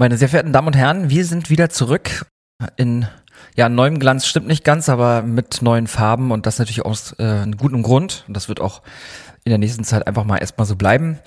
[0.00, 2.24] Meine sehr verehrten Damen und Herren, wir sind wieder zurück
[2.76, 3.06] in
[3.54, 7.22] ja, neuem Glanz stimmt nicht ganz, aber mit neuen Farben und das natürlich aus äh,
[7.22, 8.24] einem guten Grund.
[8.26, 8.80] Und das wird auch
[9.44, 11.18] in der nächsten Zeit einfach mal erstmal so bleiben.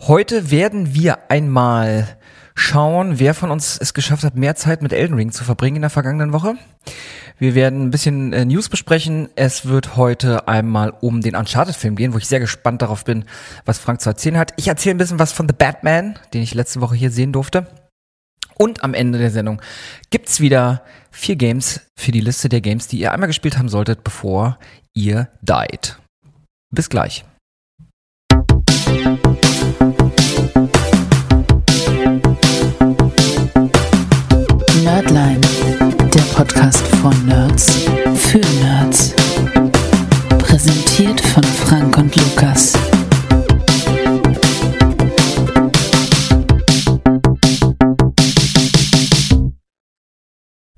[0.00, 2.08] Heute werden wir einmal
[2.54, 5.82] schauen, wer von uns es geschafft hat, mehr Zeit mit Elden Ring zu verbringen in
[5.82, 6.54] der vergangenen Woche.
[7.38, 9.28] Wir werden ein bisschen äh, News besprechen.
[9.36, 13.26] Es wird heute einmal um den Uncharted-Film gehen, wo ich sehr gespannt darauf bin,
[13.66, 14.54] was Frank zu erzählen hat.
[14.56, 17.66] Ich erzähle ein bisschen was von The Batman, den ich letzte Woche hier sehen durfte.
[18.62, 19.60] Und am Ende der Sendung
[20.10, 24.04] gibt's wieder vier Games für die Liste der Games, die ihr einmal gespielt haben solltet,
[24.04, 24.56] bevor
[24.94, 25.98] ihr died.
[26.72, 27.24] Bis gleich.
[34.84, 35.40] Nerdline,
[36.14, 37.91] der Podcast von Nerds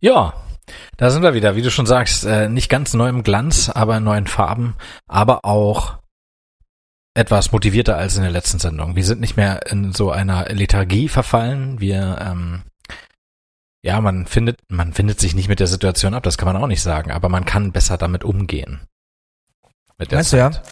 [0.05, 0.35] Ja,
[0.99, 3.97] da sind wir wieder, wie du schon sagst, äh, nicht ganz neu im Glanz, aber
[3.97, 4.77] in neuen Farben,
[5.09, 5.97] aber auch
[7.15, 8.97] etwas motivierter als in der letzten Sendung.
[8.97, 11.81] Wir sind nicht mehr in so einer Lethargie verfallen.
[11.81, 12.65] Wir, ähm,
[13.83, 16.67] ja, man findet, man findet sich nicht mit der Situation ab, das kann man auch
[16.67, 18.81] nicht sagen, aber man kann besser damit umgehen.
[19.97, 20.55] Mit der weißt Zeit.
[20.55, 20.63] Du ja?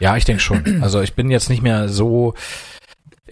[0.00, 0.82] Ja, ich denke schon.
[0.82, 2.34] Also ich bin jetzt nicht mehr so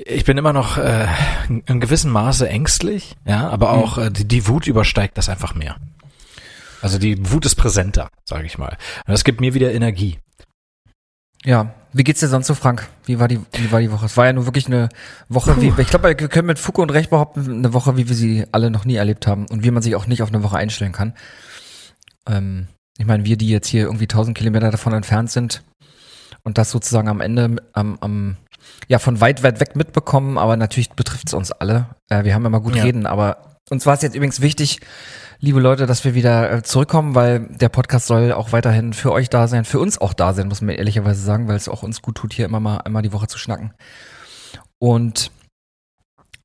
[0.06, 1.06] ich bin immer noch äh,
[1.48, 3.82] in gewissem Maße ängstlich, ja, aber mhm.
[3.82, 5.76] auch äh, die, die Wut übersteigt das einfach mehr.
[6.82, 8.76] Also die Wut ist präsenter, sage ich mal.
[9.06, 10.18] Und das gibt mir wieder Energie.
[11.44, 12.88] Ja, wie geht's dir sonst so, Frank?
[13.04, 14.06] Wie war die, wie war die Woche?
[14.06, 14.88] Es war ja nur wirklich eine
[15.28, 15.60] Woche, Puh.
[15.60, 18.46] wie, ich glaube, wir können mit Fug und Recht behaupten, eine Woche, wie wir sie
[18.52, 20.92] alle noch nie erlebt haben und wie man sich auch nicht auf eine Woche einstellen
[20.92, 21.14] kann.
[22.26, 25.62] Ähm, ich meine, wir, die jetzt hier irgendwie 1000 Kilometer davon entfernt sind
[26.42, 28.36] und das sozusagen am Ende, am, am
[28.88, 31.86] ja von weit, weit weg mitbekommen, aber natürlich betrifft es uns alle.
[32.08, 32.82] Äh, wir haben immer gut ja.
[32.82, 34.80] reden, aber uns war es jetzt übrigens wichtig,
[35.38, 39.30] liebe Leute, dass wir wieder äh, zurückkommen, weil der Podcast soll auch weiterhin für euch
[39.30, 42.02] da sein, für uns auch da sein, muss man ehrlicherweise sagen, weil es auch uns
[42.02, 43.72] gut tut, hier immer mal einmal die Woche zu schnacken.
[44.78, 45.30] Und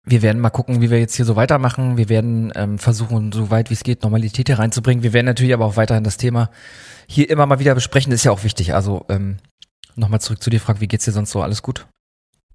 [0.06, 1.98] wir werden mal gucken, wie wir jetzt hier so weitermachen.
[1.98, 5.04] Wir werden ähm, versuchen, so weit wie es geht, Normalität hier reinzubringen.
[5.04, 6.52] Wir werden natürlich aber auch weiterhin das Thema
[7.08, 8.12] hier immer mal wieder besprechen.
[8.12, 8.76] Das ist ja auch wichtig.
[8.76, 9.38] Also ähm,
[9.96, 11.42] nochmal zurück zu dir, Frag, wie geht's dir sonst so?
[11.42, 11.88] Alles gut?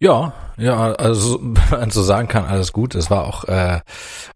[0.02, 2.94] Ja, ja, also wenn man so sagen kann, alles gut.
[2.94, 3.80] Es war auch, äh,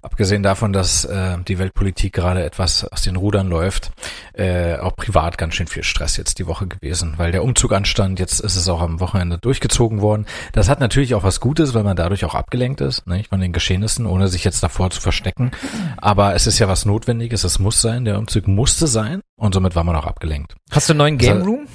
[0.03, 3.91] abgesehen davon, dass äh, die Weltpolitik gerade etwas aus den Rudern läuft,
[4.35, 8.21] äh, auch privat ganz schön viel Stress jetzt die Woche gewesen, weil der Umzug anstand,
[8.21, 10.27] jetzt ist es auch am Wochenende durchgezogen worden.
[10.53, 13.53] Das hat natürlich auch was Gutes, weil man dadurch auch abgelenkt ist, ne, von den
[13.53, 15.51] Geschehnissen, ohne sich jetzt davor zu verstecken.
[15.97, 19.75] Aber es ist ja was Notwendiges, es muss sein, der Umzug musste sein und somit
[19.75, 20.55] war man auch abgelenkt.
[20.71, 21.67] Hast du einen neuen Game Room?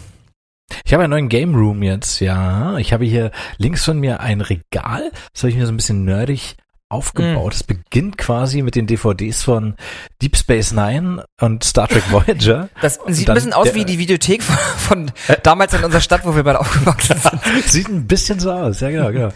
[0.86, 2.78] Ich habe einen neuen Game Room jetzt, ja.
[2.78, 5.12] Ich habe hier links von mir ein Regal.
[5.34, 6.58] Das habe ich mir so ein bisschen nerdig
[6.90, 7.54] aufgebaut.
[7.54, 7.68] Es mm.
[7.68, 9.76] beginnt quasi mit den DVDs von
[10.22, 12.70] Deep Space Nine und Star Trek Voyager.
[12.82, 16.26] Das sieht ein bisschen aus wie die Videothek von, von äh, damals in unserer Stadt,
[16.26, 17.70] wo wir beide aufgewachsen sind.
[17.70, 19.30] sieht ein bisschen so aus, ja genau, genau.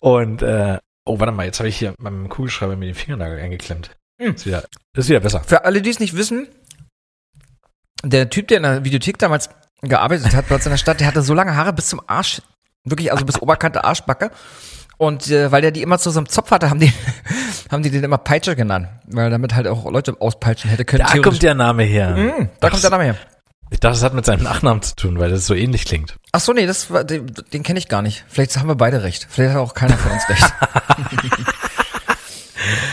[0.00, 3.90] Und äh, oh, warte mal, jetzt habe ich hier meinem Kugelschreiber mit dem Fingernagel eingeklemmt.
[4.18, 4.30] Mm.
[4.30, 4.64] Ist, wieder,
[4.96, 5.42] ist wieder besser.
[5.44, 6.48] Für alle, die es nicht wissen,
[8.02, 9.50] der Typ, der in der Videothek damals
[9.82, 12.42] gearbeitet hat bei uns in der Stadt, der hatte so lange Haare bis zum Arsch,
[12.84, 14.30] wirklich also bis Oberkante Arschbacke.
[14.96, 16.92] Und äh, weil der die immer zu so einem Zopf hatte, haben die,
[17.70, 21.06] haben die den immer Peitsche genannt, weil damit halt auch Leute auspeitschen hätte können.
[21.06, 22.16] Da kommt der Name her.
[22.16, 23.16] Mm, da kommt der Name her.
[23.70, 26.16] Ich dachte, das hat mit seinem Nachnamen zu tun, weil das so ähnlich klingt.
[26.32, 28.24] Ach so, nee, das war, den, den kenne ich gar nicht.
[28.28, 29.26] Vielleicht haben wir beide recht.
[29.30, 30.54] Vielleicht hat auch keiner von uns recht.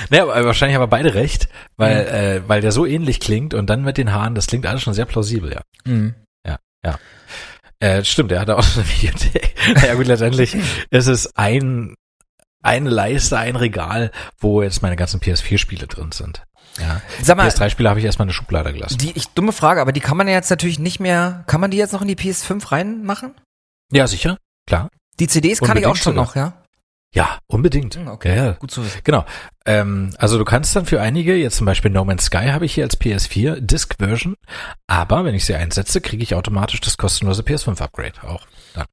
[0.10, 1.48] naja, wahrscheinlich haben wir beide recht,
[1.78, 2.10] weil, mhm.
[2.10, 4.94] äh, weil der so ähnlich klingt und dann mit den Haaren, das klingt alles schon
[4.94, 5.62] sehr plausibel, ja.
[5.86, 6.14] Mhm.
[6.86, 7.00] Ja.
[7.80, 9.56] Äh, stimmt, er hatte auch eine Videothek.
[9.76, 10.56] naja gut, letztendlich
[10.90, 11.96] ist es ein,
[12.62, 16.44] eine Leiste, ein Regal, wo jetzt meine ganzen PS4-Spiele drin sind.
[16.80, 17.02] Ja.
[17.22, 18.98] Sag mal, PS3-Spiele habe ich erstmal eine Schublade gelassen.
[18.98, 21.72] Die, ich, dumme Frage, aber die kann man ja jetzt natürlich nicht mehr, kann man
[21.72, 23.34] die jetzt noch in die PS5 reinmachen?
[23.92, 24.38] Ja, sicher,
[24.68, 24.90] klar.
[25.20, 26.26] Die CDs Unbedingt kann ich auch schon sogar.
[26.26, 26.65] noch, ja?
[27.14, 27.96] Ja, unbedingt.
[27.96, 29.00] Hm, okay, ja, gut zu wissen.
[29.04, 29.26] Genau.
[29.66, 32.74] Ähm, also du kannst dann für einige, jetzt zum Beispiel No Man's Sky habe ich
[32.74, 34.36] hier als PS4 Disc Version,
[34.88, 38.86] aber wenn ich sie einsetze, kriege ich automatisch das kostenlose PS5 Upgrade auch dann.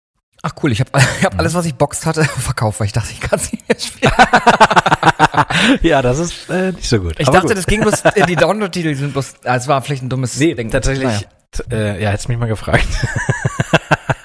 [0.43, 3.13] Ach cool, ich habe ich hab alles, was ich boxt hatte, verkauft, weil ich dachte,
[3.13, 4.13] ich kann es nicht mehr spielen.
[5.83, 7.15] ja, das ist äh, nicht so gut.
[7.19, 7.57] Ich dachte, gut.
[7.57, 10.71] das ging bloß, die Download-Titel sind bloß, ah, es war vielleicht ein dummes nee, Ding.
[10.71, 11.27] tatsächlich,
[11.71, 11.73] naja.
[11.73, 12.87] äh, ja, hättest mich mal gefragt.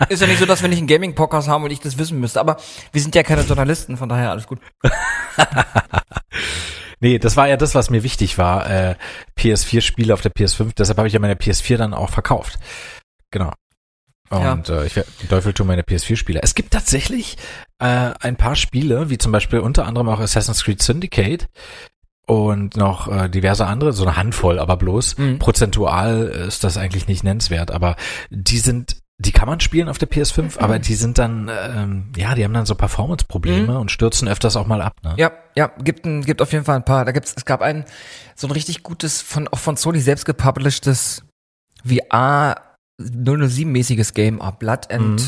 [0.10, 2.40] Ist ja nicht so, dass wir nicht einen Gaming-Podcast haben und ich das wissen müsste,
[2.40, 2.58] aber
[2.92, 4.60] wir sind ja keine Journalisten, von daher alles gut.
[7.00, 8.70] nee, das war ja das, was mir wichtig war.
[8.70, 8.96] Äh,
[9.38, 12.60] PS4-Spiele auf der PS5, deshalb habe ich ja meine PS4 dann auch verkauft.
[13.32, 13.52] Genau.
[14.30, 14.82] Und ja.
[14.82, 16.42] äh, ich den Teufel tun meine PS4-Spiele.
[16.44, 17.38] Es gibt tatsächlich
[17.80, 21.48] äh, ein paar Spiele, wie zum Beispiel unter anderem auch Assassin's Creed Syndicate
[22.26, 25.40] und noch äh, diverse andere, so eine Handvoll, aber bloß Mhm.
[25.40, 27.96] prozentual ist das eigentlich nicht nennenswert, aber
[28.30, 32.36] die sind die kann man spielen auf der PS5, aber die sind dann, ähm, ja,
[32.36, 34.94] die haben dann so Performance-Probleme und stürzen öfters auch mal ab.
[35.04, 35.16] Ne?
[35.18, 37.04] Ja, ja, gibt, ein, gibt auf jeden Fall ein paar.
[37.04, 37.86] Da gibt's, es gab ein,
[38.36, 41.24] so ein richtig gutes, von, auch von Sony selbst gepublishtes
[41.84, 42.62] VR
[43.02, 45.26] 007-mäßiges Game, ah, Blood and, Mhm.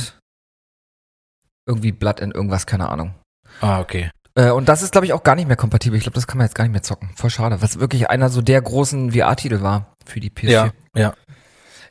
[1.68, 3.16] irgendwie Blood and irgendwas, keine Ahnung.
[3.62, 4.12] Ah, okay.
[4.36, 5.98] Äh, und das ist, glaube ich, auch gar nicht mehr kompatibel.
[5.98, 7.10] Ich glaube, das kann man jetzt gar nicht mehr zocken.
[7.16, 10.50] Voll schade, was wirklich einer so der großen VR-Titel war für die PS4.
[10.50, 11.14] Ja, ja.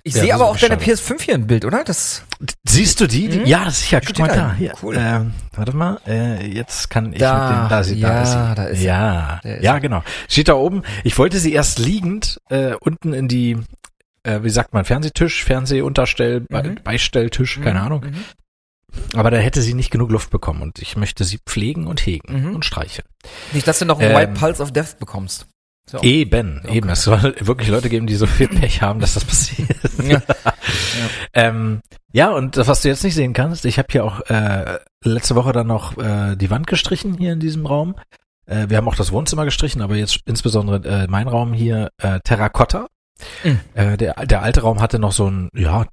[0.05, 0.93] Ich Ja, sehe aber auch deine schade.
[0.93, 1.85] PS5 hier im Bild, oder?
[1.85, 2.23] Das,
[2.67, 3.29] Siehst du die?
[3.29, 3.47] Mhm.
[3.47, 4.01] Ja, sicher.
[4.01, 4.35] Guck mal da.
[4.35, 4.55] da.
[4.55, 4.73] Hier.
[4.83, 4.97] Cool.
[4.99, 6.01] Ähm, warte mal.
[6.07, 7.69] Äh, jetzt kann ich Da, mit dem.
[7.69, 8.55] Da, sie, da ja, ist sie.
[8.55, 8.85] da ist sie.
[8.87, 9.81] ja, Der ist ja, sie.
[9.81, 10.03] genau.
[10.29, 10.83] Steht da oben.
[11.05, 13.57] Ich wollte sie erst liegend äh, unten in die,
[14.23, 16.79] äh, wie sagt man, Fernsehtisch, Fernsehunterstell, Mhm.
[16.85, 18.05] Beistelltisch, keine Ahnung.
[18.05, 18.25] Mhm.
[19.19, 22.43] Aber da hätte sie nicht genug Luft bekommen und ich möchte sie pflegen und hegen
[22.49, 22.55] Mhm.
[22.55, 23.07] und streicheln.
[23.53, 25.47] Nicht, dass du noch einen Ähm, White Pulse of Death bekommst.
[25.89, 25.99] So.
[26.03, 26.77] Eben, Okay.
[26.77, 26.89] eben.
[26.91, 29.69] Es soll wirklich Leute geben, die so viel Pech haben, dass das passiert.
[30.09, 30.23] Ja.
[31.33, 31.81] Ähm,
[32.13, 35.35] ja, und das, was du jetzt nicht sehen kannst, ich habe hier auch äh, letzte
[35.35, 37.95] Woche dann noch äh, die Wand gestrichen hier in diesem Raum.
[38.47, 42.21] Äh, wir haben auch das Wohnzimmer gestrichen, aber jetzt insbesondere äh, mein Raum hier äh,
[42.21, 42.87] Terrakotta.
[43.45, 43.61] Mhm.
[43.75, 45.87] Äh, der, der alte Raum hatte noch so ein, ja,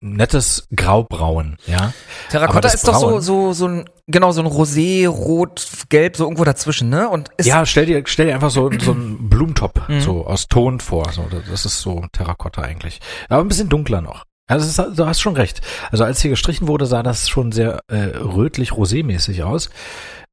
[0.00, 1.92] nettes Graubraun, ja.
[2.30, 6.44] Terrakotta ist doch so, so, so ein, genau, so ein Rosé, Rot, Gelb, so irgendwo
[6.44, 7.08] dazwischen, ne?
[7.08, 10.00] Und ist, ja, stell dir, stell dir einfach so, so einen Blumentop Mhm.
[10.00, 11.10] so aus Ton vor.
[11.12, 13.00] So, das- ist so Terrakotta eigentlich.
[13.28, 14.24] Aber ein bisschen dunkler noch.
[14.48, 15.60] Also ist, du hast schon recht.
[15.90, 19.70] Also als hier gestrichen wurde, sah das schon sehr äh, rötlich-rosé-mäßig aus.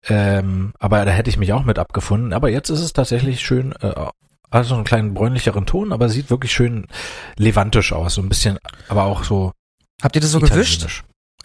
[0.08, 2.34] Ähm, aber da hätte ich mich auch mit abgefunden.
[2.34, 3.94] Aber jetzt ist es tatsächlich schön, äh,
[4.54, 6.88] also einen kleinen bräunlicheren Ton, aber sieht wirklich schön
[7.38, 8.16] levantisch aus.
[8.16, 8.58] So ein bisschen,
[8.88, 9.52] aber auch so
[10.02, 10.86] habt ihr das so gewischt?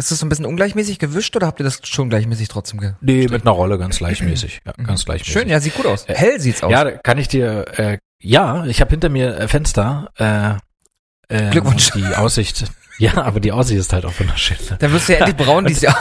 [0.01, 2.93] Ist das so ein bisschen ungleichmäßig gewischt oder habt ihr das schon gleichmäßig trotzdem ge
[3.01, 4.61] Nee, mit einer Rolle ganz gleichmäßig.
[4.65, 5.33] Ja, ganz gleichmäßig.
[5.33, 6.05] Schön, ja, sieht gut aus.
[6.09, 6.71] Äh, Hell sieht's aus.
[6.71, 10.11] Ja, da kann ich dir, äh, ja, ich habe hinter mir äh, Fenster.
[10.17, 10.55] Äh,
[11.35, 11.91] äh, Glückwunsch.
[11.93, 12.65] Die Aussicht.
[13.01, 14.57] Ja, aber die Aussicht ist halt auch wunderschön.
[14.81, 15.97] Dann wirst du ja endlich braun dieses Jahr,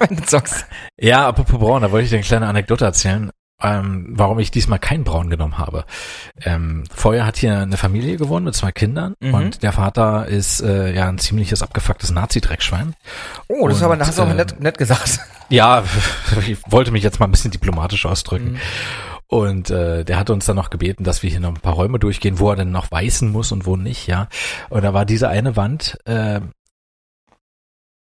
[0.00, 0.66] wenn du zockst.
[1.00, 3.30] Ja, apropos Braun, da wollte ich dir eine kleine Anekdote erzählen,
[3.62, 5.84] ähm, warum ich diesmal kein Braun genommen habe.
[6.44, 9.34] Ähm, vorher hat hier eine Familie gewohnt mit zwei Kindern Mhm.
[9.34, 12.94] und der Vater ist äh, ja ein ziemliches abgefucktes Nazi-Dreckschwein.
[13.48, 15.20] Oh, das ist Und, aber, hast du aber ähm, nett, nett gesagt.
[15.50, 15.84] Ja,
[16.48, 18.52] ich wollte mich jetzt mal ein bisschen diplomatisch ausdrücken.
[18.52, 18.60] Mhm.
[19.26, 21.98] Und äh, der hatte uns dann noch gebeten, dass wir hier noch ein paar Räume
[21.98, 24.28] durchgehen, wo er denn noch weißen muss und wo nicht, ja.
[24.70, 26.40] Und da war diese eine Wand, äh,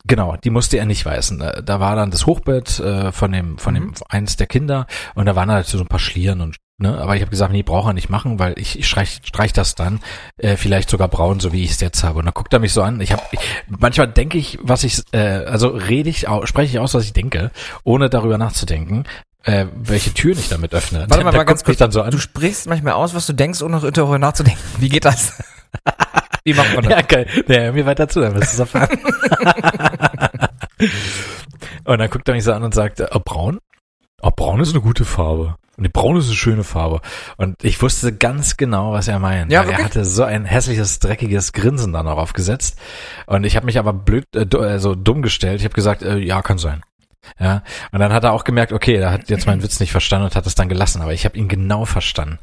[0.08, 1.44] genau, die musste er nicht weißen.
[1.64, 3.94] Da war dann das Hochbett äh, von dem, von dem Mhm.
[4.10, 7.22] eins der Kinder und da waren halt so ein paar Schlieren und ne, aber ich
[7.22, 10.00] habe gesagt, nee, braucht er nicht machen, weil ich, ich streich, streich das dann,
[10.38, 12.20] äh, vielleicht sogar braun, so wie ich es jetzt habe.
[12.20, 13.02] Und dann guckt er mich so an.
[13.02, 13.22] Ich habe
[13.68, 17.52] manchmal denke ich, was ich, äh, also rede ich, spreche ich aus, was ich denke,
[17.84, 19.06] ohne darüber nachzudenken,
[19.44, 21.06] äh, welche Türen ich damit öffne.
[21.08, 21.78] Warte mal, mal ganz kurz.
[21.78, 22.12] dann so an.
[22.12, 24.62] Du sprichst manchmal aus, was du denkst, ohne darüber nachzudenken.
[24.80, 25.34] Wie geht das?
[26.48, 26.94] Wie macht man das?
[26.94, 27.28] Ja, geil.
[27.50, 28.98] Ja, hör mir weiter zu, dann wirst du es erfahren.
[31.84, 33.60] und dann guckt er mich so an und sagt, oh, braun?
[34.22, 35.58] Oh, braun ist eine gute Farbe.
[35.76, 37.02] Und die braun ist eine schöne Farbe.
[37.36, 39.52] Und ich wusste ganz genau, was er meint.
[39.52, 42.80] Ja, er hatte so ein hässliches, dreckiges Grinsen dann auch aufgesetzt.
[43.26, 45.60] Und ich habe mich aber blöd, äh, äh, so dumm gestellt.
[45.60, 46.82] Ich habe gesagt, äh, ja, kann sein.
[47.40, 50.26] Ja, und dann hat er auch gemerkt, okay, er hat jetzt meinen Witz nicht verstanden
[50.26, 52.40] und hat es dann gelassen, aber ich habe ihn genau verstanden.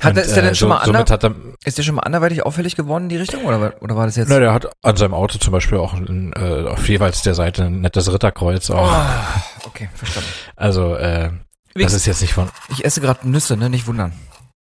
[0.00, 1.78] Hat, und, der- ist der äh, denn schon so, mal somit ander, hat er, ist
[1.78, 4.28] der schon mal anderweitig auffällig geworden in die Richtung oder, war- oder war das jetzt?
[4.28, 7.64] Na, der hat an seinem Auto zum Beispiel auch ein, äh, auf jeweils der Seite
[7.64, 8.90] ein nettes Ritterkreuz auch.
[8.90, 9.26] Ah,
[9.64, 10.28] okay, verstanden.
[10.56, 11.30] Also, äh,
[11.74, 12.48] das ist jetzt nicht von.
[12.70, 13.68] Ich esse gerade Nüsse, ne?
[13.68, 14.12] Nicht wundern.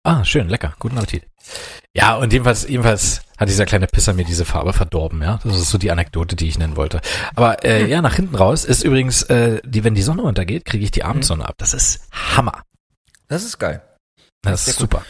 [0.09, 1.27] Ah, schön, lecker, guten Appetit.
[1.95, 5.39] Ja, und jedenfalls, jedenfalls hat dieser kleine Pisser mir diese Farbe verdorben, ja.
[5.43, 6.99] Das ist so die Anekdote, die ich nennen wollte.
[7.35, 10.83] Aber äh, ja, nach hinten raus ist übrigens, äh, die, wenn die Sonne untergeht, kriege
[10.83, 11.55] ich die Abendsonne ab.
[11.59, 12.63] Das ist Hammer.
[13.27, 13.81] Das ist geil.
[14.41, 14.91] Das Sehr ist gut.
[14.91, 15.05] super.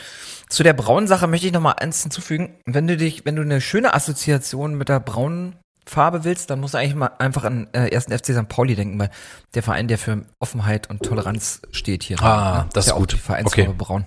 [0.49, 2.57] Zu der braunen Sache möchte ich noch mal eins hinzufügen.
[2.65, 6.73] Wenn du dich, wenn du eine schöne Assoziation mit der braunen Farbe willst, dann musst
[6.73, 8.47] du eigentlich mal einfach an äh, ersten FC St.
[8.49, 9.11] Pauli denken, weil
[9.53, 12.21] der Verein, der für Offenheit und Toleranz steht hier.
[12.21, 12.69] Ah, ne?
[12.73, 13.13] das ist ja auch gut.
[13.13, 13.75] Die Vereinsfarbe Okay.
[13.77, 14.05] braun.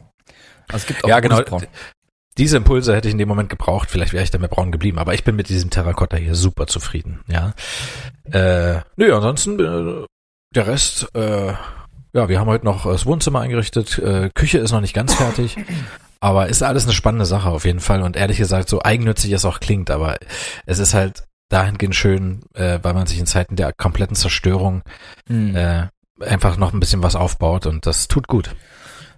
[0.68, 1.42] Also es gibt auch Ja, genau.
[1.42, 1.66] Braun.
[2.38, 3.90] Diese Impulse hätte ich in dem Moment gebraucht.
[3.90, 4.98] Vielleicht wäre ich dann mit braun geblieben.
[4.98, 7.20] Aber ich bin mit diesem Terrakotta hier super zufrieden.
[7.28, 7.52] Ja.
[8.30, 10.06] Äh, nö, ansonsten äh,
[10.54, 11.08] der Rest.
[11.14, 11.52] Äh,
[12.14, 13.98] ja, wir haben heute noch das Wohnzimmer eingerichtet.
[13.98, 15.56] Äh, Küche ist noch nicht ganz fertig.
[16.20, 18.02] Aber ist alles eine spannende Sache auf jeden Fall.
[18.02, 20.16] Und ehrlich gesagt, so eigennützig es auch klingt, aber
[20.66, 24.82] es ist halt dahingehend schön, äh, weil man sich in Zeiten der kompletten Zerstörung
[25.28, 25.54] Hm.
[25.54, 25.88] äh,
[26.20, 28.54] einfach noch ein bisschen was aufbaut und das tut gut.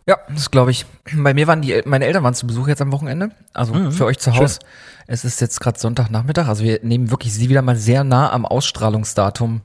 [0.07, 0.85] Ja, das glaube ich.
[1.17, 3.31] Bei mir waren die, meine Eltern waren zu Besuch jetzt am Wochenende.
[3.55, 4.43] Also Mhm, für euch zu schön.
[4.43, 4.59] Hause.
[5.07, 6.49] Es ist jetzt gerade Sonntagnachmittag.
[6.49, 9.63] Also wir nehmen wirklich sie wieder mal sehr nah am Ausstrahlungsdatum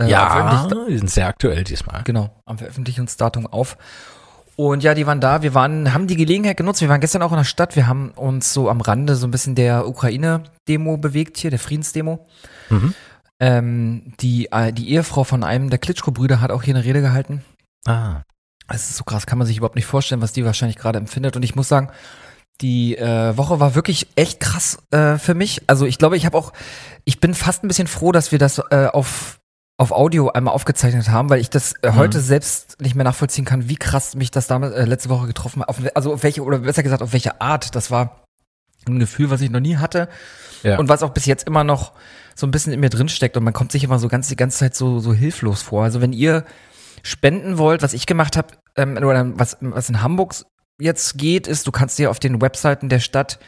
[0.00, 2.02] Äh, ja, die sind sehr aktuell diesmal.
[2.04, 3.76] Genau, am Veröffentlichungsdatum auf.
[4.56, 5.42] Und ja, die waren da.
[5.42, 6.80] Wir waren, haben die Gelegenheit genutzt.
[6.80, 7.76] Wir waren gestern auch in der Stadt.
[7.76, 12.26] Wir haben uns so am Rande so ein bisschen der Ukraine-Demo bewegt hier, der Friedensdemo.
[12.68, 12.94] Mhm.
[13.40, 17.42] Ähm, die, äh, die Ehefrau von einem der Klitschko-Brüder hat auch hier eine Rede gehalten.
[17.86, 18.22] Ah.
[18.74, 21.36] Es ist so krass, kann man sich überhaupt nicht vorstellen, was die wahrscheinlich gerade empfindet.
[21.36, 21.90] Und ich muss sagen,
[22.60, 25.62] die äh, Woche war wirklich echt krass äh, für mich.
[25.66, 26.52] Also ich glaube, ich habe auch,
[27.04, 29.38] ich bin fast ein bisschen froh, dass wir das äh, auf
[29.78, 32.22] auf Audio einmal aufgezeichnet haben, weil ich das äh, heute Mhm.
[32.22, 35.68] selbst nicht mehr nachvollziehen kann, wie krass mich das damals äh, letzte Woche getroffen hat.
[35.70, 37.74] Auf, also auf welche oder besser gesagt auf welche Art.
[37.74, 38.22] Das war
[38.86, 40.08] ein Gefühl, was ich noch nie hatte
[40.62, 40.78] Ja.
[40.78, 41.92] und was auch bis jetzt immer noch
[42.36, 44.36] so ein bisschen in mir drin steckt und man kommt sich immer so ganz die
[44.36, 45.82] ganze Zeit so so hilflos vor.
[45.82, 46.44] Also wenn ihr
[47.02, 50.34] spenden wollt, was ich gemacht habe, ähm, oder was was in Hamburg
[50.80, 53.38] jetzt geht, ist, du kannst dir auf den Webseiten der Stadt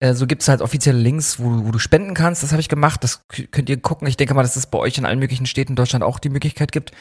[0.00, 2.42] äh, so gibt's halt offizielle Links, wo, wo du spenden kannst.
[2.42, 3.04] Das habe ich gemacht.
[3.04, 4.08] Das könnt ihr gucken.
[4.08, 6.30] Ich denke mal, dass es bei euch in allen möglichen Städten in Deutschland auch die
[6.30, 6.92] Möglichkeit gibt.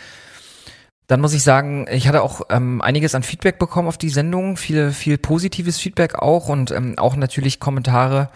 [1.07, 4.57] Dann muss ich sagen, ich hatte auch ähm, einiges an Feedback bekommen auf die Sendung,
[4.57, 8.29] viel, viel positives Feedback auch und ähm, auch natürlich Kommentare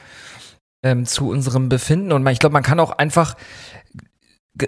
[0.81, 2.11] ähm, zu unserem Befinden.
[2.11, 3.35] Und ich glaube, man kann auch einfach,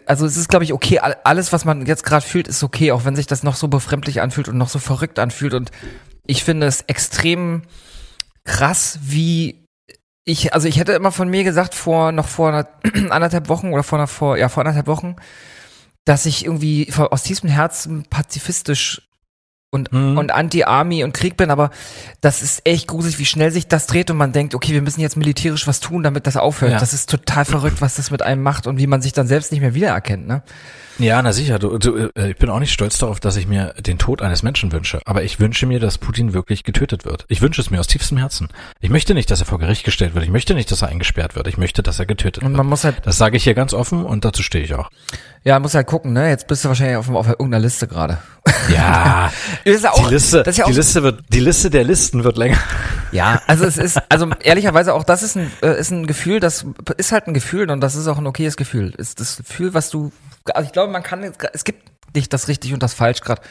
[0.06, 2.92] also es ist, glaube ich, okay, all- alles, was man jetzt gerade fühlt, ist okay,
[2.92, 5.54] auch wenn sich das noch so befremdlich anfühlt und noch so verrückt anfühlt.
[5.54, 5.72] Und
[6.25, 7.63] ich finde es extrem
[8.44, 9.63] krass, wie
[10.24, 12.68] ich, also ich hätte immer von mir gesagt, vor noch vor einer,
[13.12, 15.15] anderthalb Wochen oder vor einer, vor, ja, vor anderthalb Wochen,
[16.04, 19.08] dass ich irgendwie aus tiefstem Herzen pazifistisch
[19.75, 20.17] und, Mhm.
[20.17, 21.70] und Anti-Army und Krieg bin, aber
[22.22, 25.01] das ist echt gruselig, wie schnell sich das dreht und man denkt, okay, wir müssen
[25.01, 26.72] jetzt militärisch was tun, damit das aufhört.
[26.72, 26.79] Ja.
[26.79, 29.51] Das ist total verrückt, was das mit einem macht und wie man sich dann selbst
[29.51, 30.41] nicht mehr wiedererkennt, ne?
[30.98, 31.60] Ja, na sicher.
[31.60, 34.44] Du, du, äh, ich bin auch nicht stolz darauf, dass ich mir den Tod eines
[34.44, 35.02] Menschen wünsche.
[35.06, 37.25] Aber ich wünsche mir, dass Putin wirklich getötet wird.
[37.28, 38.48] Ich wünsche es mir aus tiefstem Herzen.
[38.80, 40.24] Ich möchte nicht, dass er vor Gericht gestellt wird.
[40.24, 41.48] Ich möchte nicht, dass er eingesperrt wird.
[41.48, 42.58] Ich möchte, dass er getötet Und wird.
[42.58, 44.90] man muss halt, Das sage ich hier ganz offen und dazu stehe ich auch.
[45.44, 46.30] ja, man muss halt gucken, ne?
[46.30, 48.18] Jetzt bist du wahrscheinlich auf, auf irgendeiner Liste gerade.
[48.74, 49.32] Ja,
[49.66, 51.84] Ist ja auch, die Liste, das ist ja auch die Liste wird, die Liste der
[51.84, 52.58] Listen wird länger.
[53.12, 56.66] Ja, also es ist, also ehrlicherweise auch das ist ein, äh, ist ein Gefühl, das
[56.98, 58.94] ist halt ein Gefühl und das ist auch ein okayes Gefühl.
[58.98, 60.12] Ist das Gefühl, was du,
[60.54, 63.42] also ich glaube, man kann jetzt, es gibt nicht das richtig und das falsch gerade.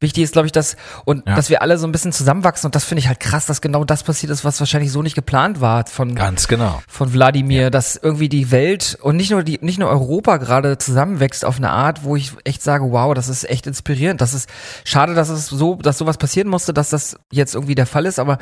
[0.00, 1.34] Wichtig ist, glaube ich, dass, und Ja.
[1.34, 3.84] dass wir alle so ein bisschen zusammenwachsen und das finde ich halt krass, dass genau
[3.84, 6.80] das passiert ist, was wahrscheinlich so nicht geplant war von, Ganz genau.
[6.88, 11.44] von Wladimir, dass irgendwie die Welt und nicht nur die, nicht nur Europa gerade zusammenwächst
[11.44, 14.20] auf eine Art, wo ich echt sage, wow, das ist echt inspirierend.
[14.22, 14.48] Das ist
[14.84, 18.18] schade, dass es so, dass sowas passieren musste, dass das jetzt irgendwie der Fall ist,
[18.20, 18.38] aber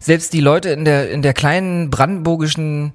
[0.00, 2.94] selbst die Leute in der, in der kleinen brandenburgischen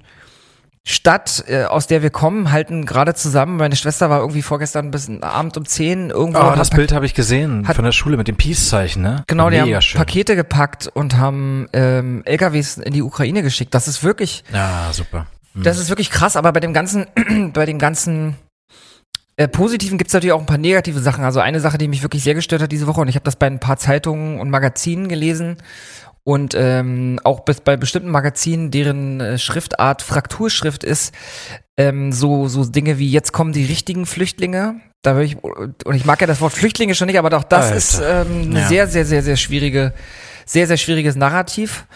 [0.86, 3.56] Stadt, äh, aus der wir kommen, halten gerade zusammen.
[3.58, 6.40] Meine Schwester war irgendwie vorgestern bis Abend um 10 irgendwo.
[6.40, 9.22] Oh, das Bild habe ich gesehen hat- von der Schule mit dem Peace-Zeichen, ne?
[9.26, 9.98] Genau, die haben schön.
[9.98, 13.74] Pakete gepackt und haben ähm, LKWs in die Ukraine geschickt.
[13.74, 15.26] Das ist wirklich, Ja, super.
[15.54, 15.64] Hm.
[15.64, 17.06] das ist wirklich krass, aber bei dem ganzen,
[17.52, 18.36] bei den ganzen
[19.36, 21.24] äh, Positiven gibt's natürlich auch ein paar negative Sachen.
[21.24, 23.36] Also eine Sache, die mich wirklich sehr gestört hat diese Woche, und ich habe das
[23.36, 25.58] bei ein paar Zeitungen und Magazinen gelesen
[26.24, 31.14] und ähm, auch bis bei bestimmten Magazinen, deren äh, Schriftart Frakturschrift ist,
[31.76, 34.76] ähm, so, so Dinge wie jetzt kommen die richtigen Flüchtlinge.
[35.02, 37.66] Da will ich, und ich mag ja das Wort Flüchtlinge schon nicht, aber doch das
[37.66, 37.76] Alter.
[37.76, 38.68] ist ähm, eine Ja.
[38.68, 39.94] sehr, sehr, sehr, sehr schwierige,
[40.44, 41.86] sehr, sehr schwieriges Narrativ.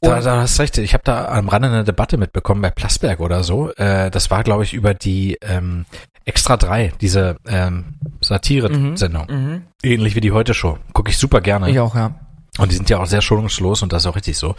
[0.00, 0.78] Da, Und- da hast recht.
[0.78, 3.70] Ich habe da am Rande eine Debatte mitbekommen bei Plasberg oder so.
[3.74, 5.84] Äh, das war, glaube ich, über die ähm,
[6.24, 9.26] Extra 3, diese ähm, Satire-Sendung.
[9.30, 9.62] Mhm.
[9.82, 10.78] Ähnlich wie die heute Show.
[10.92, 11.70] Gucke ich super gerne.
[11.70, 12.14] Ich auch, ja.
[12.60, 14.54] Und die sind ja auch sehr schonungslos und das ist auch richtig so.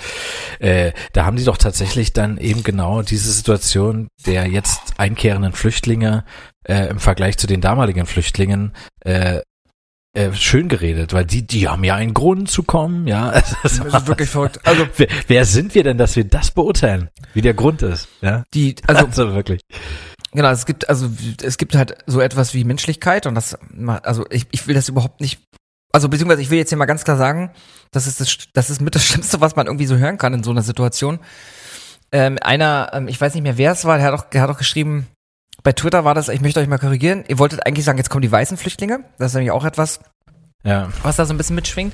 [0.59, 6.23] Äh, da haben die doch tatsächlich dann eben genau diese Situation der jetzt einkehrenden Flüchtlinge
[6.63, 9.41] äh, im Vergleich zu den damaligen Flüchtlingen äh,
[10.13, 13.31] äh, schön geredet, weil die, die haben ja einen Grund zu kommen, ja.
[13.63, 14.59] Das Das ist wirklich verrückt.
[14.65, 18.43] Also wer, wer sind wir denn, dass wir das beurteilen, wie der Grund ist, ja?
[18.53, 19.61] die, also Also wirklich.
[20.33, 21.09] Genau, es gibt also
[21.41, 23.57] es gibt halt so etwas wie Menschlichkeit und das
[24.03, 25.41] also ich, ich will das überhaupt nicht
[25.91, 27.51] also beziehungsweise ich will jetzt hier mal ganz klar sagen,
[27.91, 30.43] das ist das das ist mit das Schlimmste, was man irgendwie so hören kann in
[30.43, 31.19] so einer Situation.
[32.11, 34.49] Ähm, einer, ähm, ich weiß nicht mehr wer es war, der hat auch der hat
[34.49, 35.07] auch geschrieben
[35.63, 37.23] bei Twitter war das, ich möchte euch mal korrigieren.
[37.27, 39.01] Ihr wolltet eigentlich sagen, jetzt kommen die weißen Flüchtlinge.
[39.19, 39.99] Das ist nämlich auch etwas,
[40.63, 40.89] Ja.
[41.03, 41.93] was da so ein bisschen mitschwingt.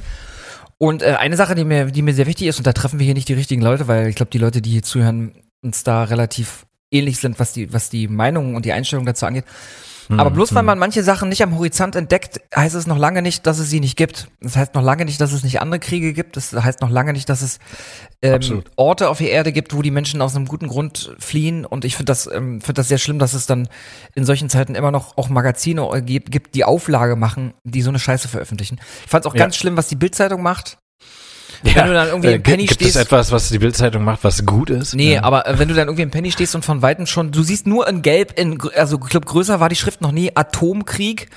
[0.77, 3.05] Und äh, eine Sache, die mir, die mir sehr wichtig ist, und da treffen wir
[3.05, 6.03] hier nicht die richtigen Leute, weil ich glaube, die Leute, die hier zuhören, uns da
[6.03, 9.45] relativ ähnlich sind, was die, was die Meinungen und die Einstellung dazu angeht.
[10.09, 13.45] Aber bloß weil man manche Sachen nicht am Horizont entdeckt, heißt es noch lange nicht,
[13.45, 14.29] dass es sie nicht gibt.
[14.41, 16.37] Das heißt noch lange nicht, dass es nicht andere Kriege gibt.
[16.37, 17.59] Das heißt noch lange nicht, dass es
[18.21, 18.63] ähm.
[18.77, 21.65] Orte auf der Erde gibt, wo die Menschen aus einem guten Grund fliehen.
[21.65, 23.67] Und ich finde das, ähm, finde das sehr schlimm, dass es dann
[24.15, 27.89] in solchen Zeiten immer noch auch Magazine äh, gibt, gibt, die Auflage machen, die so
[27.89, 28.79] eine Scheiße veröffentlichen.
[29.03, 29.39] Ich fand es auch Ja.
[29.39, 30.77] ganz schlimm, was die Bildzeitung macht.
[31.63, 32.95] Wenn du dann irgendwie im Penny gibt stehst.
[32.95, 34.93] es etwas, was die Bildzeitung macht, was gut ist?
[34.95, 35.23] Nee, Ja.
[35.23, 37.67] aber äh, wenn du dann irgendwie im Penny stehst und von Weitem schon, du siehst
[37.67, 41.29] nur in Gelb, in, also ich glaube, größer war die Schrift noch nie, Atomkrieg.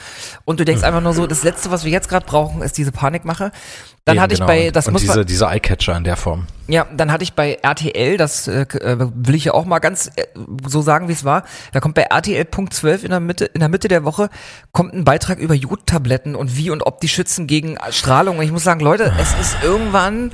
[0.44, 2.92] Und du denkst einfach nur so, das Letzte, was wir jetzt gerade brauchen, ist diese
[2.92, 3.52] Panikmache.
[4.06, 4.50] Dann Eben, hatte ich genau.
[4.50, 6.46] bei, das und muss diese, man, diese Eyecatcher in der Form.
[6.68, 10.10] ja, dann hatte ich bei RTL, das äh, äh, will ich ja auch mal ganz
[10.16, 10.24] äh,
[10.66, 11.44] so sagen, wie es war.
[11.72, 14.30] Da kommt bei RTL Punkt 12 in der Mitte, in der Mitte der Woche
[14.72, 18.38] kommt ein Beitrag über Jodtabletten und wie und ob die schützen gegen Strahlung.
[18.38, 20.32] Und ich muss sagen, Leute, es ist irgendwann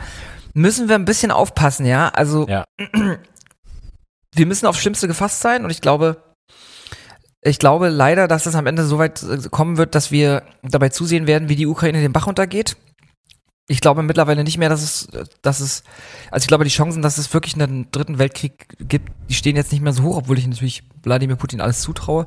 [0.54, 2.08] müssen wir ein bisschen aufpassen, ja.
[2.08, 2.64] Also Ja.
[4.34, 6.22] wir müssen aufs Schlimmste gefasst sein und ich glaube,
[7.42, 10.88] ich glaube leider, dass es am Ende so weit äh, kommen wird, dass wir dabei
[10.90, 12.76] zusehen werden, wie die Ukraine den Bach untergeht.
[13.68, 15.08] Ich glaube mittlerweile nicht mehr, dass es,
[15.42, 15.82] dass es,
[16.30, 19.72] also ich glaube, die Chancen, dass es wirklich einen dritten Weltkrieg gibt, die stehen jetzt
[19.72, 22.26] nicht mehr so hoch, obwohl ich natürlich Wladimir Putin alles zutraue.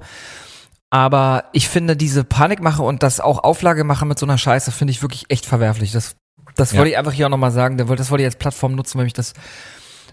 [0.89, 4.91] Aber ich finde diese Panikmache und das auch Auflage machen mit so einer Scheiße, finde
[4.91, 5.91] ich wirklich echt verwerflich.
[5.91, 6.15] Das,
[6.55, 6.79] das Ja.
[6.79, 7.77] wollte ich einfach hier auch nochmal sagen.
[7.77, 9.34] Das wollte ich als Plattform nutzen, weil mich das,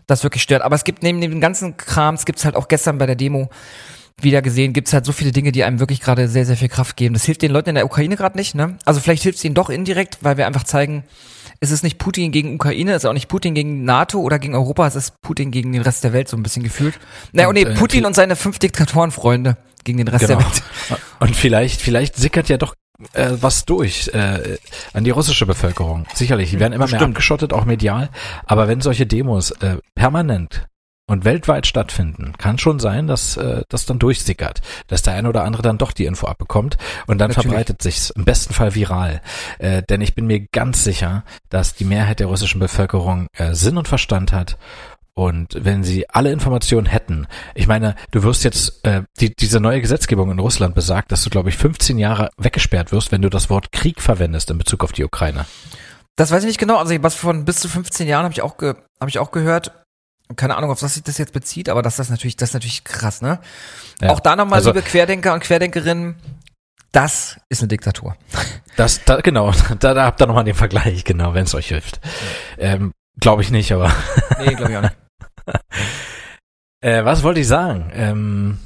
[0.06, 0.62] das wirklich stört.
[0.62, 3.48] Aber es gibt neben dem ganzen Krams, gibt es halt auch gestern bei der Demo
[4.20, 6.68] wieder gesehen, gibt es halt so viele Dinge, die einem wirklich gerade sehr, sehr viel
[6.68, 7.14] Kraft geben.
[7.14, 8.78] Das hilft den Leuten in der Ukraine gerade nicht, ne?
[8.84, 11.04] Also vielleicht hilft es ihnen doch indirekt, weil wir einfach zeigen,
[11.60, 14.54] es ist nicht Putin gegen Ukraine, es ist auch nicht Putin gegen NATO oder gegen
[14.54, 16.98] Europa, es ist Putin gegen den Rest der Welt so ein bisschen gefühlt.
[17.32, 20.38] Naja, und, Und, nee, äh, Putin und seine fünf Diktatorenfreunde gegen den Rest Genau.
[20.38, 20.62] der Welt.
[21.20, 22.74] Und vielleicht, vielleicht sickert ja doch
[23.12, 24.58] äh, was durch äh,
[24.92, 26.06] an die russische Bevölkerung.
[26.14, 27.10] Sicherlich, die werden immer mehr Bestimmt.
[27.14, 28.10] abgeschottet, auch medial.
[28.46, 30.66] Aber wenn solche Demos äh, permanent
[31.06, 35.44] und weltweit stattfinden, kann schon sein, dass äh, das dann durchsickert, dass der eine oder
[35.44, 37.48] andere dann doch die Info abbekommt und dann Natürlich.
[37.48, 39.20] verbreitet sich's im besten Fall viral.
[39.58, 43.78] Äh, denn ich bin mir ganz sicher, dass die Mehrheit der russischen Bevölkerung äh, Sinn
[43.78, 44.58] und Verstand hat
[45.18, 49.80] und wenn sie alle Informationen hätten, ich meine, du wirst jetzt, äh, die, diese neue
[49.80, 53.48] Gesetzgebung in Russland besagt, dass du, glaube ich, 15 Jahre weggesperrt wirst, wenn du das
[53.48, 55.46] Wort Krieg verwendest in Bezug auf die Ukraine.
[56.16, 56.76] Das weiß ich nicht genau.
[56.76, 59.72] Also was von bis zu 15 Jahren habe ich auch ge habe ich auch gehört.
[60.34, 62.82] Keine Ahnung, auf was sich das jetzt bezieht, aber das ist natürlich, das ist natürlich
[62.84, 63.38] krass, ne?
[64.00, 64.10] Ja.
[64.10, 66.16] Auch da nochmal, Also- liebe Querdenker und Querdenkerinnen,
[66.92, 68.16] das ist eine Diktatur.
[68.76, 72.00] Das, da, genau, da, da habt ihr nochmal den Vergleich, genau, wenn es euch hilft.
[72.58, 73.92] Ähm, glaube ich nicht, aber
[74.44, 74.96] Nee, glaube ich auch nicht.
[76.80, 77.90] äh, was wollte ich sagen?
[77.94, 78.58] Ähm,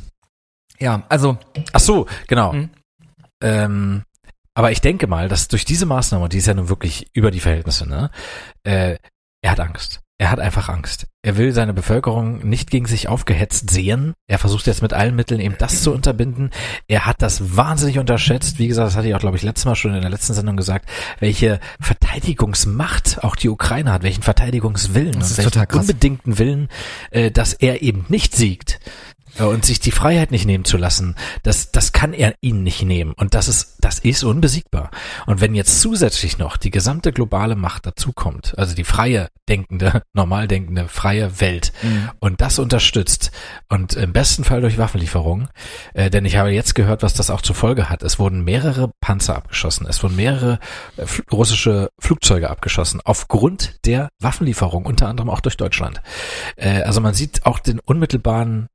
[0.78, 1.36] Ja, also,
[1.72, 2.52] ach so, genau.
[2.54, 2.70] Mhm.
[3.42, 4.02] Ähm,
[4.54, 7.40] aber ich denke mal, dass durch diese Maßnahme, die ist ja nun wirklich über die
[7.40, 8.10] Verhältnisse, ne?
[8.64, 8.96] Äh,
[9.42, 10.00] er hat Angst.
[10.20, 11.06] Er hat einfach Angst.
[11.22, 14.12] Er will seine Bevölkerung nicht gegen sich aufgehetzt sehen.
[14.26, 16.50] Er versucht jetzt mit allen Mitteln eben das zu unterbinden.
[16.88, 18.58] Er hat das wahnsinnig unterschätzt.
[18.58, 20.58] Wie gesagt, das hatte ich auch, glaube ich, letztes Mal schon in der letzten Sendung
[20.58, 26.68] gesagt, welche Verteidigungsmacht auch die Ukraine hat, welchen Verteidigungswillen und welchen unbedingten Willen,
[27.12, 28.78] äh, dass er eben nicht siegt
[29.38, 33.12] und sich die Freiheit nicht nehmen zu lassen, das, das kann er ihnen nicht nehmen.
[33.12, 34.90] Und das ist, das ist unbesiegbar.
[35.26, 40.48] Und wenn jetzt zusätzlich noch die gesamte globale Macht dazukommt, also die freie denkende, normal
[40.48, 41.72] denkende, freie Welt,
[42.20, 43.30] und das unterstützt
[43.68, 45.48] und im besten Fall durch Waffenlieferungen,
[45.94, 48.02] äh, denn ich habe jetzt gehört, was das auch zur Folge hat.
[48.02, 50.58] Es wurden mehrere Panzer abgeschossen, es wurden mehrere
[50.96, 56.00] äh, russische Flugzeuge abgeschossen, aufgrund der Waffenlieferung, unter anderem auch durch Deutschland.
[56.56, 58.68] Äh, also man sieht auch den unmittelbaren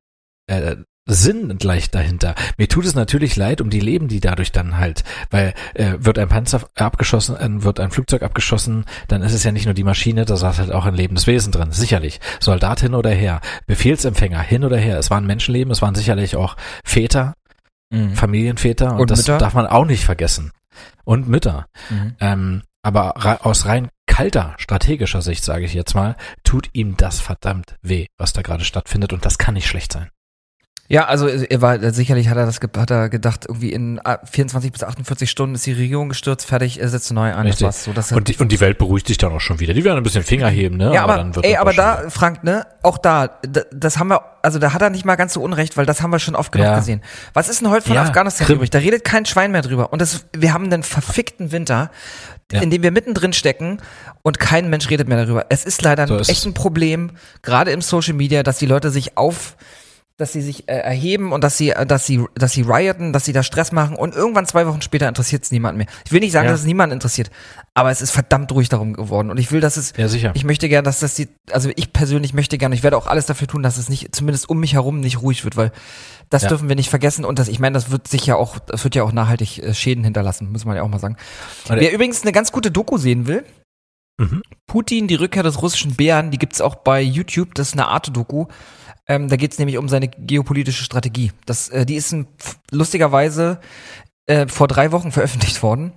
[0.47, 0.77] äh,
[1.07, 2.33] Sinn gleich dahinter.
[2.57, 6.17] Mir tut es natürlich leid um die Leben, die dadurch dann halt, weil äh, wird
[6.17, 9.83] ein Panzer abgeschossen, äh, wird ein Flugzeug abgeschossen, dann ist es ja nicht nur die
[9.83, 12.19] Maschine, da saß halt auch ein lebendes Wesen drin, sicherlich.
[12.39, 14.97] Soldat hin oder her, Befehlsempfänger hin oder her.
[14.97, 17.35] Es waren Menschenleben, es waren sicherlich auch Väter,
[17.91, 18.15] mhm.
[18.15, 19.37] Familienväter und, Und das Mütter.
[19.37, 20.51] darf man auch nicht vergessen.
[21.03, 21.67] Und Mütter.
[21.91, 22.15] Mhm.
[22.19, 27.75] Ähm, aber aus rein kalter, strategischer Sicht, sage ich jetzt mal, tut ihm das verdammt
[27.81, 30.09] weh, was da gerade stattfindet und das kann nicht schlecht sein.
[30.87, 34.71] Ja, also er war sicherlich hat er das hat er gedacht, irgendwie in ah, 24
[34.71, 37.45] bis 48 Stunden ist die Regierung gestürzt, fertig, er setzt neu an.
[37.47, 37.65] Das Richtig.
[37.65, 39.73] war's so, das Und die, und die Welt beruhigt sich dann auch schon wieder.
[39.73, 40.93] Die werden ein bisschen Finger heben, ne?
[40.93, 43.39] ja, aber, dann wird ey, das aber da, Frank, ne, auch da,
[43.71, 46.11] das haben wir, also da hat er nicht mal ganz so unrecht, weil das haben
[46.11, 46.75] wir schon oft genug Ja.
[46.77, 47.01] gesehen.
[47.33, 48.57] Was ist denn heute von Ja, Afghanistan Krim.
[48.57, 48.69] übrig?
[48.69, 49.91] Da redet kein Schwein mehr drüber.
[49.91, 51.89] Und das, wir haben einen verfickten Winter,
[52.51, 52.61] Ja.
[52.61, 53.79] in dem wir mittendrin stecken
[54.21, 55.47] und kein Mensch redet mehr darüber.
[55.49, 58.67] Es ist leider So ein ist echt ein Problem, gerade im Social Media, dass die
[58.67, 59.55] Leute sich auf
[60.17, 63.25] dass sie sich äh, erheben und dass sie, äh, dass sie, dass sie rioten, dass
[63.25, 65.87] sie da Stress machen und irgendwann zwei Wochen später interessiert es niemand mehr.
[66.05, 66.51] Ich will nicht sagen, Ja.
[66.51, 67.29] dass es niemand interessiert,
[67.73, 70.31] aber es ist verdammt ruhig darum geworden und ich will, dass es, Ja, sicher.
[70.33, 73.25] ich möchte gern, dass das die, also ich persönlich möchte gern, ich werde auch alles
[73.25, 75.71] dafür tun, dass es nicht, zumindest um mich herum nicht ruhig wird, weil
[76.29, 76.47] das Ja.
[76.49, 78.95] dürfen wir nicht vergessen und das, ich meine, das wird sich ja auch, das wird
[78.95, 81.17] ja auch nachhaltig äh, Schäden hinterlassen, muss man ja auch mal sagen.
[81.67, 83.43] Und- Wer übrigens eine ganz gute Doku sehen will,
[84.17, 84.43] Mhm.
[84.65, 88.45] Putin, die Rückkehr des russischen Bären, die gibt's auch bei YouTube, das ist eine Art-Doku.
[89.07, 91.31] Ähm, da geht's nämlich um seine geopolitische Strategie.
[91.45, 92.27] Das, äh, die ist ein,
[92.71, 93.59] lustigerweise
[94.27, 95.93] äh, vor drei Wochen veröffentlicht worden.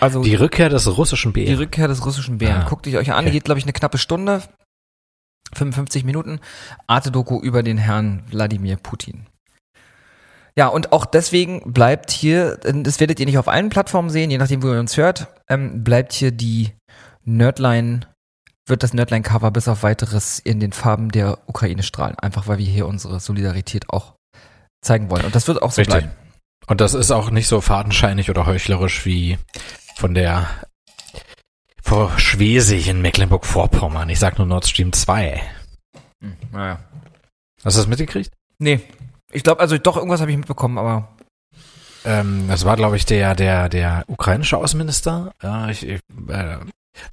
[0.00, 1.58] Also Die Rückkehr des russischen Die Bären.
[1.58, 2.62] Rückkehr des russischen Bären.
[2.62, 3.32] Ah, Guckt ihr euch an, okay.
[3.32, 4.42] geht, glaube ich, eine knappe Stunde.
[5.54, 6.40] 55 Minuten.
[6.86, 9.26] Arte-Doku über den Herrn Wladimir Putin.
[10.56, 14.38] Ja, und auch deswegen bleibt hier, das werdet ihr nicht auf allen Plattformen sehen, je
[14.38, 16.72] nachdem, wo ihr uns hört, ähm, bleibt hier die
[17.24, 18.00] Nerdline,
[18.68, 22.18] wird das Nerdline-Cover bis auf weiteres in den Farben der Ukraine strahlen.
[22.18, 24.14] Einfach weil wir hier unsere Solidarität auch
[24.82, 25.24] zeigen wollen.
[25.24, 25.98] Und das wird auch so Richtig.
[25.98, 26.12] bleiben.
[26.66, 29.38] Und das ist auch nicht so fadenscheinig oder heuchlerisch wie
[29.96, 30.48] von der
[31.82, 34.08] vor Schwesig in Mecklenburg-Vorpommern.
[34.10, 35.40] Ich sag nur Nord Stream 2.
[36.22, 36.78] Hm, naja.
[37.64, 38.30] Hast du das mitgekriegt?
[38.58, 38.80] Nee.
[39.32, 41.08] Ich glaube, also doch, irgendwas habe ich mitbekommen, aber
[42.04, 45.32] Ähm, das war, glaube ich, der, der, der ukrainische Außenminister.
[45.42, 46.58] Ja, ich, ich äh,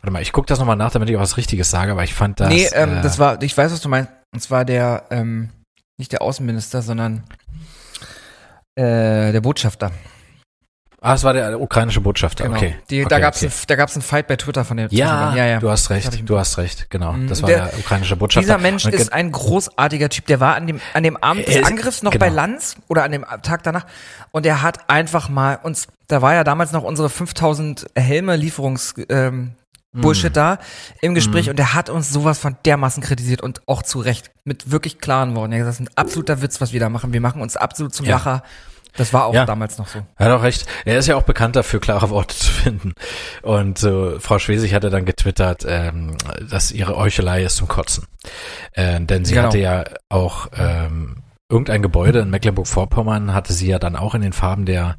[0.01, 2.13] warte mal, ich gucke das nochmal nach, damit ich auch was Richtiges sage, aber ich
[2.13, 2.49] fand das.
[2.49, 4.11] nee, ähm, äh, das war, ich weiß, was du meinst.
[4.33, 5.49] Und zwar der, ähm,
[5.97, 7.23] nicht der Außenminister, sondern
[8.75, 9.91] äh, der Botschafter.
[11.01, 12.55] Ah, es war der ukrainische Botschafter, Genau.
[12.57, 12.75] okay.
[12.89, 13.51] Die, okay, da gab's okay.
[13.53, 15.59] ein, da gab's einen Fight bei Twitter von der Ja, ja, ja.
[15.59, 17.13] du hast recht, du hast recht, genau.
[17.13, 17.27] Mhm.
[17.27, 18.41] Das war Der- der, ukrainische Botschafter.
[18.41, 20.25] Dieser Mensch ist ein großartiger Typ.
[20.25, 22.25] Der war an dem, an dem Abend des Angriffs noch genau.
[22.25, 23.85] bei Lanz oder an dem Tag danach
[24.31, 28.95] und er hat einfach mal uns, da war ja damals noch unsere 5000 Helme Lieferungs,
[29.09, 29.53] ähm,
[30.01, 30.34] Bullshit Mhm.
[30.34, 30.58] da
[31.01, 34.71] im Gespräch und er hat uns sowas von dermaßen kritisiert und auch zu Recht mit
[34.71, 35.53] wirklich klaren Worten.
[35.53, 37.13] Er hat gesagt, das ist ein absoluter Witz, was wir da machen.
[37.13, 38.15] Wir machen uns absolut zum Ja.
[38.17, 38.43] Lacher.
[38.97, 39.45] Das war auch Ja.
[39.45, 39.99] damals noch so.
[40.17, 40.65] Er hat auch recht.
[40.86, 42.93] Er ist ja auch bekannt dafür, klare Worte zu finden.
[43.41, 46.15] Und so, Frau Schwesig hatte dann getwittert, ähm,
[46.49, 48.05] dass ihre Euchelei ist zum Kotzen.
[48.71, 49.47] Äh, denn sie Genau.
[49.47, 51.17] hatte ja auch ähm,
[51.49, 54.95] irgendein Gebäude in Mecklenburg-Vorpommern, hatte sie ja dann auch in den Farben der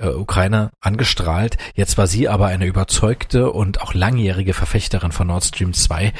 [0.00, 1.56] äh, Ukraine angestrahlt.
[1.74, 6.12] Jetzt war sie aber eine überzeugte und auch langjährige Verfechterin von Nord Stream 2.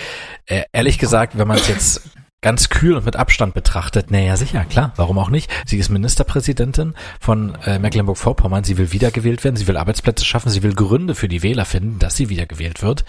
[0.47, 2.03] Äh, ehrlich gesagt, wenn man es jetzt
[2.43, 5.51] ganz kühl und mit Abstand betrachtet, naja, sicher, klar, warum auch nicht?
[5.67, 10.63] Sie ist Ministerpräsidentin von äh, Mecklenburg-Vorpommern, sie will wiedergewählt werden, sie will Arbeitsplätze schaffen, sie
[10.63, 13.05] will Gründe für die Wähler finden, dass sie wiedergewählt wird.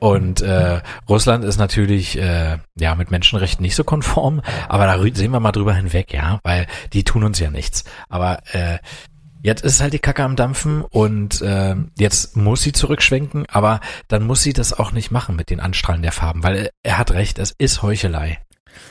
[0.00, 5.30] Und äh, Russland ist natürlich äh, ja mit Menschenrechten nicht so konform, aber da sehen
[5.30, 7.84] wir mal drüber hinweg, ja, weil die tun uns ja nichts.
[8.08, 8.78] Aber äh,
[9.44, 14.26] Jetzt ist halt die Kacke am Dampfen und äh, jetzt muss sie zurückschwenken, aber dann
[14.26, 17.10] muss sie das auch nicht machen mit den Anstrahlen der Farben, weil er, er hat
[17.10, 18.38] recht, es ist Heuchelei.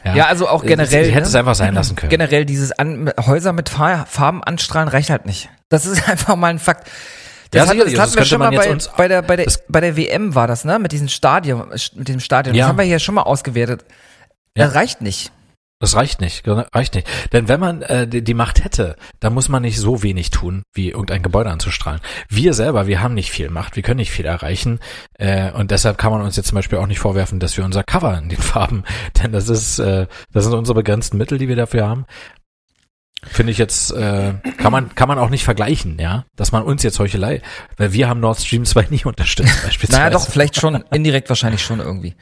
[0.06, 1.06] Ja, also auch generell.
[1.06, 1.28] Sie hätte ne?
[1.28, 2.12] es einfach sein lassen können.
[2.12, 5.50] Generell dieses An Häuser mit Fa Farben anstrahlen reicht halt nicht.
[5.70, 6.88] Das ist einfach mal ein Fakt.
[6.88, 9.36] Ja, Das, hat, sicherlich, das hatten wir könnte schon mal bei, uns- bei der bei
[9.36, 10.78] der bei der WM war das, ne?
[10.78, 12.56] Mit diesem Stadion, mit dem Stadion.
[12.56, 12.66] Ja.
[12.66, 13.86] Das haben wir hier schon mal ausgewertet.
[14.56, 14.66] Ja.
[14.66, 15.32] Das reicht nicht.
[15.84, 17.10] Das reicht nicht, genau, reicht nicht.
[17.34, 20.63] Denn wenn man äh, die, die Macht hätte, dann muss man nicht so wenig tun,
[20.74, 22.00] wie irgendein Gebäude anzustrahlen.
[22.30, 24.80] Wir selber, wir haben nicht viel Macht, wir können nicht viel erreichen
[25.15, 27.84] äh, und deshalb kann man uns jetzt zum Beispiel auch nicht vorwerfen, dass wir unser
[27.84, 28.86] Cover in den Farben,
[29.22, 32.06] denn das ist, äh, das sind unsere begrenzten Mittel, die wir dafür haben.
[33.22, 36.84] Finde ich jetzt, äh, kann man, kann man auch nicht vergleichen, ja, dass man uns
[36.84, 37.41] jetzt Heuchelei,
[37.76, 40.00] weil wir haben Nord Stream 2 nie unterstützt beispielsweise.
[40.00, 42.15] Naja, doch, vielleicht schon, indirekt wahrscheinlich schon irgendwie.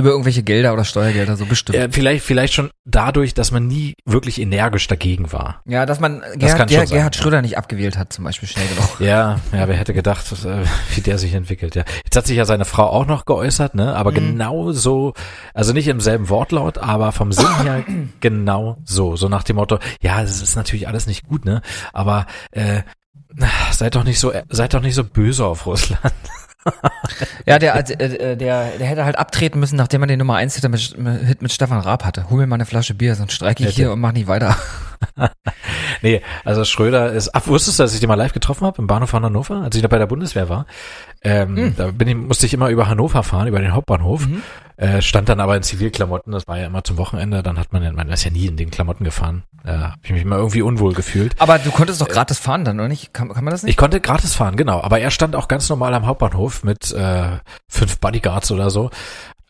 [0.00, 1.78] Über irgendwelche Gelder oder Steuergelder, so bestimmt.
[1.78, 5.60] Ja, vielleicht, vielleicht schon dadurch, dass man nie wirklich energisch dagegen war.
[5.66, 7.22] Ja, dass man kann Gerhard, schon Gerhard, sein, Gerhard ja.
[7.22, 8.98] Schröder nicht abgewählt hat, zum Beispiel schnell genug.
[8.98, 11.84] Ja, ja, wer hätte gedacht, äh, wie der sich entwickelt, ja.
[12.02, 15.12] Jetzt hat sich ja seine Frau auch noch geäußert, ne, aber genau so,
[15.52, 17.84] also nicht im selben Wortlaut, aber vom Sinn her
[18.20, 21.60] genau so, so nach dem Motto, ja, es ist natürlich alles nicht gut, ne,
[21.92, 22.82] aber, äh,
[23.70, 26.00] seid doch nicht so, seid doch nicht so böse auf Russland.
[27.46, 30.54] Ja, der, äh, äh, der, der hätte halt abtreten müssen, nachdem er den Nummer 1
[30.56, 32.28] Hit mit, mit Stefan Raab hatte.
[32.30, 33.76] Hol mir mal eine Flasche Bier, sonst streike ich Hätte.
[33.76, 34.56] hier und mach nicht weiter.
[36.02, 38.86] Nee, also Schröder ist, ach, wusstest du, dass ich den mal live getroffen habe im
[38.86, 40.66] Bahnhof von Hannover, als ich da bei der Bundeswehr war?
[41.22, 41.74] Ähm, Hm.
[41.76, 44.26] Da bin ich, musste ich immer über Hannover fahren, über den Hauptbahnhof.
[44.26, 44.42] Mhm.
[44.78, 47.82] Äh, stand dann aber in Zivilklamotten, das war ja immer zum Wochenende, dann hat man,
[47.82, 49.42] ja- man ist ja nie in den Klamotten gefahren.
[49.64, 51.34] Äh, hab ich mich immer irgendwie unwohl gefühlt.
[51.38, 53.12] Aber du konntest doch gratis fahren dann, oder nicht?
[53.12, 53.70] Kann, kann man das nicht?
[53.72, 57.38] Ich konnte gratis fahren, genau, aber er stand auch ganz normal am Hauptbahnhof mit äh,
[57.68, 58.84] fünf Bodyguards oder so.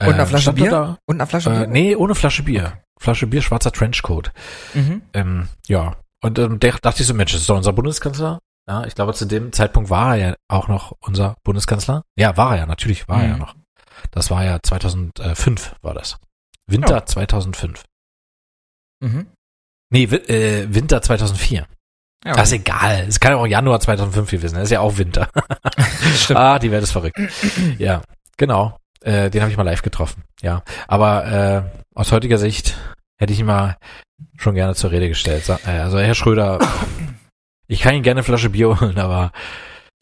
[0.01, 0.71] und eine Äh, Flasche Bier?
[0.71, 1.67] Da, Und eine Flasche äh, Bier?
[1.69, 2.73] nee, ohne Flasche Bier.
[3.01, 4.31] Flasche Bier, schwarzer Trenchcoat.
[4.75, 5.03] Mhm.
[5.15, 5.97] Ähm, ja.
[6.23, 8.39] Und ähm, der dachte ich so, Mensch, das ist doch unser Bundeskanzler.
[8.69, 12.03] Ja, ich glaube, zu dem Zeitpunkt war er ja auch noch unser Bundeskanzler.
[12.17, 13.39] Ja, war er ja, natürlich war er ja Mhm.
[13.41, 13.55] noch.
[14.11, 16.19] Das war ja 2005 war das.
[16.67, 17.07] Winter Ja.
[17.07, 17.85] 2005.
[19.03, 19.27] Mhm.
[19.91, 21.67] Nee, äh, Winter 2004.
[22.25, 23.07] Ja, Das ist egal.
[23.09, 24.57] Es kann ja auch Januar 2005 gewesen.
[24.57, 25.31] Das ist ja auch Winter.
[26.35, 27.19] ah, die Welt ist verrückt.
[27.79, 28.03] ja,
[28.37, 28.77] genau.
[29.03, 30.25] Äh, den habe ich mal live getroffen.
[30.43, 32.77] Ja, aber äh, aus heutiger Sicht
[33.19, 33.77] hätte ich ihn mal
[34.37, 35.49] schon gerne zur Rede gestellt.
[35.49, 36.59] Äh, Also Herr Schröder,
[37.67, 39.33] ich kann Ihnen gerne eine Flasche Bier holen, aber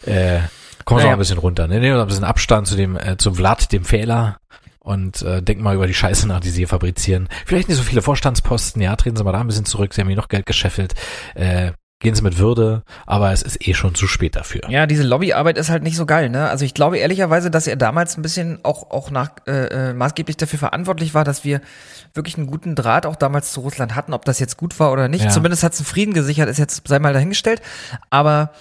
[0.04, 0.40] äh,
[0.84, 1.06] kommen Sie Naja.
[1.08, 1.66] mal ein bisschen runter.
[1.68, 1.74] Ne?
[1.74, 4.38] Nehmen Sie mal ein bisschen Abstand zu dem, äh, zum Vlad, dem Fehler
[4.80, 7.28] und äh, denken mal über die Scheiße nach, die Sie hier fabrizieren.
[7.46, 10.08] Vielleicht nicht so viele Vorstandsposten, ja, treten Sie mal da ein bisschen zurück, Sie haben
[10.08, 10.94] hier noch Geld gescheffelt.
[11.34, 14.62] Äh, gehen Sie mit Würde, aber es ist eh schon zu spät dafür.
[14.68, 16.48] Ja, diese Lobbyarbeit ist halt nicht so geil, ne?
[16.48, 20.36] Also ich glaube ehrlicherweise, dass er damals ein bisschen auch, auch nach, äh, äh, maßgeblich
[20.36, 21.60] dafür verantwortlich war, dass wir
[22.14, 24.12] wirklich einen guten Draht auch damals zu Russland hatten.
[24.14, 25.30] Ob das jetzt gut war oder nicht, Ja.
[25.30, 27.60] zumindest hat es einen Frieden gesichert, ist jetzt, sei mal dahingestellt.
[28.10, 28.52] Aber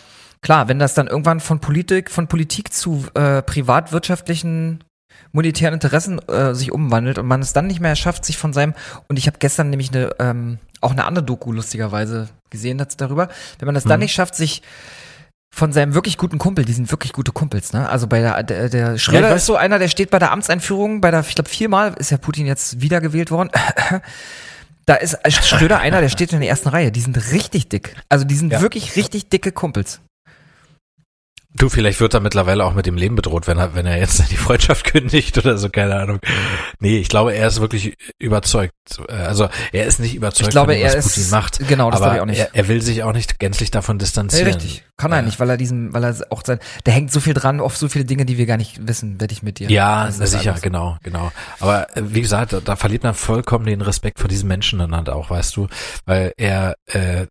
[0.42, 4.84] klar, wenn das dann irgendwann von Politik, von Politik zu äh, privatwirtschaftlichen
[5.32, 8.74] monetären Interessen äh, sich umwandelt und man es dann nicht mehr schafft, sich von seinem
[9.08, 13.30] und ich habe gestern nämlich eine ähm, auch eine andere Doku lustigerweise gesehen dazu darüber,
[13.60, 14.04] wenn man das dann Mhm.
[14.06, 14.62] nicht schafft, sich
[15.54, 17.90] von seinem wirklich guten Kumpel, die sind wirklich gute Kumpels, ne?
[17.90, 19.38] Also bei der, der, der Schröder weiß.
[19.42, 22.18] ist so einer, der steht bei der Amtseinführung, bei der, ich glaube viermal ist ja
[22.18, 23.50] Putin jetzt wiedergewählt worden.
[24.86, 26.94] Da ist Schröder einer, der steht in der ersten Reihe.
[26.94, 27.94] Die sind richtig dick.
[28.08, 28.62] Also die sind Ja.
[28.62, 30.00] wirklich richtig dicke Kumpels.
[31.58, 34.30] Du, vielleicht wird er mittlerweile auch mit dem Leben bedroht, wenn er, wenn er jetzt
[34.32, 36.20] die Freundschaft kündigt oder so, keine Ahnung.
[36.80, 38.74] Nee, ich glaube, er ist wirklich überzeugt.
[39.08, 41.68] Äh, Also, er ist nicht überzeugt Ich glaube, von dem, er was ist Putin macht.
[41.68, 42.40] genau, das glaube ich auch nicht.
[42.40, 44.48] Er, er will sich auch nicht gänzlich davon Nee, distanzieren.
[44.48, 44.84] richtig.
[44.98, 45.22] Kann er Ja.
[45.24, 47.88] nicht, weil er diesen, weil er auch sein, der hängt so viel dran auf so
[47.90, 49.70] viele Dinge, die wir gar nicht wissen, wette ich mit dir.
[49.70, 50.62] Ja, ist sicher, alles.
[50.62, 51.32] genau, genau.
[51.60, 54.96] Aber äh, wie gesagt, da, da verliert man vollkommen den Respekt vor diesem Menschen dann
[54.96, 55.68] halt auch, weißt du,
[56.06, 57.26] weil er äh,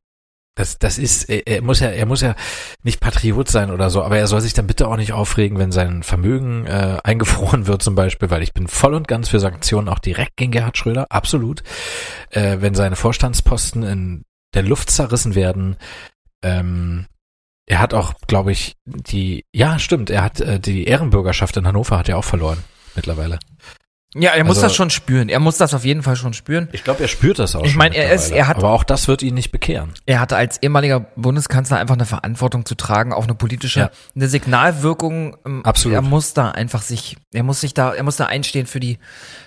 [0.56, 2.34] das, das ist, er, muss ja, er muss ja
[2.82, 5.70] nicht Patriot sein oder so, aber er soll sich dann bitte auch nicht aufregen, wenn
[5.70, 9.88] sein Vermögen äh, eingefroren wird zum Beispiel, weil ich bin voll und ganz für Sanktionen
[9.88, 11.62] auch direkt gegen Gerhard Schröder, absolut.
[12.30, 15.76] Äh, wenn seine Vorstandsposten in der Luft zerrissen werden,
[16.42, 17.04] ähm,
[17.66, 21.98] er hat auch, glaube ich, die, ja, stimmt, er hat äh, die Ehrenbürgerschaft in Hannover
[21.98, 22.64] hat er auch verloren
[22.94, 23.38] mittlerweile.
[24.18, 25.28] Ja, er muss Also- das schon spüren.
[25.28, 26.68] Er muss das auf jeden Fall schon spüren.
[26.72, 27.64] Ich glaube, er spürt das auch.
[27.64, 29.92] Ich meine, er ist- er hat- aber auch das wird ihn nicht bekehren.
[30.06, 33.90] Er hatte als ehemaliger Bundeskanzler einfach eine Verantwortung zu tragen, auch eine politische, Ja.
[34.14, 35.36] eine Signalwirkung.
[35.44, 35.94] ähm, Absolut.
[35.96, 38.98] Er muss da einfach sich, er muss sich da, er muss da einstehen für die,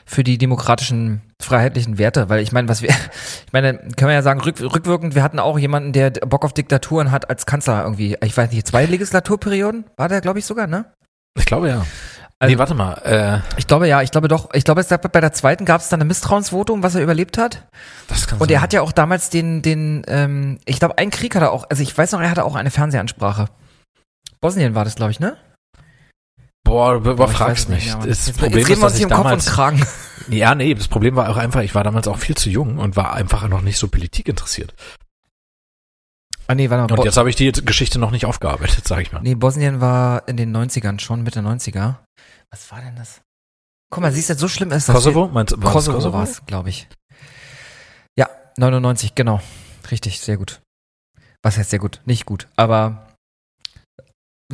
[0.05, 2.89] für die demokratischen, freiheitlichen Werte, weil ich meine, was wir,
[3.47, 6.53] ich meine, können wir ja sagen, rück, rückwirkend, wir hatten auch jemanden, der Bock auf
[6.53, 10.67] Diktaturen hat als Kanzler irgendwie, ich weiß nicht, zwei Legislaturperioden war der, glaube ich, sogar,
[10.67, 10.85] ne?
[11.37, 11.85] Ich glaube ja.
[12.41, 12.93] Also- nee, warte mal.
[13.03, 15.99] Äh, Ich glaube ja, ich glaube doch, ich glaube, bei der zweiten gab es dann
[16.01, 17.67] ein Misstrauensvotum, was er überlebt hat.
[18.07, 18.55] das kann Und sein.
[18.55, 21.65] er hat ja auch damals den, den, ähm, ich glaube, einen Krieg hat er auch,
[21.69, 23.47] also ich weiß noch, er hatte auch eine Fernsehansprache.
[24.39, 25.35] Bosnien war das, glaube ich, ne?
[26.63, 28.05] Boah, du überfragst nicht mich.
[28.07, 29.45] das jetzt, Problem jetzt reden ist, wir dass uns ich hier um Kopf und damals,
[29.47, 29.85] Kragen.
[30.29, 32.95] ja, nee, das Problem war auch einfach, ich war damals auch viel zu jung und
[32.95, 34.73] war einfach noch nicht so Politik interessiert.
[36.49, 36.89] Ah, nee, warte mal.
[36.91, 39.21] Und Bo jetzt habe ich die Geschichte noch nicht aufgearbeitet, sage ich mal.
[39.21, 41.97] nee, Bosnien war in den 90ern schon, Mitte 90er.
[42.49, 43.21] Was war denn das?
[43.91, 44.95] Guck mal, siehst du, so schlimm ist das.
[44.95, 45.27] Kosovo?
[45.27, 46.87] Meinst, war das Kosovo, war es, glaube ich.
[48.17, 49.41] Ja, 99, genau.
[49.91, 50.61] Richtig, sehr gut.
[51.43, 52.01] Was heißt sehr gut?
[52.05, 53.08] Nicht gut, aber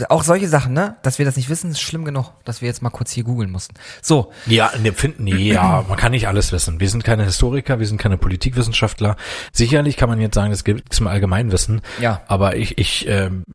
[0.09, 0.97] auch solche Sachen, ne?
[1.03, 3.49] Dass wir das nicht wissen, ist schlimm genug, dass wir jetzt mal kurz hier googeln
[3.49, 3.75] mussten.
[4.01, 6.81] So, Ja, ne, finden, ja, man kann nicht alles wissen.
[6.81, 9.15] Wir sind keine Historiker, wir sind keine Politikwissenschaftler.
[9.53, 12.21] Sicherlich kann man jetzt sagen, das gibt es im Allgemeinwissen, ja.
[12.27, 13.45] aber ich, ich, ähm,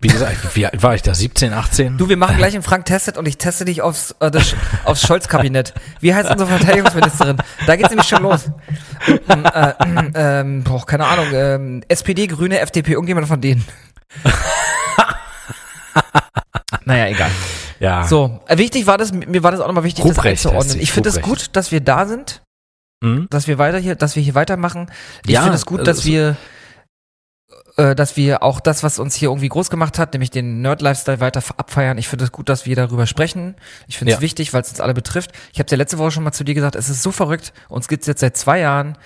[0.00, 1.14] wie gesagt, wie alt war ich da?
[1.14, 1.98] 17, 18?
[1.98, 5.04] Du, wir machen gleich einen Frank Testet und ich teste dich aufs, äh, das, aufs
[5.04, 5.74] Scholz-Kabinett.
[5.98, 7.38] Wie heißt unsere Verteidigungsministerin?
[7.66, 8.50] Da geht's nämlich schon los.
[9.28, 9.72] Ähm, äh,
[10.14, 13.64] ähm, boah, keine Ahnung, ähm, SPD, Grüne, FDP, irgendjemand von denen.
[16.84, 17.30] Naja, egal.
[17.80, 18.06] ja.
[18.06, 20.80] So, äh, wichtig war das, mir war das auch nochmal wichtig, Ruprecht das einzuordnen.
[20.80, 22.42] Ich finde es gut, dass wir da sind,
[23.02, 23.26] Hm?
[23.30, 24.90] dass wir weiter hier, dass wir hier weitermachen.
[25.24, 26.36] Ich Ja, finde es gut, dass also- wir
[27.76, 31.18] äh, dass wir auch das, was uns hier irgendwie groß gemacht hat, nämlich den Nerd-Lifestyle
[31.18, 31.98] weiter abfeiern.
[31.98, 33.56] Ich finde es gut, dass wir darüber sprechen.
[33.88, 34.22] Ich finde es Ja.
[34.22, 35.32] wichtig, weil es uns alle betrifft.
[35.52, 37.52] Ich habe ja letzte Woche schon mal zu dir gesagt, es ist so verrückt.
[37.68, 38.96] Uns gibt's jetzt seit zwei Jahren.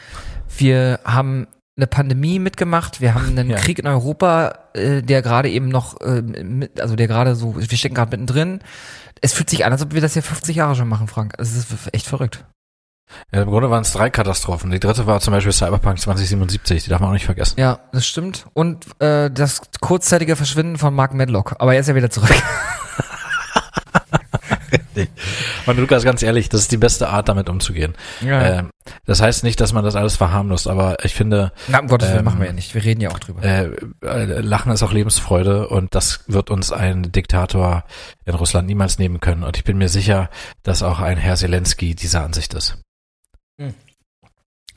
[0.59, 1.46] Wir haben
[1.78, 3.00] eine Pandemie mitgemacht.
[3.00, 3.56] Wir haben einen Ja.
[3.56, 7.78] Krieg in Europa, äh, der gerade eben noch, äh, mit, also der gerade so, wir
[7.78, 8.60] stecken gerade mittendrin.
[9.20, 11.34] Es fühlt sich an, als ob wir das hier 50 Jahre schon machen, Frank.
[11.38, 12.44] Es ist echt verrückt.
[13.32, 14.70] Ja, Im Grunde waren es drei Katastrophen.
[14.70, 17.58] Die dritte war zum Beispiel Cyberpunk 2077, die darf man auch nicht vergessen.
[17.58, 18.46] Ja, das stimmt.
[18.52, 21.56] Und äh, das kurzzeitige Verschwinden von Mark Medlock.
[21.58, 22.30] Aber er ist ja wieder zurück.
[25.66, 27.94] Und Lukas, ganz ehrlich, das ist die beste Art, damit umzugehen.
[28.20, 28.59] Ja.
[28.61, 28.70] Ähm,
[29.04, 32.20] das heißt nicht, dass man das alles verharmlost, aber ich finde, Na, um Gottes Willen
[32.20, 32.74] ähm, machen wir ja nicht.
[32.74, 33.42] Wir reden ja auch drüber.
[33.42, 33.70] äh,
[34.02, 37.85] äh, Lachen ist auch Lebensfreude und das wird uns ein Diktator
[38.24, 39.42] in Russland niemals nehmen können.
[39.42, 40.31] Und ich bin mir sicher,
[40.62, 42.78] dass auch ein Herr Zelensky dieser Ansicht ist.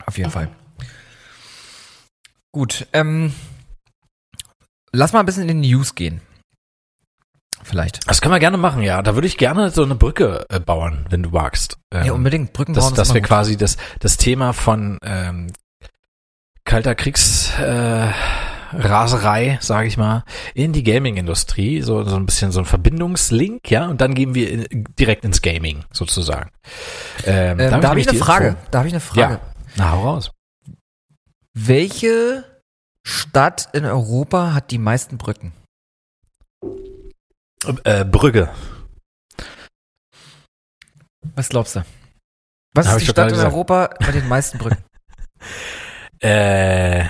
[0.06, 0.48] Auf jeden Fall.
[2.50, 3.32] Gut, ähm,
[4.92, 6.20] lass mal ein bisschen in die News gehen.
[7.62, 8.08] Vielleicht.
[8.08, 9.02] Das können wir gerne machen, ja.
[9.02, 11.78] Da würde ich gerne so eine Brücke äh, bauen, wenn du magst.
[11.92, 12.52] Ähm, ja, unbedingt.
[12.52, 13.28] Brücken dass, bauen dass immer wir gut.
[13.28, 15.52] quasi das, das Thema von ähm,
[16.64, 18.08] kalter Kriegs äh,
[18.74, 23.86] Raserei, sage ich mal, in die Gaming-Industrie, so, so ein bisschen so ein Verbindungslink, ja,
[23.86, 26.50] und dann gehen wir in, direkt ins Gaming, sozusagen.
[27.24, 28.46] Ähm, Ähm, da habe ich die eine Frage.
[28.48, 28.58] Info.
[28.70, 29.34] Da habe ich eine Frage.
[29.34, 29.40] Ja.
[29.76, 30.30] Na, hau raus.
[31.54, 32.44] Welche
[33.02, 35.52] Stadt in Europa hat die meisten Brücken?
[37.84, 38.50] Äh, Brügge.
[41.34, 41.84] Was glaubst du?
[42.74, 43.52] Was Hab ist die Stadt in gesagt.
[43.52, 44.82] Europa mit den meisten Brücken?
[46.24, 47.04] Äh,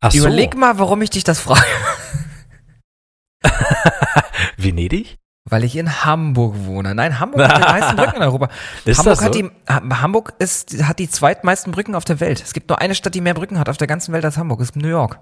[0.00, 0.16] ach so.
[0.16, 1.60] Überleg mal, warum ich dich das frage.
[4.56, 5.16] Venedig?
[5.48, 6.94] Weil ich in Hamburg wohne.
[6.94, 8.48] Nein, Hamburg hat die meisten Brücken in Europa.
[8.86, 9.24] Ist Hamburg so?
[9.26, 12.42] hat die Ha- Hamburg ist hat die zweitmeisten Brücken auf der Welt.
[12.42, 14.58] Es gibt nur eine Stadt, die mehr Brücken hat auf der ganzen Welt als Hamburg.
[14.60, 15.18] Das ist New York.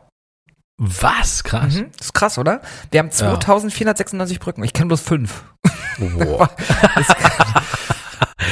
[0.76, 1.44] Was?
[1.44, 1.74] Krass.
[1.74, 1.90] Mhm.
[1.96, 2.60] Das ist krass, oder?
[2.90, 4.64] Wir haben 2496 Brücken.
[4.64, 5.44] Ich kenne bloß fünf.
[5.98, 6.48] Wow.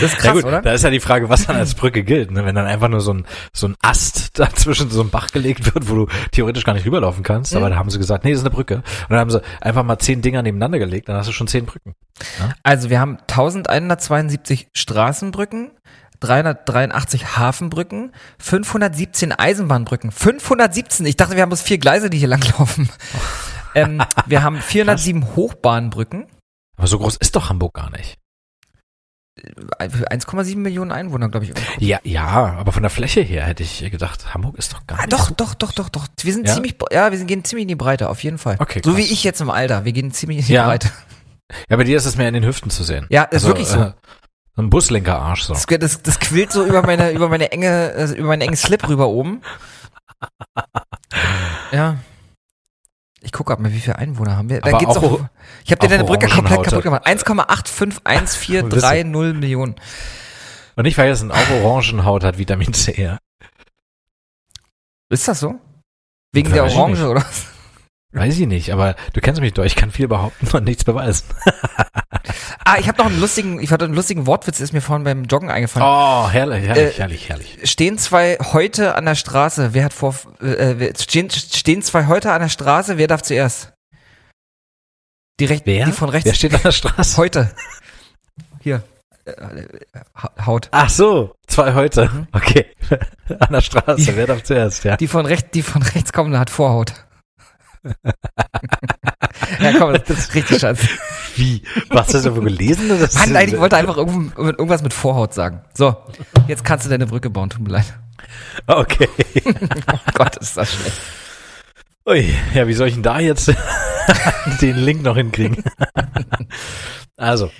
[0.01, 0.63] Das ist krass, ja gut, oder?
[0.63, 2.31] da ist ja die Frage, was dann als Brücke gilt.
[2.31, 2.45] Ne?
[2.45, 5.75] Wenn dann einfach nur so ein, so ein Ast da zwischen so einem Bach gelegt
[5.75, 7.55] wird, wo du theoretisch gar nicht rüberlaufen kannst.
[7.55, 8.77] Aber da haben sie gesagt, nee, das ist eine Brücke.
[8.77, 11.67] Und dann haben sie einfach mal zehn Dinger nebeneinander gelegt, dann hast du schon zehn
[11.67, 11.95] Brücken.
[12.63, 15.73] Also wir haben 1172 Straßenbrücken,
[16.23, 20.11] 383 Hafenbrücken, 517 Eisenbahnbrücken.
[20.13, 21.07] 517!
[21.07, 22.89] Ich dachte, wir haben bloß vier Gleise, die hier langlaufen.
[23.75, 26.27] ähm, wir haben 407 Hochbahnbrücken.
[26.77, 28.19] Aber so groß ist doch Hamburg gar nicht.
[29.81, 31.53] 1,7 Millionen Einwohner, glaube ich.
[31.79, 35.03] Ja, ja, aber von der Fläche her hätte ich gedacht, Hamburg ist doch gar Ah,
[35.03, 35.13] nicht.
[35.13, 36.07] doch, so- doch, doch, doch, doch.
[36.21, 36.55] Wir sind Ja?
[36.55, 38.57] ziemlich, ja, wir sind, gehen ziemlich in die Breite, auf jeden Fall.
[38.59, 38.99] Okay, So krass.
[39.01, 39.85] wie ich jetzt im Alter.
[39.85, 40.67] Wir gehen ziemlich in die Ja.
[40.67, 40.91] Breite.
[41.69, 43.07] Ja, bei dir ist es mehr in den Hüften zu sehen.
[43.11, 43.79] Ja, ist wirklich so.
[43.81, 43.95] äh, So
[44.57, 45.55] ein Buslenkerarsch so.
[45.55, 48.87] Das, das, das quillt so über meine, über meine enge, also über meinen engen Slip
[48.89, 49.43] rüber oben.
[51.73, 51.97] Ja.
[53.23, 54.61] Ich gucke mal, wie viele Einwohner haben wir.
[54.61, 55.21] Da geht's auch- auch,
[55.65, 57.07] ich habe dir deine Brücke komplett kaputt gemacht.
[57.07, 59.77] 1,851430 Millionen.
[60.77, 63.01] Und nicht vergessen, auch Orangenhaut hat Vitamin C.
[63.01, 63.19] Ja.
[65.09, 65.55] Ist das so?
[66.33, 67.25] Wegen der Orange, oder?
[68.13, 71.25] Weiß ich nicht, aber du kennst mich doch, ich kann viel behaupten und nichts beweisen.
[72.65, 75.25] Ah, ich habe noch einen lustigen, ich hatte einen lustigen Wortwitz, ist mir vorhin beim
[75.25, 75.87] Joggen eingefallen.
[75.87, 77.59] Oh, herrlich, herrlich, Äh, herrlich, herrlich.
[77.65, 82.41] Stehen zwei heute an der Straße, wer hat vor, äh, stehen, stehen zwei heute an
[82.41, 83.73] der Straße, wer darf zuerst?
[85.41, 85.87] Die, recht, Wer?
[85.87, 86.27] die von rechts.
[86.27, 87.17] Wer steht an der Straße?
[87.17, 87.51] Heute.
[88.61, 88.85] Hier.
[89.25, 89.33] Äh,
[90.15, 90.69] Ha- Haut.
[90.71, 92.09] Ach so, zwei heute.
[92.09, 92.27] Mhm.
[92.33, 92.67] Okay.
[93.41, 94.97] An der Straße, Die- wer darf zuerst, ja.
[94.97, 96.93] Die von rechts, die von rechts kommende hat Vorhaut.
[99.61, 100.87] Ja, komm, das ist richtig scheiße.
[101.37, 101.63] Wie?
[101.89, 102.89] Was hast du wohl gelesen?
[102.89, 105.63] Das Mann, nein, ich wollte einfach irgend- irgendwas mit Vorhaut sagen.
[105.75, 105.97] So,
[106.49, 107.87] jetzt kannst du deine Brücke bauen, tut mir leid.
[108.67, 109.09] Okay.
[109.93, 111.01] Oh Gott, ist das schlecht.
[112.09, 113.53] Ui, ja, wie soll ich denn da jetzt
[114.61, 115.63] den Link noch hinkriegen?
[117.17, 117.51] also,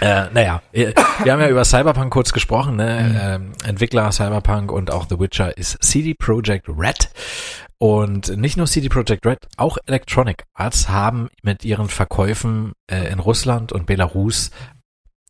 [0.00, 0.94] äh, naja, wir
[1.32, 3.20] haben ja über Cyberpunk kurz gesprochen, ne?
[3.22, 7.10] Ähm, Entwickler Cyberpunk und auch The Witcher ist CD Projekt Red.
[7.82, 13.18] Und nicht nur CD Projekt Red, auch Electronic Arts haben mit ihren Verkäufen äh, in
[13.18, 14.50] Russland und Belarus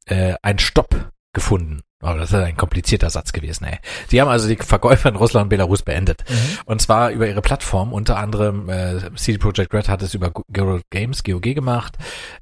[0.06, 1.80] äh, einen Stopp gefunden.
[2.02, 3.78] Aber das ist ein komplizierter Satz gewesen, ey.
[4.10, 6.24] Die haben also die Verkäufe in Russland und Belarus beendet.
[6.64, 10.80] Und zwar über ihre Plattform, unter anderem äh, CD Projekt Red hat es über Gero
[10.90, 11.98] Games, GOG gemacht.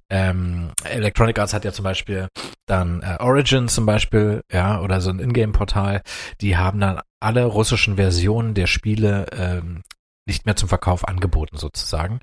[0.08, 2.28] Ähm, Electronic Arts hat ja zum Beispiel
[2.66, 6.02] dann äh, Origin zum Beispiel, ja, oder so ein Ingame-Portal.
[6.40, 9.82] Die haben dann alle russischen Versionen der Spiele ähm,
[10.28, 12.20] nicht mehr zum Verkauf angeboten sozusagen.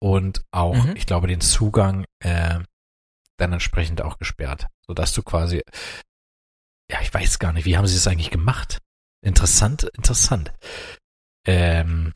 [0.00, 0.96] Und auch, Mhm.
[0.96, 2.60] ich glaube, den Zugang äh,
[3.38, 5.62] dann entsprechend auch gesperrt, sodass du quasi,
[6.90, 8.78] ja, ich weiß gar nicht, wie haben sie es eigentlich gemacht?
[9.24, 10.52] Interessant, interessant.
[11.46, 12.12] Ähm,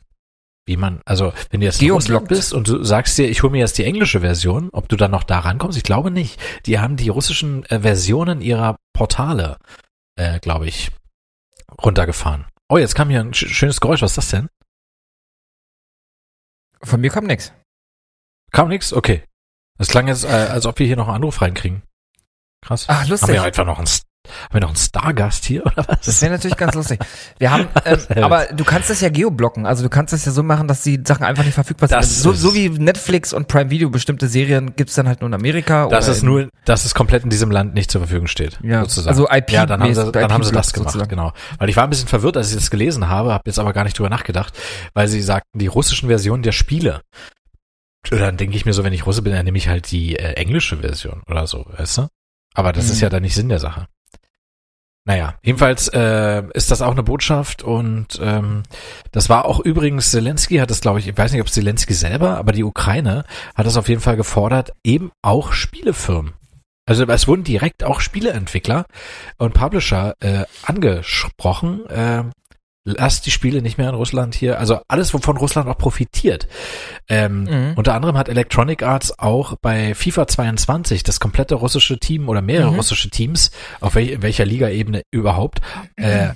[0.65, 1.81] wie man, also wenn du jetzt.
[1.81, 4.97] Russland bist und du sagst dir, ich hole mir jetzt die englische Version, ob du
[4.97, 6.39] dann noch da rankommst, ich glaube nicht.
[6.65, 9.57] Die haben die russischen äh, Versionen ihrer Portale,
[10.17, 10.91] äh, glaube ich,
[11.81, 12.45] runtergefahren.
[12.69, 14.49] Oh, jetzt kam hier ein sch schönes Geräusch, was ist das denn?
[16.83, 17.53] Von mir kommt nix.
[18.51, 18.93] Kam nix?
[18.93, 19.23] Okay.
[19.77, 21.83] Das klang jetzt, äh, als ob wir hier noch einen Anruf reinkriegen.
[22.65, 22.85] Krass.
[22.87, 23.29] Ach, Haben lustig.
[23.29, 23.87] wir einfach noch einen,
[24.45, 25.99] haben wir noch einen Stargast hier, oder was?
[26.05, 26.99] Das wäre natürlich ganz lustig.
[27.39, 29.65] Wir haben, ähm, aber du kannst das ja geoblocken.
[29.65, 31.97] Also du kannst das ja so machen, dass die Sachen einfach nicht verfügbar sind.
[31.99, 35.27] Das So, ist- so wie Netflix und Prime Video bestimmte Serien gibt's dann halt nur
[35.29, 35.87] in Amerika.
[35.91, 38.59] es in, nur, dass es komplett in diesem Land nicht zur Verfügung steht.
[38.63, 39.09] Ja, sozusagen.
[39.09, 41.09] also IP Ja, dann haben sie, dann haben sie das gemacht, sozusagen.
[41.09, 41.33] genau.
[41.57, 43.83] Weil ich war ein bisschen verwirrt, als ich das gelesen habe, habe jetzt aber gar
[43.83, 44.53] nicht drüber nachgedacht,
[44.93, 47.01] weil sie sagten, die russischen Versionen der Spiele.
[48.09, 50.33] Dann denke ich mir so, wenn ich Russe bin, dann nehme ich halt die äh,
[50.33, 52.07] englische Version oder so, weißt du?
[52.53, 52.91] Aber das Mhm.
[52.93, 53.87] ist ja dann nicht Sinn der Sache.
[55.07, 58.63] Naja, jedenfalls äh, ist das auch eine Botschaft und ähm,
[59.13, 62.37] das war auch übrigens, Zelensky hat es, glaube ich, ich weiß nicht, ob Zelensky selber,
[62.37, 63.23] aber die Ukraine
[63.55, 66.33] hat es auf jeden Fall gefordert, eben auch Spielefirmen.
[66.85, 68.85] Also es wurden direkt auch Spieleentwickler
[69.37, 72.23] und Publisher äh, angesprochen, äh,
[72.89, 76.47] lasst die Spiele nicht mehr in Russland hier, also alles, wovon Russland auch profitiert.
[77.09, 77.73] Ähm, Mhm.
[77.75, 82.71] Unter anderem hat Electronic Arts auch bei FIFA 22 das komplette russische Team oder mehrere
[82.71, 82.77] Mhm.
[82.77, 85.59] russische Teams, auf wel welcher Liga-Ebene überhaupt,
[85.97, 86.29] äh,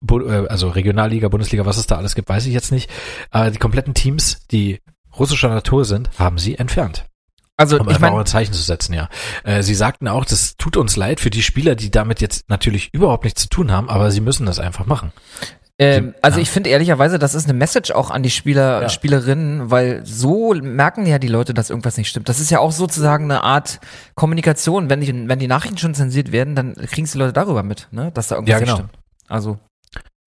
[0.00, 2.90] Bu äh, also Regionalliga, Bundesliga, was es da alles gibt, weiß ich jetzt nicht.
[3.30, 4.80] Aber die kompletten Teams, die
[5.18, 7.04] russischer Natur sind, haben sie entfernt.
[7.56, 9.08] Also um ich meine, ein Zeichen zu setzen, ja.
[9.44, 12.92] Äh, sie sagten auch, das tut uns leid für die Spieler, die damit jetzt natürlich
[12.92, 15.12] überhaupt nichts zu tun haben, aber sie müssen das einfach machen.
[15.78, 16.42] Ähm, also Ja.
[16.42, 18.88] ich finde ehrlicherweise, das ist eine Message auch an die Spieler, Ja.
[18.88, 22.28] Spielerinnen, weil so merken ja die Leute, dass irgendwas nicht stimmt.
[22.28, 23.80] Das ist ja auch sozusagen eine Art
[24.14, 24.88] Kommunikation.
[24.88, 28.12] Wenn die, wenn die Nachrichten schon zensiert werden, dann kriegen die Leute darüber mit, ne?
[28.14, 28.76] dass da irgendwas Ja, nicht genau.
[28.76, 28.92] stimmt.
[29.28, 29.58] Also,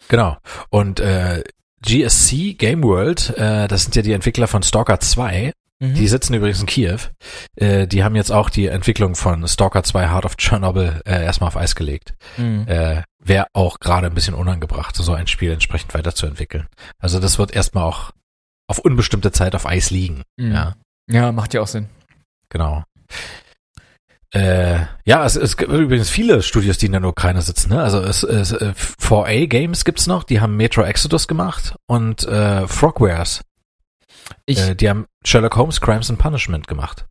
[0.10, 0.38] Genau.
[0.70, 1.44] Und äh,
[1.82, 5.94] GSC Game World, äh, das sind ja die Entwickler von Stalker 2, mhm.
[5.94, 6.98] die sitzen übrigens in Kiew.
[7.56, 11.48] Äh, die haben jetzt auch die Entwicklung von Stalker 2 Heart of Chernobyl äh, erstmal
[11.50, 12.14] auf Eis gelegt.
[12.38, 12.66] Mhm.
[12.68, 16.68] Äh, Wäre auch gerade ein bisschen unangebracht, so ein Spiel entsprechend weiterzuentwickeln.
[17.00, 18.12] Also das wird erstmal auch
[18.68, 20.24] auf unbestimmte Zeit auf Eis liegen.
[20.38, 20.52] Mhm.
[20.54, 20.76] Ja.
[21.10, 21.90] ja, macht ja auch Sinn.
[22.50, 22.84] Genau.
[24.34, 27.70] Äh, ja, es, es gibt übrigens viele Studios, die in der Ukraine sitzen.
[27.70, 27.82] Ne?
[27.82, 32.68] Also es, es, äh, 4A Games gibt's noch, die haben Metro Exodus gemacht und äh,
[32.68, 33.42] Frogwares,
[34.46, 37.06] Ich, äh, die haben Sherlock Holmes Crimes and Punishment gemacht.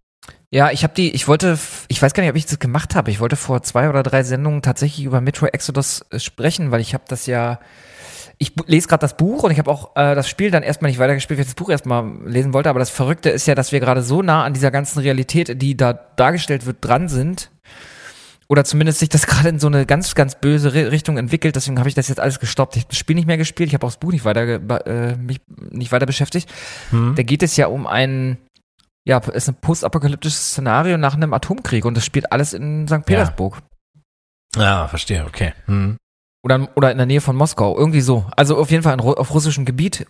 [0.51, 3.11] Ja, ich habe die, ich wollte, ich weiß gar nicht, ob ich das gemacht habe.
[3.11, 6.95] Ich wollte vor zwei oder drei Sendungen tatsächlich über Metro Exodus äh, sprechen, weil ich
[6.95, 7.59] habe das ja,
[8.39, 11.01] ich lese gerade das Buch und ich habe auch äh, das Spiel dann erstmal nicht
[11.01, 12.71] weitergespielt, weil ich das Buch erstmal lesen wollte.
[12.71, 15.77] Aber das Verrückte ist ja, dass wir gerade so nah an dieser ganzen Realität, die
[15.77, 17.51] da dargestellt wird, dran sind.
[18.49, 21.57] Oder zumindest sich das gerade in so eine ganz, ganz böse Ri- Richtung entwickelt.
[21.57, 22.77] Deswegen habe ich das jetzt alles gestoppt.
[22.77, 23.69] Ich habe das Spiel nicht mehr gespielt.
[23.69, 25.41] Ich habe auch das Buch nicht weiter, äh, mich
[25.73, 26.49] nicht weiter beschäftigt.
[26.91, 27.15] Hm?
[27.17, 28.39] Da geht es ja um ein,
[29.07, 33.07] ja, es ist ein postapokalyptisches Szenario nach einem Atomkrieg und das spielt alles in St.
[33.07, 33.63] Petersburg.
[34.57, 35.53] Ja, verstehe, okay.
[35.67, 35.97] Hm.
[36.43, 38.27] Oder, oder in der Nähe von Moskau, irgendwie so.
[38.37, 40.07] Also auf jeden Fall in, auf russischem Gebiet.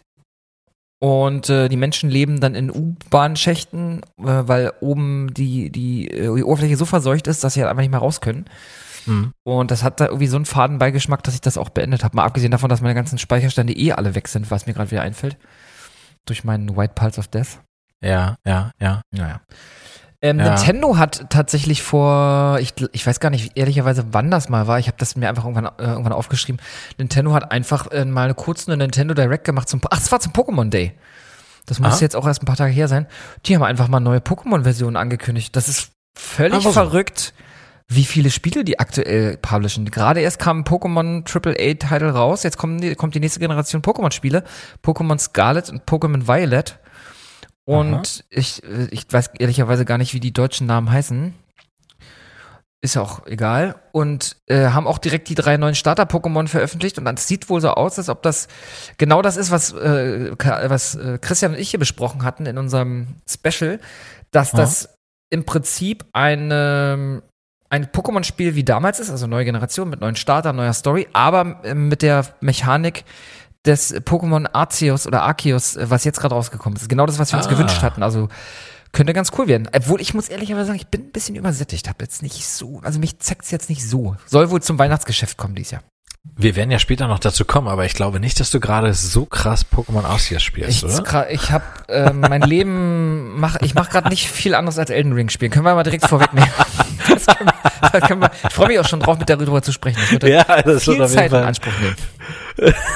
[0.98, 6.44] Und äh, die Menschen leben dann in U-Bahn-Schächten, äh, weil oben die, die, äh, die
[6.44, 8.46] Oberfläche so verseucht ist, dass sie halt einfach nicht mehr raus können.
[9.04, 9.32] Hm.
[9.44, 12.16] Und das hat da irgendwie so einen Fadenbeigeschmack, dass ich das auch beendet habe.
[12.16, 15.02] Mal abgesehen davon, dass meine ganzen Speicherstände eh alle weg sind, was mir gerade wieder
[15.02, 15.36] einfällt.
[16.24, 17.60] Durch meinen White Pulse of Death.
[18.06, 19.02] Ja, ja, ja.
[19.10, 19.40] Naja.
[20.22, 20.54] Ähm, Ja.
[20.54, 24.78] Nintendo hat tatsächlich vor, ich, ich weiß gar nicht ehrlicherweise, wann das mal war.
[24.78, 26.60] Ich habe das mir einfach irgendwann, äh, irgendwann aufgeschrieben.
[26.98, 30.32] Nintendo hat einfach äh, mal eine kurze Nintendo Direct gemacht zum, ach, es war zum
[30.32, 30.94] Pokémon Day.
[31.66, 32.00] Das muss Aha.
[32.00, 33.06] jetzt auch erst ein paar Tage her sein.
[33.44, 35.54] Die haben einfach mal neue Pokémon-Versionen angekündigt.
[35.56, 36.72] Das ist völlig Aber so.
[36.72, 37.34] verrückt,
[37.88, 39.90] wie viele Spiele die aktuell publishen.
[39.90, 42.42] Gerade erst kam ein Pokémon AAA-Title raus.
[42.44, 44.44] Jetzt kommen die, kommt die nächste Generation Pokémon-Spiele.
[44.84, 46.78] Pokémon Scarlet und Pokémon Violet.
[47.66, 51.34] Und ich, ich weiß ehrlicherweise gar nicht, wie die deutschen Namen heißen.
[52.82, 53.74] Ist ja auch egal.
[53.92, 56.98] Und äh, haben auch direkt die drei neuen Starter-Pokémon veröffentlicht.
[56.98, 58.46] Und dann sieht wohl so aus, als ob das
[58.98, 63.08] genau das ist, was, äh, was äh, Christian und ich hier besprochen hatten in unserem
[63.28, 63.80] Special,
[64.30, 64.58] dass Ja.
[64.58, 64.94] das
[65.30, 67.22] im Prinzip eine,
[67.68, 71.74] ein Pokémon-Spiel wie damals ist, also neue Generation mit neuen Starter, neuer Story, aber äh,
[71.74, 73.04] mit der Mechanik
[73.66, 76.88] des Pokémon Arceus oder Arceus, äh, was jetzt gerade rausgekommen ist.
[76.88, 77.50] Genau das, was wir uns Ah.
[77.50, 78.02] gewünscht hatten.
[78.02, 78.28] Also
[78.92, 79.68] könnte ganz cool werden.
[79.74, 81.88] Obwohl ich muss ehrlicherweise sagen, ich bin ein bisschen übersättigt.
[81.88, 84.16] Hab jetzt nicht so, also mich zeckt's jetzt nicht so.
[84.26, 85.82] Soll wohl zum Weihnachtsgeschäft kommen dieses Jahr.
[86.38, 89.24] Wir werden ja später noch dazu kommen, aber ich glaube nicht, dass du gerade so
[89.24, 91.30] krass Pokémon Arceus spielst, Ich, oder?
[91.30, 95.28] ich habe ähm, mein Leben, mach, ich mache gerade nicht viel anderes als Elden Ring
[95.30, 95.50] spielen.
[95.50, 96.48] Können wir mal direkt vorwegnehmen.
[97.08, 97.50] Das können
[97.92, 99.98] das können wir, ich freue mich auch schon drauf, mit darüber zu sprechen.
[100.00, 101.38] Das wird Ja, das viel wird Zeit in.
[101.38, 101.96] Anspruch nehmen.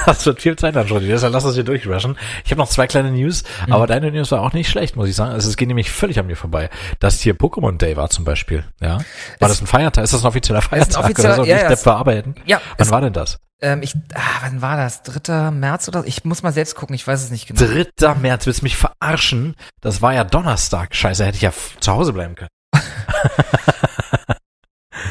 [0.05, 1.03] Das wird viel Zeit anschauen.
[1.07, 2.17] Deshalb lass uns hier durchrushen.
[2.43, 3.73] Ich habe noch zwei kleine News, Mhm.
[3.73, 5.31] aber deine News war auch nicht schlecht, muss ich sagen.
[5.31, 6.69] Also es geht nämlich völlig an mir vorbei.
[6.99, 8.63] Dass hier Pokémon Day war zum Beispiel.
[8.81, 8.97] Ja.
[8.97, 9.01] War
[9.39, 10.03] Es- das ein Feiertag?
[10.03, 11.49] Ist das ein offizieller Feiertag offizieller- oder so?
[11.49, 12.35] ja, ja, es- verarbeiten?
[12.45, 13.20] Ja, Wann war denn das?
[13.61, 15.03] Ähm, ich, ah, wann war das?
[15.03, 15.51] 3.
[15.51, 16.03] März oder?
[16.05, 17.61] Ich muss mal selbst gucken, ich weiß es nicht genau.
[17.61, 18.15] 3.
[18.15, 19.55] März, willst du mich verarschen?
[19.81, 20.95] Das war ja Donnerstag.
[20.95, 22.49] Scheiße, hätte ich ja zu Hause bleiben können.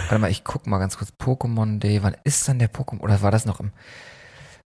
[0.08, 1.12] Warte mal, ich guck mal ganz kurz.
[1.12, 2.98] Pokémon Day, wann ist denn der Pokémon?
[3.00, 3.70] Oder war das noch im,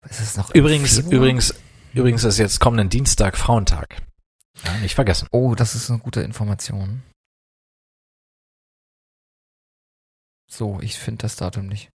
[0.09, 1.55] ist es noch Übrigens, übrigens,
[1.93, 4.03] übrigens ist jetzt kommenden Dienstag Frauentag.
[4.65, 5.29] Ja, nicht vergessen.
[5.31, 7.03] Oh, das ist eine gute Information.
[10.51, 11.91] So, ich finde das Datum nicht.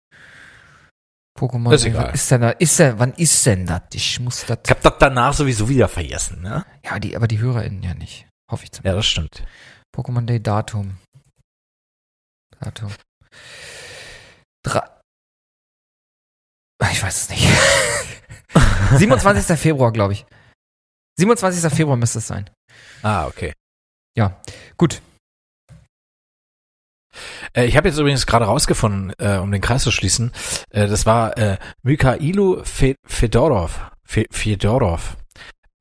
[1.38, 2.06] Pokémon Ist egal.
[2.06, 3.82] wann ist denn da, ist der, wann ist denn das?
[3.94, 6.66] Ich muss das, Ich hab das danach sowieso wieder vergessen, ne?
[6.84, 8.26] ja, die, aber die HörerInnen ja nicht.
[8.50, 8.86] Hoffe ich zumindest.
[8.92, 9.44] Ja, das stimmt.
[9.96, 10.98] Pokémon Day Datum.
[12.62, 12.92] Datum.
[14.64, 14.82] Drei.
[16.92, 17.48] Ich weiß es nicht.
[18.98, 19.58] 27.
[19.60, 20.26] Februar, glaube ich.
[21.20, 21.72] 27.
[21.74, 22.50] Februar müsste es sein.
[23.02, 23.54] Ah, okay.
[24.18, 24.40] Ja,
[24.78, 25.02] gut.
[27.54, 30.32] Äh, ich habe jetzt übrigens gerade rausgefunden, äh, um den Kreis zu schließen,
[30.72, 33.80] äh, das war äh, Mykhailo Fe Fedorov.
[34.04, 35.18] Fe Fedorov.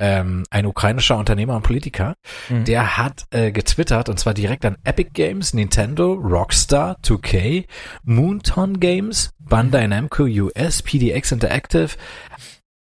[0.00, 2.14] ähm, ein ukrainischer Unternehmer und Politiker,
[2.48, 2.64] Mhm.
[2.64, 7.64] der hat äh, getwittert und zwar direkt an Epic Games, Nintendo, Rockstar, 2K,
[8.02, 11.90] Moonton Games, Bandai Namco US, PDX Interactive,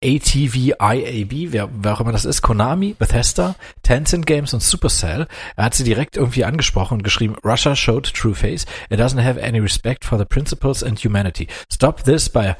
[0.02, 5.26] ATV IAB, wer, wer auch immer das ist, Konami, Bethesda, Tencent Games und Supercell.
[5.56, 8.66] Er hat sie direkt irgendwie angesprochen und geschrieben, Russia showed true face.
[8.90, 11.48] It doesn't have any respect for the principles and humanity.
[11.72, 12.54] Stop this by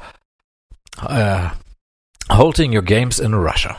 [1.01, 1.49] uh,
[2.31, 3.77] holding your games in Russia.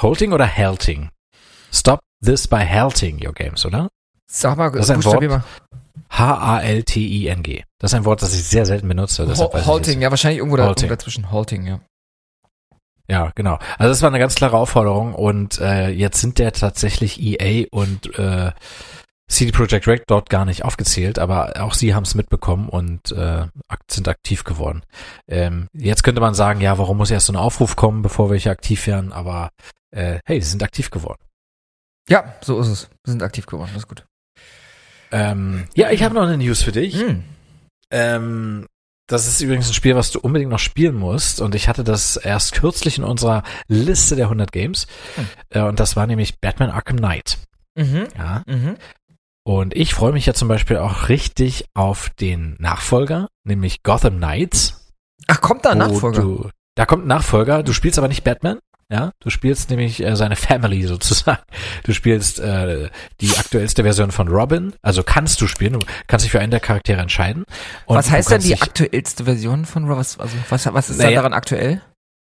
[0.00, 1.10] Holding oder halting?
[1.72, 3.88] Stop this by halting your games, oder?
[4.26, 5.42] Sag mal, Das ist ein Wort.
[6.10, 7.64] H-A-L-T-I-N-G.
[7.78, 9.26] Das ist ein Wort, das ich sehr selten benutze.
[9.66, 11.30] Halting, ja, wahrscheinlich irgendwo, da, irgendwo dazwischen.
[11.30, 11.80] Halting, ja.
[13.10, 13.58] Ja, genau.
[13.78, 18.18] Also das war eine ganz klare Aufforderung und äh, jetzt sind der tatsächlich EA und
[18.18, 18.52] äh,
[19.28, 23.46] CD Projekt Red dort gar nicht aufgezählt, aber auch sie haben es mitbekommen und äh,
[23.90, 24.82] sind aktiv geworden.
[25.26, 28.50] Ähm, jetzt könnte man sagen, ja, warum muss erst so ein Aufruf kommen, bevor welche
[28.50, 29.50] aktiv werden, aber
[29.90, 31.22] äh, hey, sie sind aktiv geworden.
[32.08, 32.90] Ja, so ist es.
[33.04, 34.04] Wir sind aktiv geworden, das ist gut.
[35.12, 36.98] Ähm, ja, ich habe noch eine News für dich.
[36.98, 37.24] Hm.
[37.90, 38.66] Ähm,
[39.08, 41.40] das ist übrigens ein Spiel, was du unbedingt noch spielen musst.
[41.40, 44.86] Und ich hatte das erst kürzlich in unserer Liste der 100 Games.
[45.16, 45.28] Hm.
[45.48, 47.38] Äh, und das war nämlich Batman Arkham Knight.
[47.74, 48.06] Mhm.
[48.16, 48.42] Ja.
[48.46, 48.76] Mhm.
[49.44, 54.92] Und ich freue mich ja zum Beispiel auch richtig auf den Nachfolger, nämlich Gotham Knights.
[55.26, 56.20] Ach, kommt da ein Nachfolger?
[56.20, 57.62] Du, da kommt ein Nachfolger.
[57.62, 58.58] Du spielst aber nicht Batman.
[58.90, 61.42] Ja, du spielst nämlich äh, seine Family sozusagen.
[61.84, 62.88] Du spielst äh,
[63.20, 64.72] die aktuellste Version von Robin.
[64.80, 65.74] Also kannst du spielen.
[65.74, 67.44] Du kannst dich für einen der Charaktere entscheiden.
[67.84, 69.98] Und was heißt denn die aktuellste Version von Rob?
[69.98, 71.16] Was, also, was, was ist da Naja.
[71.16, 71.82] daran aktuell?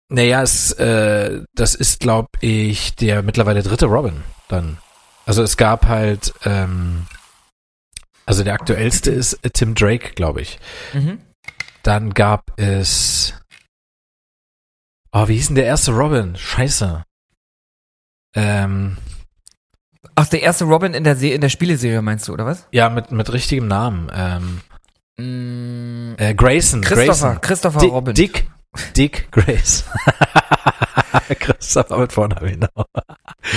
[0.09, 4.79] Naja, es, äh, das ist, glaube ich, der mittlerweile dritte Robin dann.
[5.27, 7.07] Also es gab halt, ähm,
[8.27, 10.59] also der aktuellste ist Tim Drake, glaube ich.
[10.93, 11.19] Mhm.
[11.83, 13.35] Dann gab es,
[15.15, 16.37] oh, wie hieß denn der erste Robin?
[16.37, 17.03] Scheiße.
[18.37, 18.99] Ähm,
[20.17, 22.69] Ach, der erste Robin in der, Se in der Spieleserie meinst du, oder was?
[22.73, 24.11] ja, mit, mit richtigem Namen.
[24.15, 24.61] Ähm,
[25.17, 26.81] Mm, äh, Grayson.
[26.81, 27.41] Christopher, Grayson.
[27.41, 28.15] Christopher Dick, Robin.
[28.15, 28.51] Dick,
[28.97, 29.85] Dick Grace.
[31.39, 32.85] Christopher mit Vornamen, genau.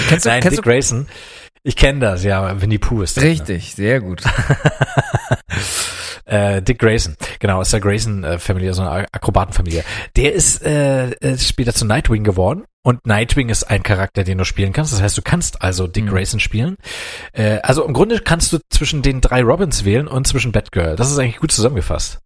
[0.07, 1.07] kennst du, Nein, kennst Dick Grayson.
[1.63, 3.21] Ich kenne das, ja, Winnie Pooh ist du?
[3.21, 3.25] das.
[3.25, 3.31] ne?
[3.31, 4.21] Richtig, sehr gut.
[6.27, 9.83] äh, Dick Grayson, genau, aus der Grayson-Familie, so eine Akrobatenfamilie.
[10.15, 14.45] Der ist äh, äh, später zu Nightwing geworden und Nightwing ist ein Charakter, den du
[14.45, 14.93] spielen kannst.
[14.93, 16.09] Das heißt, du kannst also Dick Mhm.
[16.09, 16.77] Grayson spielen.
[17.33, 20.95] Äh, also im Grunde kannst du zwischen den drei Robins wählen und zwischen Batgirl.
[20.95, 22.19] Das ist eigentlich gut zusammengefasst.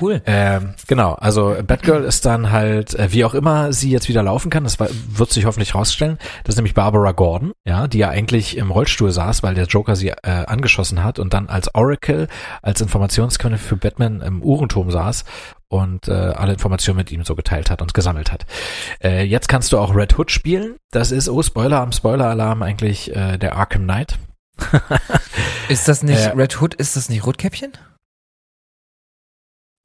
[0.00, 0.22] Cool.
[0.26, 4.50] Ähm, genau, also Batgirl ist dann halt, äh, wie auch immer sie jetzt wieder laufen
[4.50, 8.56] kann, das wird sich hoffentlich rausstellen, das ist nämlich Barbara Gordon, ja, die ja eigentlich
[8.56, 12.28] im Rollstuhl saß, weil der Joker sie äh, angeschossen hat und dann als Oracle,
[12.62, 15.24] als Informationsquelle für Batman im Uhrenturm saß
[15.68, 18.46] und äh, alle Informationen mit ihm so geteilt hat und gesammelt hat.
[19.02, 23.14] Äh, jetzt kannst du auch Red Hood spielen, das ist, oh Spoiler am Spoiler-Alarm eigentlich
[23.14, 24.18] äh, der Arkham Knight.
[25.68, 26.74] Ist das nicht Äh, Red Hood?
[26.74, 27.72] Ist das nicht Rotkäppchen?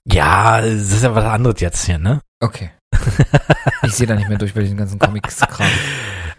[0.05, 2.21] Ja, das ist ja was anderes jetzt hier, ne?
[2.39, 2.71] Okay.
[3.83, 5.67] ich sehe da nicht mehr durch bei diesen ganzen Comics-Kram.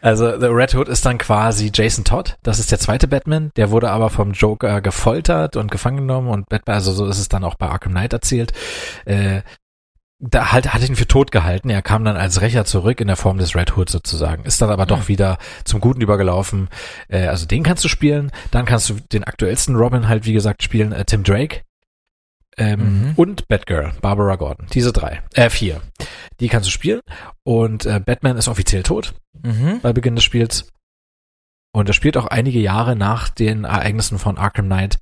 [0.03, 2.39] Also The Red Hood ist dann quasi Jason Todd.
[2.43, 3.51] Das ist der zweite Batman.
[3.57, 7.29] Der wurde aber vom Joker gefoltert und gefangen genommen und Batman, also so ist es
[7.29, 8.55] dann auch bei Arkham Knight erzählt.
[9.05, 9.43] Äh,
[10.19, 11.69] da halt hatte ich ihn für tot gehalten.
[11.69, 14.45] Er kam dann als Rächer zurück in der Form des Red Hood sozusagen.
[14.45, 15.09] Ist dann aber doch Hm.
[15.09, 16.69] wieder zum Guten übergelaufen.
[17.09, 18.31] Äh, also den kannst du spielen.
[18.51, 21.61] Dann kannst du den aktuellsten Robin halt, wie gesagt, spielen, äh, Tim Drake.
[22.57, 23.13] Ähm, Mhm.
[23.17, 24.67] Und Batgirl, Barbara Gordon.
[24.73, 25.23] Diese drei.
[25.35, 25.81] Äh, vier.
[26.41, 27.01] Die kannst du spielen.
[27.45, 29.81] Und äh, Batman ist offiziell tot Mhm.
[29.83, 30.69] bei Beginn des Spiels.
[31.73, 34.99] Und das spielt auch einige Jahre nach den Ereignissen von Arkham Knight.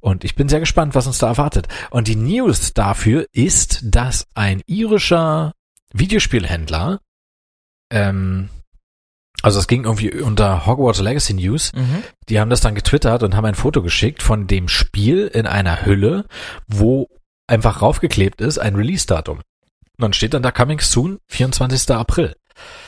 [0.00, 1.66] Und ich bin sehr gespannt, was uns da erwartet.
[1.90, 5.54] Und die News dafür ist, dass ein irischer
[5.94, 7.00] Videospielhändler,
[7.90, 8.50] ähm,
[9.42, 12.02] also es ging irgendwie unter Hogwarts Legacy News, Mhm.
[12.28, 15.84] die haben das dann getwittert und haben ein Foto geschickt von dem Spiel in einer
[15.84, 16.26] Hülle,
[16.66, 17.08] wo
[17.46, 19.38] einfach raufgeklebt ist ein Release-Datum.
[19.38, 19.44] Und
[19.98, 21.90] dann steht dann da Coming Soon, 24.
[21.94, 22.34] April.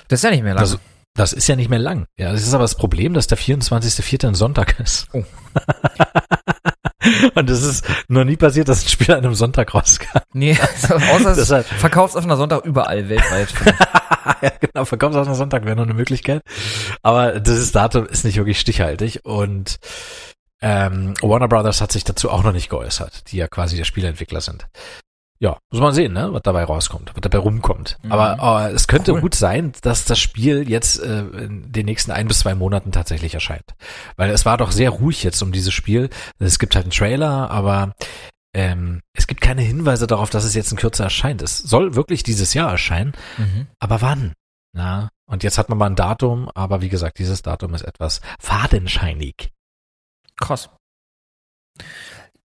[0.09, 0.63] Das ist ja nicht mehr lang.
[0.63, 0.79] Das,
[1.15, 2.07] das ist ja nicht mehr lang.
[2.17, 4.29] Ja, das ist aber das Problem, dass der 24.04.
[4.29, 5.09] ein Sonntag ist.
[5.13, 5.25] Oh.
[7.35, 10.19] Und es ist noch nie passiert, dass ein Spiel an einem Sonntag rauskam.
[10.33, 13.53] nee, also, außer es Deshalb- verkaufsoffener Sonntag überall weltweit.
[14.43, 16.43] ja, genau, Verkaufs auf einen Sonntag wäre noch eine Möglichkeit.
[17.03, 19.79] Aber dieses Datum ist nicht wirklich stichhaltig und
[20.61, 24.41] ähm, Warner Brothers hat sich dazu auch noch nicht geäußert, die ja quasi der Spieleentwickler
[24.41, 24.67] sind.
[25.43, 27.99] Ja, muss man sehen, ne, was dabei rauskommt, was dabei rumkommt.
[28.05, 28.13] Mhm.
[28.13, 29.23] Aber äh, es könnte Cool.
[29.23, 33.35] gut sein, dass das Spiel jetzt äh, in den nächsten ein bis zwei Monaten tatsächlich
[33.35, 33.75] erscheint.
[34.17, 36.11] Weil es war doch sehr ruhig jetzt um dieses Spiel.
[36.39, 37.93] Es gibt halt einen Trailer, aber
[38.55, 41.43] ähm, es gibt keine Hinweise darauf, dass es jetzt in Kürze erscheint.
[41.43, 43.67] Es soll wirklich dieses Jahr erscheinen, Mhm.
[43.81, 44.35] aber wann?
[44.75, 48.21] Na, Und jetzt hat man mal ein Datum, aber wie gesagt, dieses Datum ist etwas
[48.39, 49.51] fadenscheinig.
[50.37, 50.71] Krass.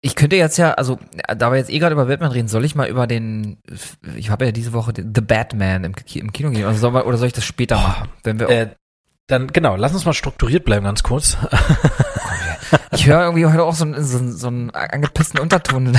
[0.06, 1.00] Ich könnte jetzt ja, also
[1.36, 3.58] da wir jetzt eh gerade über Batman reden, soll ich mal über den,
[4.16, 7.26] ich habe ja diese Woche The Batman im, im Kino gehen, also soll oder soll
[7.26, 8.10] ich das später machen?
[8.24, 8.70] Wenn wir, Äh,
[9.26, 11.38] dann genau, lass uns mal strukturiert bleiben, ganz kurz.
[12.92, 15.94] ich höre irgendwie heute auch so, einen- so, so einen angepissten Unterton in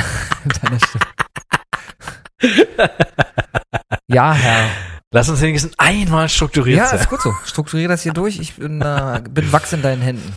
[0.62, 1.04] deiner Stimme.
[4.06, 4.68] ja, Herr.
[5.12, 7.00] Lass uns wenigstens einmal strukturiert Ja, sein.
[7.00, 7.32] ist gut so.
[7.44, 8.38] Strukturiere das hier durch.
[8.38, 10.34] Ich bin, äh, bin Wachs in deinen Händen.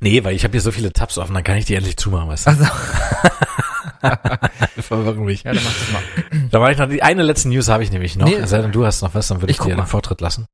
[0.00, 2.28] Nee, weil ich habe hier so viele Tabs offen, dann kann ich die endlich zumachen,
[2.28, 2.50] weißt du?
[2.50, 2.64] Also,
[4.82, 5.44] Verwirren mich.
[5.44, 6.02] ja, dann mach das mal.
[6.50, 8.26] Da war ich noch, die eine letzte News habe ich nämlich noch.
[8.26, 8.36] Nee.
[8.44, 9.84] Denn, du hast noch was, dann würde ich, Ich dir mal.
[9.84, 10.46] den Vortritt lassen.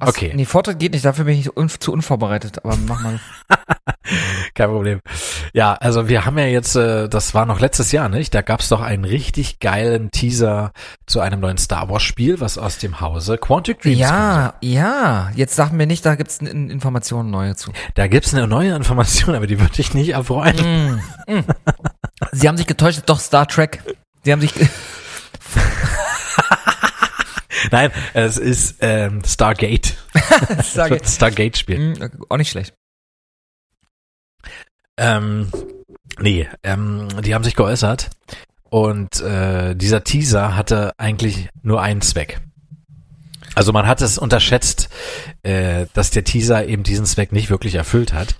[0.00, 0.32] Ach, Okay.
[0.34, 3.20] Nee, Vortritt geht nicht, dafür bin ich un zu unvorbereitet, aber mach mal.
[4.54, 5.00] Kein Problem.
[5.52, 8.34] Ja, also wir haben ja jetzt, äh, das war noch letztes Jahr, nicht?
[8.34, 10.72] Da gab's doch einen richtig geilen Teaser
[11.06, 14.10] zu einem neuen Star Wars Spiel, was aus dem Hause Quantic Dreams kommt.
[14.10, 15.30] Ja, ja.
[15.34, 17.72] Jetzt sag mir nicht, da gibt's n- Informationen neue zu.
[17.94, 21.00] Da gibt's eine neue Information, aber die würde ich nicht erfreuen.
[21.26, 21.44] Mm, mm.
[22.32, 23.82] Sie haben sich getäuscht, doch Star Trek.
[24.24, 24.52] Sie haben sich.
[27.70, 29.96] Nein, es ist ähm, Stargate.
[30.12, 31.78] Wird ein Stargate-Spiel.
[31.78, 32.74] Mm, auch nicht schlecht.
[34.98, 35.50] Ähm,
[36.20, 38.10] nee, ähm, die haben sich geäußert
[38.64, 42.40] und äh, dieser Teaser hatte eigentlich nur einen Zweck.
[43.54, 44.88] Also man hat es unterschätzt,
[45.42, 48.36] äh, dass der Teaser eben diesen Zweck nicht wirklich erfüllt hat.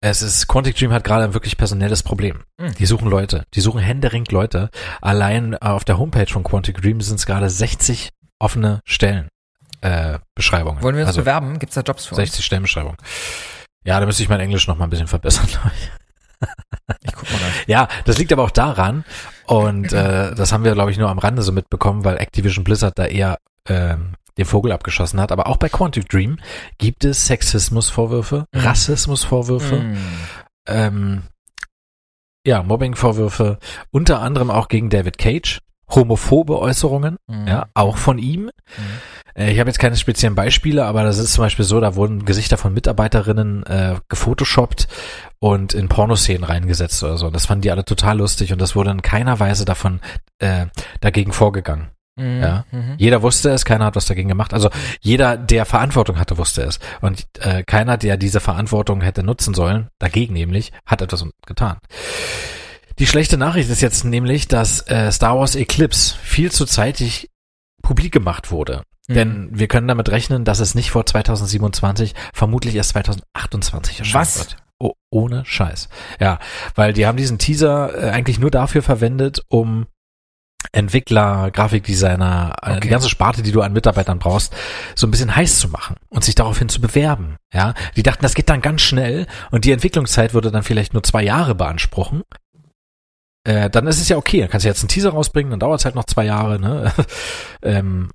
[0.00, 2.42] Es ist, Quantic Dream hat gerade ein wirklich personelles Problem.
[2.60, 2.74] Hm.
[2.74, 4.70] Die suchen Leute, die suchen händeringend Leute.
[5.00, 9.28] Allein auf der Homepage von Quantic Dream sind es gerade 60 offene Stellen,
[9.80, 10.82] äh, Beschreibungen.
[10.82, 11.58] Wollen wir uns also bewerben?
[11.58, 12.22] Gibt's da Jobs für uns?
[12.24, 12.96] 60 Stellenbeschreibungen.
[13.84, 15.90] Ja, da müsste ich mein Englisch noch mal ein bisschen verbessern, glaube ich.
[17.02, 17.52] Ich guck mal rein.
[17.66, 19.04] Ja, das liegt aber auch daran
[19.46, 22.98] und äh, das haben wir, glaube ich, nur am Rande so mitbekommen, weil Activision Blizzard
[22.98, 25.32] da eher ähm, den Vogel abgeschossen hat.
[25.32, 26.38] Aber auch bei Quantic Dream
[26.78, 28.60] gibt es Sexismusvorwürfe, Mhm.
[28.60, 29.96] Rassismusvorwürfe, Mm.
[30.66, 31.22] ähm,
[32.46, 33.58] ja, Mobbingvorwürfe,
[33.90, 37.46] unter anderem auch gegen David Cage, homophobe Äußerungen, Mm.
[37.46, 38.44] ja, auch von ihm.
[38.46, 38.50] Mm.
[39.40, 42.24] Äh, Ich habe jetzt keine speziellen Beispiele, aber das ist zum Beispiel so, da wurden
[42.24, 44.88] Gesichter von Mitarbeiterinnen äh, gefotoshoppt
[45.40, 47.26] und in Pornoszenen reingesetzt oder so.
[47.26, 50.00] Und das fanden die alle total lustig und das wurde in keiner Weise davon
[50.38, 50.66] äh,
[51.00, 51.88] dagegen vorgegangen.
[52.16, 52.40] Mm.
[52.42, 52.64] Ja.
[52.70, 52.94] Mhm.
[52.96, 54.54] Jeder wusste es, keiner hat was dagegen gemacht.
[54.54, 54.70] Also
[55.00, 56.78] jeder, der Verantwortung hatte, wusste es.
[57.00, 61.78] Und äh, keiner, der diese Verantwortung hätte nutzen sollen, dagegen nämlich, hat etwas getan.
[62.98, 67.30] Die schlechte Nachricht ist jetzt nämlich, dass äh, Star Wars Eclipse viel zu zeitig
[67.82, 68.82] publik gemacht wurde.
[69.08, 69.14] Mhm.
[69.14, 74.38] Denn wir können damit rechnen, dass es nicht vor 2027, vermutlich erst 2028 erscheinen Was?
[74.38, 74.56] wird.
[74.80, 75.88] Oh, ohne Scheiß.
[76.20, 76.38] Ja,
[76.74, 79.86] weil die haben diesen Teaser äh, eigentlich nur dafür verwendet, um
[80.72, 82.88] Entwickler, Grafikdesigner, äh, die Okay.
[82.88, 84.52] ganze Sparte, die du an Mitarbeitern brauchst,
[84.94, 87.36] so ein bisschen heiß zu machen und sich daraufhin zu bewerben.
[87.52, 91.02] Ja, die dachten, das geht dann ganz schnell und die Entwicklungszeit würde dann vielleicht nur
[91.02, 92.22] zwei Jahre beanspruchen.
[93.44, 95.80] Äh, dann ist es ja okay, dann kannst du jetzt einen Teaser rausbringen, dann dauert
[95.80, 96.92] es halt noch zwei Jahre, ne?
[97.62, 98.10] ähm,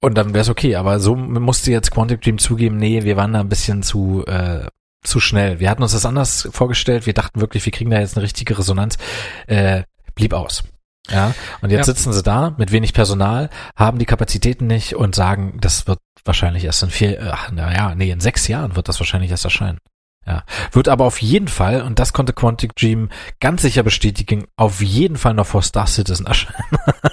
[0.00, 3.32] und dann wäre es okay, aber so musste jetzt Quantic Dream zugeben, nee, wir waren
[3.32, 4.66] da ein bisschen zu, äh,
[5.02, 5.58] zu schnell.
[5.58, 8.58] Wir hatten uns das anders vorgestellt, wir dachten wirklich, wir kriegen da jetzt eine richtige
[8.58, 8.98] Resonanz,
[9.46, 10.64] äh, blieb aus.
[11.08, 11.94] Ja, und jetzt Ja.
[11.94, 16.64] sitzen sie da mit wenig Personal, haben die Kapazitäten nicht und sagen, das wird wahrscheinlich
[16.64, 19.78] erst in vier, äh, ach, naja, nee, in sechs Jahren wird das wahrscheinlich erst erscheinen.
[20.26, 24.82] Ja, wird aber auf jeden Fall, und das konnte Quantic Dream ganz sicher bestätigen, auf
[24.82, 26.56] jeden Fall noch vor Star Citizen erscheinen.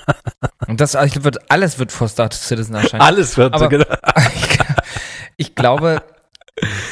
[0.68, 3.01] Und das wird alles wird vor Star Citizen erscheinen.
[3.01, 3.86] Alles wird Aber- genau.
[4.34, 4.59] ich,
[5.38, 6.01] ich glaube,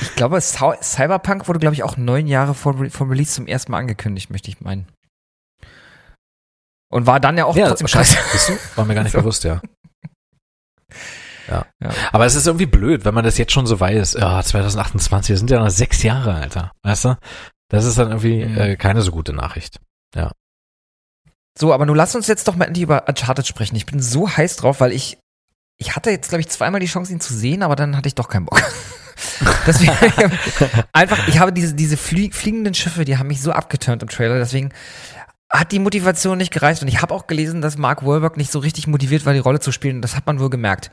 [0.01, 3.79] ich glaube, Cyberpunk wurde, glaube ich, auch neun Jahre vor, vor Release zum ersten Mal
[3.79, 4.87] angekündigt, möchte ich meinen.
[6.91, 8.17] Und war dann ja auch trotzdem scheiße.
[8.75, 9.19] War mir gar nicht So.
[9.19, 9.61] bewusst, ja.
[11.51, 11.65] Ja.
[11.81, 11.89] Ja.
[12.11, 14.13] Aber es ist irgendwie blöd, wenn man das jetzt schon so weiß.
[14.13, 16.71] Ja, 2028, das sind ja noch sechs Jahre, Alter.
[16.83, 17.17] Weißt du?
[17.69, 18.57] Das ist dann irgendwie Mhm.
[18.57, 19.79] äh, keine so gute Nachricht.
[21.57, 23.75] So, aber nun lass uns jetzt doch mal endlich über Uncharted sprechen.
[23.75, 25.17] Ich bin so heiß drauf, weil ich,
[25.77, 28.15] ich hatte jetzt, glaube ich, zweimal die Chance, ihn zu sehen, aber dann hatte ich
[28.15, 28.63] doch keinen Bock.
[29.67, 29.91] deswegen,
[30.93, 34.37] einfach, ich habe diese, diese flie fliegenden Schiffe, die haben mich so abgeturnt im Trailer,
[34.37, 34.71] deswegen
[35.51, 38.59] hat die Motivation nicht gereicht und ich habe auch gelesen, dass Mark Wahlberg nicht so
[38.59, 40.01] richtig motiviert war, die Rolle zu spielen.
[40.01, 40.91] Das hat man wohl gemerkt.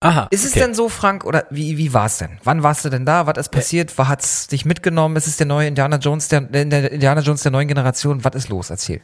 [0.00, 0.28] Aha.
[0.30, 0.60] Ist es okay.
[0.60, 2.38] denn so, Frank, oder wie, wie war es denn?
[2.44, 3.26] Wann warst du denn da?
[3.26, 3.96] Was ist passiert?
[3.96, 5.16] Was hat's dich mitgenommen?
[5.16, 8.22] Ist es der neue Indiana Jones, der, der, Indiana Jones der neuen Generation?
[8.24, 8.68] Was ist los?
[8.68, 9.00] Erzähl.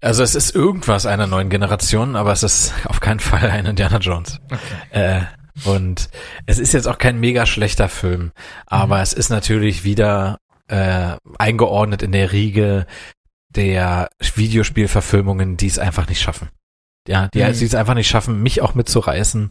[0.00, 3.98] Also es ist irgendwas einer neuen Generation, aber es ist auf keinen Fall ein Indiana
[3.98, 4.40] Jones.
[4.90, 5.22] Äh,
[5.64, 6.10] und
[6.46, 8.32] es ist jetzt auch kein mega schlechter Film,
[8.66, 10.38] aber es ist natürlich wieder
[10.68, 12.86] äh, eingeordnet in der Riege
[13.56, 14.08] der
[14.68, 16.48] Videospielverfilmungen, die es einfach nicht schaffen.
[17.06, 17.52] Ja, die, Mhm.
[17.52, 19.50] die es einfach nicht schaffen, mich auch mitzureißen,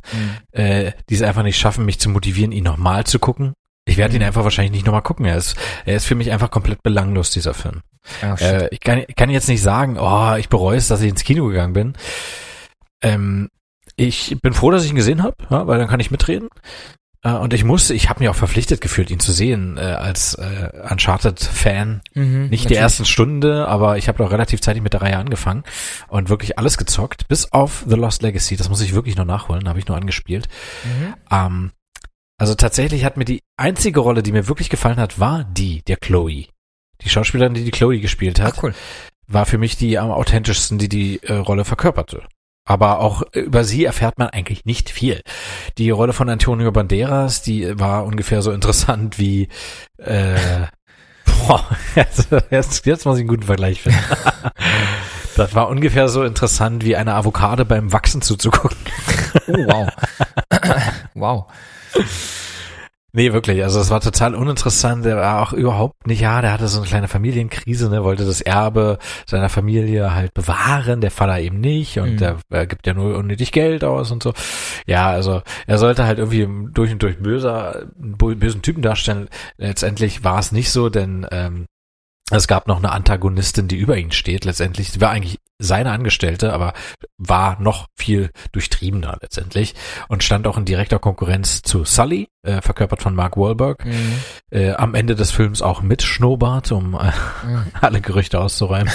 [0.54, 3.54] äh, die es einfach nicht schaffen, mich zu motivieren, ihn nochmal zu gucken.
[3.86, 4.28] Ich werde ihn Mhm.
[4.28, 5.26] einfach wahrscheinlich nicht nochmal gucken.
[5.26, 7.82] Er ist, er ist für mich einfach komplett belanglos, dieser Film.
[8.22, 8.42] Shit.
[8.42, 11.24] Äh, ich kann, ich kann jetzt nicht sagen, oh, ich bereue es, dass ich ins
[11.24, 11.94] Kino gegangen bin.
[13.02, 13.50] Ähm,
[13.96, 16.50] ich bin froh, dass ich ihn gesehen habe, ja, weil dann kann ich mitreden.
[17.24, 20.36] Äh, und ich muss, ich habe mich auch verpflichtet gefühlt, ihn zu sehen äh, als
[20.36, 22.02] äh, Uncharted-Fan.
[22.14, 22.78] Mhm, Nicht die natürlich.
[22.78, 25.64] ersten Stunde, aber ich habe doch relativ zeitig mit der Reihe angefangen
[26.08, 28.58] und wirklich alles gezockt, bis auf The Lost Legacy.
[28.58, 30.48] Das muss ich wirklich noch nachholen, habe ich nur angespielt.
[30.84, 31.14] Mhm.
[31.32, 31.72] Ähm,
[32.38, 35.98] also tatsächlich hat mir die einzige Rolle, die mir wirklich gefallen hat, war die der
[35.98, 36.48] Chloe.
[37.02, 38.74] Die Schauspielerin, die die Chloe gespielt hat, Ach, cool.
[39.28, 42.24] war für mich die am authentischsten, die die äh, Rolle verkörperte.
[42.66, 45.22] Aber auch über sie erfährt man eigentlich nicht viel.
[45.78, 49.50] Die Rolle von Antonio Banderas, die war ungefähr so interessant wie
[49.98, 50.68] äh,
[51.48, 54.00] boah, jetzt, jetzt, jetzt muss ich einen guten Vergleich finden.
[55.36, 58.78] Das war ungefähr so interessant wie eine Avocado beim Wachsen zuzugucken.
[59.48, 59.90] Oh, wow.
[61.16, 61.46] wow.
[63.16, 63.62] Nee, wirklich.
[63.64, 65.06] Also es war total uninteressant.
[65.06, 68.42] Der war auch überhaupt nicht, ja, der hatte so eine kleine Familienkrise, ne, wollte das
[68.42, 68.98] Erbe
[69.28, 72.18] seiner Familie halt bewahren, der Vater eben nicht und Mhm.
[72.18, 74.34] der äh, gibt ja nur unnötig Geld aus und so.
[74.88, 79.30] Ja, also er sollte halt irgendwie durch und durch böser, bösen Typen darstellen.
[79.58, 81.66] Letztendlich war es nicht so, denn ähm,
[82.38, 84.46] es gab noch eine Antagonistin, die über ihn steht.
[84.46, 86.74] Letztendlich, sie war eigentlich seine Angestellte, aber
[87.18, 89.76] war noch viel durchtriebener letztendlich
[90.08, 93.86] und stand auch in direkter Konkurrenz zu Sully, äh, verkörpert von Mark Wahlberg.
[93.86, 94.20] Mhm.
[94.52, 97.12] Äh, am Ende des Films auch mit Schnurrbart, um äh,
[97.46, 97.66] Mhm.
[97.82, 98.92] alle Gerüchte auszuräumen.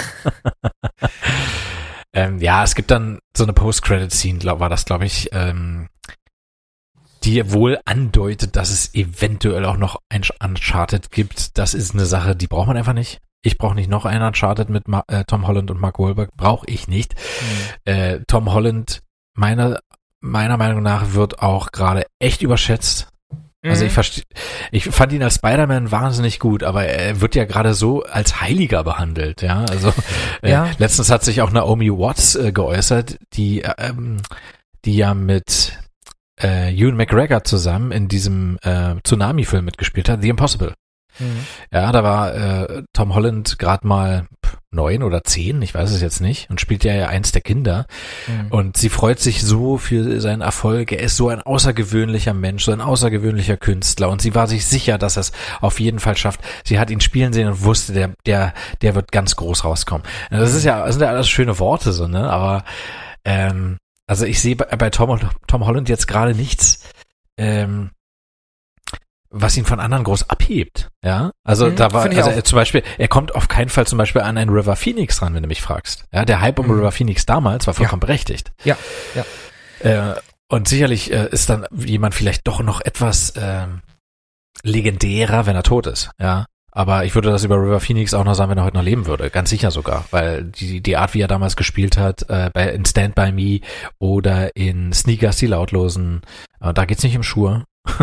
[2.12, 5.89] ähm, ja, es gibt dann so eine Post-Credit-Scene, war das, glaube ich, ähm,
[7.24, 11.59] die wohl andeutet, dass es eventuell auch noch ein Uncharted gibt.
[11.59, 13.20] Das ist eine Sache, die braucht man einfach nicht.
[13.43, 16.30] Ich brauche nicht noch einen Uncharted mit Ma äh, Tom Holland und Mark Wahlberg.
[16.36, 17.14] Brauche ich nicht.
[17.14, 17.93] Mhm.
[17.93, 19.01] Äh, Tom Holland,
[19.34, 19.80] meiner,
[20.20, 23.09] meiner Meinung nach, wird auch gerade echt überschätzt.
[23.64, 23.95] Also ich Mhm.
[23.95, 24.24] verstehe,
[24.70, 28.84] ich fand ihn als Spider-Man wahnsinnig gut, aber er wird ja gerade so als Heiliger
[28.84, 29.64] behandelt, ja.
[29.64, 29.93] Also
[30.43, 30.70] äh, Ja.
[30.78, 34.18] letztens hat sich auch Naomi Watts äh, geäußert, die äh, ähm,
[34.84, 35.76] die ja mit
[36.41, 40.74] äh, Ewan McGregor zusammen in diesem äh, Tsunami-Film mitgespielt hat, The Impossible.
[41.19, 41.47] Mhm.
[41.73, 44.27] Ja, da war äh, Tom Holland gerade mal
[44.71, 47.87] neun oder zehn, ich weiß es jetzt nicht, und spielt ja eins der Kinder.
[48.27, 48.49] Mhm.
[48.51, 50.93] Und sie freut sich so für seinen Erfolg.
[50.93, 54.11] Er ist so ein außergewöhnlicher Mensch, so ein außergewöhnlicher Künstler.
[54.11, 56.41] Und sie war sich sicher, dass er es auf jeden Fall schafft.
[56.64, 58.53] Sie hat ihn spielen sehen und wusste, der, der,
[58.83, 60.07] der wird ganz groß rauskommen.
[60.31, 62.31] Und Das ist ja, das sind ja alles schöne Worte, so, ne?
[62.31, 62.64] Aber
[63.25, 66.81] ähm, also ich sehe bei, bei Tom, Tom Holland jetzt gerade nichts,
[67.39, 67.91] ähm,
[69.31, 71.33] was ihn von anderen groß abhebt, ja.
[71.45, 74.22] Also Mhm, da war, also er, zum Beispiel, er kommt auf keinen Fall zum Beispiel
[74.22, 76.05] an einen River Phoenix ran, wenn du mich fragst.
[76.12, 76.72] Ja, der Hype um Mhm.
[76.72, 78.53] River Phoenix damals war vollkommen berechtigt.
[78.64, 78.76] Ja,
[79.14, 80.12] ja.
[80.12, 80.14] Äh,
[80.49, 83.83] und sicherlich äh, ist dann jemand vielleicht doch noch etwas ähm,
[84.62, 86.47] legendärer, wenn er tot ist, ja.
[86.70, 89.07] Aber ich würde das über River Phoenix auch noch sagen, wenn er heute noch leben
[89.07, 89.31] würde.
[89.31, 90.05] Ganz sicher sogar.
[90.11, 93.61] Weil die, die Art, wie er damals gespielt hat, äh, bei, in Stand By Me
[93.99, 96.20] oder in Sneakers, die Lautlosen,
[96.61, 97.64] äh, da geht's nicht um Schuhe.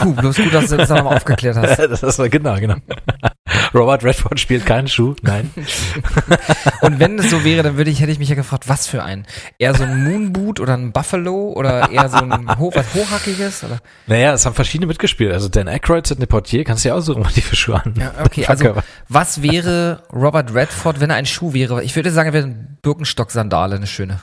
[0.00, 1.78] Puh, bloß gut, dass du das nochmal aufgeklärt hast.
[1.78, 2.76] das ist, genau, genau.
[3.74, 5.50] Robert Redford spielt keinen Schuh, nein.
[6.82, 9.02] Und wenn es so wäre, dann würde ich, hätte ich mich ja gefragt, was für
[9.02, 9.26] ein?
[9.58, 13.64] Eher so ein Moonboot oder ein Buffalo oder eher so ein Ho was Hochhackiges?
[13.64, 13.80] Oder?
[14.06, 15.32] Naja, es haben verschiedene mitgespielt.
[15.32, 17.94] Also Dan Aykroyd, Sidney Portier, kannst du ja aussuchen, was die für Schuhe an.
[17.98, 18.76] Ja, okay, also
[19.08, 21.82] was wäre Robert Redford, wenn er ein Schuh wäre?
[21.82, 24.20] Ich würde sagen, er wäre eine Birkenstock-Sandale, eine schöne.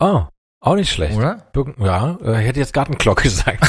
[0.00, 0.26] Oh,
[0.60, 1.16] auch nicht schlecht.
[1.16, 1.46] Oder?
[1.78, 3.64] Ja, äh, ich hätte jetzt Gartenglocke gesagt.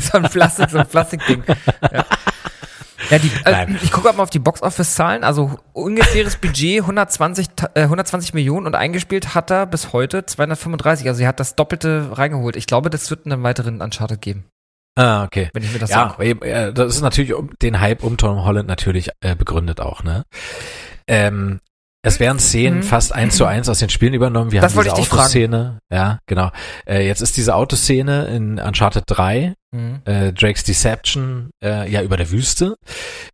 [0.00, 1.42] so ein Plastik, so ein Plastikding.
[1.92, 2.06] Ja.
[3.10, 5.24] Ja, die, äh, ich gucke mal auf die Box-Office-Zahlen.
[5.24, 11.08] Also ungefähres Budget 120, ta- äh, 120 Millionen und eingespielt hat er bis heute 235.
[11.08, 12.54] Also er hat das Doppelte reingeholt.
[12.54, 14.44] Ich glaube, das wird einen weiteren Uncharted geben,
[14.96, 15.50] ah, okay.
[15.52, 18.44] wenn ich mir das Ja, eben, äh, das ist natürlich um, den Hype um Tom
[18.44, 20.22] Holland natürlich äh, begründet auch, ne?
[21.08, 21.58] Ähm,
[22.04, 22.82] es werden Szenen Mhm.
[22.82, 24.50] fast eins zu eins aus den Spielen übernommen.
[24.52, 24.92] Wir Das haben diese.
[25.12, 25.78] Autoszene.
[25.90, 26.50] Ja, genau.
[26.86, 30.00] Äh, jetzt ist diese Autoszene in Uncharted 3, Mhm.
[30.04, 32.74] äh, Drake's Deception, äh, ja, über der Wüste.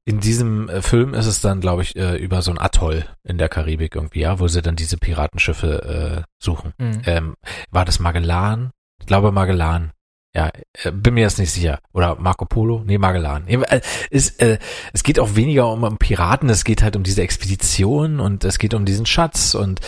[0.04, 3.38] In diesem äh, Film ist es dann, glaube ich, äh, über so ein Atoll in
[3.38, 6.72] der Karibik irgendwie, ja, wo sie dann diese Piratenschiffe äh, suchen.
[6.78, 7.02] Mhm.
[7.06, 7.34] Ähm,
[7.70, 8.70] war das Magellan?
[9.00, 9.92] Ich glaube Magellan.
[10.34, 10.50] Ja,
[10.84, 11.78] äh, bin mir jetzt nicht sicher.
[11.92, 12.82] Oder Marco Polo?
[12.84, 13.46] Nee, Magellan.
[13.48, 14.58] Äh, Ist, äh,
[14.92, 18.58] es geht auch weniger um, um Piraten, es geht halt um diese Expedition und es
[18.58, 19.80] geht um diesen Schatz und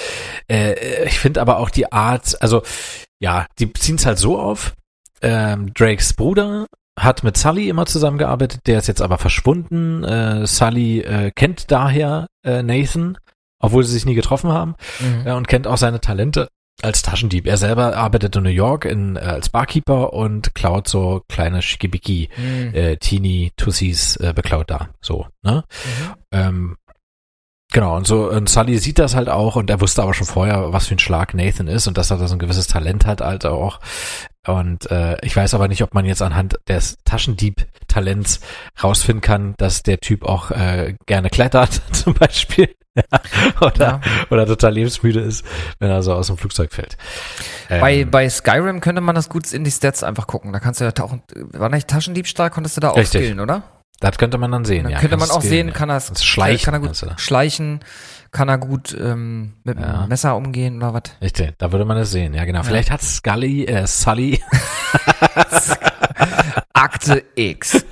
[0.50, 2.62] äh, ich finde aber auch die Art, also
[3.20, 4.74] ja, die ziehen es halt so auf.
[5.22, 6.66] Ähm, Drakes Bruder
[6.98, 10.02] hat mit Sully immer zusammengearbeitet, der ist jetzt aber verschwunden.
[10.04, 13.18] Äh, Sully äh, kennt daher äh, Nathan
[13.62, 15.32] obwohl sie sich nie getroffen haben Mhm.
[15.32, 16.48] und kennt auch seine Talente
[16.82, 17.46] als Taschendieb.
[17.46, 22.28] Er selber arbeitet in New York in, äh, als Barkeeper und klaut so kleine Schickibicki
[22.36, 22.74] Mhm.
[22.74, 24.88] äh, Teenie Tussis äh, beklaut da.
[25.00, 25.64] So, ne?
[25.84, 26.14] Mhm.
[26.32, 26.76] Ähm,
[27.72, 30.72] genau, und so, und Sully sieht das halt auch und er wusste aber schon vorher,
[30.72, 33.20] was für ein Schlag Nathan ist und dass er da so ein gewisses Talent hat,
[33.20, 33.80] halt auch.
[34.46, 36.96] Und äh, ich weiß aber nicht, ob man jetzt anhand des
[37.90, 38.40] Taschendieb-Talents
[38.82, 42.74] rausfinden kann, dass der Typ auch äh, gerne klettert, zum Beispiel.
[43.60, 44.00] oder, Ja.
[44.30, 45.44] oder total lebensmüde ist,
[45.78, 46.96] wenn er so aus dem Flugzeug fällt.
[47.68, 50.52] Ähm, Bei, bei Skyrim könnte man das gut in die Stats einfach gucken.
[50.52, 51.22] Da kannst du ja tauchen.
[51.52, 53.62] War nicht Taschendiebstahl, konntest du da auch skillen, oder?
[54.02, 54.98] das könnte man dann sehen, Dann ja.
[54.98, 55.74] könnte man auch sehen, ja.
[55.74, 57.06] kann er schleichen, kann er gut du.
[57.18, 57.80] schleichen,
[58.30, 59.98] kann er gut ähm, mit Ja.
[60.04, 61.02] dem Messer umgehen oder was?
[61.20, 62.62] Richtig, da würde man es sehen, ja genau.
[62.62, 64.40] Vielleicht hat Scully, äh, Sully
[67.00, 67.86] Akte X.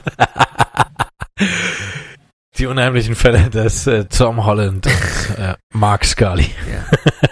[2.58, 6.50] die unheimlichen Fälle des äh, Tom Holland und äh, Mark Scully.
[6.70, 6.84] Ja.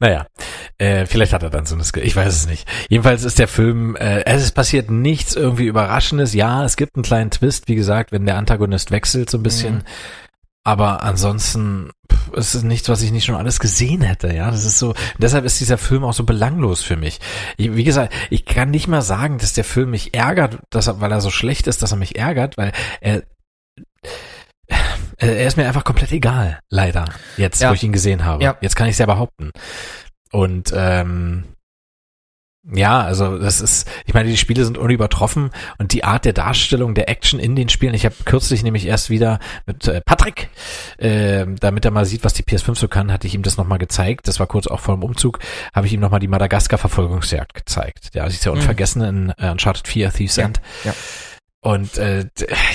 [0.00, 0.26] Naja,
[0.78, 2.68] äh, vielleicht hat er dann so eine Skill, ich weiß es nicht.
[2.88, 6.34] Jedenfalls ist der Film, äh, es ist passiert nichts irgendwie Überraschendes.
[6.34, 9.74] Ja, es gibt einen kleinen Twist, wie gesagt, wenn der Antagonist wechselt so ein bisschen.
[9.74, 9.82] Mhm.
[10.62, 11.90] Aber ansonsten
[12.36, 14.32] es ist nichts, was ich nicht schon alles gesehen hätte.
[14.34, 14.94] Ja, das ist so.
[15.18, 17.20] Deshalb ist dieser Film auch so belanglos für mich.
[17.56, 21.00] Ich, wie gesagt, ich kann nicht mal sagen, dass der Film mich ärgert, dass er,
[21.00, 23.22] weil er so schlecht ist, dass er mich ärgert, weil er
[25.20, 27.06] er ist mir einfach komplett egal, leider.
[27.36, 27.70] Jetzt, Ja.
[27.70, 28.42] wo ich ihn gesehen habe.
[28.44, 28.56] Ja.
[28.60, 29.50] Jetzt kann ich es ja behaupten.
[30.30, 31.44] Und ähm,
[32.74, 36.94] ja, also das ist, ich meine, die Spiele sind unübertroffen und die Art der Darstellung
[36.94, 37.94] der Action in den Spielen.
[37.94, 40.50] Ich habe kürzlich nämlich erst wieder mit äh, Patrick,
[40.98, 43.78] äh, damit er mal sieht, was die PS5 so kann, hatte ich ihm das nochmal
[43.78, 44.28] gezeigt.
[44.28, 45.38] Das war kurz auch vor dem Umzug,
[45.74, 48.10] habe ich ihm nochmal die Madagaskar-Verfolgungsjagd gezeigt.
[48.14, 48.58] Ja, das ist ja Mhm.
[48.58, 50.60] unvergessen in äh, Uncharted 4, Thieves Ja, End.
[50.84, 50.92] ja.
[51.68, 52.24] Und äh,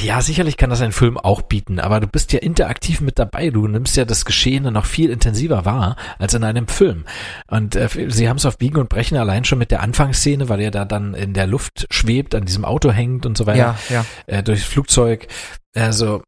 [0.03, 3.49] ja, sicherlich kann das ein Film auch bieten, aber du bist ja interaktiv mit dabei.
[3.49, 7.05] Du nimmst ja das Geschehene noch viel intensiver wahr als in einem Film.
[7.47, 10.61] Und äh, sie haben es auf Biegen und Brechen allein schon mit der Anfangsszene, weil
[10.61, 13.95] er da dann in der Luft schwebt, an diesem Auto hängt und so weiter, Ja,
[13.95, 14.05] ja.
[14.27, 15.25] äh, durchs Flugzeug,
[15.73, 16.21] also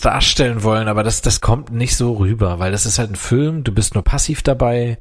[0.00, 3.64] darstellen wollen, aber das, das kommt nicht so rüber, weil das ist halt ein Film,
[3.64, 4.98] du bist nur passiv dabei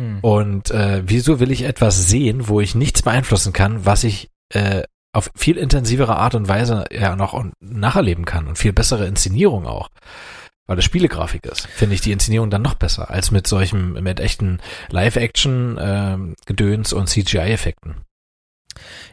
[0.00, 0.18] Hm.
[0.22, 4.82] und äh, wieso will ich etwas sehen, wo ich nichts beeinflussen kann, was ich äh,
[5.12, 9.88] auf viel intensivere Art und Weise ja noch nacherleben kann und viel bessere Inszenierung auch.
[10.66, 14.20] Weil das Spielegrafik ist, finde ich die Inszenierung dann noch besser als mit solchen, mit
[14.20, 17.96] echten Live-Action, ähm, Gedöns und CGI-Effekten.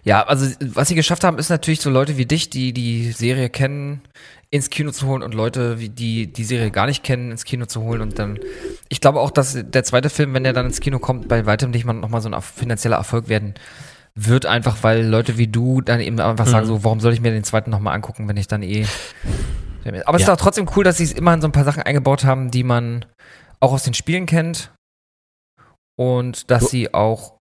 [0.04, 3.50] Ja, also was sie geschafft haben, ist natürlich so Leute wie dich, die die Serie
[3.50, 4.02] kennen,
[4.52, 7.82] ins Kino zu holen und Leute, die die Serie gar nicht kennen, ins Kino zu
[7.82, 8.40] holen und dann.
[8.88, 11.72] Ich glaube auch, dass der zweite Film, wenn der dann ins Kino kommt, bei weitem
[11.72, 13.56] nicht mal nochmal so ein finanzieller Erfolg werden
[14.20, 16.70] wird, einfach weil Leute wie du dann eben einfach sagen Mhm.
[16.70, 18.86] so, warum soll ich mir den zweiten nochmal angucken, wenn ich dann eh.
[20.06, 20.34] Aber es ist Ja.
[20.34, 23.06] auch trotzdem cool, dass sie es immerhin so ein paar Sachen eingebaut haben, die man
[23.62, 24.74] auch aus den Spielen kennt
[25.98, 27.38] und dass Du- sie auch,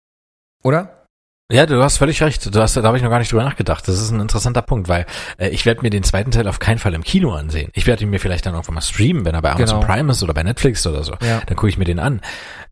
[0.62, 1.03] oder?
[1.52, 2.54] Ja, du hast völlig recht.
[2.54, 3.86] Du hast, da habe ich noch gar nicht drüber nachgedacht.
[3.86, 5.04] Das ist ein interessanter Punkt, weil
[5.36, 7.70] äh, ich werde mir den zweiten Teil auf keinen Fall im Kino ansehen.
[7.74, 9.92] Ich werde ihn mir vielleicht dann irgendwann mal streamen, wenn er bei Amazon Genau.
[9.92, 11.12] Prime ist oder bei Netflix oder so.
[11.20, 11.42] Ja.
[11.46, 12.22] Dann gucke ich mir den an.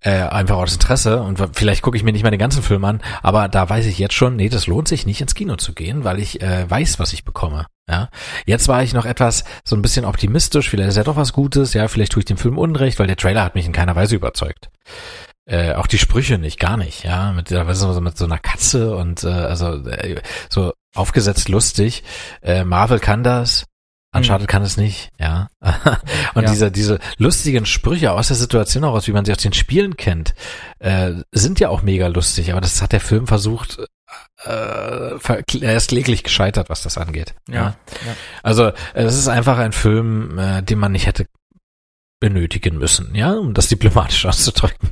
[0.00, 3.02] Äh, einfach aus Interesse und vielleicht gucke ich mir nicht mal den ganzen Film an,
[3.22, 6.02] aber da weiß ich jetzt schon, nee, das lohnt sich nicht ins Kino zu gehen,
[6.02, 7.66] weil ich äh, weiß, was ich bekomme.
[7.88, 8.08] Ja,
[8.46, 10.70] jetzt war ich noch etwas so ein bisschen optimistisch.
[10.70, 11.74] Vielleicht ist ja doch was Gutes.
[11.74, 14.16] Ja, vielleicht tue ich dem Film Unrecht, weil der Trailer hat mich in keiner Weise
[14.16, 14.70] überzeugt.
[15.44, 18.24] Äh, auch die Sprüche nicht, gar nicht, ja, mit, der- weißt du, so mit so
[18.26, 22.04] einer Katze und äh, also äh, so aufgesetzt lustig.
[22.42, 23.64] Äh, Marvel kann das,
[24.14, 25.48] Uncharted kann es nicht, ja.
[26.34, 26.50] und Ja.
[26.50, 30.34] diese diese lustigen Sprüche aus der Situation heraus, wie man sie aus den Spielen kennt,
[30.78, 33.78] äh, sind ja auch mega lustig, aber das hat der Film versucht,
[34.44, 37.34] äh, er ist kläglich gescheitert, was das angeht.
[37.48, 37.74] Ja.
[38.06, 38.14] ja.
[38.42, 41.26] Also es ist einfach ein Film, äh, den man nicht hätte
[42.22, 44.90] benötigen müssen, ja, um das diplomatisch auszudrücken.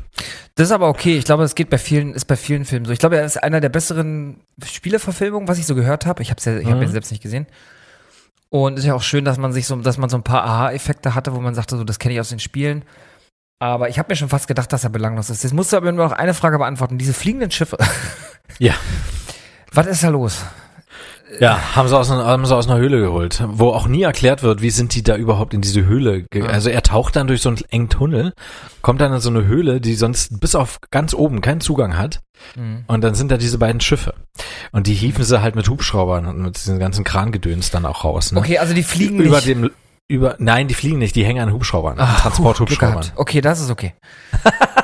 [0.56, 1.16] Das ist aber okay.
[1.16, 2.92] Ich glaube, es geht bei vielen, ist bei vielen Filmen so.
[2.92, 6.22] Ich glaube, er ist einer der besseren Spieleverfilmungen, was ich so gehört habe.
[6.22, 6.82] Ich habe ja, ich habe Mhm.
[6.82, 7.46] ihn selbst nicht gesehen.
[8.50, 11.14] Und ist ja auch schön, dass man sich so, dass man so ein paar Aha-Effekte
[11.14, 12.82] hatte, wo man sagte, so, das kenne ich aus den Spielen.
[13.60, 15.44] Aber ich habe mir schon fast gedacht, dass er belanglos ist.
[15.44, 16.98] Jetzt musst du aber nur noch eine Frage beantworten.
[16.98, 17.78] Diese fliegenden Schiffe.
[18.58, 18.74] Ja.
[19.72, 20.44] Was ist da los?
[21.38, 24.42] Ja, haben sie aus, einer- haben sie aus einer Höhle geholt, wo auch nie erklärt
[24.42, 26.24] wird, wie sind die da überhaupt in diese Höhle.
[26.34, 26.46] Ja.
[26.46, 28.32] Also er taucht dann durch so einen engen Tunnel,
[28.82, 32.20] kommt dann in so eine Höhle, die sonst bis auf ganz oben keinen Zugang hat.
[32.54, 32.84] Hm.
[32.86, 34.14] Und dann sind da diese beiden Schiffe.
[34.72, 38.32] Und die hieven sie halt mit Hubschraubern und mit diesen ganzen Krangedöns dann auch raus.
[38.32, 38.38] Ne?
[38.40, 39.48] Okay, also die fliegen über nicht.
[39.48, 39.70] dem
[40.08, 43.06] über nein, die fliegen nicht, die hängen an Hubschraubern, an Ach, Transporthubschraubern.
[43.14, 43.94] Okay, das ist okay.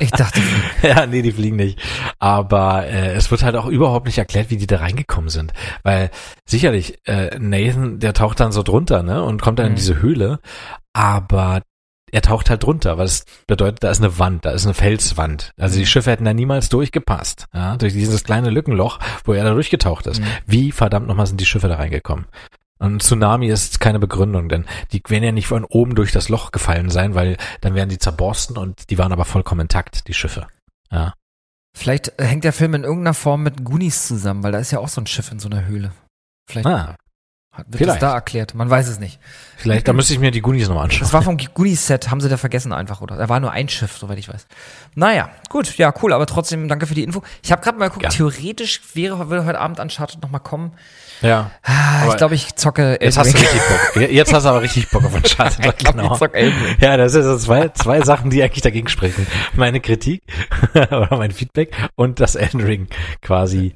[0.00, 0.40] ich dachte,
[0.82, 1.80] Ja, nee, die fliegen nicht.
[2.18, 5.52] Aber äh, es wird halt auch überhaupt nicht erklärt, wie die da reingekommen sind.
[5.82, 6.10] Weil
[6.46, 9.22] sicherlich, äh, Nathan, der taucht dann so drunter, ne?
[9.22, 9.76] Und kommt dann in Mhm.
[9.76, 10.40] diese Höhle.
[10.92, 11.62] Aber
[12.10, 15.52] er taucht halt drunter, es bedeutet, da ist eine Wand, da ist eine Felswand.
[15.58, 19.52] Also die Schiffe hätten da niemals durchgepasst, ja, durch dieses kleine Lückenloch, wo er da
[19.52, 20.20] durchgetaucht ist.
[20.20, 20.26] Mhm.
[20.46, 22.24] Wie verdammt nochmal sind die Schiffe da reingekommen?
[22.78, 26.28] Und ein Tsunami ist keine Begründung, denn die werden ja nicht von oben durch das
[26.28, 30.14] Loch gefallen sein, weil dann wären die zerborsten und die waren aber vollkommen intakt, die
[30.14, 30.46] Schiffe.
[30.90, 31.14] Ja.
[31.76, 34.88] Vielleicht hängt der Film in irgendeiner Form mit Goonies zusammen, weil da ist ja auch
[34.88, 35.92] so ein Schiff in so einer Höhle.
[36.48, 36.96] Vielleicht Ah,
[37.56, 37.90] wird vielleicht.
[38.02, 38.54] das da erklärt.
[38.54, 39.18] Man weiß es nicht.
[39.56, 41.00] vielleicht, da müsste ich mir die Goonies nochmal anschauen.
[41.02, 43.16] Das war vom Goonies-Set, haben sie da vergessen einfach, oder?
[43.16, 44.46] Da war nur ein Schiff, soweit ich weiß.
[44.94, 47.22] Naja, gut, ja, cool, aber trotzdem danke für die Info.
[47.42, 48.14] Ich habe gerade mal geguckt, Gerne.
[48.16, 50.72] theoretisch wäre, würde heute Abend Uncharted noch mal kommen.
[51.22, 51.50] Ja.
[51.62, 53.46] Ah, ich glaube, ich zocke Jetzt Elden hast du Ring.
[53.46, 53.60] richtig
[53.94, 54.10] Bock.
[54.10, 55.64] Jetzt hast du aber richtig Bock auf Uncharted.
[55.66, 56.76] Ich glaub, ich zock Elden Ring.
[56.80, 59.26] Ja, das sind so zwei, zwei Sachen, die eigentlich dagegen sprechen.
[59.54, 60.22] Meine Kritik
[60.74, 62.88] oder mein Feedback und das Elden Ring
[63.22, 63.74] quasi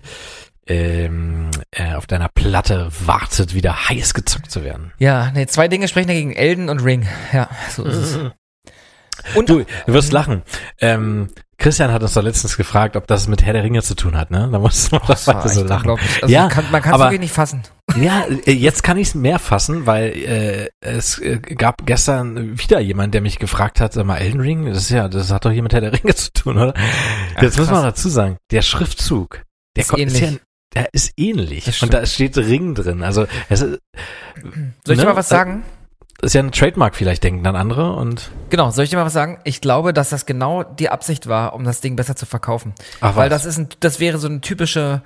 [0.67, 4.93] ähm, äh, auf deiner Platte wartet, wieder heiß gezockt zu werden.
[4.99, 7.09] Ja, nee, zwei Dinge sprechen dagegen, Elden und Ring.
[7.33, 8.19] Ja, so ist es.
[9.35, 10.43] Und Du, du wirst lachen.
[10.81, 11.29] Ähm,
[11.63, 14.31] Christian hat uns doch letztens gefragt, ob das mit Herr der Ringe zu tun hat,
[14.31, 14.49] ne?
[14.51, 15.91] Da muss man das weiter so lachen.
[15.91, 17.63] Also Ja, kann, man kann es wirklich nicht fassen.
[18.01, 22.81] Ja, äh, jetzt kann ich es mehr fassen, weil äh, es äh, gab gestern wieder
[22.81, 25.51] jemand, der mich gefragt hat, sag mal, Elden Ring, das ist ja, das hat doch
[25.51, 26.73] hier mit Herr der Ringe zu tun, oder?
[27.37, 29.43] Ach, jetzt muss man dazu sagen, der Schriftzug,
[29.77, 30.21] der Ist kommt- ähnlich.
[30.23, 30.31] ja,
[30.75, 31.83] der ist ähnlich.
[31.83, 33.03] Und da steht Ring drin.
[33.03, 33.79] Also es ist,
[34.87, 35.05] Soll ich Ne?
[35.05, 35.63] mal was sagen?
[36.23, 39.13] Ist ja ein Trademark vielleicht, denken dann andere und Genau, soll ich dir mal was
[39.13, 39.39] sagen?
[39.45, 42.75] Ich glaube, dass das genau die Absicht war, um das Ding besser zu verkaufen.
[43.01, 43.43] Ach, Weil was?
[43.43, 45.03] das ist ein, das wäre so eine typische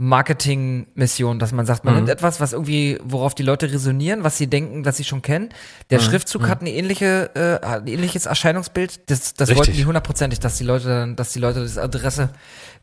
[0.00, 1.98] Marketing-Mission, dass man sagt, man Mhm.
[2.00, 5.48] nimmt etwas, was irgendwie, worauf die Leute resonieren, was sie denken, dass sie schon kennen.
[5.90, 6.04] Der Mhm.
[6.04, 9.10] Schriftzug hat eine ähnliche, äh, ein ähnliches Erscheinungsbild.
[9.10, 9.56] Das, das Richtig.
[9.58, 12.30] wollten die hundertprozentig, dass die Leute, dann- dass die Leute das Adresse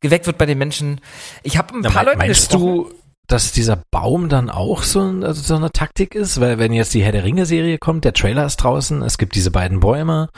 [0.01, 0.99] geweckt wird bei den Menschen.
[1.43, 2.75] Ich habe ein Na, paar mein- Leuten meinst gesprochen.
[2.89, 2.93] du,
[3.27, 6.39] dass dieser Baum dann auch so, ein, also so eine Taktik ist?
[6.39, 9.51] Weil wenn jetzt die Herr der Ringe-Serie kommt, der Trailer ist draußen, es gibt diese
[9.51, 10.29] beiden Bäume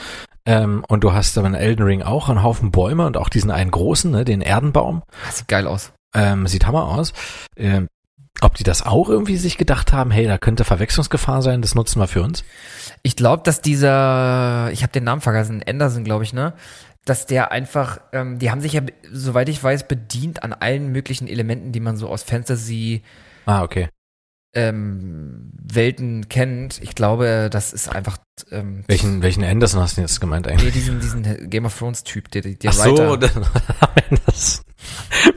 [0.46, 3.52] ähm, und du hast aber in Elden Ring auch einen Haufen Bäume und auch diesen
[3.52, 5.04] einen großen, ne, den Erdenbaum.
[5.26, 5.92] Das sieht geil aus.
[6.16, 7.14] Ähm, sieht hammer aus.
[7.58, 7.88] Ähm,
[8.42, 12.00] ob die das auch irgendwie sich gedacht haben, hey, da könnte Verwechslungsgefahr sein, das nutzen
[12.00, 12.44] wir für uns.
[13.02, 16.54] Ich glaube, dass dieser, ich habe den Namen vergessen, Anderson, glaube ich, ne?
[17.08, 18.82] Dass der einfach, ähm, die haben sich ja,
[19.12, 23.02] soweit ich weiß, bedient an allen möglichen Elementen, die man so aus Fantasy
[23.46, 23.88] Ah, okay.
[24.54, 26.82] ähm, Welten kennt.
[26.82, 28.18] Ich glaube, das ist einfach
[28.52, 30.66] ähm, Welchen, welchen Anderson hast du jetzt gemeint eigentlich?
[30.66, 33.18] nee, diesen, diesen Game of Thrones Typ, der, der Ach so, Writer.
[33.18, 33.48] dann,
[34.26, 34.64] das,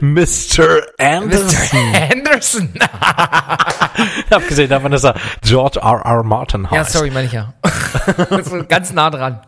[0.01, 0.81] Mr.
[0.97, 1.91] Anderson.
[1.91, 2.11] Mr.
[2.11, 2.69] Anderson.
[4.29, 6.01] Abgesehen davon, dass er George R.
[6.05, 6.23] R.
[6.23, 6.75] Martin heißt.
[6.93, 7.53] ja, sorry, meine ich ja.
[8.43, 9.41] so ganz nah dran.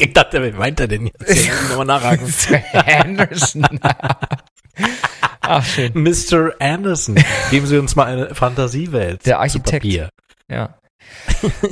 [0.00, 1.30] Ich dachte, wer meint er denn jetzt?
[1.30, 2.26] Ich muss nochmal nachhaken.
[2.72, 2.86] Mr.
[3.04, 3.80] Anderson.
[5.42, 5.92] Ach, schön.
[5.94, 6.52] Mr.
[6.58, 7.16] Anderson.
[7.50, 9.24] Geben Sie uns mal eine Fantasiewelt.
[9.26, 9.84] Der Architekt.
[10.48, 10.74] Ja.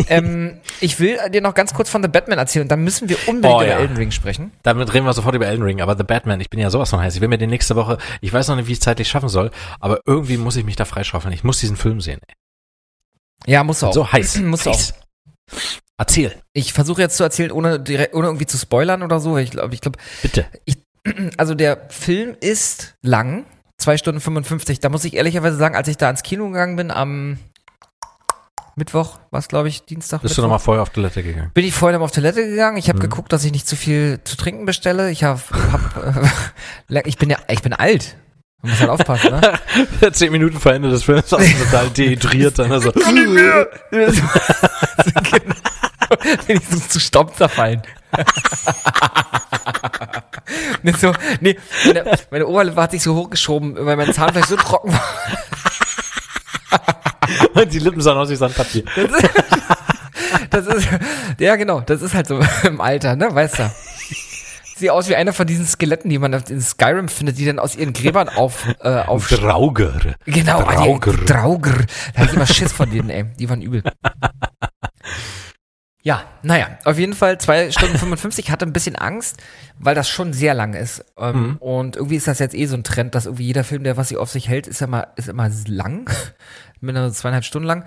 [0.09, 3.17] ähm, ich will dir noch ganz kurz von The Batman erzählen und dann müssen wir
[3.29, 3.79] unbedingt Oh, über ja.
[3.79, 4.53] Elden Ring sprechen.
[4.63, 5.81] Damit reden wir sofort über Elden Ring.
[5.81, 7.15] Aber The Batman, ich bin ja sowas von heiß.
[7.15, 9.29] Ich will mir den nächste Woche, ich weiß noch nicht, wie ich es zeitlich schaffen
[9.29, 9.51] soll,
[9.81, 11.33] aber irgendwie muss ich mich da freischaufeln.
[11.33, 12.21] Ich muss diesen Film sehen.
[12.27, 12.35] Ey.
[13.53, 13.93] Ja, musst du auch.
[13.93, 14.37] So heiß.
[14.41, 14.81] Musst du auch.
[15.99, 19.37] Erzähl, Ich versuche jetzt zu erzählen, ohne, direkt, ohne irgendwie zu spoilern oder so.
[19.37, 20.47] Ich glaube, ich glaube, bitte.
[21.37, 23.45] also der Film ist lang,
[23.79, 24.81] zwei Stunden 55.
[24.81, 27.39] Da muss ich ehrlicherweise sagen, als ich da ins Kino gegangen bin am
[28.77, 30.23] Mittwoch, was glaube ich, Dienstag.
[30.23, 31.51] Bist du Mittwoch, nochmal vorher auf Toilette gegangen?
[31.53, 32.77] bin ich vorher noch auf Toilette gegangen.
[32.77, 33.03] Ich habe Mhm.
[33.03, 35.11] geguckt, dass ich nicht zu viel zu trinken bestelle.
[35.11, 35.41] Ich habe,
[35.73, 35.97] hab,
[36.91, 38.17] äh, ich bin ja, ich bin alt.
[38.63, 40.13] Man muss halt aufpassen, ne?
[40.13, 42.59] Zehn Minuten vor Ende des Films warst du total dehydriert.
[42.59, 43.69] Dann also, kann nicht mehr.
[43.91, 45.55] genau.
[46.71, 47.83] So zu Staub zerfallen.
[50.83, 54.93] Nicht so, nee, meine, meine Oberlippe hat sich so hochgeschoben, weil mein Zahnfleisch so trocken
[54.93, 55.03] war.
[57.55, 58.85] und die Lippen sahen aus wie Sandpapier.
[60.51, 60.89] Das ist,
[61.39, 63.71] ja genau, das ist halt so im Alter, ne, weißt du.
[64.77, 67.75] Sieht aus wie einer von diesen Skeletten, die man in Skyrim findet, die dann aus
[67.75, 70.15] ihren Gräbern auf, äh, auf Drauger.
[70.25, 71.13] Genau, ah, Drauger.
[71.13, 71.73] die Drauger.
[72.15, 73.25] Da hab ich immer Schiss von denen, ey.
[73.41, 73.83] Die waren übel.
[76.03, 78.51] Ja, naja, auf jeden Fall zwei Stunden 55.
[78.51, 79.37] Hatte ein bisschen Angst,
[79.79, 81.05] weil das schon sehr lang ist.
[81.19, 81.57] Ähm, Mhm.
[81.57, 84.09] Und irgendwie ist das jetzt eh so ein Trend, dass irgendwie jeder Film, der was
[84.09, 86.09] sich auf sich hält, ist immer, ist immer lang.
[86.81, 87.85] Mindestens zweieinhalb Stunden lang.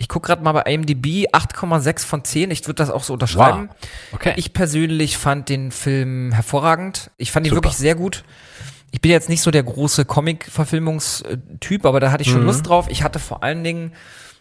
[0.00, 2.52] Ich guck gerade mal bei IMDb 8,6 von 10.
[2.52, 3.68] Ich würde das auch so unterschreiben.
[4.12, 4.34] Okay.
[4.36, 7.10] Ich persönlich fand den Film hervorragend.
[7.16, 7.64] Ich fand ihn Super.
[7.64, 8.22] wirklich sehr gut.
[8.92, 12.46] Ich bin jetzt nicht so der große Comic-Verfilmungstyp, aber da hatte ich schon Mhm.
[12.46, 12.86] Lust drauf.
[12.88, 13.92] Ich hatte vor allen Dingen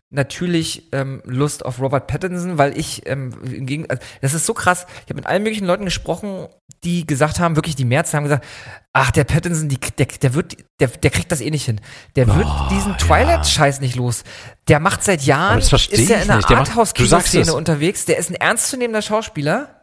[0.09, 4.53] natürlich ähm, Lust auf Robert Pattinson, weil ich ähm, im Gegen also, das ist so
[4.53, 4.85] krass.
[5.03, 6.47] Ich habe mit allen möglichen Leuten gesprochen,
[6.83, 8.45] die gesagt haben, wirklich die Mehrzahl haben gesagt,
[8.93, 11.81] ach, der Pattinson, die, der, der wird, der, der kriegt das eh nicht hin.
[12.15, 12.97] Der wird Oh, diesen ja.
[12.97, 14.23] Twilight-Scheiß nicht los.
[14.67, 18.05] Der macht seit Jahren, ist er ich in einer Arthouse-Kinoszene unterwegs.
[18.05, 19.76] Der ist ein ernstzunehmender Schauspieler.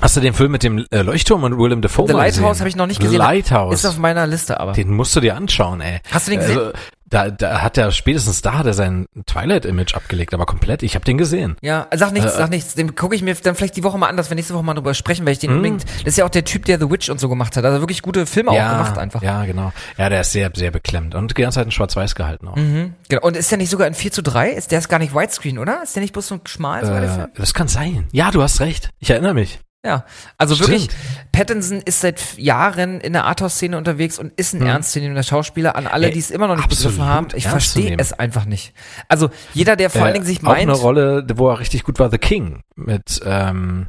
[0.00, 2.76] Hast du den Film mit dem äh, Leuchtturm und Willem Dafoe The Lighthouse habe ich
[2.76, 3.18] noch nicht gesehen.
[3.18, 3.74] Lighthouse.
[3.74, 4.72] Ist auf meiner Liste aber.
[4.72, 6.00] den musst du dir anschauen, ey.
[6.10, 6.58] Hast du den gesehen?
[6.58, 6.72] Also,
[7.10, 10.84] da, da hat er spätestens da hat er sein Twilight-Image abgelegt, aber komplett.
[10.84, 11.56] Ich habe den gesehen.
[11.60, 12.74] Ja, sag nichts, Äh, sag nichts.
[12.76, 14.74] Den gucke ich mir dann vielleicht die Woche mal an, dass wir nächste Woche mal
[14.74, 15.56] drüber sprechen, weil ich den Mhm.
[15.56, 15.84] unbedingt.
[15.84, 17.64] Das ist ja auch der Typ, der The Witch und so gemacht hat.
[17.64, 19.22] Also wirklich gute Filme auch gemacht einfach.
[19.22, 19.72] Ja, genau.
[19.98, 22.56] Ja, der ist sehr, sehr beklemmt und die ganze Zeit in Schwarz-Weiß gehalten auch.
[22.56, 22.94] Mhm.
[23.08, 23.22] Genau.
[23.22, 24.50] Und ist der nicht sogar in 4 zu 3?
[24.52, 25.82] Ist der ist gar nicht Widescreen, oder?
[25.82, 27.28] Ist der nicht bloß so schmal sogar der Äh, Film?
[27.36, 28.06] das kann sein.
[28.12, 28.90] Ja, du hast recht.
[29.00, 29.58] Ich erinnere mich.
[29.84, 30.04] Ja.
[30.36, 30.70] Also Stimmt.
[30.70, 30.88] wirklich,
[31.32, 35.74] Pattinson ist seit Jahren in der Arthouse-Szene unterwegs und ist ein ernstzunehmender Schauspieler.
[35.74, 38.74] An alle, die es immer noch nicht absolut begriffen haben, ich verstehe es einfach nicht.
[39.08, 41.98] Also jeder, der vor allen Dingen sich auch meint, eine Rolle, wo er richtig gut
[41.98, 43.88] war, The King mit ähm,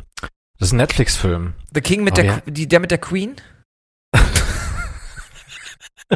[0.60, 1.54] das ist ein Netflix-Film.
[1.74, 2.42] The King mit Oh, der, ja.
[2.46, 3.36] die, der mit der Queen,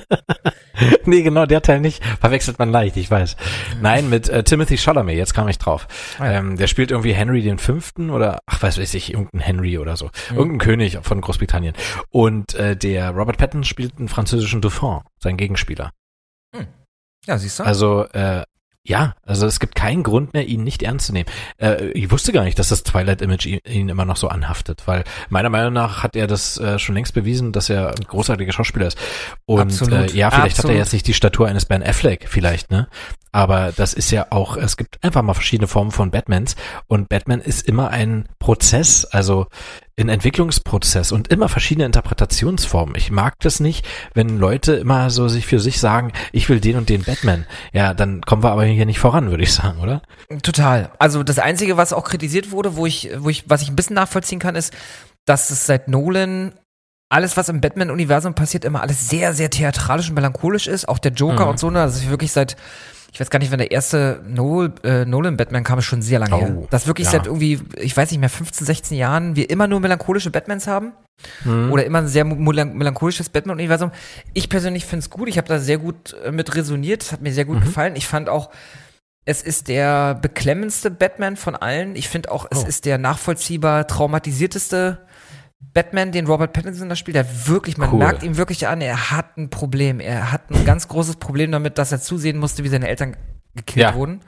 [1.06, 2.04] nee, genau, der Teil nicht.
[2.20, 3.36] Verwechselt man leicht, ich weiß.
[3.82, 5.88] Nein, mit äh, Timothy Chalamet, jetzt kam ich drauf.
[6.20, 9.78] Ah, ähm, der spielt irgendwie Henry den Fünften oder, ach, weiß weiß ich, irgendein Henry
[9.78, 10.10] oder so.
[10.32, 10.38] Mhm.
[10.38, 11.76] Irgendein König von Großbritannien.
[12.10, 15.92] Und äh, der Robert Patton spielt einen französischen Dauphin, sein Gegenspieler.
[17.26, 17.64] ja, siehst du?
[17.64, 18.44] Also, äh,
[18.88, 21.28] ja, also es gibt keinen Grund mehr, ihn nicht ernst zu nehmen.
[21.58, 25.04] Äh, ich wusste gar nicht, dass das Twilight-Image ihn, ihn immer noch so anhaftet, weil
[25.30, 28.88] meiner Meinung nach hat er das äh, schon längst bewiesen, dass er ein großartiger Schauspieler
[28.88, 28.98] ist.
[29.46, 30.76] Und Absolut, Äh, ja, vielleicht hat absolut.
[30.76, 32.88] er jetzt nicht die Statur eines Ben Affleck, vielleicht, ne?
[33.32, 36.56] Aber das ist ja auch, es gibt einfach mal verschiedene Formen von Batmans
[36.88, 39.48] und Batman ist immer ein Prozess, also
[40.00, 42.96] ein Entwicklungsprozess und immer verschiedene Interpretationsformen.
[42.96, 46.76] Ich mag das nicht, wenn Leute immer so sich für sich sagen, ich will den
[46.76, 47.46] und den Batman.
[47.72, 50.02] Ja, dann kommen wir aber hier nicht voran, würde ich sagen, oder?
[50.44, 50.92] Total.
[51.00, 53.96] Also das Einzige, was auch kritisiert wurde, wo ich, wo ich, was ich ein bisschen
[53.96, 54.74] nachvollziehen kann, ist,
[55.26, 56.54] dass es seit Nolan
[57.10, 60.90] alles, was im Batman-Universum passiert, immer alles sehr, sehr theatralisch und melancholisch ist.
[60.90, 61.52] Auch der Joker Mhm.
[61.52, 61.80] und so, ne?
[61.80, 62.58] Das ist wirklich seit,
[63.16, 64.22] ich weiß gar nicht, wenn der erste
[64.84, 66.58] äh, Nolan-Batman kam, ist schon sehr lange Oh, her.
[66.70, 67.12] Das wirklich ja.
[67.14, 70.92] seit irgendwie, ich weiß nicht mehr, 15, 16 Jahren wir immer nur melancholische Batmans haben.
[71.46, 71.72] Mhm.
[71.72, 73.92] Oder immer ein sehr melan- melancholisches Batman-Universum.
[74.34, 75.30] Ich persönlich finde es gut.
[75.30, 77.04] Ich habe da sehr gut äh, mit resoniert.
[77.04, 77.64] Es hat mir sehr gut Mhm.
[77.64, 77.96] gefallen.
[77.96, 78.50] Ich fand auch,
[79.24, 81.96] es ist der beklemmendste Batman von allen.
[81.96, 82.68] Ich finde auch, es Oh.
[82.68, 84.98] ist der nachvollziehbar traumatisierteste
[85.60, 87.16] Batman, den Robert Pattinson da spielt.
[87.16, 88.00] Der wirklich, man Cool.
[88.00, 90.00] merkt ihm wirklich an, er hat ein Problem.
[90.00, 93.16] Er hat ein ganz großes Problem damit, dass er zusehen musste, wie seine Eltern
[93.56, 93.96] gekillt Ja.
[93.96, 94.22] wurden.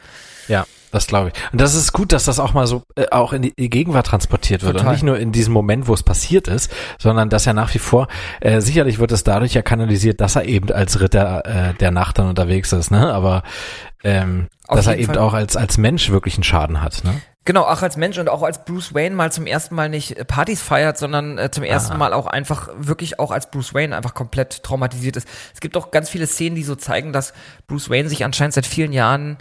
[0.47, 1.51] Ja, das glaube ich.
[1.51, 4.63] Und das ist gut, dass das auch mal so äh, auch in die, Gegenwart transportiert
[4.63, 4.87] wird Total.
[4.87, 7.79] und nicht nur in diesem Moment, wo es passiert ist, sondern dass er nach wie
[7.79, 8.07] vor
[8.39, 12.17] äh, sicherlich wird es dadurch ja kanalisiert, dass er eben als Ritter äh, der Nacht
[12.19, 13.13] dann unterwegs ist, ne?
[13.13, 13.43] Aber
[14.05, 15.17] ähm, Auf dass er eben Fall.
[15.17, 17.21] auch als als Mensch wirklich einen Schaden hat, ne?
[17.47, 20.25] Genau, auch als Mensch und auch als Bruce Wayne mal zum ersten Mal nicht äh,
[20.25, 21.97] Partys feiert, sondern äh, zum ersten Ah.
[21.97, 25.27] Mal auch einfach wirklich auch als Bruce Wayne einfach komplett traumatisiert ist.
[25.53, 27.31] Es gibt auch ganz viele Szenen, die so zeigen, dass
[27.67, 29.37] Bruce Wayne sich anscheinend seit vielen Jahren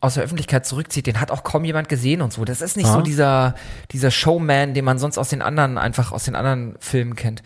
[0.00, 1.06] aus der Öffentlichkeit zurückzieht.
[1.06, 2.46] Den hat auch kaum jemand gesehen und so.
[2.46, 2.94] Das ist nicht Ah.
[2.94, 3.54] so dieser,
[3.90, 7.42] dieser Showman, den man sonst aus den anderen, einfach aus den anderen Filmen kennt.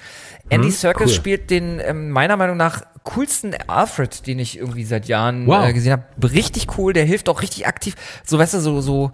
[0.49, 1.13] Andy Hm, Serkis cool.
[1.13, 5.67] spielt den ähm, meiner Meinung nach coolsten Alfred, den ich irgendwie seit Jahren Wow.
[5.67, 6.05] äh, gesehen habe.
[6.33, 7.97] Richtig cool, der hilft auch richtig aktiv.
[8.25, 9.11] So, weißt du, so, so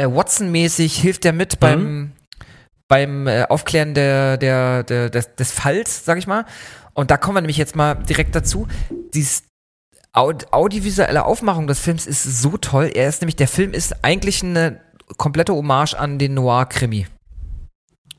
[0.00, 2.12] äh, Watson-mäßig hilft der mit beim,
[2.88, 6.46] beim äh, Aufklären der, der, der, des, des Falls, sag ich mal.
[6.94, 8.66] Und da kommen wir nämlich jetzt mal direkt dazu.
[9.14, 9.44] Dies
[10.12, 12.90] Aud audiovisuelle Aufmachung des Films ist so toll.
[12.92, 14.80] Er ist nämlich, der Film ist eigentlich eine
[15.16, 17.06] komplette Hommage an den Noir-Krimi.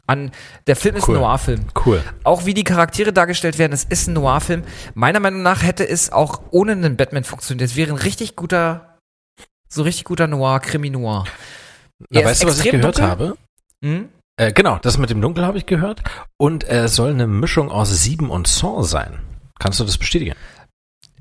[0.07, 0.31] An,
[0.67, 1.15] der Film ist Cool.
[1.15, 1.65] ein Noir-Film.
[1.85, 2.01] Cool.
[2.23, 4.63] Auch wie die Charaktere dargestellt werden, es ist ein Noir-Film.
[4.93, 7.69] Meiner Meinung nach hätte es auch ohne einen Batman funktioniert.
[7.69, 8.97] Es wäre ein richtig guter,
[9.67, 11.25] so richtig guter Noir, Krimi-Noir.
[12.09, 13.03] Na, weißt du, was ich gehört dunkel.
[13.09, 13.37] habe?
[13.83, 14.09] Hm?
[14.37, 16.01] Äh, genau, das mit dem Dunkel habe ich gehört.
[16.37, 19.19] Und äh, es soll eine Mischung aus Sieben und Saw sein.
[19.59, 20.33] Kannst du das bestätigen?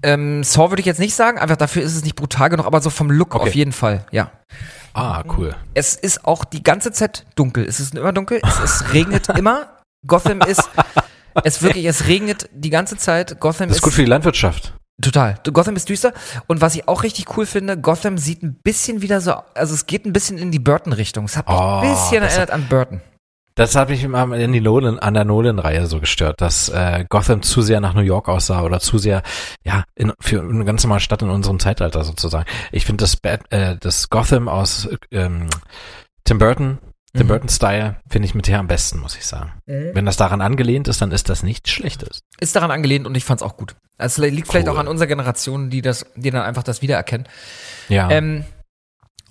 [0.03, 2.81] Ähm, Saw würde ich jetzt nicht sagen, einfach dafür ist es nicht brutal genug, aber
[2.81, 3.49] so vom Look Okay.
[3.49, 4.31] auf jeden Fall, ja.
[4.95, 5.55] Ah, cool.
[5.75, 7.65] Es ist auch die ganze Zeit dunkel.
[7.67, 9.77] Es ist immer dunkel, es, es regnet immer.
[10.07, 10.69] Gotham ist,
[11.45, 13.39] es wirklich, es regnet die ganze Zeit.
[13.39, 14.73] Gotham Das ist gut für die Landwirtschaft.
[15.01, 15.37] Total.
[15.53, 16.13] Gotham ist düster.
[16.47, 19.87] Und was ich auch richtig cool finde, Gotham sieht ein bisschen wieder so, also es
[19.87, 21.25] geht ein bisschen in die Burton-Richtung.
[21.25, 23.01] Es hat mich Oh, ein bisschen erinnert an Burton.
[23.57, 27.43] Das hat mich immer in die Nolan, an der Nolan-Reihe so gestört, dass äh, Gotham
[27.43, 29.23] zu sehr nach New York aussah oder zu sehr,
[29.65, 32.47] ja, in, für eine ganz normale Stadt in unserem Zeitalter sozusagen.
[32.73, 35.49] Ich finde das, Bat- äh, das Gotham aus ähm,
[36.25, 36.79] Tim Burton,
[37.13, 37.29] Tim Mhm.
[37.29, 39.53] Burton-Style, finde ich mit der am besten, muss ich sagen.
[39.67, 42.21] Wenn das daran angelehnt ist, dann ist das nichts Schlechtes.
[42.39, 43.75] Ist daran angelehnt und ich fand's auch gut.
[43.99, 44.75] Es liegt vielleicht Cool.
[44.75, 47.27] auch an unserer Generation, die das, die dann einfach das wiedererkennen.
[47.89, 48.09] Ja.
[48.11, 48.45] Ähm,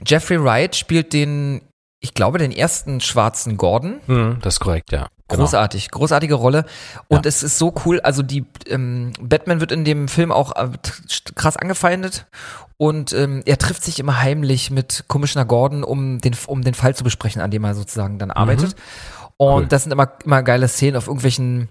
[0.05, 1.61] Jeffrey Wright spielt den
[1.99, 3.99] ich glaube, den ersten schwarzen Gordon.
[4.07, 5.07] Mhm, das ist korrekt, ja.
[5.27, 5.43] Genau.
[5.43, 6.65] Großartig, großartige Rolle.
[7.07, 7.29] Und ja.
[7.29, 10.69] es ist so cool, also die ähm, Batman wird in dem Film auch äh,
[11.35, 12.25] krass angefeindet
[12.77, 16.95] und ähm, er trifft sich immer heimlich mit Commissioner Gordon, um den, um den Fall
[16.95, 18.69] zu besprechen, an dem er sozusagen dann arbeitet.
[18.69, 19.33] Mhm.
[19.37, 19.67] Und cool.
[19.67, 21.69] das sind immer, immer geile Szenen auf irgendwelchen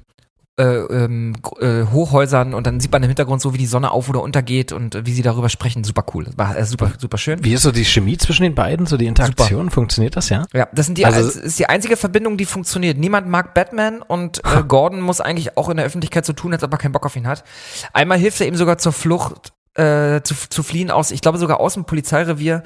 [0.59, 4.09] äh, ähm, äh, Hochhäusern und dann sieht man im Hintergrund so, wie die Sonne auf
[4.09, 5.85] oder untergeht und äh, wie sie darüber sprechen.
[5.85, 6.27] Super cool.
[6.37, 7.45] War äh, super, super schön.
[7.45, 9.67] Wie ist so die Chemie zwischen den beiden, so die Interaktion?
[9.67, 9.75] Super.
[9.75, 10.47] Funktioniert das, ja?
[10.53, 12.99] Ja, das sind die, also, das ist die einzige Verbindung, die funktioniert.
[12.99, 16.65] Niemand mag Batman und äh, Gordon muss eigentlich auch in der Öffentlichkeit so tun, als
[16.65, 17.45] ob er keinen Bock auf ihn hat.
[17.93, 21.61] Einmal hilft er ihm sogar zur Flucht, äh, zu, zu fliehen aus, ich glaube sogar
[21.61, 22.65] aus dem Polizeirevier.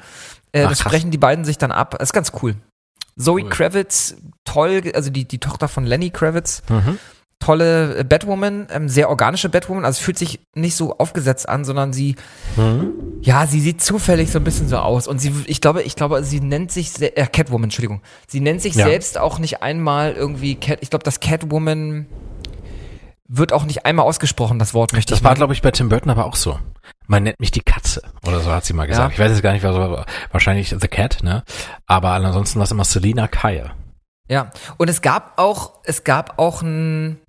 [0.51, 1.95] Äh, Ach, das sprechen die beiden sich dann ab.
[1.99, 2.55] Das ist ganz cool.
[3.15, 3.49] Zoe cool.
[3.49, 4.15] Kravitz,
[4.45, 6.63] toll, also die, die Tochter von Lenny Kravitz.
[6.69, 6.97] Mhm
[7.43, 9.83] tolle Batwoman, ähm, sehr organische Batwoman.
[9.83, 12.15] Also es fühlt sich nicht so aufgesetzt an, sondern sie,
[12.55, 12.93] hm?
[13.21, 15.07] ja, sie sieht zufällig so ein bisschen so aus.
[15.07, 18.01] Und sie, ich glaube, ich glaube, sie nennt sich, äh, Catwoman, Entschuldigung.
[18.27, 18.85] Sie nennt sich ja.
[18.85, 22.05] selbst auch nicht einmal irgendwie Cat, ich glaube, das Catwoman
[23.27, 25.23] wird auch nicht einmal ausgesprochen, das Wort möchte das ich.
[25.23, 26.59] Das war, glaube ich, bei Tim Burton aber auch so.
[27.07, 29.09] Man nennt mich die Katze oder so hat sie mal gesagt.
[29.09, 29.13] Ja.
[29.13, 31.43] Ich weiß jetzt gar nicht, was so, wahrscheinlich The Cat, ne?
[31.87, 33.71] Aber ansonsten war es immer Selina Kyle.
[34.29, 37.19] Ja, und es gab auch, es gab auch ein,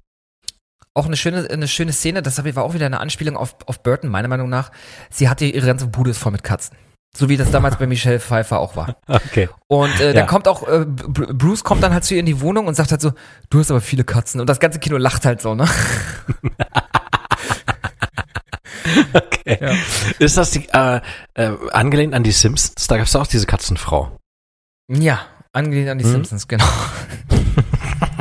[0.95, 4.09] auch eine schöne, eine schöne Szene, das war auch wieder eine Anspielung auf, auf Burton,
[4.11, 4.71] meiner Meinung nach.
[5.11, 6.77] Sie hatte ihre ganze Bude voll mit Katzen.
[7.16, 8.97] So wie das damals bei Michelle Pfeiffer auch war.
[9.09, 9.49] Okay.
[9.69, 10.27] Und äh, dann ja.
[10.27, 13.01] kommt auch, äh, Bruce kommt dann halt zu ihr in die Wohnung und sagt halt
[13.01, 13.12] so,
[13.51, 14.41] du hast aber viele Katzen.
[14.41, 15.69] Und das ganze Kino lacht halt so, ne?
[19.12, 19.59] okay.
[19.61, 19.73] Ja.
[20.19, 21.01] Ist das die, äh,
[21.35, 22.87] äh, angelehnt an die Simpsons?
[22.87, 24.16] Da gab es auch diese Katzenfrau.
[24.89, 25.21] Ja,
[25.53, 26.12] angelehnt an die hm?
[26.12, 26.65] Simpsons, genau.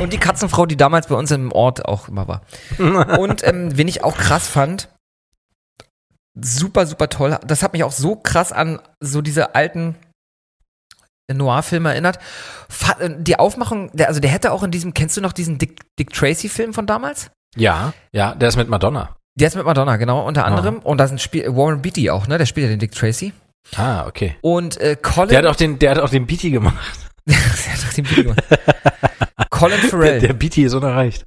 [0.04, 2.42] Und die Katzenfrau, die damals bei uns im Ort auch immer war.
[3.18, 4.90] Und ähm, wen ich auch krass fand,
[6.38, 7.38] super, super toll.
[7.46, 9.94] Das hat mich auch so krass an so diese alten
[11.32, 12.18] Noir-Filme erinnert.
[12.98, 15.80] Äh, die Aufmachung, der, also der hätte auch in diesem, kennst du noch diesen Dick,
[15.98, 17.30] Dick Tracy-Film von damals?
[17.56, 19.16] Ja, ja, der ist mit Madonna.
[19.36, 20.82] Der ist mit Madonna, genau, unter anderem.
[20.84, 20.90] Oh.
[20.90, 22.36] Und da ist ein Spiel, Warren Beatty auch, ne?
[22.36, 23.32] Der spielt ja den Dick Tracy.
[23.74, 24.36] Ah, okay.
[24.42, 25.30] Und äh, Colin.
[25.30, 26.98] Der hat auch den, der hat auch den Beatty gemacht.
[27.24, 28.44] der hat auch den Beatty gemacht.
[29.70, 30.20] Colin Farrell.
[30.20, 31.26] Der, der Beatty ist unerreicht.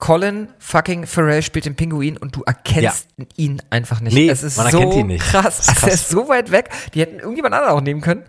[0.00, 3.26] Colin fucking Farrell spielt den Pinguin und du erkennst ja.
[3.36, 4.14] ihn einfach nicht.
[4.14, 5.22] Nee, es ist man so erkennt ihn nicht.
[5.22, 5.66] krass.
[5.66, 5.82] krass.
[5.82, 6.70] Er ist so weit weg.
[6.94, 8.24] Die hätten irgendjemand anderen auch nehmen können.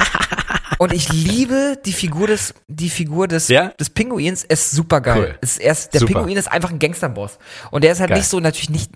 [0.78, 3.68] und ich liebe die Figur des, die Figur des, ja?
[3.78, 4.42] des Pinguins.
[4.42, 5.18] Ist super geil.
[5.18, 5.38] Cool.
[5.42, 6.14] Ist erst, der super.
[6.14, 7.38] Pinguin ist einfach ein Gangsterboss.
[7.70, 8.18] Und der ist halt geil.
[8.18, 8.90] nicht so, natürlich nicht,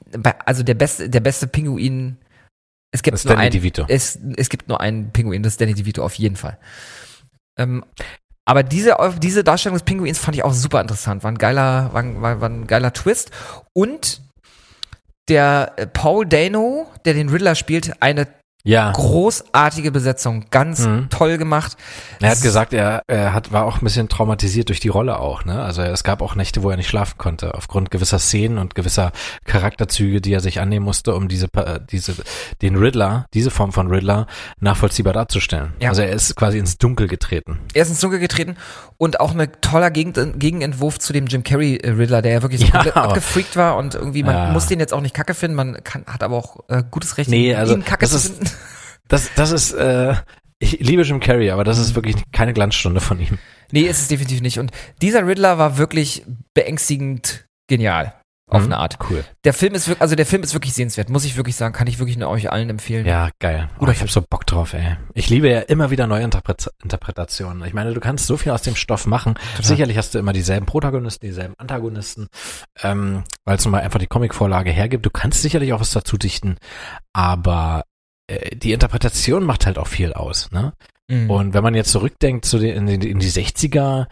[0.47, 2.17] also der beste, der beste Pinguin.
[2.93, 6.15] Es gibt nur einen, es, es gibt nur einen Pinguin, das ist Danny DeVito auf
[6.15, 6.59] jeden Fall.
[7.57, 7.85] Ähm,
[8.51, 11.23] aber diese, diese Darstellung des Pinguins fand ich auch super interessant.
[11.23, 13.31] War ein geiler, war, war, war ein geiler Twist.
[13.73, 14.23] Und
[15.29, 18.27] der äh, Paul Dano, der den Riddler spielt, eine
[18.63, 18.93] ja.
[18.93, 21.09] Großartige Besetzung, ganz mhm.
[21.11, 21.77] toll gemacht.
[22.21, 25.45] Er hat gesagt, er, er hat, war auch ein bisschen traumatisiert durch die Rolle auch,
[25.45, 25.63] ne?
[25.63, 29.13] Also es gab auch Nächte, wo er nicht schlafen konnte, aufgrund gewisser Szenen und gewisser
[29.45, 31.49] Charakterzüge, die er sich annehmen musste, um diese,
[31.91, 32.15] diese,
[32.61, 34.27] den Riddler, diese Form von Riddler
[34.61, 35.73] nachvollziehbar darzustellen.
[35.81, 35.89] Ja.
[35.91, 37.59] Also er ist quasi ins Dunkel getreten.
[37.75, 38.57] Er ist ins Dunkel getreten
[39.01, 42.61] und auch ein toller Gegen Gegenentwurf zu dem Jim Carrey äh, Riddler, der ja wirklich
[42.61, 44.51] so ja, komplett abgefreakt war und irgendwie, man ja.
[44.53, 47.31] muss den jetzt auch nicht kacke finden, man kann, hat aber auch äh, gutes Recht,
[47.31, 48.51] nee, also, ihn kacke zu finden.
[49.09, 50.15] Das, das ist, äh,
[50.59, 53.39] ich liebe Jim Carrey, aber das ist wirklich keine Glanzstunde von ihm.
[53.73, 54.59] Nee, ist es definitiv nicht.
[54.59, 54.71] Und
[55.01, 58.20] dieser Riddler war wirklich beängstigend genial.
[58.51, 58.99] Auf mhm, eine Art.
[59.09, 59.25] Cool.
[59.45, 61.87] Der Film ist wirklich, also der Film ist wirklich sehenswert, muss ich wirklich sagen, kann
[61.87, 63.07] ich wirklich nur euch allen empfehlen.
[63.07, 63.71] Ja, geil.
[63.79, 64.97] Oh, ich habe so Bock drauf, ey.
[65.15, 67.65] Ich liebe ja immer wieder neue Interpret Interpretationen.
[67.65, 69.35] Ich meine, du kannst so viel aus dem Stoff machen.
[69.57, 69.65] Total.
[69.65, 72.27] Sicherlich hast du immer dieselben Protagonisten, dieselben Antagonisten,
[72.83, 75.07] ähm, weil es nun mal einfach die Comicvorlage hergibt.
[75.07, 76.57] Du kannst sicherlich auch was dazu dichten,
[77.13, 77.85] aber
[78.27, 80.73] äh, die Interpretation macht halt auch viel aus, ne?
[81.09, 81.31] Mhm.
[81.31, 84.07] Und wenn man jetzt zurückdenkt zu den, in, die, in die 60er,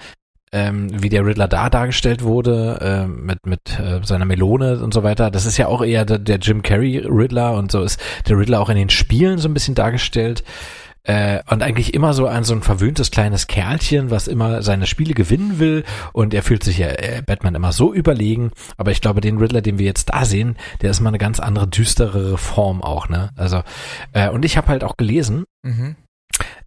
[0.52, 5.02] ähm, wie der Riddler da dargestellt wurde, äh, mit, mit äh, seiner Melone und so
[5.02, 8.38] weiter, das ist ja auch eher der, der Jim Carrey Riddler und so ist der
[8.38, 10.42] Riddler auch in den Spielen so ein bisschen dargestellt.
[11.04, 15.14] Äh, und eigentlich immer so ein so ein verwöhntes kleines Kerlchen, was immer seine Spiele
[15.14, 19.22] gewinnen will und er fühlt sich ja äh, Batman immer so überlegen, aber ich glaube,
[19.22, 22.82] den Riddler, den wir jetzt da sehen, der ist mal eine ganz andere düsterere Form
[22.82, 23.30] auch, ne?
[23.36, 23.62] Also
[24.12, 25.96] äh, und ich habe halt auch gelesen, mhm.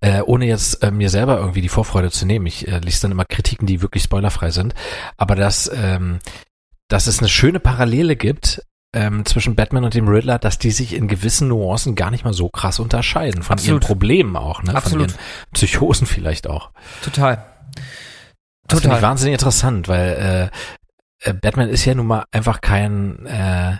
[0.03, 2.47] Äh, ohne jetzt äh, mir selber irgendwie die Vorfreude zu nehmen.
[2.47, 4.73] Ich äh, lese dann immer Kritiken, die wirklich spoilerfrei sind.
[5.15, 6.19] Aber dass, ähm,
[6.87, 8.63] dass es eine schöne Parallele gibt
[8.93, 12.33] ähm, zwischen Batman und dem Riddler, dass die sich in gewissen Nuancen gar nicht mal
[12.33, 13.43] so krass unterscheiden.
[13.43, 13.83] Von Absolut.
[13.83, 14.75] ihren Problemen auch, ne?
[14.75, 15.11] Absolut.
[15.11, 16.71] Von ihren Psychosen vielleicht auch.
[17.03, 17.45] Total.
[18.67, 20.51] Das finde ich wahnsinnig interessant, weil
[21.23, 23.77] äh, äh, Batman ist ja nun mal einfach kein äh,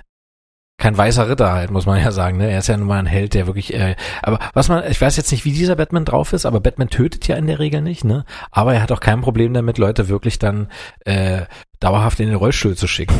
[0.81, 2.37] kein weißer Ritter halt, muss man ja sagen.
[2.37, 2.49] Ne?
[2.49, 3.71] Er ist ja nun mal ein Held, der wirklich.
[3.75, 6.89] Äh, aber was man, ich weiß jetzt nicht, wie dieser Batman drauf ist, aber Batman
[6.89, 8.03] tötet ja in der Regel nicht.
[8.03, 8.25] Ne?
[8.49, 10.69] Aber er hat auch kein Problem damit, Leute wirklich dann
[11.05, 11.43] äh,
[11.79, 13.13] dauerhaft in den Rollstuhl zu schicken.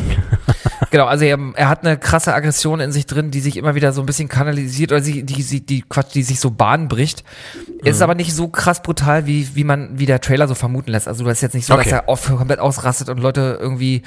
[0.90, 3.94] genau, also er, er hat eine krasse Aggression in sich drin, die sich immer wieder
[3.94, 7.24] so ein bisschen kanalisiert oder sie, die, die, die Quatsch, die sich so Bahn bricht.
[7.56, 7.88] Mhm.
[7.88, 11.08] Ist aber nicht so krass brutal, wie, wie man, wie der Trailer so vermuten lässt.
[11.08, 11.84] Also das ist jetzt nicht so, okay.
[11.84, 14.02] dass er oft komplett ausrastet und Leute irgendwie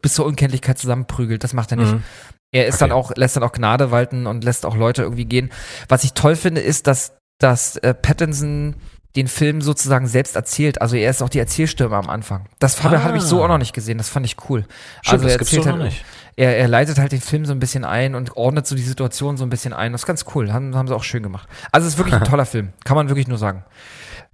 [0.00, 1.42] bis zur Unkenntlichkeit zusammenprügelt.
[1.42, 1.92] Das macht er nicht.
[1.92, 2.04] Mhm.
[2.52, 2.88] Er ist okay.
[2.88, 5.50] dann auch, lässt dann auch Gnade walten und lässt auch Leute irgendwie gehen.
[5.88, 8.76] Was ich toll finde, ist, dass, dass äh, Pattinson
[9.16, 10.80] den Film sozusagen selbst erzählt.
[10.80, 12.46] Also er ist auch die Erzählstimme am Anfang.
[12.58, 13.04] Das habe, ah.
[13.04, 13.98] habe ich so auch noch nicht gesehen.
[13.98, 14.64] Das fand ich cool.
[15.02, 16.04] Stimmt, also er erzählt halt, nicht.
[16.36, 19.36] Er, er leitet halt den Film so ein bisschen ein und ordnet so die Situation
[19.36, 19.92] so ein bisschen ein.
[19.92, 20.52] Das ist ganz cool.
[20.52, 21.48] Haben, haben sie auch schön gemacht.
[21.72, 22.72] Also es ist wirklich ein toller Film.
[22.84, 23.64] Kann man wirklich nur sagen.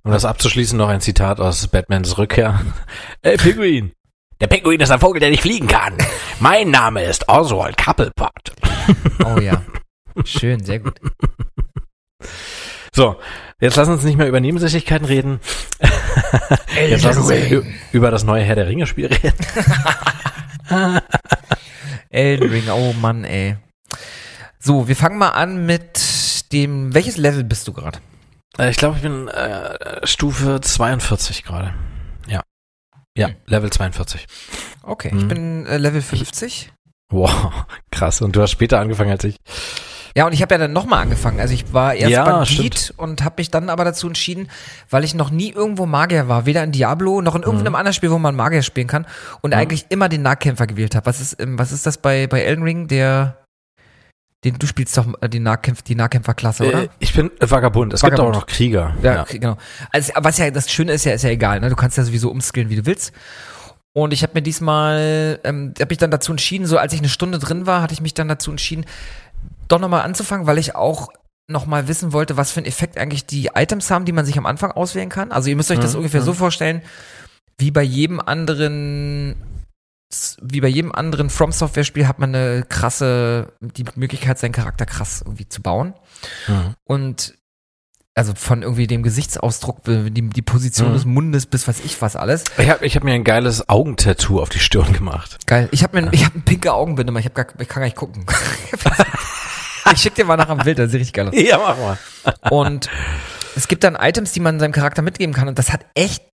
[0.05, 2.61] Um das abzuschließen, noch ein Zitat aus Batmans Rückkehr.
[3.23, 3.93] Ey, Pinguin!
[4.41, 5.95] Der Pinguin ist ein Vogel, der nicht fliegen kann.
[6.41, 8.53] Mein Name ist Oswald Couplepot.
[9.25, 9.63] Oh ja.
[10.25, 11.01] Schön, sehr gut.
[12.95, 13.17] So,
[13.61, 15.41] jetzt lass uns nicht mehr über Nebensächlichkeiten reden.
[16.75, 17.33] jetzt lass uns
[17.93, 19.35] über das neue Herr der Ringe Spiel reden.
[22.11, 23.57] Elden Ring, oh Mann, ey.
[24.61, 27.99] So, wir fangen mal an mit dem, welches Level bist du gerade?
[28.57, 31.75] Äh, ich glaube, ich bin äh, Stufe 42 gerade.
[33.19, 33.31] Ja.
[33.47, 34.27] Level 42.
[34.83, 35.19] Okay, hm.
[35.19, 36.73] ich bin äh, Level 50.
[37.11, 37.53] Wow,
[37.91, 38.21] krass.
[38.23, 39.37] Und du hast später angefangen als ich.
[40.17, 41.39] Ja, und ich habe ja dann nochmal angefangen.
[41.39, 42.99] Also ich war erst ja, Bandit stimmt.
[42.99, 44.49] und habe mich dann aber dazu entschieden,
[44.91, 47.77] weil ich noch nie irgendwo Magier war, weder in Diablo noch in irgendeinem mhm.
[47.77, 49.07] anderen Spiel, wo man Magier spielen kann
[49.43, 49.61] und mhm.
[49.61, 51.07] eigentlich immer den Nahkämpfer gewählt habe.
[51.07, 53.39] Was ist, ähm, was ist das bei, bei Elden Ring, der
[54.45, 56.83] den, du spielst doch äh, die, Nahkämpf, die Nahkämpferklasse, oder?
[56.85, 57.93] Äh, ich bin Vagabund.
[57.93, 58.27] Es Vagabund.
[58.27, 58.95] gibt auch noch Krieger.
[59.03, 59.57] Ja, ja, genau.
[59.91, 61.61] Also, was ja das Schöne ist ja, ist ja egal.
[61.61, 61.71] Ne?
[61.71, 63.13] Du kannst ja sowieso umskillen, wie du willst.
[63.93, 67.09] Und ich habe mir diesmal, ähm, habe ich dann dazu entschieden, so als ich eine
[67.09, 68.85] Stunde drin war, hatte ich mich dann dazu entschieden,
[69.67, 71.09] doch nochmal anzufangen, weil ich auch
[71.49, 74.47] nochmal wissen wollte, was für einen Effekt eigentlich die Items haben, die man sich am
[74.47, 75.33] Anfang auswählen kann.
[75.33, 75.99] Also ihr müsst euch das mhm.
[75.99, 76.37] ungefähr so mhm.
[76.37, 76.83] vorstellen,
[77.57, 79.35] wie bei jedem anderen
[80.41, 84.87] wie bei jedem anderen From Software Spiel hat man eine krasse die Möglichkeit seinen Charakter
[84.87, 85.95] krass irgendwie zu bauen.
[86.47, 86.75] Mhm.
[86.85, 87.35] Und
[88.15, 90.95] also von irgendwie dem Gesichtsausdruck, die, die Position mhm.
[90.95, 92.45] des Mundes bis was ich was alles.
[92.57, 95.39] Ich habe ich hab mir ein geiles Augentattoo auf die Stirn gemacht.
[95.47, 95.69] Geil.
[95.71, 97.87] Ich habe mir ich hab ein pinke Augenbinde, aber ich, hab gar, ich kann gar
[97.87, 98.27] nicht gucken.
[99.93, 101.35] ich schick dir mal nachher ein Bild, das sieht richtig geil aus.
[101.37, 101.99] Ja, mach mal.
[102.51, 102.89] Und
[103.55, 106.25] es gibt dann Items, die man seinem Charakter mitgeben kann und das hat echt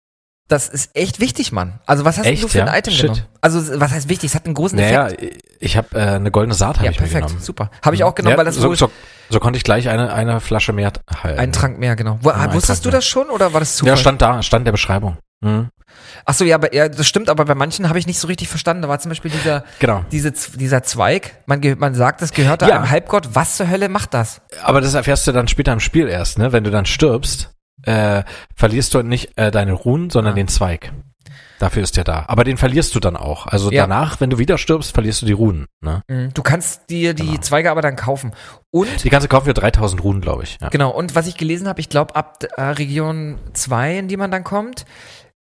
[0.47, 1.79] das ist echt wichtig, Mann.
[1.85, 2.65] Also was hast echt, du für ja?
[2.65, 3.01] ein Item Shit.
[3.01, 3.25] genommen?
[3.41, 4.29] Also was heißt wichtig?
[4.29, 5.43] Es hat einen großen naja, Effekt.
[5.59, 7.43] ich habe äh, eine goldene Saat habe ja, ich perfekt, mir genommen.
[7.43, 7.71] Super.
[7.81, 8.91] Habe ich auch genommen, ja, weil das so, so,
[9.29, 10.93] so konnte ich gleich eine eine Flasche mehr
[11.23, 11.39] halten.
[11.39, 12.19] Einen Trank mehr, genau.
[12.21, 13.93] Wo, ja, wusstest du das schon oder war das Zufall?
[13.93, 15.17] Ja, stand da, stand der Beschreibung.
[15.41, 15.69] Mhm.
[16.25, 18.47] Ach so, ja, aber ja, das stimmt, aber bei manchen habe ich nicht so richtig
[18.47, 18.83] verstanden.
[18.83, 20.05] Da war zum Beispiel dieser, genau.
[20.11, 21.43] diese, dieser Zweig.
[21.45, 22.75] Man, man sagt, das gehört da ja.
[22.77, 23.29] einem Halbgott.
[23.33, 24.41] Was zur Hölle macht das?
[24.63, 26.51] Aber das erfährst du dann später im Spiel erst, ne?
[26.51, 27.51] Wenn du dann stirbst,
[27.83, 28.23] äh,
[28.55, 30.35] verlierst du nicht äh, deine Runen, sondern ah.
[30.35, 30.91] den Zweig.
[31.59, 32.25] Dafür ist der da.
[32.27, 33.47] Aber den verlierst du dann auch.
[33.47, 33.83] Also ja.
[33.83, 35.67] danach, wenn du wieder stirbst, verlierst du die Runen.
[35.81, 36.01] Ne?
[36.07, 36.33] Mhm.
[36.33, 37.41] Du kannst dir die genau.
[37.41, 38.33] Zweige aber dann kaufen.
[38.71, 40.57] Und die kannst du kaufen für 3000 Runen, glaube ich.
[40.61, 40.69] Ja.
[40.69, 40.91] Genau.
[40.91, 44.43] Und was ich gelesen habe, ich glaube ab äh, Region 2, in die man dann
[44.43, 44.85] kommt,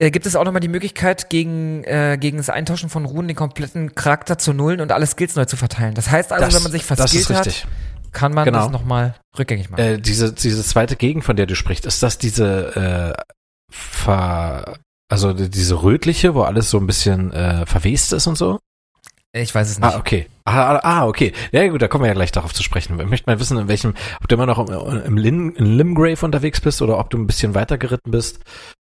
[0.00, 3.36] äh, gibt es auch nochmal die Möglichkeit, gegen, äh, gegen das Eintauschen von Runen den
[3.36, 5.94] kompletten Charakter zu nullen und alle Skills neu zu verteilen.
[5.94, 7.66] Das heißt also, das, wenn man sich verskillt hat,
[8.12, 8.60] kann man genau.
[8.60, 9.80] das nochmal rückgängig machen.
[9.80, 13.22] Äh, diese, diese zweite Gegend, von der du sprichst, ist das diese äh,
[13.70, 14.78] ver
[15.10, 18.60] also diese rötliche, wo alles so ein bisschen äh, verwest ist und so?
[19.32, 19.92] Ich weiß es nicht.
[19.92, 20.26] Ah, okay.
[20.44, 21.32] Ah, ah, ah, okay.
[21.52, 22.98] Ja gut, da kommen wir ja gleich darauf zu sprechen.
[22.98, 26.24] Ich möchte mal wissen, in welchem, ob du immer noch im, im Lim, in Limgrave
[26.24, 28.40] unterwegs bist oder ob du ein bisschen weiter geritten bist.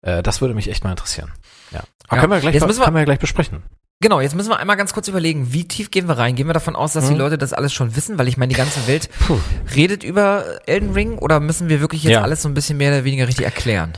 [0.02, 1.32] Äh, das würde mich echt mal interessieren.
[1.72, 1.82] Ja.
[2.08, 2.20] Aber ja.
[2.20, 3.62] können wir gleich, jetzt müssen wir, können wir ja gleich besprechen.
[4.02, 6.34] Genau, jetzt müssen wir einmal ganz kurz überlegen, wie tief gehen wir rein?
[6.34, 7.14] Gehen wir davon aus, dass hm.
[7.14, 9.38] die Leute das alles schon wissen, weil ich meine, die ganze Welt Puh.
[9.76, 12.22] redet über Elden Ring oder müssen wir wirklich jetzt ja.
[12.22, 13.92] alles so ein bisschen mehr oder weniger richtig erklären?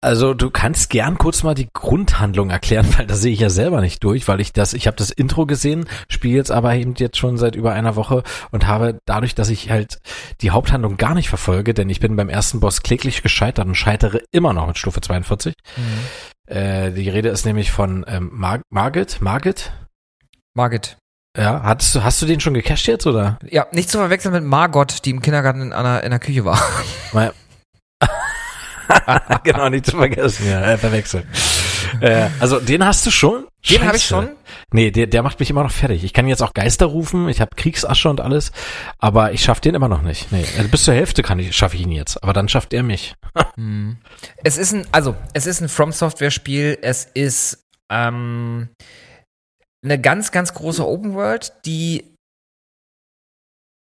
[0.00, 3.80] Also du kannst gern kurz mal die Grundhandlung erklären, weil da sehe ich ja selber
[3.80, 7.18] nicht durch, weil ich das, ich habe das Intro gesehen, spiele jetzt aber eben jetzt
[7.18, 8.22] schon seit über einer Woche
[8.52, 9.98] und habe dadurch, dass ich halt
[10.40, 14.20] die Haupthandlung gar nicht verfolge, denn ich bin beim ersten Boss kläglich gescheitert und scheitere
[14.30, 15.54] immer noch mit Stufe 42.
[15.76, 15.82] Mhm.
[16.48, 19.72] Äh, die Rede ist nämlich von ähm, Mar Margit, Margit?
[20.54, 20.96] Margit.
[21.36, 23.38] Ja, hast du, hast du den schon gecached jetzt, oder?
[23.48, 26.60] Ja, nicht zu verwechseln mit Margot, die im Kindergarten in einer, in der Küche war.
[29.44, 31.28] genau, nicht zu vergessen, ja, äh, verwechseln.
[32.00, 33.46] Äh, also den hast du schon?
[33.68, 34.30] Den habe ich schon.
[34.70, 36.04] Nee, der, der macht mich immer noch fertig.
[36.04, 38.52] Ich kann jetzt auch Geister rufen, ich habe Kriegsasche und alles,
[38.98, 40.30] aber ich schaff den immer noch nicht.
[40.30, 42.82] Nee, also bis zur Hälfte kann ich, schaffe ich ihn jetzt, aber dann schafft er
[42.82, 43.14] mich.
[43.54, 43.96] hm.
[44.44, 46.78] Es ist ein, also es ist ein From Software Spiel.
[46.82, 48.68] Es ist ähm,
[49.82, 52.04] eine ganz, ganz große Open World, die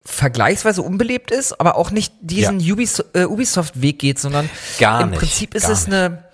[0.05, 4.49] vergleichsweise unbelebt ist, aber auch nicht diesen Ubis, äh, Ubisoft-Weg geht, sondern
[4.79, 6.26] Gar im nicht, Prinzip ist gar es eine,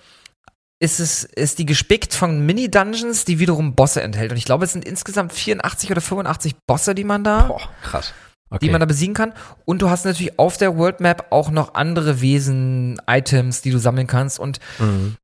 [0.84, 4.32] ist es, ist die gespickt von Mini-Dungeons, die wiederum Bosse enthält.
[4.32, 8.14] Und ich glaube, es sind insgesamt 84 oder 85 Bosse, die man da, Boah, krass.
[8.50, 8.66] Okay.
[8.66, 9.32] die man da besiegen kann.
[9.64, 13.78] Und du hast natürlich auf der World Map auch noch andere Wesen, Items, die du
[13.78, 14.40] sammeln kannst.
[14.40, 15.16] Und Mhm.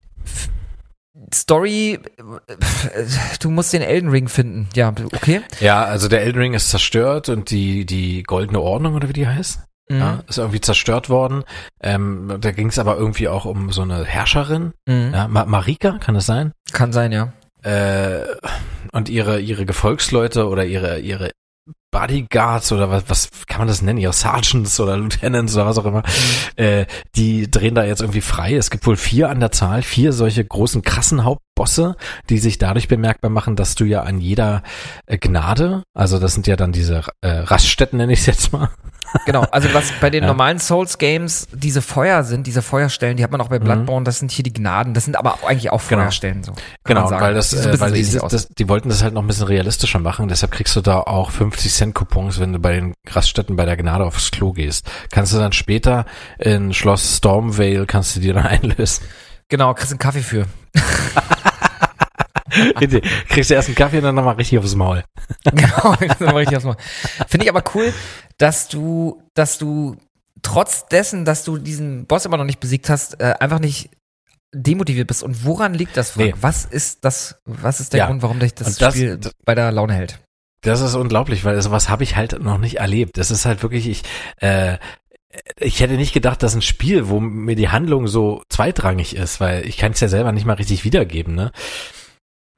[1.34, 2.00] Story,
[3.42, 4.70] du musst den Elden Ring finden.
[4.74, 5.42] Ja, okay.
[5.60, 9.28] Ja, also der Elden Ring ist zerstört und die, die Goldene Ordnung oder wie die
[9.28, 9.60] heißt,
[9.92, 10.00] Mhm.
[10.00, 11.44] ja, ist irgendwie zerstört worden.
[11.82, 15.12] Ähm, da ging es aber irgendwie auch um so eine Herrscherin, Mhm.
[15.14, 16.52] ja, Ma Marika, kann das sein?
[16.72, 17.34] Kann sein, ja.
[17.64, 18.22] Äh,
[18.92, 21.32] und ihre, ihre Gefolgsleute oder ihre, ihre
[21.92, 25.86] Bodyguards oder was, was kann man das nennen, ihre Sergeants oder Lieutenants oder was auch
[25.86, 26.04] immer,
[26.56, 26.86] äh,
[27.16, 28.56] die drehen da jetzt irgendwie frei.
[28.56, 31.96] Es gibt wohl vier an der Zahl, vier solche großen, krassen Hauptbosse,
[32.30, 34.62] die sich dadurch bemerkbar machen, dass du ja an jeder
[35.08, 38.70] äh, Gnade, also das sind ja dann diese äh, Raststätten, nenne ich es jetzt mal,
[39.26, 40.28] Genau, also was bei den Ja.
[40.28, 43.64] normalen Souls-Games diese Feuer sind, diese Feuerstellen, die hat man auch bei Mhm.
[43.64, 46.02] Bloodborne, das sind hier die Gnaden, das sind aber eigentlich auch Genau.
[46.04, 46.54] Feuerstellen so.
[46.84, 47.22] Genau, man sagen.
[47.24, 49.28] weil das, so ein äh, weil so die, das, die wollten das halt noch ein
[49.28, 52.94] bisschen realistischer machen, deshalb kriegst du da auch 50 Cent Coupons, wenn du bei den
[53.08, 54.86] Raststätten bei der Gnade aufs Klo gehst.
[55.12, 56.06] Kannst du dann später
[56.38, 59.04] in Schloss Stormvale, kannst du dir dann einlösen.
[59.50, 60.46] Genau, kriegst einen Kaffee für.
[63.30, 65.04] kriegst du erst einen Kaffee und dann nochmal richtig aufs Maul.
[65.54, 66.78] genau, aber richtig erstmal.
[67.28, 67.94] Finde ich aber cool,
[68.38, 69.98] dass du, dass du
[70.42, 73.90] trotz dessen, dass du diesen Boss immer noch nicht besiegt hast, äh, einfach nicht
[74.54, 75.22] demotiviert bist.
[75.24, 76.28] Und woran liegt das, Frank?
[76.36, 76.42] Nee.
[76.42, 78.06] Was ist das, was ist der Ja.
[78.08, 80.20] Grund, warum dich das, das- Spiel das- bei der Laune hält?
[80.62, 83.18] Das ist unglaublich, weil sowas habe ich halt noch nicht erlebt.
[83.18, 84.04] Das ist halt wirklich, ich,
[84.42, 84.78] äh,
[85.58, 89.66] ich hätte nicht gedacht, dass ein Spiel, wo mir die Handlung so zweitrangig ist, weil
[89.68, 91.52] ich kann es ja selber nicht mal richtig wiedergeben, ne?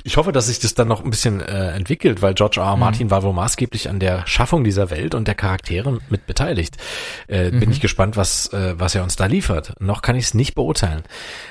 [0.03, 2.65] Ich hoffe, dass sich das dann noch ein bisschen äh, entwickelt, weil George R.
[2.67, 2.73] R.
[2.75, 2.79] Mhm.
[2.79, 6.77] Martin war wohl maßgeblich an der Schaffung dieser Welt und der Charaktere mit beteiligt.
[7.27, 7.71] Äh, Bin Mhm.
[7.71, 9.73] ich gespannt, was, äh, was er uns da liefert.
[9.79, 11.03] Noch kann ich es nicht beurteilen.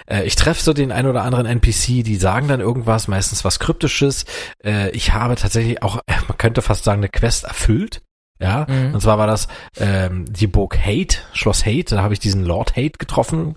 [0.07, 3.59] Äh, ich treffe so den ein oder anderen NPC, die sagen dann irgendwas, meistens was
[3.59, 4.25] Kryptisches.
[4.65, 8.03] Äh, ich habe tatsächlich auch, man könnte fast sagen, eine Quest erfüllt.
[8.41, 8.95] Ja, Mhm.
[8.95, 9.49] und zwar war das
[9.79, 13.57] ähm, die Burg Hate, Schloss Hate, da habe ich diesen Lord Hate getroffen.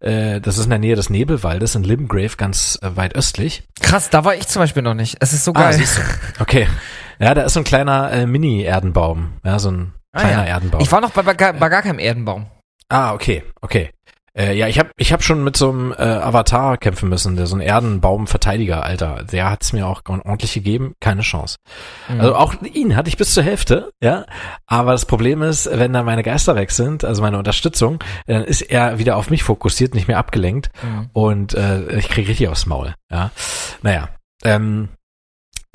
[0.00, 3.62] Äh, das ist in der Nähe des Nebelwaldes in Limgrave, ganz äh, weit östlich.
[3.80, 5.16] Krass, da war ich zum Beispiel noch nicht.
[5.20, 5.78] Es ist so Ah, geil.
[5.78, 6.42] du.
[6.42, 6.66] Okay.
[7.20, 9.34] Ja, da ist so ein kleiner äh, Mini-Erdenbaum.
[9.44, 10.54] Ja, so ein Ah, kleiner ja.
[10.54, 10.80] Erdenbaum.
[10.80, 12.46] ich war noch bei, bei, bei gar keinem Erdenbaum.
[12.88, 13.90] ah, okay, okay.
[14.36, 17.46] Äh, ja, ich habe ich hab schon mit so einem äh, Avatar kämpfen müssen, der
[17.46, 19.24] so ein Erdenbaum-Verteidiger, Alter.
[19.30, 21.56] Der hat's mir auch ordentlich gegeben, keine Chance.
[22.08, 22.20] Mhm.
[22.20, 24.26] Also auch ihn hatte ich bis zur Hälfte, ja.
[24.66, 28.62] Aber das Problem ist, wenn da meine Geister weg sind, also meine Unterstützung, dann ist
[28.62, 31.10] er wieder auf mich fokussiert, nicht mehr abgelenkt Mhm.
[31.12, 33.30] und äh, ich krieg richtig aufs Maul, ja.
[33.82, 34.08] Naja,
[34.44, 34.88] ähm,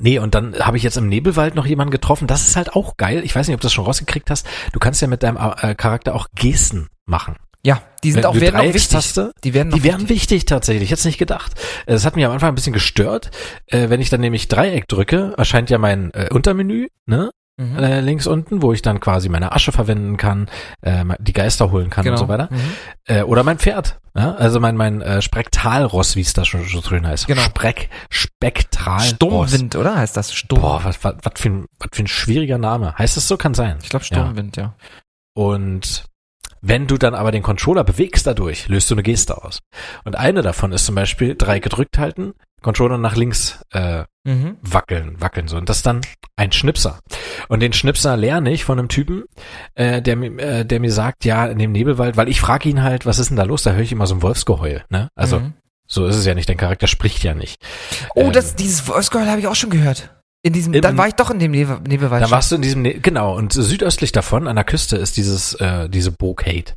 [0.02, 2.26] Nee, und dann habe ich jetzt im Nebelwald noch jemanden getroffen.
[2.26, 3.20] Das ist halt auch geil.
[3.22, 4.46] Ich weiß nicht, ob du das schon rausgekriegt hast.
[4.72, 7.36] Du kannst ja mit deinem äh, Charakter auch Gesten machen.
[7.62, 9.14] Ja, die sind Wenn auch, werden auch wichtig.
[9.44, 10.84] Die werden, Die wären wichtig tatsächlich.
[10.84, 11.52] Ich hätte es nicht gedacht.
[11.86, 13.30] Äh, Das hat mich am Anfang ein bisschen gestört.
[13.66, 17.30] Äh, wenn ich dann nämlich Dreieck drücke, erscheint ja mein äh, Untermenü, ne?
[17.58, 17.76] Mhm.
[17.76, 20.48] Äh, links unten, wo ich dann quasi meine Asche verwenden kann,
[20.80, 22.14] äh, die Geister holen kann Genau.
[22.14, 22.48] und so weiter.
[22.50, 22.58] Mhm.
[23.04, 23.98] Äh, oder mein Pferd.
[24.16, 24.34] Ja?
[24.36, 27.26] Also mein, mein äh, Spektralross, wie es da schon so schön heißt.
[27.26, 27.42] Genau.
[27.42, 29.10] Spreck, Spektralross.
[29.10, 29.96] Sturmwind, oder?
[29.96, 30.62] Heißt das Sturm?
[30.62, 32.94] Boah, was, was, was, für ein, was für ein schwieriger Name.
[32.96, 33.36] Heißt es so?
[33.36, 33.76] Kann sein.
[33.82, 34.74] Ich glaube Sturmwind, ja.
[35.34, 36.04] Und
[36.62, 39.60] wenn du dann aber den Controller bewegst dadurch, löst du eine Geste aus.
[40.04, 42.32] Und eine davon ist zum Beispiel drei gedrückt halten,
[42.62, 44.58] Controller nach links äh, Mhm.
[44.60, 45.56] wackeln, wackeln so.
[45.56, 46.02] Und das ist dann
[46.36, 47.00] ein Schnipser.
[47.48, 49.24] Und den Schnipser lerne ich von einem Typen,
[49.74, 52.82] äh, der, mir- äh, der mir sagt, ja, in dem Nebelwald, weil ich frage ihn
[52.82, 53.62] halt, was ist denn da los?
[53.62, 54.84] Da höre ich immer so ein Wolfsgeheul.
[54.90, 55.08] Ne?
[55.14, 55.54] Also Mhm.
[55.86, 57.56] so ist es ja nicht, dein Charakter spricht ja nicht.
[58.14, 60.14] Oh, Ähm, das, dieses Voice-Geheul habe ich auch schon gehört.
[60.42, 62.22] In diesem, Im- dann war ich doch in dem Nebel, Nebelwald.
[62.22, 65.52] Da warst du in diesem, ne genau, und südöstlich davon, an der Küste, ist dieses,
[65.54, 66.74] äh, diese Burg Hate.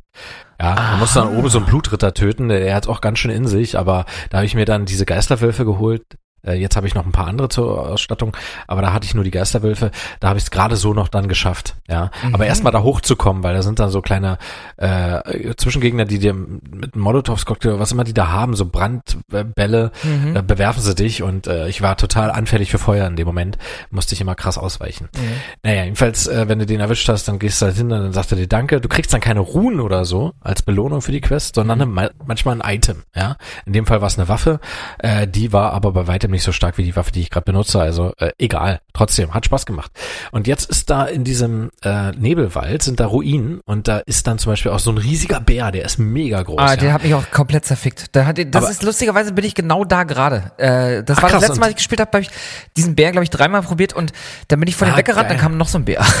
[0.60, 3.30] Ja, man muss dann oben so einen Blutritter töten, der, der hat auch ganz schön
[3.30, 6.02] in sich, aber da habe ich mir dann diese Geisterwölfe geholt.
[6.44, 9.24] Äh, jetzt habe ich noch ein paar andere zur Ausstattung, aber da hatte ich nur
[9.24, 9.90] die Geisterwölfe.
[10.20, 11.74] Da habe ich es gerade so noch dann geschafft.
[11.88, 12.34] Ja, Mhm.
[12.34, 14.38] aber erstmal da hochzukommen, weil da sind dann so kleine
[14.76, 20.36] äh, Zwischengegner, die dir mit Molotovs Cocktail, was immer die da haben, so Brandbälle, Mhm.
[20.36, 23.58] äh, bewerfen sie dich und äh, ich war total anfällig für Feuer in dem Moment,
[23.90, 25.08] musste ich immer krass ausweichen.
[25.16, 25.20] Mhm.
[25.62, 28.12] Naja, jedenfalls, äh, wenn du den erwischt hast, dann gehst du halt hin und dann
[28.12, 28.80] sagt er dir Danke.
[28.80, 32.08] Du kriegst dann keine Runen oder so als Belohnung für die Quest, sondern Mhm.
[32.26, 33.02] manchmal ein Item.
[33.14, 34.60] Ja, In dem Fall war es eine Waffe,
[34.98, 37.44] äh, die war aber bei weitem nicht so stark wie die Waffe, die ich gerade
[37.44, 37.80] benutze.
[37.80, 39.90] Also äh, egal, trotzdem, hat Spaß gemacht.
[40.32, 44.38] Und jetzt ist da in diesem äh, Nebelwald, sind da Ruinen und da ist dann
[44.38, 46.58] zum Beispiel auch so ein riesiger Bär, der ist mega groß.
[46.60, 46.76] Ah, ja.
[46.76, 48.14] der hat mich auch komplett zerfickt.
[48.14, 50.52] Da hat, das Aber- ist lustigerweise bin ich genau da gerade.
[50.58, 52.30] Äh, das Ach, war das letzte Mal, ich gespielt habe, habe ich
[52.76, 54.12] diesen Bär, glaube ich, dreimal probiert und
[54.48, 55.36] dann bin ich vor den Ah, weggerannt, geil.
[55.36, 56.04] dann kam noch so ein Bär.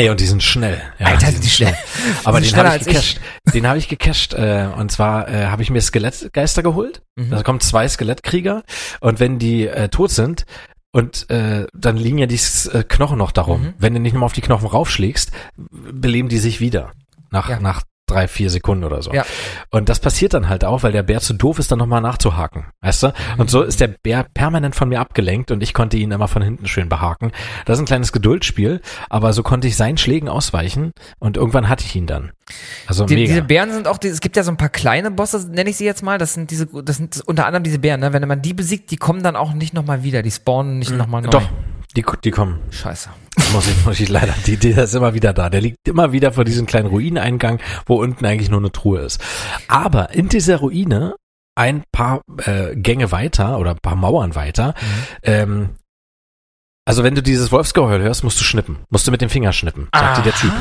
[0.00, 0.80] Ey, und die sind schnell.
[0.98, 1.76] Ja, Alter, sind die schnell.
[2.24, 2.84] Aber Die den sind habe ich.
[2.86, 3.20] gecached.
[3.52, 4.32] Den habe ich gecached.
[4.34, 7.02] Äh, und zwar äh, habe ich mir Skelettgeister geholt.
[7.16, 7.30] Mhm.
[7.30, 8.62] Da kommen zwei Skelettkrieger.
[9.00, 10.44] Und wenn die äh, tot sind,
[10.92, 12.40] und äh, dann liegen ja die
[12.72, 13.62] äh, Knochen noch darum.
[13.62, 13.74] Mhm.
[13.78, 16.92] Wenn du nicht nochmal auf die Knochen raufschlägst, beleben die sich wieder.
[17.30, 17.60] Nach, Ja.
[17.60, 19.12] nach drei, vier Sekunden oder so.
[19.12, 19.24] Ja.
[19.70, 22.66] Und das passiert dann halt auch, weil der Bär zu doof ist, dann nochmal nachzuhaken.
[22.80, 23.08] Weißt du?
[23.08, 23.12] Mhm.
[23.38, 26.42] Und so ist der Bär permanent von mir abgelenkt und ich konnte ihn immer von
[26.42, 27.32] hinten schön behaken.
[27.64, 31.84] Das ist ein kleines Geduldsspiel, aber so konnte ich seinen Schlägen ausweichen und irgendwann hatte
[31.84, 32.32] ich ihn dann.
[32.86, 33.28] Also Die, mega.
[33.28, 35.76] diese Bären sind auch, die, es gibt ja so ein paar kleine Bosse, nenne ich
[35.76, 36.18] sie jetzt mal.
[36.18, 38.12] Das sind diese, das sind unter anderem diese Bären, ne?
[38.12, 40.22] Wenn man die besiegt, die kommen dann auch nicht nochmal wieder.
[40.22, 41.30] Die spawnen nicht nochmal neu.
[41.30, 41.48] Doch,
[41.96, 42.60] die, die kommen.
[42.70, 43.10] Scheiße.
[43.52, 45.50] Muss ich, muss ich leider, die, die ist immer wieder da.
[45.50, 49.20] Der liegt immer wieder vor diesem kleinen Ruineingang, wo unten eigentlich nur eine Truhe ist.
[49.68, 51.14] Aber in dieser Ruine,
[51.56, 54.74] ein paar äh, Gänge weiter oder ein paar Mauern weiter,
[55.22, 55.70] ähm,
[56.86, 58.78] also wenn du dieses Wolfsgeheul hörst, musst du schnippen.
[58.88, 60.52] Musst du mit dem Finger schnippen, sagt dir der Typ.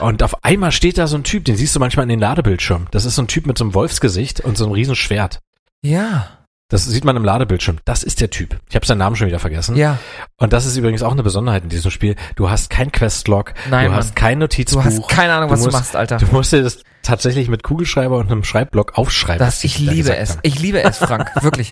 [0.00, 2.86] Und auf einmal steht da so ein Typ, den siehst du manchmal in den Ladebildschirm.
[2.92, 5.40] Das ist so ein Typ mit so einem Wolfsgesicht und so einem riesen Schwert.
[5.82, 6.35] Ja,
[6.68, 7.78] Das sieht man im Ladebildschirm.
[7.84, 8.58] Das ist der Typ.
[8.68, 9.76] Ich habe seinen Namen schon wieder vergessen.
[9.76, 9.98] ja.
[10.38, 12.16] Und das ist übrigens auch eine Besonderheit in diesem Spiel.
[12.34, 13.98] Du hast kein Questlog, Nein, du Mann.
[14.00, 14.82] hast kein Notizbuch.
[14.82, 16.16] Du hast keine Ahnung, was du musst, machst, Alter.
[16.18, 19.38] Du musst dir das tatsächlich mit Kugelschreiber und einem Schreibblock aufschreiben.
[19.38, 20.30] Das, ich liebe es.
[20.32, 20.40] haben.
[20.42, 21.30] Ich liebe es, Frank.
[21.40, 21.70] Wirklich.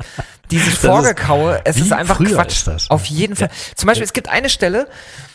[0.53, 2.53] Dieses Vorgekaue, es ist einfach Quatsch.
[2.59, 2.91] ist das.
[2.91, 3.51] Auf jeden Fall.
[3.75, 4.87] Zum Beispiel, es gibt eine Stelle,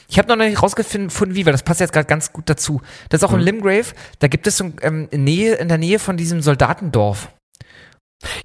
[0.07, 2.81] ich habe noch nicht rausgefunden, wie, weil das passt jetzt gerade ganz gut dazu.
[3.09, 3.45] Das ist auch in Mhm.
[3.45, 3.87] Limgrave,
[4.19, 7.29] da gibt es so ähm, in, Nähe, in der Nähe von diesem Soldatendorf.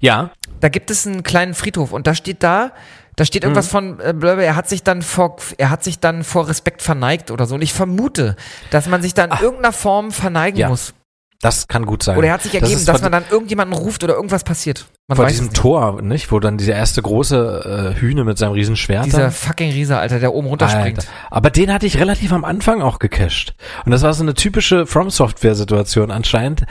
[0.01, 0.31] Ja,
[0.61, 2.71] Da gibt es einen kleinen Friedhof und da steht da,
[3.15, 6.47] da steht irgendwas von, äh, er hat sich dann vor, er hat sich dann vor
[6.47, 7.55] Respekt verneigt oder so.
[7.55, 8.35] Und ich vermute,
[8.71, 10.69] dass man sich da in irgendeiner Form verneigen Ja.
[10.69, 10.93] muss.
[11.41, 12.17] das kann gut sein.
[12.17, 14.85] Oder er hat sich Das ergeben, ist dass man dann irgendjemanden ruft oder irgendwas passiert.
[15.07, 15.53] Man vor diesem.
[15.53, 16.31] Tor, nicht?
[16.31, 19.05] Wo dann dieser erste große äh, Hühne mit seinem riesen Schwert.
[19.05, 20.97] Dieser fucking Riese, Alter, der oben runterspringt.
[20.97, 21.09] Alter.
[21.29, 23.53] Aber den hatte ich relativ am Anfang auch gecached.
[23.85, 26.63] Und das war so eine typische From Software-Situation anscheinend.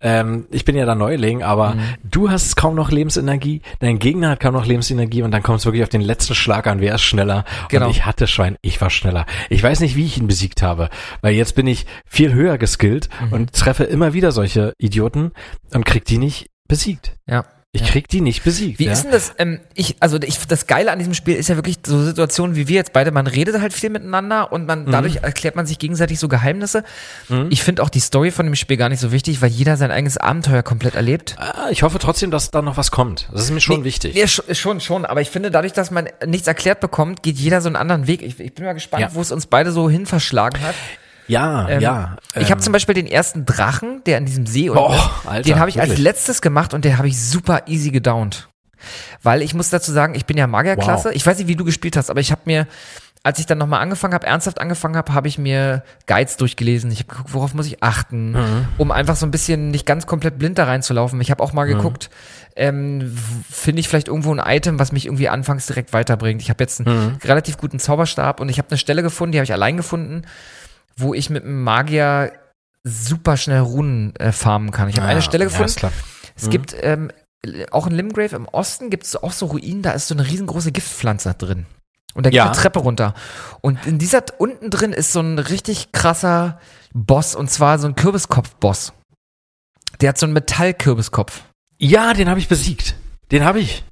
[0.00, 1.80] Ähm, ich bin ja da Neuling, aber Mhm.
[2.02, 5.66] du hast kaum noch Lebensenergie, dein Gegner hat kaum noch Lebensenergie und dann kommt es
[5.66, 7.44] wirklich auf den letzten Schlag an, wer ist schneller.
[7.68, 7.84] Genau.
[7.86, 9.26] Und ich hatte Schwein, ich war schneller.
[9.50, 10.88] Ich weiß nicht, wie ich ihn besiegt habe,
[11.20, 13.32] weil jetzt bin ich viel höher geskillt Mhm.
[13.34, 15.32] und treffe immer wieder solche Idioten
[15.74, 17.16] und krieg die nicht besiegt.
[17.28, 17.44] Ja.
[17.74, 18.78] Ich krieg die nicht besiegt.
[18.80, 18.92] Wie ja?
[18.92, 19.32] ist denn das?
[19.38, 22.68] Ähm, ich, also ich, das Geile an diesem Spiel ist ja wirklich so Situationen wie
[22.68, 23.12] wir jetzt beide.
[23.12, 26.84] Man redet halt viel miteinander und man dadurch erklärt man sich gegenseitig so Geheimnisse.
[27.30, 27.46] Mhm.
[27.48, 29.90] Ich finde auch die Story von dem Spiel gar nicht so wichtig, weil jeder sein
[29.90, 31.34] eigenes Abenteuer komplett erlebt.
[31.38, 33.30] Ah, ich hoffe trotzdem, dass da noch was kommt.
[33.32, 34.14] Das ist mir schon Nee, wichtig.
[34.16, 35.06] Ja, sch- schon, schon.
[35.06, 38.20] Aber ich finde, dadurch, dass man nichts erklärt bekommt, geht jeder so einen anderen Weg.
[38.20, 39.14] Ich, ich bin mal gespannt, Ja.
[39.14, 40.74] wo es uns beide so hin verschlagen hat.
[41.28, 42.16] Ja, Ähm, ja.
[42.34, 45.42] ich habe ähm, zum Beispiel den ersten Drachen, der in diesem See unten Oh, Alter,
[45.42, 46.04] den habe ich als wirklich?
[46.04, 48.48] letztes gemacht und den habe ich super easy gedownt.
[49.22, 51.08] Weil ich muss dazu sagen, ich bin ja Magierklasse.
[51.10, 51.14] Wow.
[51.14, 52.66] Ich weiß nicht, wie du gespielt hast, aber ich habe mir,
[53.22, 56.90] als ich dann nochmal angefangen habe, ernsthaft angefangen habe, habe ich mir Guides durchgelesen.
[56.90, 58.68] Ich habe geguckt, worauf muss ich achten, Mhm.
[58.78, 61.20] um einfach so ein bisschen nicht ganz komplett blind da reinzulaufen.
[61.20, 62.10] Ich habe auch mal geguckt,
[62.56, 66.42] ähm, w- finde ich vielleicht irgendwo ein Item, was mich irgendwie anfangs direkt weiterbringt.
[66.42, 67.18] Ich habe jetzt einen Mhm.
[67.24, 70.22] relativ guten Zauberstab und ich habe eine Stelle gefunden, die habe ich allein gefunden,
[70.96, 72.32] wo ich mit einem Magier
[72.84, 74.88] super schnell Runen äh, farmen kann.
[74.88, 75.74] Ich habe Ah, eine Stelle ja, gefunden.
[75.74, 75.92] klar.
[76.34, 77.10] Es gibt ähm,
[77.70, 80.72] auch in Limgrave im Osten gibt es auch so Ruinen, da ist so eine riesengroße
[80.72, 81.66] Giftpflanze drin.
[82.14, 82.44] Und da geht Ja.
[82.46, 83.14] eine Treppe runter.
[83.60, 86.60] Und in dieser unten drin ist so ein richtig krasser
[86.92, 88.92] Boss und zwar so ein Kürbiskopf-Boss.
[90.00, 91.42] Der hat so einen Metallkürbiskopf.
[91.78, 92.96] Ja, den habe ich besiegt.
[93.30, 93.84] Den habe ich.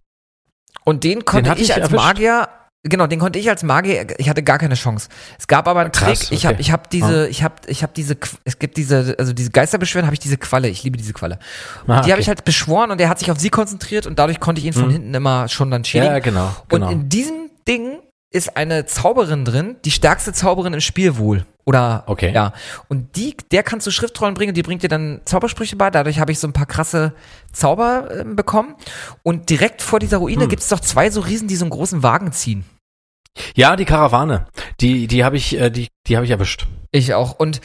[0.84, 1.96] Und den konnte hatte ich, ich als erwischt.
[2.04, 2.48] Magier,
[2.82, 5.08] genau, den konnte ich als Magier, ich hatte gar keine Chance.
[5.38, 6.62] Es gab aber einen Krass, Trick, ich habe okay.
[6.62, 10.14] ich hab diese, ich habe ich habe diese, es gibt diese, also diese Geisterbeschwören, habe
[10.14, 11.38] ich diese Qualle, ich liebe diese Qualle.
[11.86, 12.20] Ah, die habe okay.
[12.20, 14.72] ich halt beschworen und der hat sich auf sie konzentriert und dadurch konnte ich ihn
[14.72, 14.92] von Mhm.
[14.92, 16.12] hinten immer schon dann schädigen.
[16.12, 16.54] Ja, genau.
[16.68, 16.86] genau.
[16.86, 17.98] Und in diesem Ding
[18.32, 21.46] ist eine Zauberin drin, die stärkste Zauberin im Spiel wohl.
[21.64, 22.32] Oder Okay.
[22.32, 22.52] ja.
[22.88, 25.90] Und die, der kannst du Schriftrollen bringen, die bringt dir dann Zaubersprüche bei.
[25.90, 27.12] Dadurch habe ich so ein paar krasse
[27.52, 28.74] Zauber ähm, bekommen.
[29.22, 30.48] Und direkt vor dieser Ruine Hm.
[30.48, 32.64] gibt es doch zwei so Riesen, die so einen großen Wagen ziehen.
[33.54, 34.46] ja, die Karawane.
[34.80, 36.66] Die, die habe ich, äh, die, die habe ich erwischt.
[36.92, 37.38] Ich auch.
[37.38, 37.60] Und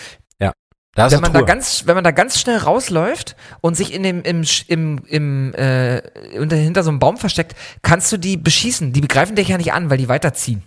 [0.96, 1.46] Da wenn man da Truhe.
[1.48, 6.02] ganz, wenn man da ganz schnell rausläuft und sich in dem, im, im, im, äh,
[6.32, 7.54] hinter so einem Baum versteckt,
[7.84, 8.94] kannst du die beschießen.
[8.94, 10.64] Die begreifen dich ja nicht an, weil die weiterziehen.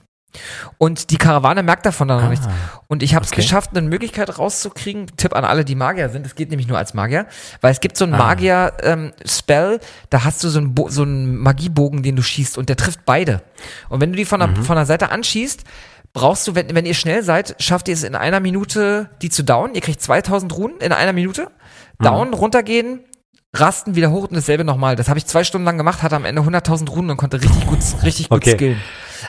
[0.76, 2.46] Und die Karawane merkt davon dann noch Ah, nichts.
[2.86, 3.40] Und ich habe es okay.
[3.40, 5.06] geschafft, eine Möglichkeit rauszukriegen.
[5.16, 6.26] Tipp an alle, die Magier sind.
[6.26, 7.26] Es geht nämlich nur als Magier,
[7.62, 8.18] weil es gibt so einen Ah.
[8.18, 9.80] Magier-Spell,
[10.10, 13.00] da hast du so einen, Bo so einen Magiebogen, den du schießt und der trifft
[13.06, 13.42] beide.
[13.88, 14.64] Und wenn du die von der, Mhm.
[14.64, 15.64] von der Seite anschießt,
[16.12, 19.42] brauchst du, wenn, wenn ihr schnell seid, schafft ihr es in einer Minute, die zu
[19.44, 19.74] down.
[19.74, 21.48] Ihr kriegt 2000 Runen in einer Minute.
[21.98, 22.04] Mhm.
[22.04, 23.00] Down, runtergehen,
[23.54, 24.96] rasten, wieder hoch und dasselbe nochmal.
[24.96, 27.66] Das habe ich zwei Stunden lang gemacht, hatte am Ende 100.000 Runen und konnte richtig
[27.66, 28.54] gut, richtig gut Okay.
[28.54, 28.80] skillen.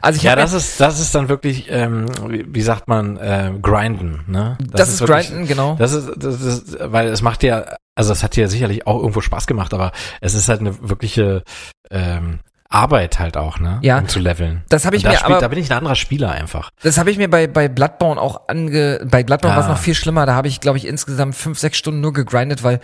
[0.01, 4.23] Also ich Ja, das ist, das ist dann wirklich, ähm, wie, sagt man, äh, grinden,
[4.27, 4.55] ne?
[4.71, 5.75] das, ist, wirklich- Grinden, genau.
[5.79, 7.65] Das ist, das ist, weil es macht ja,
[7.95, 9.91] also es hat dir sicherlich auch irgendwo Spaß gemacht, aber
[10.21, 11.43] es ist halt eine wirkliche
[11.89, 12.39] ähm,
[12.71, 13.79] Arbeit halt auch, ne?
[13.81, 13.97] Ja.
[13.97, 14.61] Um zu leveln.
[14.69, 16.69] Das habe ich da mir spielt, aber da bin ich ein anderer Spieler einfach.
[16.83, 18.99] Das habe ich mir bei, bei Bloodborne auch ange...
[19.09, 19.71] Bei Bloodborne war es Ah.
[19.73, 20.27] noch viel schlimmer.
[20.27, 22.79] Da habe ich, glaube ich, insgesamt fünf, sechs Stunden nur gegrindet, weil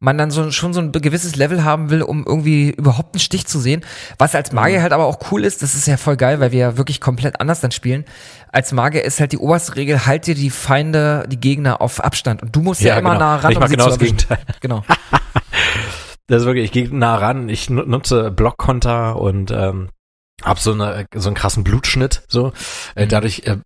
[0.00, 3.46] man dann so, schon so ein gewisses Level haben will, um irgendwie überhaupt einen Stich
[3.46, 3.84] zu sehen.
[4.16, 4.56] Was als Mhm.
[4.56, 7.02] Magier halt aber auch cool ist, das ist ja voll geil, weil wir ja wirklich
[7.02, 8.06] komplett anders dann spielen.
[8.52, 12.42] Als Magier ist halt die oberste Regel, halt dir die Feinde, die Gegner auf Abstand.
[12.42, 13.20] Und du musst ja, Ja, immer genau.
[13.20, 14.16] nah ran, Ich um sie genau zu erwischen.
[14.16, 14.38] Gegenteil.
[14.60, 14.82] Genau.
[16.28, 19.88] Das ist wirklich, ich gehe nah ran, ich nu- nutze Blockkonter und ähm,
[20.42, 22.52] hab so eine so einen krassen Blutschnitt so.
[22.94, 23.08] Äh, Mhm.
[23.10, 23.56] dadurch äh,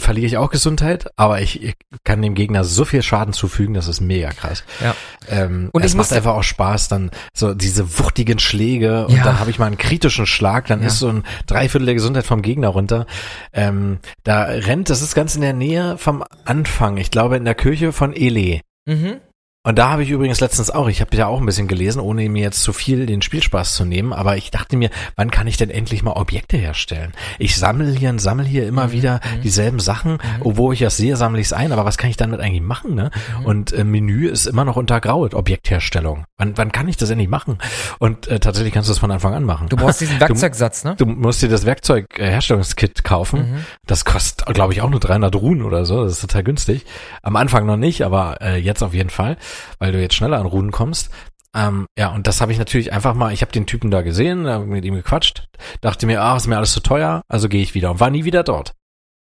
[0.00, 3.86] verliere ich auch Gesundheit, aber ich, ich kann dem Gegner so viel Schaden zufügen, das
[3.86, 4.64] ist mega krass.
[4.82, 4.96] Ja.
[5.28, 9.22] Ähm, Und es macht einfach auch Spaß, dann so diese wuchtigen Schläge und Ja.
[9.22, 10.88] dann habe ich mal einen kritischen Schlag, dann Ja.
[10.88, 13.06] ist so ein Dreiviertel der Gesundheit vom Gegner runter.
[13.52, 17.54] Ähm, da rennt, das ist ganz in der Nähe vom Anfang, ich glaube in der
[17.54, 18.60] Kirche von Ele.
[18.86, 19.20] Mhm.
[19.62, 22.26] Und da habe ich übrigens letztens auch, ich habe ja auch ein bisschen gelesen, ohne
[22.30, 25.58] mir jetzt zu viel den Spielspaß zu nehmen, aber ich dachte mir, wann kann ich
[25.58, 27.12] denn endlich mal Objekte herstellen?
[27.38, 31.42] Ich sammle hier und sammle hier immer wieder dieselben Sachen, obwohl ich das sehe, sammle
[31.42, 32.94] ich es ein, aber was kann ich damit eigentlich machen?
[32.94, 33.10] Ne?
[33.44, 36.24] Und äh, Menü ist immer noch untergraut, Objektherstellung.
[36.38, 37.58] Wann, wann kann ich das endlich machen?
[37.98, 39.68] Und äh, tatsächlich kannst du das von Anfang an machen.
[39.68, 40.96] Du brauchst diesen Werkzeugsatz, ne?
[40.96, 43.40] Du musst dir das Werkzeug-Herstellungskit kaufen.
[43.40, 43.64] Mhm.
[43.86, 46.02] Das kostet, glaube ich, auch nur 300 Runen oder so.
[46.02, 46.86] Das ist total günstig.
[47.22, 49.36] Am Anfang noch nicht, aber äh, jetzt auf jeden Fall,
[49.78, 51.10] weil du jetzt schneller an Runen kommst.
[51.54, 54.46] Ähm, ja, und das habe ich natürlich einfach mal, ich habe den Typen da gesehen,
[54.46, 55.46] hab mit ihm gequatscht,
[55.80, 58.24] dachte mir, ah, ist mir alles zu teuer, also gehe ich wieder und war nie
[58.24, 58.72] wieder dort.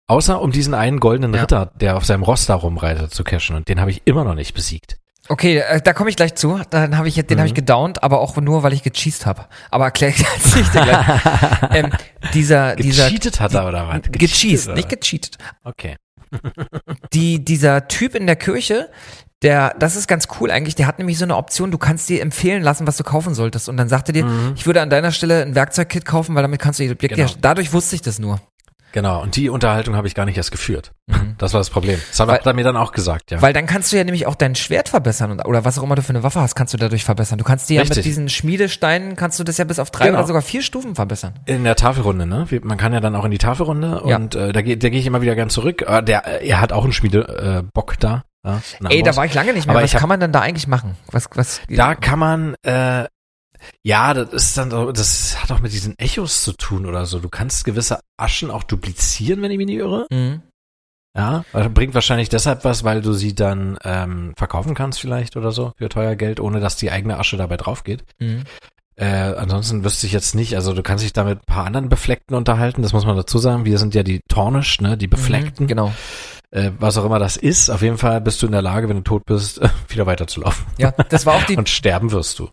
[0.09, 1.41] Außer um diesen einen goldenen Ja.
[1.41, 3.55] Ritter, der auf seinem Ross da rumreitet, zu cashen.
[3.55, 4.97] Und den habe ich immer noch nicht besiegt.
[5.29, 6.61] Okay, äh, da komme ich gleich zu.
[6.69, 7.39] Dann habe ich den Mhm.
[7.39, 9.45] habe ich gedownt, aber auch nur, weil ich gecheased habe.
[9.69, 10.87] Aber erkläre ich jetzt nicht gleich.
[11.71, 11.91] ähm,
[12.33, 14.01] dieser dieser Gecheatet hat er oder was?
[14.09, 15.37] gecheased, oder nicht gecheatet.
[15.65, 15.97] Okay.
[17.13, 18.89] Die dieser Typ in der Kirche,
[19.43, 22.21] der das ist ganz cool eigentlich, der hat nämlich so eine Option, du kannst dir
[22.21, 25.43] empfehlen lassen, was du kaufen solltest und dann sagte dir, ich würde an deiner Stelle
[25.43, 27.29] ein Werkzeugkit kaufen, weil damit kannst du die Objekte Genau.
[27.41, 28.39] Dadurch wusste ich das nur.
[28.93, 30.91] Genau, und die Unterhaltung habe ich gar nicht erst geführt.
[31.07, 31.35] Mhm.
[31.37, 31.99] Das war das Problem.
[32.09, 33.41] Das hat Weil- er mir dann auch gesagt, ja.
[33.41, 35.95] Weil dann kannst du ja nämlich auch dein Schwert verbessern und, oder was auch immer
[35.95, 37.37] du für eine Waffe hast, kannst du dadurch verbessern.
[37.37, 40.19] Du kannst dir ja mit diesen Schmiedesteinen, kannst du das ja bis auf drei Genau.
[40.19, 41.33] oder sogar vier Stufen verbessern.
[41.45, 42.47] In der Tafelrunde, ne?
[42.63, 44.15] Man kann ja dann auch in die Tafelrunde Ja.
[44.15, 45.83] und äh, da gehe da geh ich immer wieder gern zurück.
[45.85, 48.23] Äh, der, er hat auch einen Schmiedebock äh, Bock da.
[48.47, 49.75] Ja, Ey, da war ich lange nicht mehr.
[49.75, 50.95] Aber was hab- kann man denn da eigentlich machen?
[51.11, 51.61] Was, was?
[51.69, 53.05] Da kann man, äh,
[53.83, 57.19] ja, das ist dann, so- das hat auch mit diesen Echos zu tun oder so.
[57.19, 60.05] Du kannst gewisse Aschen auch duplizieren, wenn ich mich nicht irre.
[60.11, 60.41] Mhm.
[61.17, 61.43] Ja,
[61.73, 65.89] bringt wahrscheinlich deshalb was, weil du sie dann ähm, verkaufen kannst vielleicht oder so für
[65.89, 68.03] teuer Geld, ohne dass die eigene Asche dabei drauf geht.
[68.19, 68.43] Mhm.
[68.97, 69.05] Äh,
[69.35, 72.35] ansonsten wüsste ich jetzt nicht, also du kannst dich da mit ein paar anderen Befleckten
[72.35, 73.65] unterhalten, das muss man dazu sagen.
[73.65, 75.93] Wir sind ja die Tornisch, ne, die Befleckten, Mhm, genau.
[76.51, 77.69] Äh, was auch immer das ist.
[77.69, 79.59] Auf jeden Fall bist du in der Lage, wenn du tot bist,
[79.89, 80.65] wieder weiterzulaufen.
[80.77, 81.55] Ja, das war auch die.
[81.57, 82.49] Und sterben wirst du.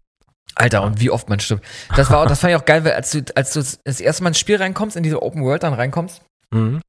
[0.56, 1.64] Alter, und wie oft man stirbt.
[1.96, 4.22] Das war auch, das fand ich auch geil, weil als du, als du das erste
[4.22, 6.22] Mal ins Spiel reinkommst, in diese Open World dann reinkommst,
[6.52, 6.80] Mhm.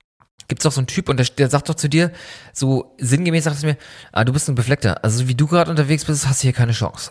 [0.48, 2.12] gibt's doch so einen Typ und der, der sagt doch zu dir,
[2.54, 3.76] so sinngemäß sagt es mir,
[4.12, 5.04] ah, du bist ein Befleckter.
[5.04, 7.10] Also so wie du gerade unterwegs bist, hast du hier keine Chance.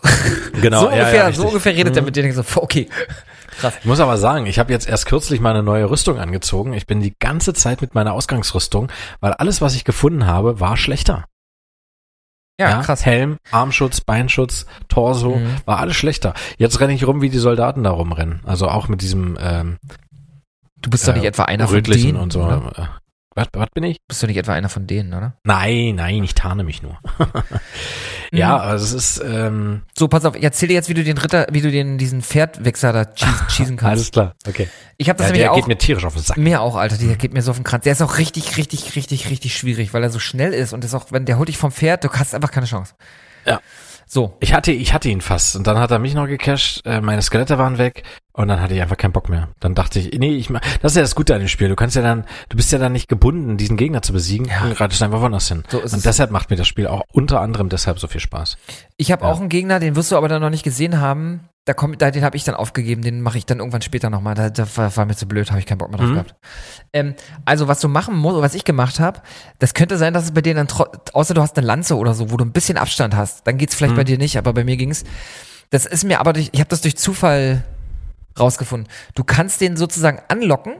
[0.61, 2.05] Genau, so ja, ungefähr, ja, so ungefähr redet er Mhm.
[2.05, 2.21] mit dir.
[2.23, 2.87] Denkst so, okay.
[3.59, 3.73] Krass.
[3.79, 6.73] Ich muss aber sagen, ich habe jetzt erst kürzlich meine neue Rüstung angezogen.
[6.73, 10.77] Ich bin die ganze Zeit mit meiner Ausgangsrüstung, weil alles, was ich gefunden habe, war
[10.77, 11.25] schlechter.
[12.59, 13.05] Ja, krass.
[13.05, 15.55] Helm, Armschutz, Beinschutz, Torso, Mhm.
[15.65, 16.33] war alles schlechter.
[16.57, 18.39] Jetzt renne ich rum, wie die Soldaten da rumrennen.
[18.45, 19.77] Also auch mit diesem ähm,
[20.77, 22.43] Du bist doch äh, nicht etwa einer von denen, und so.
[22.43, 22.71] oder?
[22.77, 22.85] Äh,
[23.35, 23.97] Was, was bin ich?
[24.07, 25.33] Bist du nicht etwa einer von denen, oder?
[25.43, 26.97] Nein, nein, ich tarne mich nur.
[28.37, 31.17] ja, also es ist ähm, So, pass auf, ich erzähl dir jetzt, wie du den
[31.17, 33.91] Ritter, wie du den, diesen Pferdwichser da cheesen, cheesen kannst.
[33.91, 34.35] alles klar.
[34.47, 34.69] Okay.
[34.97, 35.55] Ich habe das Ja, nämlich der auch.
[35.57, 36.37] geht mir tierisch auf den Sack.
[36.37, 37.83] Mir auch, Alter, der geht mir so auf den Kranz.
[37.83, 40.93] Der ist auch richtig, richtig, richtig, richtig schwierig, weil er so schnell ist und ist
[40.93, 42.93] auch, wenn der holt dich vom Pferd, du hast einfach keine Chance.
[43.45, 43.59] Ja.
[44.07, 44.35] So.
[44.39, 47.21] Ich hatte, ich hatte ihn fast und dann hat er mich noch gecached, äh, meine
[47.21, 48.03] Skelette waren weg
[48.33, 49.49] und dann hatte ich einfach keinen Bock mehr.
[49.59, 50.49] Dann dachte ich, nee, ich
[50.81, 51.69] das ist ja das Gute an dem Spiel.
[51.69, 54.63] Du kannst ja dann, du bist ja dann nicht gebunden, diesen Gegner zu besiegen Ja.
[54.63, 55.63] und reitest einfach woanders hin.
[55.69, 56.03] So ist und es.
[56.03, 58.57] deshalb macht mir das Spiel auch unter anderem deshalb so viel Spaß.
[58.97, 59.31] Ich habe Ja.
[59.31, 61.49] auch einen Gegner, den wirst du aber dann noch nicht gesehen haben.
[61.65, 64.35] Da kommt, da, den habe ich dann aufgegeben, den mache ich dann irgendwann später nochmal.
[64.35, 66.13] Da, da war, war mir zu blöd, habe ich keinen Bock mehr drauf Mhm.
[66.13, 66.35] gehabt.
[66.93, 69.21] Ähm, also was du machen musst, was ich gemacht habe,
[69.57, 70.67] das könnte sein, dass es bei dir dann,
[71.13, 73.73] außer du hast eine Lanze oder so, wo du ein bisschen Abstand hast, dann geht's
[73.73, 73.97] vielleicht Mhm.
[73.97, 75.03] bei dir nicht, aber bei mir ging's.
[75.71, 77.63] Das ist mir aber durch, ich habe das durch Zufall
[78.39, 78.87] rausgefunden.
[79.15, 80.75] Du kannst den sozusagen anlocken,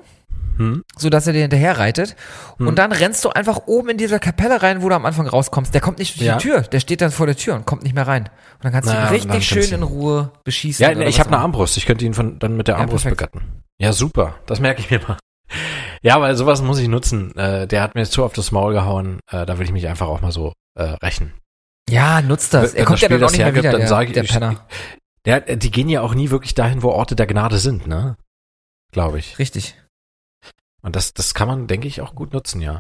[0.57, 0.84] Hm?
[0.98, 2.15] so dass er dir hinterher reitet.
[2.57, 2.68] Hm.
[2.68, 5.73] Und dann rennst du einfach oben in dieser Kapelle rein, wo du am Anfang rauskommst.
[5.73, 6.38] Der kommt nicht durch Ja.
[6.38, 8.23] die Tür, der steht dann vor der Tür und kommt nicht mehr rein.
[8.56, 10.84] Und dann kannst du Na, ihn richtig schön in Ruhe beschießen.
[10.84, 11.40] Ja, ich habe eine.
[11.40, 11.77] Armbrust.
[11.77, 13.34] Ich könnte ihn von, dann mit der Ja, Armbrust perfekt.
[13.34, 13.61] begatten.
[13.80, 14.36] Ja, super.
[14.45, 15.18] Das merke ich mir mal.
[16.02, 17.36] Ja, weil sowas muss ich nutzen.
[17.36, 19.19] Äh, der hat mir jetzt zu auf das Maul gehauen.
[19.32, 21.34] Äh, da will ich mich einfach auch mal so äh, rächen.
[21.90, 22.73] Ja, nutzt das.
[22.73, 24.07] Wenn Er kommt das ja Spiel dann auch nicht mehr hergibt, wieder, dann der, sag
[24.07, 24.65] ich- der ich- Penner.
[25.26, 28.15] Der, die gehen ja auch nie wirklich dahin, wo Orte der Gnade sind, ne?
[28.91, 29.38] Glaube ich.
[29.40, 29.76] Richtig.
[30.86, 32.80] Und das, das kann man, denke ich, auch gut nutzen, ja.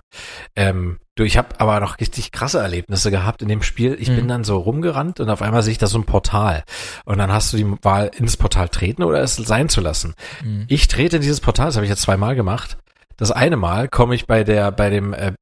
[0.55, 3.97] Ähm, du, ich habe aber noch richtig krasse Erlebnisse gehabt in dem Spiel.
[3.99, 4.15] Ich Mhm.
[4.15, 6.63] bin dann so rumgerannt und auf einmal sehe ich da so ein Portal.
[7.05, 10.13] Und dann hast du die Wahl, ins Portal treten oder es sein zu lassen.
[10.43, 10.65] Mhm.
[10.69, 12.77] Ich trete in dieses Portal, das habe ich jetzt zweimal gemacht.
[13.17, 15.33] Das eine Mal komme ich bei der, bei dem äh,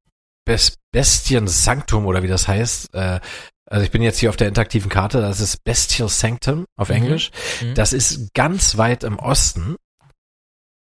[0.46, 2.94] Bes Bestien Sanctum oder wie das heißt.
[2.94, 3.20] Äh,
[3.66, 6.94] also ich bin jetzt hier auf der interaktiven Karte, das ist Bestial Sanctum auf Mhm.
[6.96, 7.30] Englisch.
[7.60, 7.74] Mhm.
[7.74, 9.76] Das ist ganz weit im Osten.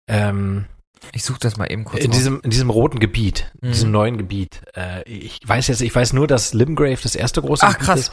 [0.09, 0.67] Ähm,
[1.13, 2.17] Ich suche das mal eben kurz in raus.
[2.19, 3.73] diesem, in diesem roten Gebiet, in Mhm.
[3.73, 4.61] diesem neuen Gebiet.
[4.77, 8.01] Äh, ich weiß jetzt, ich weiß nur, dass Limgrave das erste große Ach, Gebiet krass.
[8.01, 8.13] ist.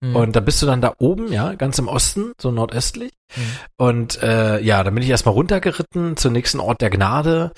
[0.00, 0.16] Mhm.
[0.16, 3.12] Und da bist du dann da oben, ja, ganz im Osten, so nordöstlich.
[3.36, 3.42] Mhm.
[3.76, 7.52] Und äh, ja, dann bin ich erstmal runtergeritten zum nächsten Ort der Gnade,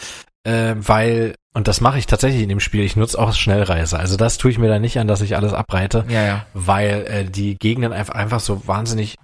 [0.44, 3.98] äh, weil, und das mache ich tatsächlich in dem Spiel, ich nutze auch Schnellreise.
[3.98, 6.46] Also das tue ich mir da nicht an, dass ich alles abreite, Ja, ja.
[6.54, 9.16] weil äh, die Gegenden einfach, einfach so wahnsinnig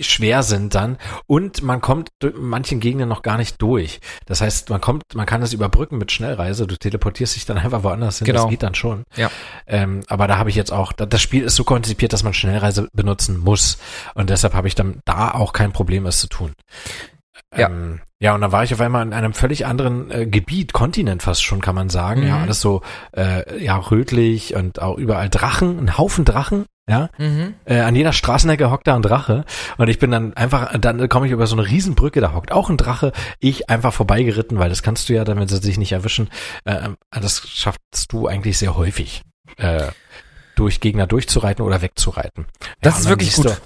[0.00, 4.00] schwer sind dann und man kommt manchen Gegenden noch gar nicht durch.
[4.26, 6.66] Das heißt, man kommt, man kann es überbrücken mit Schnellreise.
[6.66, 8.26] Du teleportierst dich dann einfach woanders hin.
[8.26, 8.42] Genau.
[8.42, 9.04] Das geht dann schon.
[9.16, 9.30] Ja.
[9.66, 12.34] Ähm, aber da habe ich jetzt auch, da- das Spiel ist so konzipiert, dass man
[12.34, 13.78] Schnellreise benutzen muss
[14.14, 16.52] und deshalb habe ich dann da auch kein Problem, es zu tun.
[17.56, 17.68] Ja.
[17.68, 21.22] Ähm, ja, und dann war ich auf einmal in einem völlig anderen äh, Gebiet, Kontinent
[21.22, 22.22] fast schon, kann man sagen.
[22.26, 22.42] Ja, Mhm.
[22.42, 22.82] alles so
[23.16, 26.64] äh, ja rötlich und auch überall Drachen, ein Haufen Drachen.
[26.88, 27.54] Ja, Mhm.
[27.64, 29.46] äh, an jeder Straßenecke hockt da ein Drache
[29.78, 32.68] und ich bin dann einfach, dann komme ich über so eine Riesenbrücke, da hockt auch
[32.68, 36.28] ein Drache, ich einfach vorbeigeritten, weil das kannst du ja, damit sie sich nicht erwischen,
[36.66, 39.22] äh, das schaffst du eigentlich sehr häufig,
[39.56, 39.86] äh,
[40.56, 42.44] durch Gegner durchzureiten oder wegzureiten.
[42.82, 43.60] Das ist wirklich gut.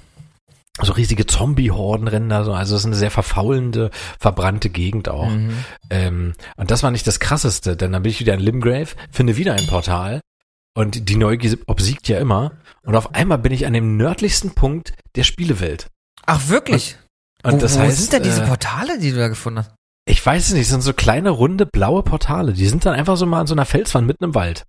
[0.81, 5.29] So riesige Zombie-Horden rennen da so, also es ist eine sehr verfaulende, verbrannte Gegend auch.
[5.29, 5.51] Mhm.
[5.89, 9.35] Ähm, und das war nicht das krasseste, denn dann bin ich wieder in Limgrave, finde
[9.35, 10.21] wieder ein Portal
[10.73, 12.53] und die Neugier obsiegt ja immer.
[12.89, 15.87] Und auf einmal bin ich an dem nördlichsten Punkt der Spielewelt.
[16.25, 16.97] Ach, wirklich?
[17.43, 19.71] Und wo, das wo heißt, sind denn diese äh, Portale, die du da gefunden hast?
[20.09, 22.53] ich weiß es nicht, es sind so kleine, runde, blaue Portale.
[22.53, 24.65] Die sind dann einfach so mal an so einer Felswand mitten im Wald.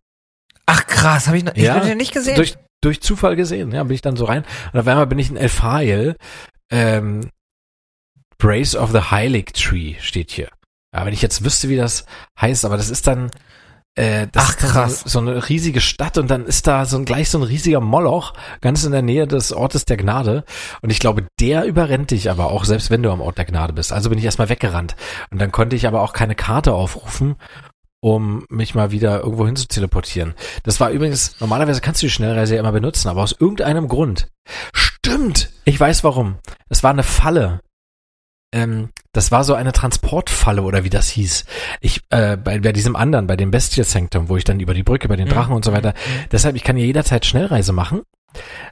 [0.67, 2.37] Ach, krass, habe ich noch, ich Ja, den nicht gesehen.
[2.37, 4.45] Durch, durch Zufall gesehen, ja, bin ich dann so rein.
[4.73, 6.17] Und auf einmal bin ich in Elphael,
[6.71, 7.31] ähm,
[8.37, 10.51] Brace of the Heilig Tree steht hier.
[10.95, 12.05] Ja, wenn ich jetzt wüsste, wie das
[12.41, 13.31] heißt, aber das ist dann,
[13.97, 15.01] äh, das Ach, krass.
[15.01, 17.81] So, so eine riesige Stadt und dann ist da so ein, gleich so ein riesiger
[17.81, 20.45] Moloch, ganz in der Nähe des Ortes der Gnade.
[20.81, 23.73] Und ich glaube, der überrennt dich aber auch, selbst wenn du am Ort der Gnade
[23.73, 23.93] bist.
[23.93, 24.95] Also bin ich erstmal weggerannt.
[25.31, 27.37] Und dann konnte ich aber auch keine Karte aufrufen,
[28.01, 30.35] um mich mal wieder irgendwo hin zu teleportieren.
[30.63, 34.29] Das war übrigens, normalerweise kannst du die Schnellreise ja immer benutzen, aber aus irgendeinem Grund.
[34.73, 35.51] Stimmt!
[35.65, 36.37] Ich weiß warum.
[36.69, 37.61] Es war eine Falle.
[38.53, 41.45] Ähm, das war so eine Transportfalle oder wie das hieß.
[41.81, 44.83] Ich, äh, bei, bei diesem anderen, bei dem Bestial Sanctum, wo ich dann über die
[44.83, 45.33] Brücke, bei den Mhm.
[45.33, 45.95] Drachen und so weiter.
[46.33, 48.03] Deshalb, ich kann ja jederzeit Schnellreise machen.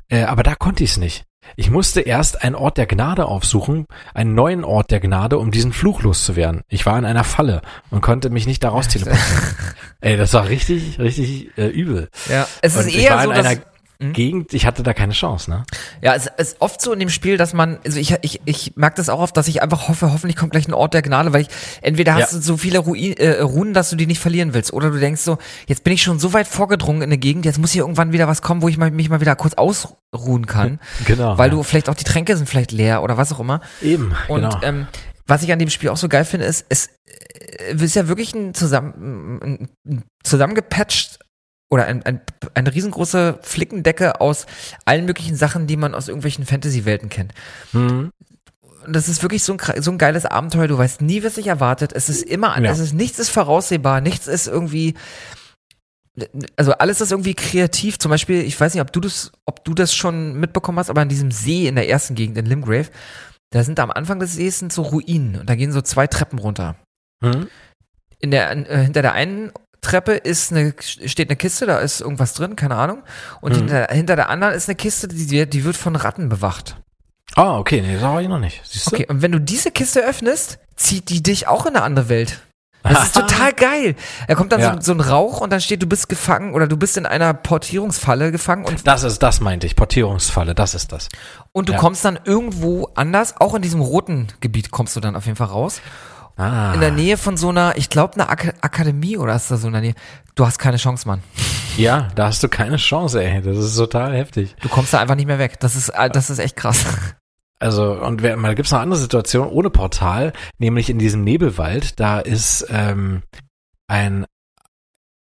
[0.09, 1.25] Äh, aber da konnte ich es nicht.
[1.57, 5.73] Ich musste erst einen Ort der Gnade aufsuchen, einen neuen Ort der Gnade, um diesen
[5.73, 6.63] Fluch loszuwerden.
[6.69, 9.43] Ich war in einer Falle und konnte mich nicht daraus teleportieren.
[10.01, 12.09] Ey, das war richtig, richtig äh, übel.
[12.29, 13.59] Ja, es ist Und ich eher war so, in dass,
[14.01, 14.13] Mhm.
[14.13, 15.65] Gegend, ich hatte da keine Chance, ne?
[16.01, 18.95] ja, es ist oft so in dem Spiel, dass man, also ich, ich, ich merke
[18.97, 21.41] das auch oft, dass ich einfach hoffe, hoffentlich kommt gleich ein Ort der Gnade, weil
[21.43, 21.49] ich,
[21.83, 22.39] entweder hast Ja.
[22.39, 25.23] du so viele Ruin, äh, Runen, dass du die nicht verlieren willst, oder du denkst
[25.23, 28.13] so, jetzt bin ich schon so weit vorgedrungen in eine Gegend, jetzt muss hier irgendwann
[28.13, 31.37] wieder was kommen, wo ich mal, mich mal wieder kurz ausruhen kann, Genau.
[31.37, 31.57] weil ja.
[31.57, 33.61] du vielleicht auch die Tränke sind vielleicht leer oder was auch immer.
[33.83, 34.61] eben, Und genau.
[34.63, 34.87] ähm,
[35.27, 36.89] was ich an dem Spiel auch so geil finde, ist, es
[37.59, 41.19] äh, ist ja wirklich ein, zusammen, ein, ein zusammengepatcht
[41.71, 42.21] oder ein, ein,
[42.55, 44.47] eine riesengroße Flickendecke aus
[44.85, 47.33] allen möglichen Sachen, die man aus irgendwelchen Fantasy-Welten kennt.
[47.73, 48.11] Hm.
[48.87, 50.67] Und das ist wirklich so ein, so ein geiles Abenteuer.
[50.69, 51.93] Du weißt nie, was dich erwartet.
[51.93, 52.71] Es ist immer, Ja.
[52.71, 54.95] es ist, nichts ist voraussehbar, nichts ist irgendwie,
[56.57, 57.99] also alles ist irgendwie kreativ.
[57.99, 61.03] Zum Beispiel, ich weiß nicht, ob du das, ob du das schon mitbekommen hast, aber
[61.03, 62.89] an diesem See in der ersten Gegend in Limgrave,
[63.51, 66.39] da sind am Anfang des Sees sind so Ruinen und da gehen so zwei Treppen
[66.39, 66.77] runter.
[67.23, 67.49] Hm?
[68.21, 72.35] In der, äh, hinter der einen Treppe ist eine, steht eine Kiste, da ist irgendwas
[72.35, 73.03] drin, keine Ahnung.
[73.41, 73.57] Und Mhm.
[73.59, 76.77] hinter, hinter der anderen ist eine Kiste, die, wird- die wird von Ratten bewacht.
[77.37, 78.61] Ah, okay, nee, das habe ich noch nicht.
[78.65, 78.97] Siehst du?
[78.97, 82.41] Okay, und wenn du diese Kiste öffnest, zieht die dich auch in eine andere Welt.
[82.83, 83.97] Das ist total geil.
[84.29, 84.75] Da kommt dann Ja.
[84.75, 87.35] so, so ein Rauch und dann steht, du bist gefangen oder du bist in einer
[87.35, 91.09] Portierungsfalle gefangen und, Das ist, das meinte ich, Portierungsfalle, das ist das.
[91.53, 91.79] und du Ja.
[91.79, 95.49] kommst dann irgendwo anders, auch in diesem roten Gebiet kommst du dann auf jeden Fall
[95.49, 95.81] raus.
[96.39, 96.73] Ah.
[96.73, 99.67] In der Nähe von so einer, ich glaube, einer Ak Akademie oder ist da so
[99.67, 99.95] in der Nähe.
[100.37, 101.21] Du hast keine Chance, Mann.
[101.77, 103.43] Ja, da hast du keine Chance, ey.
[103.43, 104.55] Das ist total heftig.
[104.61, 105.59] Du kommst da einfach nicht mehr weg.
[105.59, 106.87] Das ist, äh, das ist echt krass.
[107.61, 111.99] Also, und wer, mal gibt's noch eine andere Situation ohne Portal, nämlich in diesem Nebelwald,
[111.99, 113.23] da ist ähm,
[113.89, 114.27] ein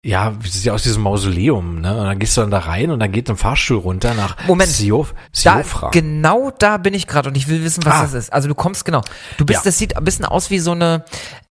[0.03, 1.97] ja, wie sieht ja aus diesem Mausoleum, ne?
[1.97, 4.71] Und dann gehst du dann da rein und dann geht ein Fahrstuhl runter nach Moment,
[4.71, 5.13] Siof,
[5.43, 5.89] Da, Siofra.
[5.89, 8.01] genau da bin ich gerade und ich will wissen, was Ah.
[8.03, 8.31] das ist.
[8.33, 9.01] Also du kommst genau.
[9.37, 9.63] Du bist, Ja.
[9.65, 11.03] das sieht ein bisschen aus wie so eine.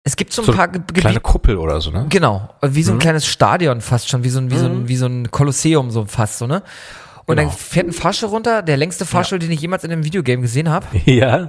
[0.06, 1.20] Es gibt so ein so paar eine Ge- kleine Gebiete.
[1.20, 2.04] Kuppel oder so, ne?
[2.10, 3.00] Genau, wie so ein Mhm.
[3.00, 4.88] kleines Stadion fast schon, wie so ein, wie so ein, Mhm.
[4.88, 6.62] wie so ein Kolosseum so fast so, ne?
[7.26, 7.48] Und Genau.
[7.48, 10.68] dann fährt ein Fahrstuhl runter, der längste Fahrstuhl, den ich jemals in einem Videogame gesehen
[10.68, 10.86] habe.
[11.06, 11.48] Ja.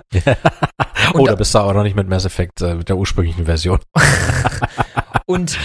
[1.14, 3.44] Oh, da- da bist du aber noch nicht mit Mass Effect, äh, mit der ursprünglichen
[3.46, 3.80] Version.
[5.26, 5.58] Und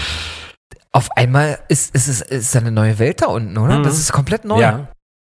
[0.91, 3.79] auf einmal ist, ist, ist, ist eine neue Welt da unten, oder?
[3.79, 3.83] Mhm.
[3.83, 4.59] Das ist komplett neu.
[4.59, 4.87] Ja.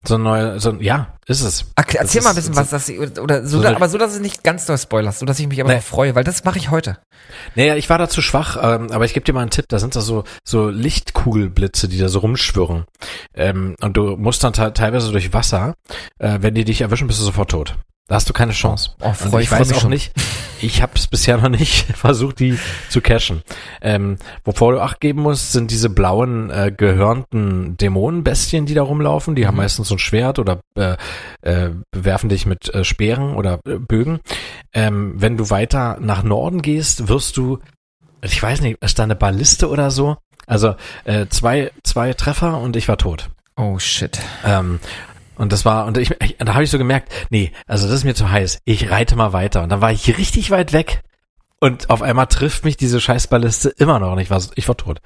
[0.05, 1.65] So ein neuer, so ein, ja, ist es.
[1.75, 4.21] Das erzähl mal ein bisschen, was das oder so, so da, aber so, dass es
[4.21, 6.71] nicht ganz doll spoilerst, so dass ich mich aber noch freue, weil das mache ich
[6.71, 6.99] heute.
[7.55, 9.77] Naja, ich war da zu schwach, ähm, aber ich gebe dir mal einen Tipp, da
[9.77, 12.85] sind da so, so Lichtkugelblitze, die da so rumschwirren.
[13.33, 15.75] Ähm, und du musst dann te teilweise durch Wasser,
[16.17, 17.75] äh, wenn die dich erwischen, bist du sofort tot.
[18.09, 18.91] Da hast du keine Chance.
[19.01, 19.91] Oh, freu, ich freu weiß auch schon.
[19.91, 20.11] nicht,
[20.61, 22.57] ich habe es bisher noch nicht versucht, die
[22.89, 23.43] zu cashen.
[23.81, 29.35] Ähm, wovor du Acht geben musst, sind diese blauen, äh, gehörnten Dämonenbestien, die da rumlaufen.
[29.35, 29.61] Die haben Mhm.
[29.61, 30.97] meistens so ein Schwert oder äh,
[31.43, 34.19] äh, bewerfen dich mit äh, Speeren oder äh, Bögen.
[34.73, 37.59] Ähm, wenn du weiter nach Norden gehst, wirst du,
[38.23, 40.17] ich weiß nicht, ist da eine Balliste oder so?
[40.47, 40.73] Also
[41.05, 43.29] äh, zwei, zwei Treffer und ich war tot.
[43.55, 44.17] Oh shit.
[44.43, 44.79] Ähm,
[45.39, 48.03] und das war, und ich, ich da habe ich so gemerkt, nee, also das ist
[48.03, 48.59] mir zu heiß.
[48.65, 49.63] Ich reite mal weiter.
[49.63, 51.01] Und dann war ich richtig weit weg.
[51.61, 54.13] Und auf einmal trifft mich diese Scheißballiste immer noch.
[54.13, 54.99] Und ich war, ich war tot.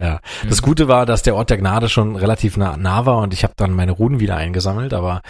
[0.00, 0.20] Ja.
[0.48, 0.64] Das Mhm.
[0.64, 3.54] Gute war, dass der Ort der Gnade schon relativ nah, nah war und ich habe
[3.56, 5.22] dann meine Runen wieder eingesammelt, aber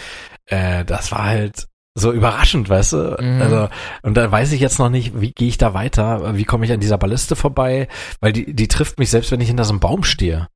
[0.47, 3.17] äh, das war halt so überraschend, weißt du?
[3.21, 3.43] Mhm.
[3.43, 3.69] Also,
[4.03, 6.73] und da weiß ich jetzt noch nicht, wie gehe ich da weiter, wie komme ich
[6.73, 7.89] an dieser Balliste vorbei,
[8.21, 10.47] weil die, die trifft mich selbst, wenn ich hinter so einem Baum stehe.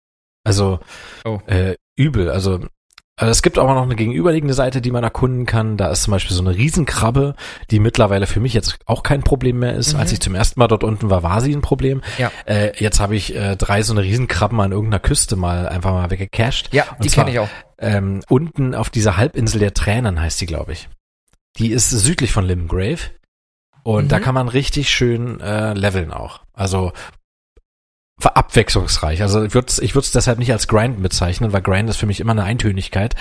[0.44, 0.78] Also
[1.26, 1.40] Oh.
[1.46, 2.30] äh, übel.
[2.30, 2.60] Also
[3.16, 5.76] es gibt aber noch eine gegenüberliegende Seite, die man erkunden kann.
[5.76, 7.34] Da ist zum Beispiel so eine Riesenkrabbe,
[7.70, 9.94] die mittlerweile für mich jetzt auch kein Problem mehr ist.
[9.94, 10.00] Mhm.
[10.00, 12.02] Als ich zum ersten Mal dort unten war, war sie ein Problem.
[12.18, 12.32] Ja.
[12.46, 16.10] Äh, jetzt habe ich äh, drei so eine Riesenkrabben an irgendeiner Küste mal einfach mal
[16.10, 16.72] weggecached.
[16.74, 17.48] Ja, Und die kenne ich auch.
[17.78, 20.88] Ähm, unten auf dieser Halbinsel der Tränen heißt die, glaube ich.
[21.58, 22.98] Die ist südlich von Limgrave.
[23.84, 24.08] Und Mhm.
[24.08, 26.40] da kann man richtig schön äh, leveln auch.
[26.52, 26.92] Also
[28.22, 29.22] abwechslungsreich.
[29.22, 32.06] Also ich würde es ich würd's deshalb nicht als Grind bezeichnen, weil Grind ist für
[32.06, 33.14] mich immer eine Eintönigkeit.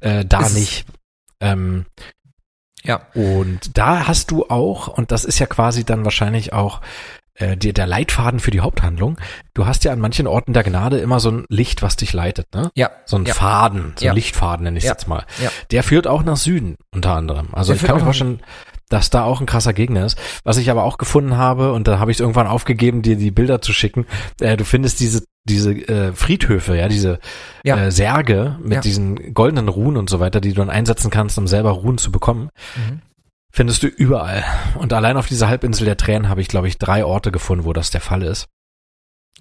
[0.00, 0.54] Äh, da es.
[0.54, 0.86] nicht.
[1.40, 1.86] Ähm,
[2.82, 3.02] Ja.
[3.14, 6.80] und da hast du auch, und das ist ja quasi dann wahrscheinlich auch
[7.34, 9.16] äh, die, der Leitfaden für die Haupthandlung,
[9.54, 12.52] du hast ja an manchen Orten der Gnade immer so ein Licht, was dich leitet,
[12.54, 12.70] ne?
[12.74, 12.90] Ja.
[13.06, 13.34] So ein Ja.
[13.34, 14.12] Faden, so ein Ja.
[14.12, 14.92] Lichtfaden nenne ich Ja.
[14.92, 15.24] jetzt mal.
[15.42, 15.50] Ja.
[15.70, 17.48] Der führt auch nach Süden, unter anderem.
[17.52, 18.40] Also Der ich kann mir vorstellen,
[18.90, 20.18] dass da auch ein krasser Gegner ist.
[20.44, 23.30] Was ich aber auch gefunden habe, und da habe ich es irgendwann aufgegeben, dir die
[23.30, 24.06] Bilder zu schicken,
[24.40, 27.18] äh, du findest diese diese äh, Friedhöfe, ja, diese
[27.64, 27.76] Ja.
[27.78, 28.80] äh, Särge mit Ja.
[28.82, 32.12] diesen goldenen Runen und so weiter, die du dann einsetzen kannst, um selber Runen zu
[32.12, 33.00] bekommen, Mhm.
[33.50, 34.44] findest du überall.
[34.74, 37.72] Und allein auf dieser Halbinsel der Tränen habe ich, glaube ich, drei Orte gefunden, wo
[37.72, 38.48] das der Fall ist.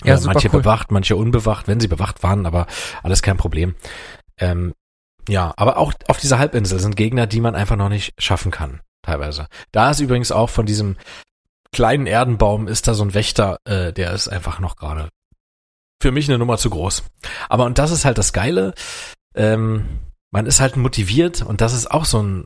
[0.06, 0.62] Ja, Äh, manche cool.
[0.62, 2.66] bewacht, manche unbewacht, wenn sie bewacht waren, aber
[3.04, 3.76] alles kein Problem.
[4.38, 4.74] Ähm,
[5.28, 8.80] ja, aber auch auf dieser Halbinsel sind Gegner, die man einfach noch nicht schaffen kann,
[9.10, 9.48] teilweise.
[9.72, 10.96] Da ist übrigens auch von diesem
[11.72, 15.10] kleinen Erdenbaum ist da so ein Wächter, äh, der ist einfach noch gerade
[16.02, 17.04] für mich eine Nummer zu groß.
[17.50, 18.74] Aber und das ist halt das Geile,
[19.36, 20.00] ähm,
[20.32, 22.46] man ist halt motiviert und das ist auch so ein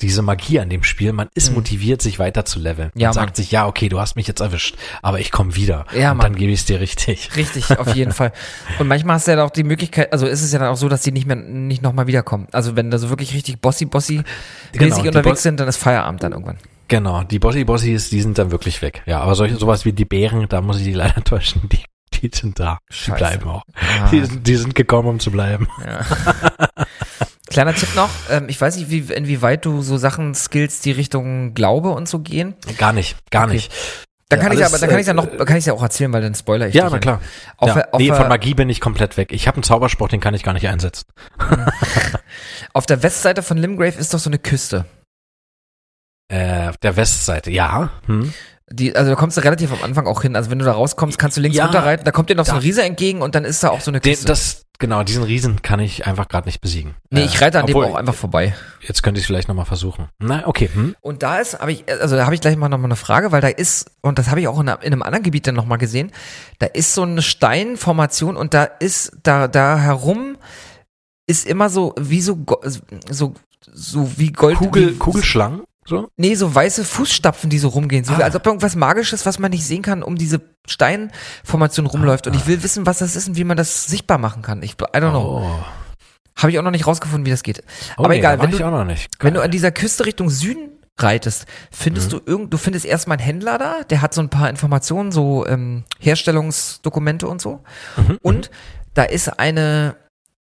[0.00, 1.54] diese Magie an dem Spiel, man ist Mhm.
[1.56, 2.90] motiviert, sich weiter zu leveln.
[2.94, 3.26] Ja, man Mann.
[3.26, 5.86] sagt sich, ja, okay, du hast mich jetzt erwischt, aber ich komme wieder.
[5.96, 6.32] Ja, und Mann.
[6.32, 7.36] dann gebe ich es dir richtig.
[7.36, 8.32] Richtig, auf jeden Fall.
[8.78, 10.88] Und manchmal hast du ja auch die Möglichkeit, also ist es ja dann auch so,
[10.88, 12.48] dass die nicht mehr, nicht nochmal wiederkommen.
[12.52, 14.22] Also wenn da so wirklich richtig bossy, bossy
[14.72, 16.58] Genau, mäßig die unterwegs Bo- sind, dann ist Feierabend dann irgendwann.
[16.88, 19.02] Genau, die Bossy Bossys, die sind dann wirklich weg.
[19.06, 21.78] Ja, aber solche, sowas wie die Bären, da muss ich die leider täuschen, die,
[22.20, 22.78] die sind da.
[22.90, 23.16] Die Scheiße.
[23.16, 23.62] bleiben auch.
[23.74, 25.68] Ah, Die, sind- die sind gekommen, um zu bleiben.
[25.86, 26.00] ja.
[27.54, 31.54] Kleiner Tipp noch, ähm, ich weiß nicht, wie, inwieweit du so Sachen, Skills, die Richtung
[31.54, 32.54] Glaube und so gehen.
[32.78, 33.54] Gar nicht, gar Okay.
[33.54, 33.72] nicht.
[34.28, 35.72] Dann Ja, kann ich alles, aber, dann kann ich ja äh, noch, kann ich ja
[35.72, 37.20] auch erzählen, weil dann spoiler ich Ja, na klar.
[37.58, 37.88] Auf, ja.
[37.92, 39.32] auf, nee, von Magie bin ich komplett weg.
[39.32, 41.06] Ich habe einen Zauberspruch, den kann ich gar nicht einsetzen.
[42.72, 44.86] auf der Westseite von Limgrave ist doch so eine Küste.
[46.28, 47.90] Äh, auf der Westseite, ja.
[48.06, 48.32] Hm.
[48.70, 50.36] Die, also da kommst du relativ am Anfang auch hin.
[50.36, 52.52] Also wenn du da rauskommst, kannst du links Ja, runterreiten, da kommt dir noch so
[52.52, 54.26] ein da- Riese entgegen und dann ist da auch so eine Den, Küste.
[54.26, 56.94] das, genau, diesen Riesen kann ich einfach gerade nicht besiegen.
[57.10, 58.54] nee, ich reite an dem obwohl, auch einfach vorbei.
[58.80, 60.08] Jetzt könnte ich es vielleicht nochmal versuchen.
[60.18, 60.70] Na, okay.
[60.72, 60.96] Hm?
[61.02, 63.42] Und da ist, habe ich, also da habe ich gleich mal nochmal eine Frage, weil
[63.42, 66.10] da ist, und das habe ich auch in, einem anderen Gebiet dann nochmal gesehen,
[66.58, 70.38] da ist so eine Steinformation und da ist, da, da herum
[71.26, 72.38] ist immer so, wie so,
[73.10, 73.34] so,
[73.70, 74.56] so wie Gold.
[74.56, 75.62] Kugel, wie, Kugelschlangen?
[75.86, 76.08] So?
[76.16, 78.04] Nee, so weiße Fußstapfen, die so rumgehen.
[78.04, 78.18] So, Ah.
[78.20, 82.26] als ob irgendwas Magisches, was man nicht sehen kann, um diese Steinformation rumläuft.
[82.26, 84.62] Und ich will wissen, was das ist und wie man das sichtbar machen kann.
[84.62, 85.42] Ich, I don't know.
[85.44, 85.64] Oh.
[86.36, 87.62] Habe ich auch noch nicht rausgefunden, wie das geht.
[87.96, 91.46] Oh, Aber nee, egal, wenn ich du, wenn du an dieser Küste Richtung Süden reitest,
[91.70, 92.16] findest Mhm.
[92.18, 95.46] du irgend, du findest erstmal einen Händler da, der hat so ein paar Informationen, so
[95.46, 97.62] ähm, Herstellungsdokumente und so.
[97.96, 98.18] Mhm.
[98.22, 98.50] Und
[98.94, 99.96] da ist eine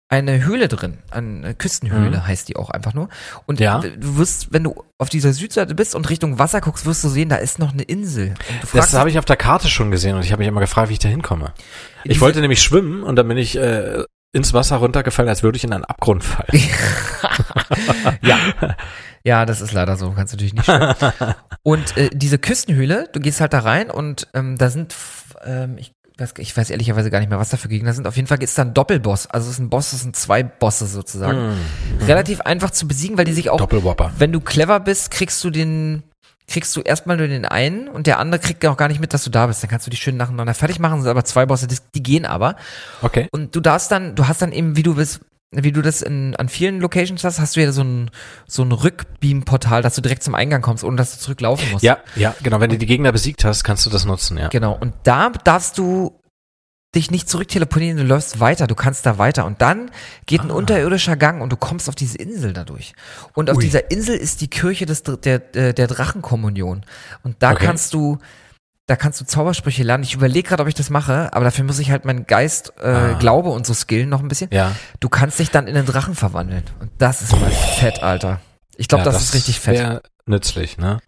[0.09, 2.27] eine Höhle drin, eine Küstenhöhle Mhm.
[2.27, 3.09] heißt die auch einfach nur.
[3.47, 3.78] Und Ja.
[3.81, 7.28] du wirst, wenn du auf dieser Südseite bist und Richtung Wasser guckst, wirst du sehen,
[7.28, 8.35] da ist noch eine Insel.
[8.61, 10.89] Du Das habe ich auf der Karte schon gesehen und ich habe mich immer gefragt,
[10.91, 11.53] wie ich da hinkomme.
[12.05, 15.65] Ich wollte nämlich schwimmen und dann bin ich äh, ins Wasser runtergefallen, als würde ich
[15.65, 16.47] in einen Abgrund fallen.
[18.23, 18.39] ja.
[19.24, 20.95] Ja, das ist leider so, kannst natürlich nicht schwimmen.
[21.65, 24.95] Und äh, diese Küstenhöhle, du gehst halt da rein und ähm, da sind,
[25.45, 25.91] ähm, ich,
[26.38, 28.06] ich weiß ehrlicherweise gar nicht mehr, was da für Gegner sind.
[28.06, 29.26] Auf jeden Fall ist da ein Doppelboss.
[29.26, 31.51] Also es ist ein Boss, es sind zwei Bosse sozusagen.
[31.51, 32.06] Mhm.
[32.06, 33.68] Relativ einfach zu besiegen, weil die sich auch,
[34.18, 36.05] wenn du clever bist, kriegst du den,
[36.48, 39.24] kriegst du erstmal nur den einen und der andere kriegt auch gar nicht mit, dass
[39.24, 39.62] du da bist.
[39.62, 42.24] Dann kannst du die schön nacheinander fertig machen, sind aber zwei Bosse, die, die gehen
[42.24, 42.56] aber.
[43.02, 43.28] Okay.
[43.32, 45.20] Und du darfst dann, du hast dann eben, wie du bist,
[45.65, 48.11] wie du das in, an vielen Locations hast, hast du ja so ein,
[48.47, 51.85] so ein Rückbeam-Portal, dass du direkt zum Eingang kommst, ohne dass du zurücklaufen musst.
[51.85, 52.61] Ja, ja, genau.
[52.61, 54.49] Wenn du die Gegner besiegt hast, kannst du das nutzen, ja.
[54.49, 54.77] Genau.
[54.78, 56.20] Und da darfst du
[56.95, 59.45] dich nicht zurückteleportieren, du läufst weiter, du kannst da weiter.
[59.45, 59.91] Und dann
[60.24, 62.95] geht ein unterirdischer Gang und du kommst auf diese Insel dadurch.
[63.35, 63.62] Und auf Ui.
[63.65, 66.83] dieser Insel ist die Kirche des, der, der, der Drachenkommunion.
[67.23, 67.66] Und da Okay.
[67.66, 68.19] kannst du,
[68.86, 70.04] da kannst du Zaubersprüche lernen.
[70.04, 72.86] Ich überlege gerade, ob ich das mache, aber dafür muss ich halt meinen Geist, äh,
[72.88, 73.12] Ah.
[73.18, 74.48] Glaube und so skillen noch ein bisschen.
[74.52, 74.72] Ja.
[75.00, 76.62] Du kannst dich dann in einen Drachen verwandeln.
[76.80, 78.40] Und das ist mal fett, Alter.
[78.76, 80.02] Ich glaube, ja, das, ist richtig fett.
[80.26, 80.98] nützlich, ne?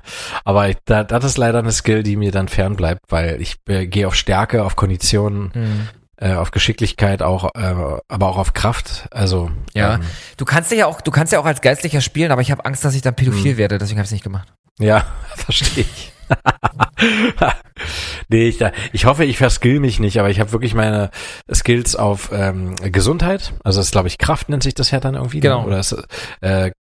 [0.45, 3.87] Aber ich, da, das ist leider eine Skill, die mir dann fernbleibt, weil ich äh,
[3.87, 5.89] gehe auf Stärke, auf Kondition, Mhm.
[6.17, 7.75] äh, auf Geschicklichkeit, auch, äh,
[8.09, 9.07] aber auch auf Kraft.
[9.11, 9.97] Also Ja.
[9.97, 10.01] ähm,
[10.37, 12.85] Du kannst ja auch, du kannst ja auch als Geistlicher spielen, aber ich habe Angst,
[12.85, 13.59] dass ich dann pädophil Hm.
[13.59, 14.49] werde, deswegen habe ich es nicht gemacht.
[14.79, 15.05] Ja,
[15.37, 16.13] verstehe ich.
[18.29, 18.59] nee, ich,
[18.93, 21.11] ich hoffe, ich verskill mich nicht, aber ich habe wirklich meine
[21.53, 23.53] Skills auf ähm, Gesundheit.
[23.65, 25.41] Also das ist, glaube ich, Kraft nennt sich das ja dann irgendwie.
[25.41, 25.63] Genau.
[25.63, 25.67] Ne?
[25.67, 25.97] Oder, ist,
[26.41, 26.71] äh,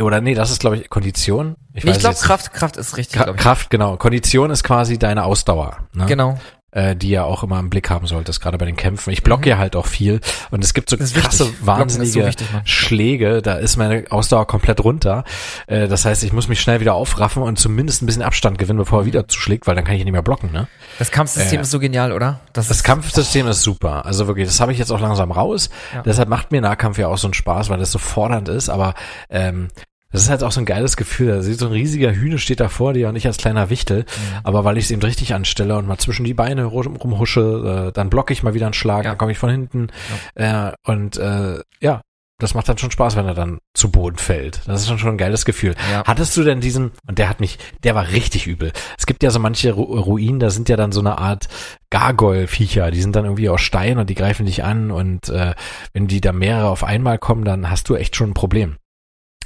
[0.00, 1.56] oder nee, das ist, glaube ich, Kondition.
[1.74, 3.42] Ich Nee, ich glaube, Kraft, Kraft ist richtig, Kra glaube ich.
[3.42, 3.96] Kraft, genau.
[3.96, 5.88] Kondition ist quasi deine Ausdauer.
[5.92, 6.06] Ne?
[6.06, 6.38] Genau.
[6.72, 9.10] Äh, die ja auch immer im Blick haben solltest, gerade bei den Kämpfen.
[9.12, 10.20] Ich blocke ja halt auch viel
[10.50, 11.00] und es gibt so Mhm.
[11.00, 11.52] Das krasse, wichtig.
[11.54, 12.46] Ist so wahnsinnige wichtig.
[12.64, 15.24] Schläge, da ist meine Ausdauer komplett runter.
[15.66, 18.78] Äh, das heißt, ich muss mich schnell wieder aufraffen und zumindest ein bisschen Abstand gewinnen,
[18.78, 20.50] bevor er wieder zuschlägt, weil dann kann ich nicht mehr blocken.
[20.52, 20.68] Ne?
[20.98, 22.40] Das Kampfsystem Äh, ist so genial, oder?
[22.52, 24.06] Das ist- Kampfsystem ist super.
[24.06, 25.70] Also wirklich, das habe ich jetzt auch langsam raus.
[25.94, 26.02] Ja.
[26.02, 28.68] Deshalb macht mir Nahkampf ja auch so einen Spaß, weil das so fordernd ist.
[28.70, 28.94] Aber
[29.30, 29.68] ähm,
[30.12, 31.28] das ist halt auch so ein geiles Gefühl.
[31.28, 34.00] Da sieht so ein riesiger Hühne steht da vor dir und ich als kleiner Wichtel.
[34.00, 34.38] Mhm.
[34.44, 37.92] Aber weil ich es eben richtig anstelle und mal zwischen die Beine rum- rumhusche, äh,
[37.92, 39.10] dann blocke ich mal wieder einen Schlag, Ja.
[39.10, 39.88] dann komme ich von hinten.
[40.34, 42.02] Äh, und äh, ja,
[42.38, 44.62] das macht dann schon Spaß, wenn er dann zu Boden fällt.
[44.66, 45.76] Das ist schon schon ein geiles Gefühl.
[45.92, 46.02] Ja.
[46.04, 48.72] Hattest du denn diesen, und der hat mich, der war richtig übel.
[48.98, 51.46] Es gibt ja so manche Ru Ruinen, da sind ja dann so eine Art
[51.90, 55.54] Gargoyle-Viecher, die sind dann irgendwie aus Stein und die greifen dich an und äh,
[55.92, 58.76] wenn die da mehrere auf einmal kommen, dann hast du echt schon ein Problem.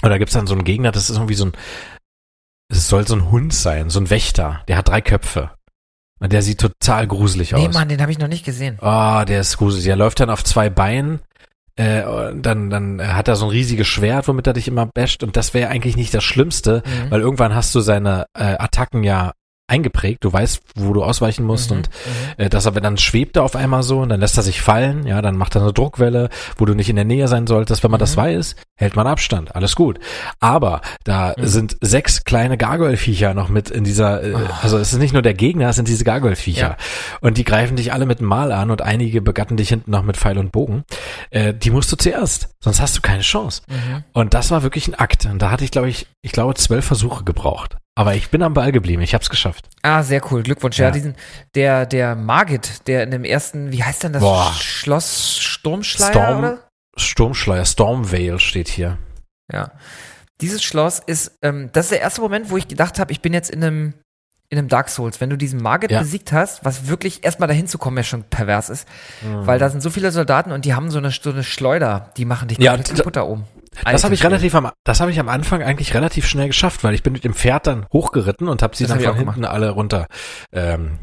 [0.02, 1.52] Und da gibt's dann so einen Gegner, das ist irgendwie so ein,
[2.68, 5.50] es soll so ein Hund sein, so ein Wächter, der hat drei Köpfe.
[6.18, 7.74] Und der sieht total gruselig Nee, aus.
[7.74, 8.78] Mann, den habe ich noch nicht gesehen.
[8.80, 9.84] Oh, der ist gruselig.
[9.84, 11.20] Der läuft dann auf zwei Beinen.
[11.76, 12.02] Äh,
[12.34, 15.22] dann, dann hat er so ein riesiges Schwert, womit er dich immer basht.
[15.22, 17.10] Und das wäre eigentlich nicht das Schlimmste, Mhm.
[17.10, 19.32] weil irgendwann hast du seine äh, Attacken ja
[19.68, 20.24] eingeprägt.
[20.24, 21.90] Du weißt, wo du ausweichen musst Mhm, und
[22.38, 22.44] mhm.
[22.44, 25.06] äh, dass er dann schwebt er auf einmal so und dann lässt er sich fallen.
[25.06, 27.82] Ja, dann macht er eine Druckwelle, wo du nicht in der Nähe sein solltest.
[27.82, 28.20] Wenn man das Mhm.
[28.20, 29.54] weiß, hält man Abstand.
[29.56, 29.98] Alles gut.
[30.40, 31.46] Aber da Mhm.
[31.46, 34.38] sind sechs kleine Gargoyle-Viecher noch mit in dieser, äh, Oh.
[34.62, 36.68] also es ist nicht nur der Gegner, es sind diese Gargoyle-Viecher.
[36.70, 36.76] Ja.
[37.20, 40.02] Und die greifen dich alle mit dem Mal an und einige begatten dich hinten noch
[40.02, 40.84] mit Pfeil und Bogen.
[41.30, 43.62] Äh, die musst du zuerst, sonst hast du keine Chance.
[43.68, 44.04] Mhm.
[44.12, 45.26] Und das war wirklich ein Akt.
[45.26, 47.76] Und da hatte ich, glaube ich, ich glaube, zwölf Versuche gebraucht.
[47.98, 49.00] Aber ich bin am Ball geblieben.
[49.02, 49.68] Ich habe es geschafft.
[49.82, 50.42] Ah, sehr cool.
[50.42, 50.78] Glückwunsch.
[50.78, 50.90] Ja, Ja.
[50.90, 51.16] diesen,
[51.54, 54.20] der, der Margit, der in dem ersten, wie heißt denn das?
[54.22, 54.52] Boah.
[54.60, 56.58] Schloss Sturmschleier, Storm- oder?
[56.98, 58.98] Sturmschleier, Stormvale steht hier.
[59.52, 59.72] Ja.
[60.42, 63.32] Dieses Schloss ist, ähm, das ist der erste Moment, wo ich gedacht habe, ich bin
[63.32, 63.94] jetzt in einem,
[64.50, 65.20] in einem Dark Souls.
[65.22, 66.00] Wenn du diesen Margit Ja.
[66.00, 68.86] besiegt hast, was wirklich erstmal dahin zu kommen ja schon pervers ist,
[69.22, 72.26] weil da sind so viele Soldaten und die haben so eine, so eine Schleuder, die
[72.26, 73.44] machen dich Ja, kaputt da oben.
[73.84, 76.94] Das habe ich relativ am, das habe ich am Anfang eigentlich relativ schnell geschafft, weil
[76.94, 79.44] ich bin mit dem Pferd dann hochgeritten und habe sie Das dann hab von hinten
[79.44, 80.06] alle runter.
[80.52, 80.98] Ähm,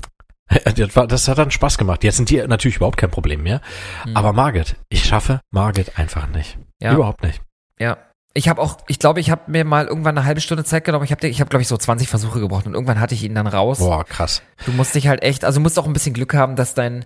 [0.76, 2.04] das, war, das hat dann Spaß gemacht.
[2.04, 3.62] Jetzt sind die natürlich überhaupt kein Problem mehr.
[4.06, 4.18] Mhm.
[4.18, 6.58] Aber Margit, ich schaffe Margit einfach nicht.
[6.82, 6.94] Ja.
[6.94, 7.42] Überhaupt nicht.
[7.80, 7.98] Ja.
[8.36, 11.06] Ich habe auch, ich glaube, ich habe mir mal irgendwann eine halbe Stunde Zeit genommen.
[11.06, 13.36] Ich habe, ich habe, glaube ich, so 20 Versuche gebraucht und irgendwann hatte ich ihn
[13.36, 13.78] dann raus.
[13.78, 14.42] Boah, krass.
[14.66, 17.06] Du musst dich halt echt, also du musst auch ein bisschen Glück haben, dass dein,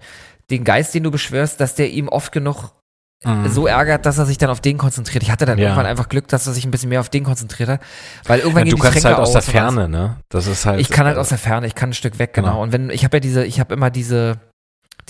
[0.50, 2.72] den Geist, den du beschwörst, dass der ihm oft genug
[3.24, 3.48] Mhm.
[3.50, 5.24] so ärgert, dass er sich dann auf den konzentriert.
[5.24, 5.66] Ich hatte dann Ja.
[5.66, 7.82] irgendwann einfach Glück, dass er sich ein bisschen mehr auf den konzentriert hat,
[8.26, 9.50] weil irgendwann Ja, gehen du die kannst Tränke halt aus der aus.
[9.50, 10.18] Ferne, ne?
[10.30, 10.80] Das ist halt.
[10.80, 12.50] Ich kann halt äh, aus der Ferne, ich kann ein Stück weg, genau.
[12.50, 12.62] Genau.
[12.64, 14.38] Und wenn, ich habe ja diese, ich habe immer diese,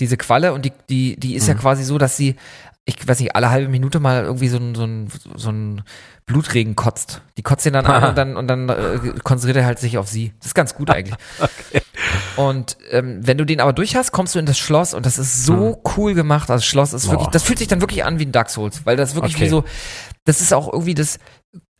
[0.00, 1.58] diese Qualle und die, die, die ist ja Mhm.
[1.58, 2.36] quasi so, dass sie
[2.86, 5.82] ich weiß nicht, alle halbe Minute mal irgendwie so ein, so ein, so ein
[6.28, 7.22] Blutregen kotzt.
[7.36, 10.06] Die kotzt ihn dann an und dann, und dann äh, konzentriert er halt sich auf
[10.06, 10.32] sie.
[10.38, 11.16] Das ist ganz gut eigentlich.
[11.40, 11.82] okay.
[12.36, 15.18] Und ähm, wenn du den aber durch hast, kommst du in das Schloss und das
[15.18, 15.76] ist so hm.
[15.96, 16.48] cool gemacht.
[16.50, 18.86] Also das Schloss ist wirklich, das fühlt sich dann wirklich an wie ein Dark Souls,
[18.86, 19.46] weil das wirklich okay.
[19.46, 19.64] wie so,
[20.24, 21.18] das ist auch irgendwie das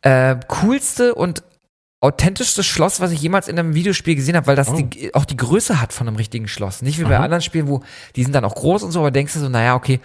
[0.01, 1.43] äh, coolste und
[2.01, 4.81] authentischste Schloss, was ich jemals in einem Videospiel gesehen habe, weil das oh.
[4.81, 6.81] die, auch die Größe hat von einem richtigen Schloss.
[6.81, 7.23] Nicht wie bei Aha.
[7.23, 7.81] anderen Spielen, wo
[8.15, 9.99] die sind dann auch groß und so, aber denkst du so, naja, okay,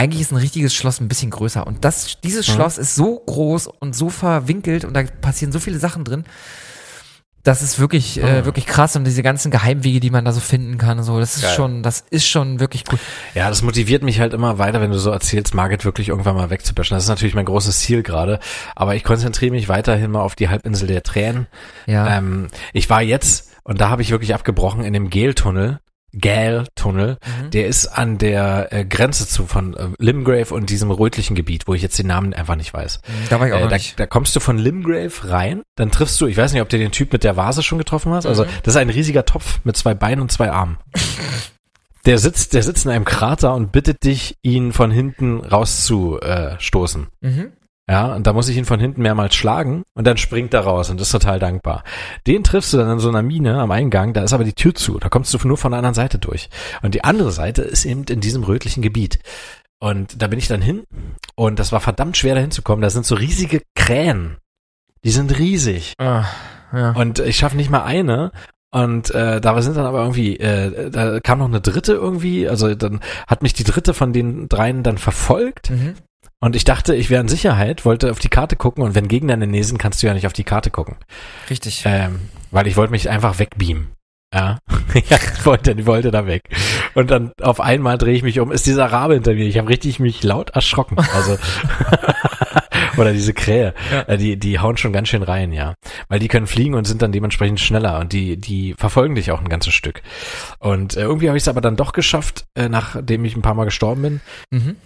[0.00, 1.66] eigentlich ist ein richtiges Schloss ein bisschen größer.
[1.66, 2.52] Und das, dieses mhm.
[2.52, 6.24] Schloss ist so groß und so verwinkelt und da passieren so viele Sachen drin.
[7.42, 8.24] Das ist wirklich, mhm.
[8.24, 11.36] äh, wirklich krass und diese ganzen Geheimwege, die man da so finden kann, so, das
[11.36, 11.54] ist Geil.
[11.54, 12.98] schon, das ist schon wirklich cool.
[13.34, 16.48] Ja, das motiviert mich halt immer weiter, wenn du so erzählst, Margit wirklich irgendwann mal
[16.48, 16.94] wegzuböschen.
[16.94, 18.40] Das ist natürlich mein großes Ziel gerade.
[18.74, 21.46] Aber ich konzentriere mich weiterhin mal auf die Halbinsel der Tränen.
[21.86, 22.16] Ja.
[22.16, 25.80] Ähm, ich war jetzt, und da habe ich wirklich abgebrochen, in dem Geltunnel
[26.18, 27.50] Gale-Tunnel, mhm.
[27.50, 31.74] der ist an der äh, Grenze zu von äh, Limgrave und diesem rötlichen Gebiet, wo
[31.74, 33.00] ich jetzt den Namen einfach nicht weiß.
[33.06, 33.98] Mhm, da war ich auch äh, da, nicht.
[33.98, 36.92] Da kommst du von Limgrave rein, dann triffst du, ich weiß nicht, ob du den
[36.92, 38.26] Typ mit der Vase schon getroffen hast.
[38.26, 38.48] Also mhm.
[38.62, 40.78] das ist ein riesiger Topf mit zwei Beinen und zwei Armen.
[42.06, 47.06] der sitzt, der sitzt in einem Krater und bittet dich, ihn von hinten rauszustoßen.
[47.22, 47.52] Äh, mhm.
[47.90, 50.90] Ja, und da muss ich ihn von hinten mehrmals schlagen und dann springt er raus
[50.90, 51.82] und ist total dankbar.
[52.24, 54.76] Den triffst du dann in so einer Mine am Eingang, da ist aber die Tür
[54.76, 56.50] zu, da kommst du nur von der anderen Seite durch.
[56.82, 59.18] Und die andere Seite ist eben in diesem rötlichen Gebiet.
[59.80, 60.84] Und da bin ich dann hin
[61.34, 62.82] und das war verdammt schwer da hinzukommen.
[62.82, 64.36] Da sind so riesige Krähen.
[65.02, 65.94] Die sind riesig.
[65.98, 66.26] Ah,
[66.72, 66.92] ja.
[66.92, 68.30] Und ich schaffe nicht mal eine
[68.72, 72.72] und äh, da sind dann aber irgendwie, äh, da kam noch eine dritte irgendwie, also
[72.76, 75.70] dann hat mich die dritte von den dreien dann verfolgt.
[75.70, 75.94] Mhm.
[76.40, 79.34] Und ich dachte, ich wäre in Sicherheit, wollte auf die Karte gucken und wenn Gegner
[79.34, 80.96] in den Nähe sind, kannst du ja nicht auf die Karte gucken.
[81.50, 81.82] Richtig.
[81.84, 83.88] Ähm, weil ich wollte mich einfach wegbeamen.
[84.32, 84.58] Ja,
[84.94, 86.44] ja ich wollte, ich wollte da weg.
[86.94, 89.46] Und dann auf einmal drehe ich mich um, ist dieser Rabe hinter mir.
[89.46, 90.96] Ich habe richtig mich laut erschrocken.
[90.98, 91.36] Also
[92.96, 94.02] oder diese Krähe, ja.
[94.02, 95.74] Äh, die die hauen schon ganz schön rein, ja,
[96.08, 99.40] weil die können fliegen und sind dann dementsprechend schneller und die die verfolgen dich auch
[99.40, 100.02] ein ganzes Stück.
[100.58, 103.54] Und äh, irgendwie habe ich es aber dann doch geschafft, äh, nachdem ich ein paar
[103.54, 104.76] Mal gestorben bin, mhm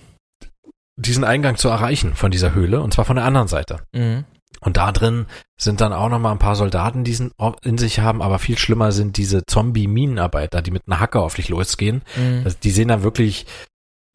[0.96, 3.80] diesen Eingang zu erreichen von dieser Höhle und zwar von der anderen Seite.
[3.92, 4.24] Mhm.
[4.60, 5.26] Und da drin
[5.58, 7.16] sind dann auch noch mal ein paar Soldaten, die
[7.62, 11.48] in sich haben, aber viel schlimmer sind diese Zombie-Minenarbeiter, die mit einer Hacke auf dich
[11.48, 12.02] losgehen.
[12.16, 12.42] Mhm.
[12.44, 13.46] Also die sehen dann wirklich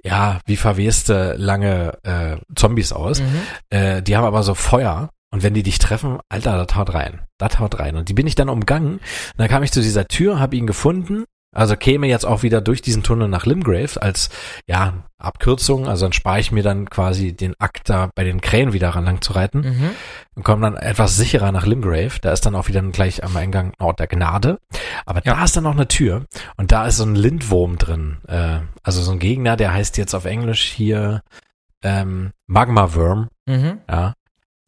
[0.04, 3.22] ja wie verweste lange äh, Zombies aus.
[3.22, 3.42] Mhm.
[3.70, 7.22] Äh, die haben aber so Feuer und wenn die dich treffen, Alter, das haut rein.
[7.38, 7.96] Das haut rein.
[7.96, 8.94] Und die bin ich dann umgangen.
[8.94, 12.62] Und dann kam ich zu dieser Tür, habe ihn gefunden also käme jetzt auch wieder
[12.62, 14.30] durch diesen Tunnel nach Limgrave als
[14.68, 15.88] ja Abkürzung.
[15.88, 19.06] Also dann spare ich mir dann quasi den Akt da bei den Krähen wieder ran
[19.06, 19.90] lang zu reiten mhm.
[20.36, 22.20] und komme dann etwas sicherer nach Limgrave.
[22.22, 24.60] Da ist dann auch wieder gleich am Eingang Ort der Gnade.
[25.06, 25.34] Aber ja.
[25.34, 26.26] da ist dann noch eine Tür
[26.58, 28.18] und da ist so ein Lindwurm drin.
[28.28, 31.22] Äh, also so ein Gegner, der heißt jetzt auf Englisch hier
[31.82, 33.30] ähm, Magma Worm.
[33.48, 33.80] Mhm.
[33.90, 34.14] Ja.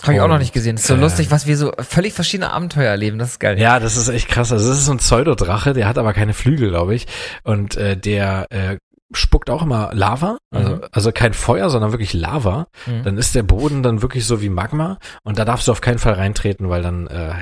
[0.04, 0.76] Habe ich auch noch nicht gesehen.
[0.76, 3.20] Das ist so äh, lustig, was wir so völlig verschiedene Abenteuer erleben.
[3.20, 3.60] Das ist geil.
[3.60, 4.52] Ja, das ist echt krass.
[4.52, 7.08] Also das ist so ein Pseudodrache, der hat aber keine Flügel, glaube ich.
[7.44, 8.78] Und äh, der äh,
[9.14, 10.82] spuckt auch immer Lava, also, mhm.
[10.92, 12.68] also kein Feuer, sondern wirklich Lava.
[12.86, 13.04] Mhm.
[13.04, 16.00] Dann ist der Boden dann wirklich so wie Magma und da darfst du auf keinen
[16.00, 17.34] Fall reintreten, weil dann äh,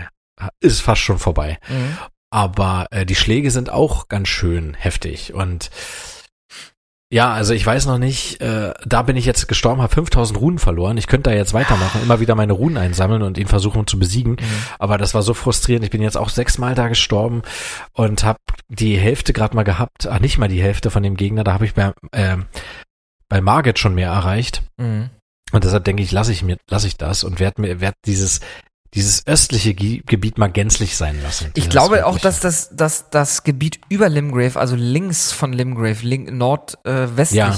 [0.60, 1.60] ist fast schon vorbei.
[1.70, 1.98] Mhm.
[2.32, 5.70] Aber äh, die Schläge sind auch ganz schön heftig und
[7.12, 10.60] ja, also ich weiß noch nicht, äh, da bin ich jetzt gestorben, habe 5000 Runen
[10.60, 10.96] verloren.
[10.98, 14.34] Ich könnte da jetzt weitermachen, immer wieder meine Runen einsammeln und ihn versuchen zu besiegen.
[14.34, 14.64] Mhm.
[14.78, 15.84] Aber das war so frustrierend.
[15.84, 17.42] Ich bin jetzt auch sechsmal da gestorben
[17.94, 18.38] und habe
[18.68, 20.06] die Hälfte gerade mal gehabt.
[20.06, 21.44] Ach, nicht mal die Hälfte von dem Gegner.
[21.44, 22.38] Da habe ich bei, äh,
[23.28, 24.62] bei Margit schon mehr erreicht.
[24.78, 25.10] Mhm.
[25.52, 28.40] Und deshalb denke ich, lasse ich mir, lasse ich das und werde mir, werde dieses
[28.94, 31.52] dieses östliche Gebiet mal gänzlich sein lassen.
[31.56, 36.32] Ich glaube auch, dass das, dass das Gebiet über Limgrave, also links von Limgrave, link,
[36.32, 37.58] nordwestlich, äh, ja,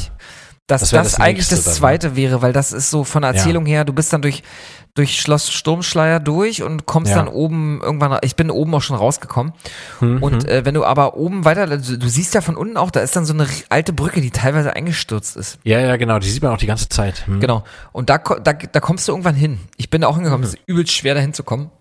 [0.67, 3.31] dass das, das, das eigentlich das zweite dann, wäre, weil das ist so von der
[3.31, 3.75] Erzählung ja.
[3.75, 4.43] her, du bist dann durch
[4.93, 7.17] durch Schloss Sturmschleier durch und kommst ja.
[7.17, 9.53] dann oben irgendwann, ich bin oben auch schon rausgekommen.
[10.01, 10.21] Mhm.
[10.21, 12.99] Und äh, wenn du aber oben weiter, also du siehst ja von unten auch, da
[12.99, 15.59] ist dann so eine alte Brücke, die teilweise eingestürzt ist.
[15.63, 17.23] Ja, ja, genau, die sieht man auch die ganze Zeit.
[17.27, 17.39] Mhm.
[17.39, 17.63] Genau.
[17.93, 19.59] Und da, da, da kommst du irgendwann hin.
[19.77, 20.57] Ich bin da auch hingekommen, es mhm.
[20.57, 21.71] ist übelst schwer da hinzukommen.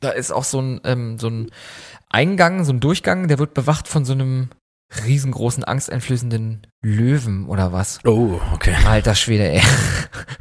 [0.00, 1.50] Da ist auch so ein, ähm, so ein
[2.08, 4.48] Eingang, so ein Durchgang, der wird bewacht von so einem
[5.04, 8.00] riesengroßen, angsteinflößenden Löwen oder was.
[8.04, 8.74] Oh, okay.
[8.86, 9.62] Alter Schwede, ey.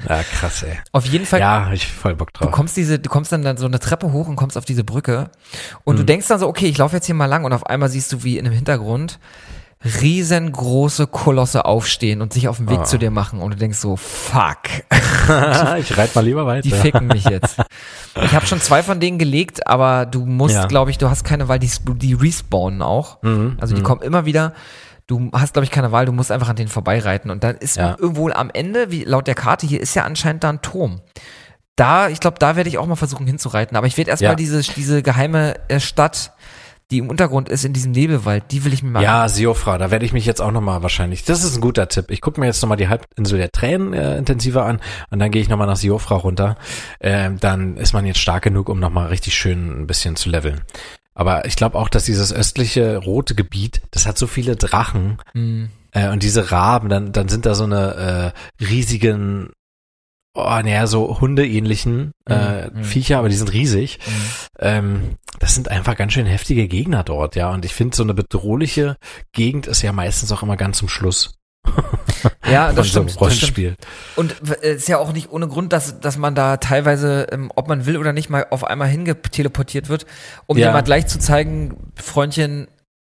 [0.08, 0.80] Ja, krass, ey.
[0.92, 1.40] Auf jeden Fall.
[1.40, 2.48] Ja, ich voll Bock drauf.
[2.48, 4.84] Du kommst diese, du kommst dann, dann so eine Treppe hoch und kommst auf diese
[4.84, 5.30] Brücke
[5.84, 6.00] und mhm.
[6.00, 8.12] du denkst dann so, okay, ich laufe jetzt hier mal lang und auf einmal siehst
[8.12, 9.20] du, wie in dem Hintergrund
[9.84, 12.84] riesengroße Kolosse aufstehen und sich auf den Weg oh.
[12.84, 14.58] zu dir machen und du denkst so, fuck.
[15.80, 16.62] ich reite mal lieber weiter.
[16.62, 17.58] Die ficken mich jetzt.
[18.22, 20.66] Ich habe schon zwei von denen gelegt, aber du musst, ja.
[20.66, 23.22] glaube ich, du hast keine, weil die, die respawnen auch.
[23.22, 23.58] Mhm.
[23.62, 23.86] Also die mhm.
[23.86, 24.54] kommen immer wieder.
[25.08, 27.32] du hast, glaube ich, keine Wahl, du musst einfach an denen vorbeireiten.
[27.32, 27.96] Und dann ist Ja.
[27.98, 31.00] irgendwo am Ende, wie laut der Karte hier, ist ja anscheinend da ein Turm.
[31.78, 33.78] Da, ich glaube, da werde ich auch mal versuchen hinzureiten.
[33.78, 34.36] Aber ich werde erstmal Ja.
[34.36, 36.34] diese, diese geheime äh, Stadt,
[36.92, 39.92] die im Untergrund ist, in diesem Nebelwald, die will ich mir mal Ja, Siofra, da
[39.92, 41.24] werde ich mich jetzt auch nochmal wahrscheinlich.
[41.24, 42.06] Das ist ein guter Tipp.
[42.10, 44.80] Ich gucke mir jetzt nochmal die Halbinsel der Tränen äh, intensiver an
[45.12, 46.58] und dann gehe ich nochmal nach Siofra runter.
[47.00, 50.62] Ähm, dann ist man jetzt stark genug, um nochmal richtig schön ein bisschen zu leveln.
[51.14, 55.70] Aber ich glaube auch, dass dieses östliche rote Gebiet, das hat so viele Drachen Mhm.
[55.92, 59.52] äh, und diese Raben, dann, dann sind da so eine äh, riesigen,
[60.36, 62.84] oh, naja, so hundeähnlichen äh, Mhm, mhm.
[62.84, 64.00] Viecher, aber die sind riesig.
[64.06, 64.12] Mhm.
[64.60, 65.02] Ähm,
[65.40, 67.52] das sind einfach ganz schön heftige Gegner dort, ja.
[67.52, 68.98] Und ich finde, so eine bedrohliche
[69.32, 71.36] Gegend ist ja meistens auch immer ganz zum Schluss
[72.50, 73.76] Ja, das so stimmt, das stimmt.
[74.16, 77.68] Und es ist ja auch nicht ohne Grund, dass, dass man da teilweise, ähm, ob
[77.68, 80.06] man will oder nicht, mal auf einmal hingeteleportiert wird,
[80.48, 80.68] um Ja.
[80.68, 82.68] dir mal gleich zu zeigen, Freundchen,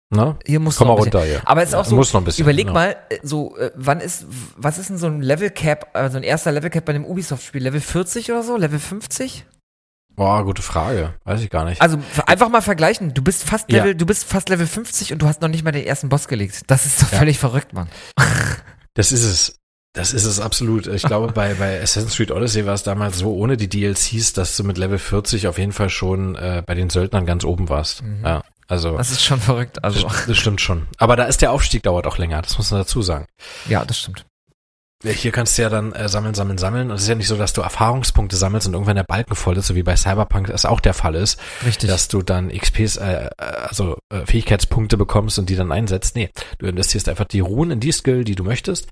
[0.10, 0.38] Ne?
[0.46, 1.20] hier musst Komm mal noch bisschen.
[1.20, 1.42] runter hier.
[1.46, 2.74] Aber es ist auch Ja, so, muss noch ein bisschen, überleg genau.
[2.80, 4.26] mal, äh, so, äh, wann ist,
[4.56, 7.62] was ist denn so ein Level Cap, also ein erster Level Cap bei einem Ubisoft-Spiel?
[7.62, 8.56] Level 40 oder so?
[8.56, 9.46] Level 50?
[10.16, 11.14] Boah, gute Frage.
[11.26, 11.82] Weiß ich gar nicht.
[11.82, 13.14] Also einfach mal vergleichen.
[13.14, 13.80] Du bist fast Ja.
[13.84, 16.28] Level, du bist fast Level 50 und du hast noch nicht mal den ersten Boss
[16.28, 16.62] gelegt.
[16.68, 17.20] Das ist doch Ja.
[17.20, 17.90] völlig verrückt, Mann.
[18.94, 19.60] Das ist es.
[19.94, 20.88] Das ist es absolut.
[20.88, 24.56] Ich glaube, bei, bei Assassin's Creed Odyssey war es damals so, ohne die DLCs, dass
[24.58, 28.04] du mit Level 40 auf jeden Fall schon äh, bei den Söldnern ganz oben warst.
[28.24, 29.84] Ja, also Das ist schon verrückt.
[29.84, 30.88] Also, das, stimmt schon.
[30.98, 33.26] Aber da ist der Aufstieg dauert auch länger, das muss man dazu sagen.
[33.68, 34.26] ja, das stimmt.
[35.04, 36.90] Ja, Hier kannst du ja dann äh, sammeln, sammeln, sammeln.
[36.90, 39.56] Und es ist ja nicht so, dass du Erfahrungspunkte sammelst und irgendwann der Balken voll
[39.56, 41.88] ist, so wie bei Cyberpunk das auch der Fall ist, Richtig.
[41.88, 46.16] dass du dann XPs, äh, also äh, Fähigkeitspunkte bekommst und die dann einsetzt.
[46.16, 48.88] Nee, du investierst einfach die Ruhen in die Skill, die du möchtest.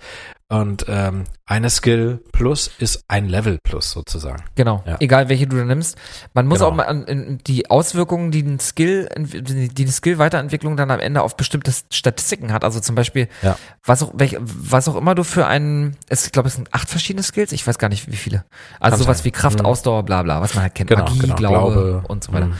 [0.47, 4.43] Und ähm, eine Skill plus ist ein Level plus sozusagen.
[4.53, 4.97] Genau, Ja.
[4.99, 5.97] egal welche du da nimmst.
[6.35, 6.69] Man muss Genau.
[6.69, 11.23] auch mal an in die Auswirkungen, die ein Skill, die die Skill-Weiterentwicklung dann am Ende
[11.23, 12.63] auf bestimmte Statistiken hat.
[12.63, 13.57] Also zum Beispiel, Ja.
[13.83, 16.89] was auch, welch, was auch immer du für einen, es, ich glaube, es sind acht
[16.91, 18.45] verschiedene Skills, ich weiß gar nicht wie viele.
[18.79, 19.25] Also Kann sowas sein.
[19.25, 19.65] wie Kraft, Mhm.
[19.65, 20.91] Ausdauer, bla bla, was man halt kennt.
[20.91, 22.03] Genau, Magie, genau, Glaube, Glaube.
[22.07, 22.45] und so weiter.
[22.47, 22.53] Mhm.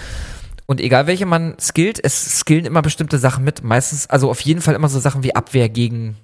[0.66, 3.64] Und egal welche man skillt, es skillen immer bestimmte Sachen mit.
[3.64, 6.18] Meistens, also auf jeden Fall immer so Sachen wie Abwehr gegen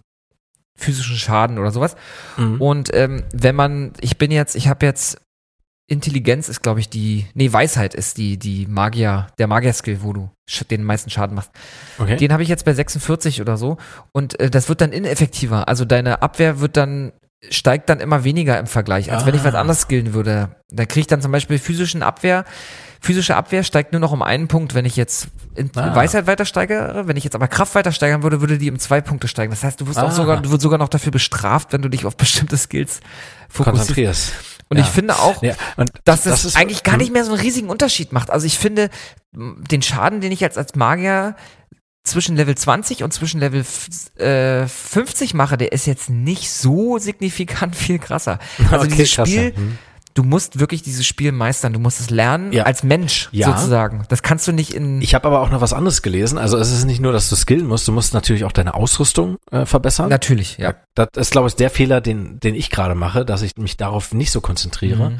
[0.77, 1.95] physischen Schaden oder sowas.
[2.38, 2.61] Mhm.
[2.61, 5.22] Und ähm, wenn man, ich bin jetzt, ich habe jetzt
[5.88, 10.30] Intelligenz ist, glaube ich, die, nee, Weisheit ist die, die Magier, der Magier-Skill, wo du
[10.69, 11.52] den meisten Schaden machst.
[11.99, 12.15] Okay.
[12.15, 13.76] Den habe ich jetzt bei 46 oder so.
[14.14, 15.68] Und äh, das wird dann ineffektiver.
[15.68, 17.11] Also deine Abwehr wird dann,
[17.49, 19.60] steigt dann immer weniger im Vergleich, als wenn ich was Ah.
[19.61, 20.56] anderes skillen würde.
[20.69, 22.45] Da kriege ich dann zum Beispiel physischen Abwehr.
[23.03, 25.95] Physische Abwehr steigt nur noch um einen Punkt, wenn ich jetzt in Ah.
[25.95, 27.07] Weisheit weiter steigere.
[27.07, 29.49] Wenn ich jetzt aber Kraft weiter steigern würde, würde die um zwei Punkte steigen.
[29.52, 30.11] Das heißt, du wirst auch Ah.
[30.11, 32.99] sogar, du wirst sogar noch dafür bestraft, wenn du dich auf bestimmte Skills
[33.49, 33.78] fokussierst.
[33.88, 34.32] Konzentrierst.
[34.69, 34.84] Und Ja.
[34.84, 35.56] ich finde auch, Ja,
[36.06, 36.99] dass das ist- eigentlich gar hm.
[37.02, 38.30] nicht mehr so einen riesigen Unterschied macht.
[38.30, 38.90] Also ich finde,
[39.34, 41.36] den Schaden, den ich jetzt als Magier
[42.03, 43.65] zwischen Level 20 und zwischen Level
[44.18, 48.40] äh, 50 mache, der ist jetzt nicht so signifikant viel krasser.
[48.72, 49.11] Also Okay, dieses.
[49.11, 49.78] Spiel, Hm.
[50.14, 51.74] Du musst wirklich dieses Spiel meistern.
[51.74, 52.64] Du musst es lernen Ja.
[52.64, 53.48] als Mensch Ja.
[53.56, 54.04] sozusagen.
[54.10, 56.38] Das kannst du nicht in Ich habe aber auch noch was anderes gelesen.
[56.38, 59.38] Also es ist nicht nur, dass du skillen musst, du musst natürlich auch deine Ausrüstung
[59.52, 60.10] äh, verbessern.
[60.10, 60.74] natürlich, ja.
[60.96, 64.14] Das ist, glaube ich, der Fehler, den, den ich gerade mache, dass ich mich darauf
[64.14, 65.12] nicht so konzentriere.
[65.12, 65.18] Mhm.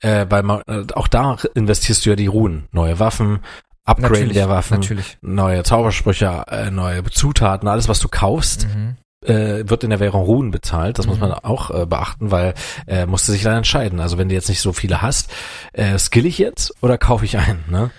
[0.00, 2.64] Äh, weil man, äh, auch da investierst du ja die Ruhen.
[2.72, 3.40] Neue Waffen,
[3.84, 5.18] Upgrade Natürlich, der Waffen, natürlich.
[5.20, 8.96] neue Zaubersprüche, äh, neue Zutaten, alles, was du kaufst, Mhm.
[9.26, 10.98] Äh, wird in der Währung Ruhen bezahlt.
[10.98, 11.28] Das muss Mhm.
[11.28, 12.54] man auch äh, beachten, weil
[12.86, 14.00] äh, musst du sich dann entscheiden.
[14.00, 15.30] Also wenn du jetzt nicht so viele hast,
[15.72, 17.64] äh, skill ich jetzt oder kaufe ich ein?
[17.68, 17.90] Ne?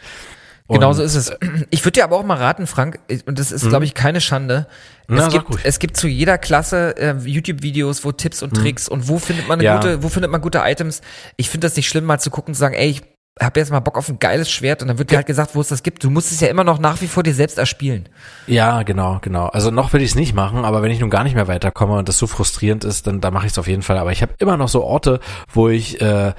[0.67, 1.31] Und- Genau so ist es.
[1.69, 4.67] Ich würde dir aber auch mal raten, Frank, und das ist, glaube ich, keine Schande.
[5.09, 5.15] Mhm.
[5.17, 9.09] Na, es, gibt, es gibt zu jeder Klasse äh, YouTube-Videos, wo Tipps und Tricks und
[9.09, 9.75] wo findet man eine Ja.
[9.75, 11.01] gute, wo findet man gute Items.
[11.35, 13.01] Ich finde das nicht schlimm, mal zu gucken und zu sagen, ey, ich
[13.39, 15.61] habe jetzt mal Bock auf ein geiles Schwert und dann wird dir halt gesagt, wo
[15.61, 16.03] es das gibt.
[16.03, 18.09] Du musst es ja immer noch nach wie vor dir selbst erspielen.
[18.45, 19.47] Ja, genau, genau.
[19.47, 21.97] Also noch will ich es nicht machen, aber wenn ich nun gar nicht mehr weiterkomme
[21.97, 23.97] und das so frustrierend ist, dann da mache ich es auf jeden Fall.
[23.97, 25.19] Aber ich habe immer noch so Orte,
[25.53, 26.33] wo ich äh,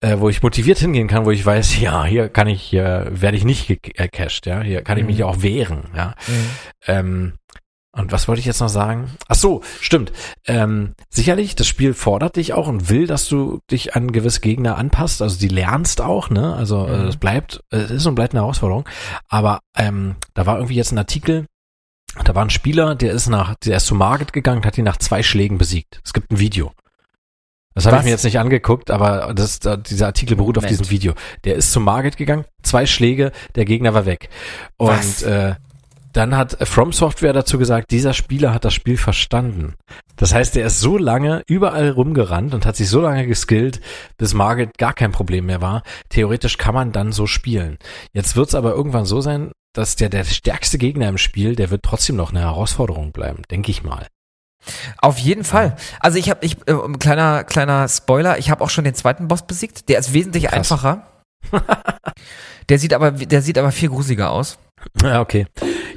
[0.00, 3.36] äh, wo ich motiviert hingehen kann, wo ich weiß, ja, hier kann ich, hier werde
[3.36, 5.24] ich nicht gecached, ja, hier kann ich mich Mhm.
[5.24, 6.14] auch wehren, ja.
[6.86, 7.32] Ähm,
[7.98, 9.10] und was wollte ich jetzt noch sagen?
[9.28, 10.12] Ach so, stimmt.
[10.46, 14.76] Ähm, sicherlich, das Spiel fordert dich auch und will, dass du dich an gewisse Gegner
[14.78, 15.20] anpasst.
[15.20, 16.54] Also die lernst auch, ne?
[16.54, 17.08] Also äh, Mhm.
[17.08, 18.88] es bleibt, es ist und bleibt eine Herausforderung.
[19.28, 21.46] Aber ähm, da war irgendwie jetzt ein Artikel,
[22.24, 24.96] da war ein Spieler, der ist nach, der ist zu Market gegangen, hat ihn nach
[24.96, 26.00] zwei Schlägen besiegt.
[26.04, 26.72] Es gibt ein Video.
[27.74, 30.80] Das habe ich mir jetzt nicht angeguckt, aber das, da, dieser Artikel beruht auf Moment.
[30.80, 31.14] diesem Video.
[31.44, 34.30] Der ist zu Market gegangen, zwei Schläge, der Gegner war weg.
[34.78, 35.22] Und Was?
[35.22, 35.54] äh,
[36.18, 39.74] dann hat From Software dazu gesagt, dieser Spieler hat das Spiel verstanden.
[40.16, 43.80] Das heißt, er ist so lange überall rumgerannt und hat sich so lange geskillt,
[44.16, 45.84] bis Market gar kein Problem mehr war.
[46.08, 47.78] Theoretisch kann man dann so spielen.
[48.12, 51.70] Jetzt wird es aber irgendwann so sein, dass der, der stärkste Gegner im Spiel, der
[51.70, 54.08] wird trotzdem noch eine Herausforderung bleiben, denke ich mal.
[55.00, 55.76] Auf jeden Fall.
[56.00, 59.46] Also ich habe, ich, äh, kleiner, kleiner Spoiler, ich habe auch schon den zweiten Boss
[59.46, 59.88] besiegt.
[59.88, 60.72] Der ist wesentlich Krass.
[60.72, 61.06] einfacher.
[62.68, 64.58] der sieht aber, der sieht aber viel gruseliger aus.
[65.00, 65.46] Ja, okay.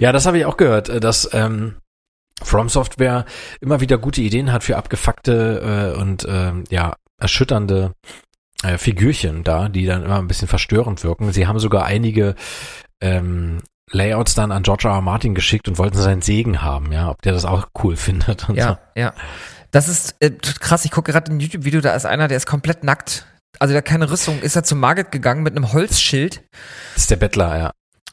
[0.01, 1.75] Ja, das habe ich auch gehört, äh, dass ähm,
[2.41, 3.25] From Software
[3.61, 7.93] immer wieder gute Ideen hat für abgefuckte äh, und ähm, ja erschütternde
[8.63, 11.31] äh, Figürchen da, die dann immer ein bisschen verstörend wirken.
[11.31, 12.33] Sie haben sogar einige
[12.99, 13.61] ähm,
[13.91, 14.95] Layouts dann an George R.
[14.95, 15.01] R.
[15.01, 18.55] Martin geschickt und wollten seinen Segen haben, ja, ob der das auch cool findet und
[18.55, 19.13] Ja, ja.
[19.69, 20.83] Das ist äh, krass.
[20.83, 23.27] Ich gucke gerade ein YouTube-Video, da ist einer, der ist komplett nackt.
[23.59, 26.33] Also der hat keine Rüstung, ist er zum Market gegangen mit einem Holzschild.
[26.33, 26.41] so.
[26.95, 27.71] Das ist der Bettler, ja.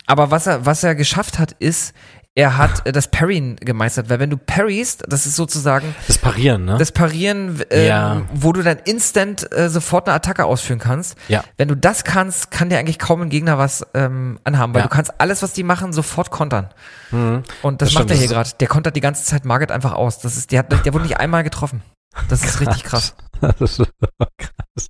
[0.09, 1.94] Aber was er, was er geschafft hat, ist,
[2.35, 4.09] er hat äh, das Parryen gemeistert.
[4.10, 6.76] Weil wenn du parryst, das ist sozusagen Das Parieren, ne?
[6.78, 8.22] das Parieren, ähm, Ja.
[8.32, 11.16] wo du dann instant äh, sofort eine Attacke ausführen kannst.
[11.28, 11.44] Ja.
[11.56, 14.86] Wenn du das kannst, kann dir eigentlich kaum ein Gegner was ähm, anhaben, weil Ja.
[14.89, 16.68] du kannst alles, was die machen, sofort kontern.
[17.10, 17.43] Mhm.
[17.62, 18.51] Und das, Das macht stimmt, er hier gerade.
[18.60, 20.20] Der kontert die ganze Zeit Margaret einfach aus.
[20.20, 21.82] Das ist, der, hat, der wurde nicht einmal getroffen.
[22.28, 23.14] Das ist richtig krass.
[23.40, 23.78] Das ist
[24.39, 24.86] krass.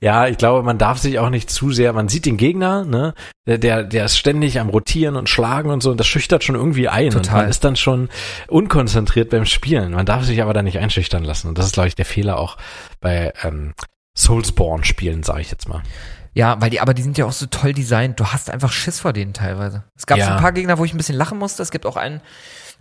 [0.00, 3.14] Ja, ich glaube, man darf sich auch nicht zu sehr, man sieht den Gegner, ne,
[3.46, 6.88] der, der, ist ständig am Rotieren und Schlagen und so, und das schüchtert schon irgendwie
[6.88, 7.06] ein.
[7.06, 7.42] Und Total.
[7.42, 8.10] man ist dann schon
[8.48, 9.92] unkonzentriert beim Spielen.
[9.92, 11.48] Man darf sich aber da nicht einschüchtern lassen.
[11.48, 12.58] Und das ist, glaube ich, der Fehler auch
[13.00, 13.72] bei ähm,
[14.18, 15.82] Soulsborne-Spielen, sage ich jetzt mal.
[16.34, 18.20] Ja, weil die, aber die sind ja auch so toll designt.
[18.20, 19.84] Du hast einfach Schiss vor denen teilweise.
[19.96, 20.36] Es gab so Ja.
[20.36, 21.62] ein paar Gegner, wo ich ein bisschen lachen musste.
[21.62, 22.20] Es gibt auch einen,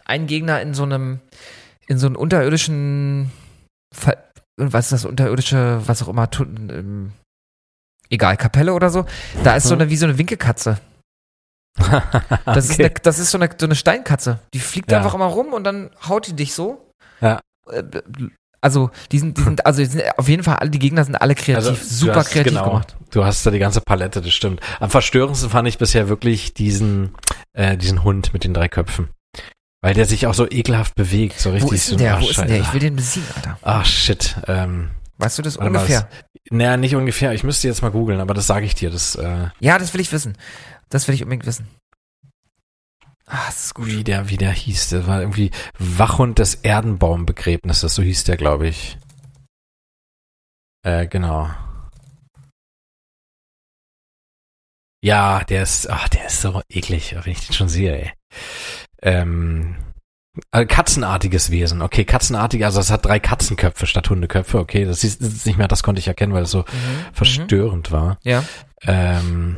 [0.04, 1.22] einen Gegner in so einem,
[1.88, 3.32] in so einem unterirdischen,
[3.94, 4.18] Ver-
[4.58, 7.12] was ist das, unterirdische, was auch immer, ähm,
[8.10, 9.06] egal, Kapelle oder so.
[9.44, 10.78] Da ist so eine, wie so eine Winkelkatze.
[12.46, 12.86] Das, ist, Okay.
[12.86, 14.40] eine, das ist so eine, so eine Steinkatze.
[14.54, 14.98] Die fliegt Ja.
[15.00, 16.90] einfach immer rum und dann haut die dich so.
[17.22, 17.42] Ja.
[17.70, 17.84] Äh,
[18.62, 21.16] Also, die sind, die sind, also die sind auf jeden Fall alle, die Gegner sind
[21.16, 22.96] alle kreativ, Also, super hast- kreativ genau, gemacht.
[23.12, 24.60] Du hast da die ganze Palette, das stimmt.
[24.80, 27.14] Am verstörendsten fand ich bisher wirklich diesen,
[27.54, 29.10] äh, diesen Hund mit den drei Köpfen.
[29.86, 32.18] Weil der sich auch so ekelhaft bewegt, so richtig Wo ist so, denn der?
[32.18, 32.60] ah, Wo ist denn der?
[32.60, 33.60] Ich will den besiegen, Alter.
[33.62, 34.36] Ach shit.
[34.48, 34.90] Ähm,
[35.20, 36.10] Weißt du das mal, ungefähr?
[36.50, 37.34] naja, nicht ungefähr.
[37.34, 38.90] Ich müsste jetzt mal googeln, aber das sage ich dir.
[38.90, 40.40] Das, äh, Ja, das will ich wissen.
[40.90, 41.68] Das will ich unbedingt wissen.
[43.28, 43.86] Ah, das ist gut.
[43.86, 44.90] wie der, wie der hieß.
[44.90, 48.98] Das war irgendwie Wachhund des Erdenbaumbegräbnisses, so hieß der, glaube ich.
[50.84, 51.52] Äh, genau.
[55.04, 58.14] Ja, der ist, ach, der ist so eklig, wenn ich den schon sehe, ey.
[59.02, 59.76] Ähm,
[60.52, 65.22] also katzenartiges Wesen, okay, katzenartig, also es hat drei Katzenköpfe statt Hundeköpfe, okay, das ist,
[65.22, 66.66] das ist nicht mehr, das konnte ich erkennen, weil es so Mhm.
[67.14, 68.18] verstörend war.
[68.24, 68.44] Ja.
[68.82, 69.56] Ähm,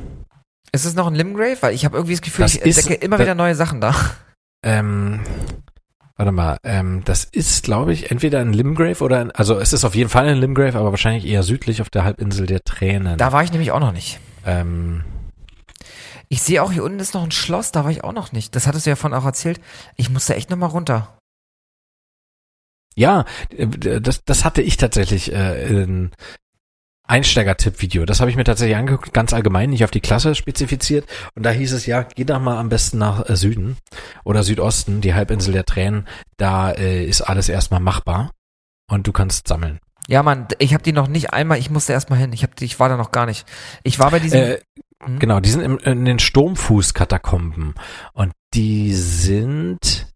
[0.71, 1.57] Ist es noch ein Limgrave?
[1.61, 3.81] Weil ich habe irgendwie das Gefühl, Das ich ist- entdecke immer da- wieder neue Sachen
[3.81, 3.95] da.
[4.63, 5.21] Ähm,
[6.15, 9.83] warte mal, ähm, das ist, glaube ich, entweder ein Limgrave oder ein, also es ist
[9.85, 13.17] auf jeden Fall ein Limgrave, aber wahrscheinlich eher südlich auf der Halbinsel der Tränen.
[13.17, 14.19] Da war ich nämlich auch noch nicht.
[14.45, 15.03] ähm,
[16.29, 18.55] Ich sehe auch, hier unten ist noch ein Schloss, da war ich auch noch nicht.
[18.55, 19.61] Das hattest du ja von auch erzählt.
[19.95, 21.17] Ich musste echt noch mal runter.
[22.95, 23.25] ja,
[23.55, 23.67] äh,
[24.01, 26.11] das, das hatte ich tatsächlich äh, in
[27.07, 28.05] Einsteiger-Tipp-Video.
[28.05, 31.07] Das habe ich mir tatsächlich angeguckt, ganz allgemein, nicht auf die Klasse spezifiziert.
[31.35, 33.77] Und da hieß es ja, geh doch mal am besten nach äh, Süden
[34.25, 36.07] oder Südosten, die Halbinsel der Tränen.
[36.37, 38.31] Da äh, ist alles erstmal machbar
[38.89, 39.79] und du kannst sammeln.
[40.09, 42.33] Ja, Mann, ich habe die noch nicht einmal, ich musste erst mal hin.
[42.33, 43.45] Ich, hab, die- ich war da noch gar nicht.
[43.83, 44.41] Ich war bei diesem.
[44.41, 44.59] Äh,
[45.03, 45.19] Hm?
[45.19, 47.75] Genau, die sind im, in den Sturmfuß-Katakomben.
[48.13, 50.07] Und die sind.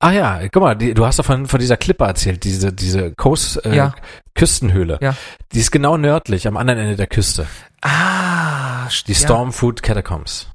[0.00, 3.12] Ah ja, guck mal, die, du hast doch von, von dieser Klippe erzählt, diese, diese
[3.14, 3.94] Coast, äh, Ja.
[4.34, 4.98] Küstenhöhle.
[5.00, 5.14] Ja.
[5.52, 7.46] Die ist genau nördlich, am anderen Ende der Küste.
[7.82, 10.48] ah, Die ja, Stormfood Catacombs.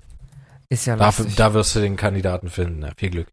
[0.67, 1.35] Ist ja Da, lustig.
[1.35, 2.83] da wirst du den Kandidaten finden.
[2.83, 3.27] Ja, viel Glück.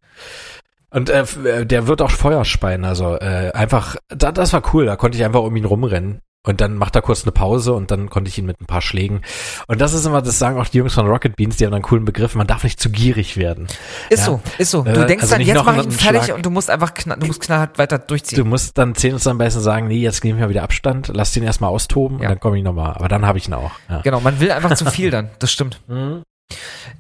[0.91, 4.87] Und äh, äh, der wird auch Feuer speien, also äh, einfach, da, das war cool,
[4.87, 6.21] da konnte ich einfach um ihn rumrennen.
[6.47, 8.81] Und dann macht er kurz eine Pause und dann konnte ich ihn mit ein paar
[8.81, 9.21] Schlägen.
[9.67, 11.83] Und das ist immer, das sagen auch die Jungs von Rocket Beans, die haben einen
[11.83, 13.67] coolen Begriff, man darf nicht zu gierig werden.
[14.09, 14.25] Ist Ja.
[14.27, 14.83] so, ist so.
[14.83, 16.37] Du Äh, denkst also dann, jetzt noch mach ich ihn fertig Schlag.
[16.37, 18.49] und du musst einfach knall, du musst knallhart weiter Du durchziehen.
[18.49, 21.43] musst dann Zähne zusammenbeißen und sagen, nee, jetzt nehme ich mal wieder Abstand, lass den
[21.43, 22.29] erstmal austoben Ja.
[22.29, 22.95] und dann komme ich nochmal.
[22.95, 23.73] Aber dann habe ich ihn auch.
[23.89, 24.01] Ja.
[24.03, 25.31] Genau, man will einfach zu viel dann.
[25.41, 25.81] Das stimmt.
[25.89, 26.23] Mhm.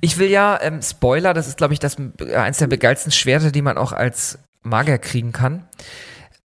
[0.01, 3.53] Ich will ja, ähm, Spoiler, das ist, glaube ich, das äh, eins der geilsten Schwerter,
[3.53, 5.63] die man auch als Magier kriegen kann.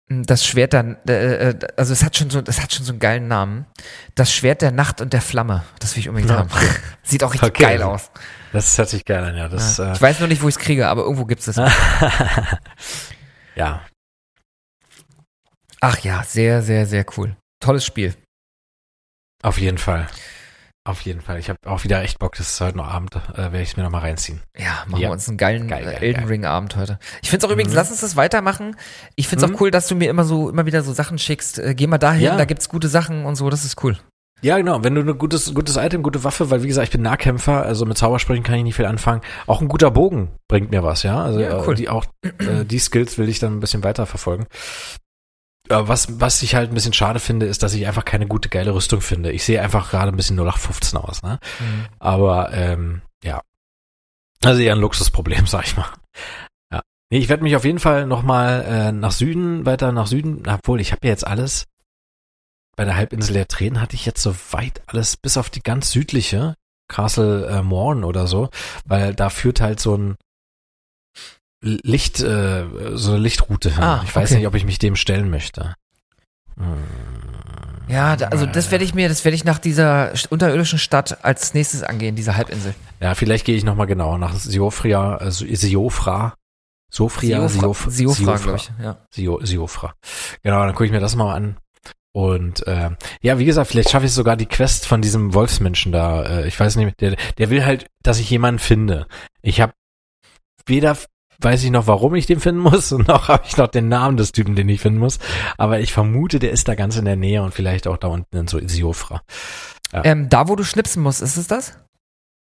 [0.07, 2.99] Das Schwert dann, äh, äh, also es hat schon so, das hat schon so einen
[2.99, 3.65] geilen Namen.
[4.13, 5.63] Das Schwert der Nacht und der Flamme.
[5.79, 6.37] Das will ich unbedingt Ja.
[6.39, 6.49] haben.
[7.03, 7.63] Sieht auch richtig Okay.
[7.63, 8.11] geil aus.
[8.53, 9.49] Das hört sich geil an, ja.
[9.49, 9.91] Das, Ja.
[9.91, 11.55] äh, Ich weiß nur nicht, wo ich es kriege, aber irgendwo gibt's es.
[13.55, 13.81] ja.
[15.81, 17.35] Ach ja, sehr, sehr, sehr cool.
[17.59, 18.15] Tolles Spiel.
[19.43, 20.07] Auf jeden Fall.
[20.87, 21.39] Auf jeden Fall.
[21.39, 23.77] Ich habe auch wieder echt Bock, das ist heute noch Abend, äh, werde ich es
[23.77, 24.41] mir nochmal reinziehen.
[24.55, 25.07] Ja, machen Ja.
[25.07, 26.27] wir uns einen geilen Geil, geil, äh, Elden geil.
[26.27, 26.99] Ring Abend heute.
[27.23, 27.77] Ich find's auch übrigens, Mhm.
[27.77, 28.75] lass uns das weitermachen.
[29.15, 29.55] Ich find's Mhm.
[29.55, 31.57] auch cool, dass du mir immer so, immer wieder so Sachen schickst.
[31.57, 32.37] Äh, geh mal dahin, Ja.
[32.37, 33.97] da gibt's gute Sachen und so, das ist cool.
[34.41, 34.83] Ja, genau.
[34.83, 37.85] Wenn du ein gutes, gutes Item, gute Waffe, weil wie gesagt, ich bin Nahkämpfer, also
[37.87, 39.21] mit Zaubersprechen kann ich nicht viel anfangen.
[39.47, 41.23] Auch ein guter Bogen bringt mir was, ja.
[41.23, 41.73] Also Ja, cool.
[41.73, 44.45] äh, die auch äh, die Skills will ich dann ein bisschen weiter verfolgen.
[45.69, 48.49] Aber was, was ich halt ein bisschen schade finde, ist, dass ich einfach keine gute,
[48.49, 49.31] geile Rüstung finde.
[49.31, 51.39] Ich sehe einfach gerade ein bisschen 0815 aus, ne?
[51.99, 53.41] Aber ähm, ja.
[54.43, 55.87] Also eher ein Luxusproblem, sag ich mal.
[56.71, 56.81] Ja.
[57.09, 60.81] Nee, ich werde mich auf jeden Fall nochmal äh, nach Süden, weiter nach Süden, obwohl
[60.81, 61.65] ich habe ja jetzt alles.
[62.75, 66.55] Bei der Halbinsel der Tränen hatte ich jetzt soweit alles, bis auf die ganz südliche,
[66.87, 68.49] Castle äh, Morn oder so,
[68.85, 70.15] weil da führt halt so ein
[71.65, 73.83] Licht, äh, so eine Lichtroute hin.
[73.83, 74.39] Ah, ich weiß okay.
[74.39, 75.73] nicht, ob ich mich dem stellen möchte.
[76.57, 76.83] Hm.
[77.87, 81.53] Ja, da, also das werde ich mir, das werde ich nach dieser unterirdischen Stadt als
[81.53, 82.73] nächstes angehen, diese Halbinsel.
[82.99, 86.35] Ja, vielleicht gehe ich nochmal genauer nach Siofria, äh, Siofra.
[86.91, 88.71] Sofria, Siof, Siofra, glaube ich.
[88.81, 88.97] Ja.
[89.11, 89.95] Sio, Siofra.
[90.43, 91.57] Genau, dann gucke ich mir das mal an.
[92.13, 96.23] Und äh, ja, wie gesagt, vielleicht schaffe ich sogar die Quest von diesem Wolfsmenschen da.
[96.23, 99.07] Äh, ich weiß nicht, der, der will halt, dass ich jemanden finde.
[99.41, 99.73] Ich habe
[100.65, 100.95] weder
[101.45, 104.17] weiß ich noch, warum ich den finden muss und noch habe ich noch den Namen
[104.17, 105.19] des Typen, den ich finden muss.
[105.57, 108.35] Aber ich vermute, der ist da ganz in der Nähe und vielleicht auch da unten
[108.35, 109.21] in so Siofra.
[109.93, 110.03] Ja.
[110.03, 111.73] Ähm, da, wo du schnipsen musst, ist es das?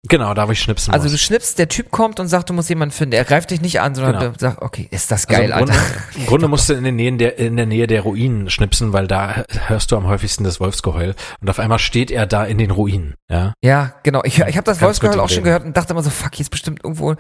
[0.10, 1.12] Genau, da wo ich schnipsen Also muss.
[1.12, 3.14] du schnippst, der Typ kommt und sagt, du musst jemanden finden.
[3.14, 4.32] Er greift dich nicht an, sondern Genau.
[4.32, 5.86] du sagst, okay, ist das Also geil, im Grunde, Alter.
[6.16, 9.06] Im Grunde musst du in der, Nähe der, in der Nähe der Ruinen schnipsen, weil
[9.08, 11.14] da hörst du am häufigsten das Wolfsgeheul.
[11.40, 13.14] Und auf einmal steht er da in den Ruinen.
[13.30, 14.22] Ja, Ja, genau.
[14.24, 16.42] Ich, ich habe das Kannst Wolfsgeheul auch schon gehört und dachte immer so, fuck, hier
[16.46, 17.16] ist bestimmt irgendwo,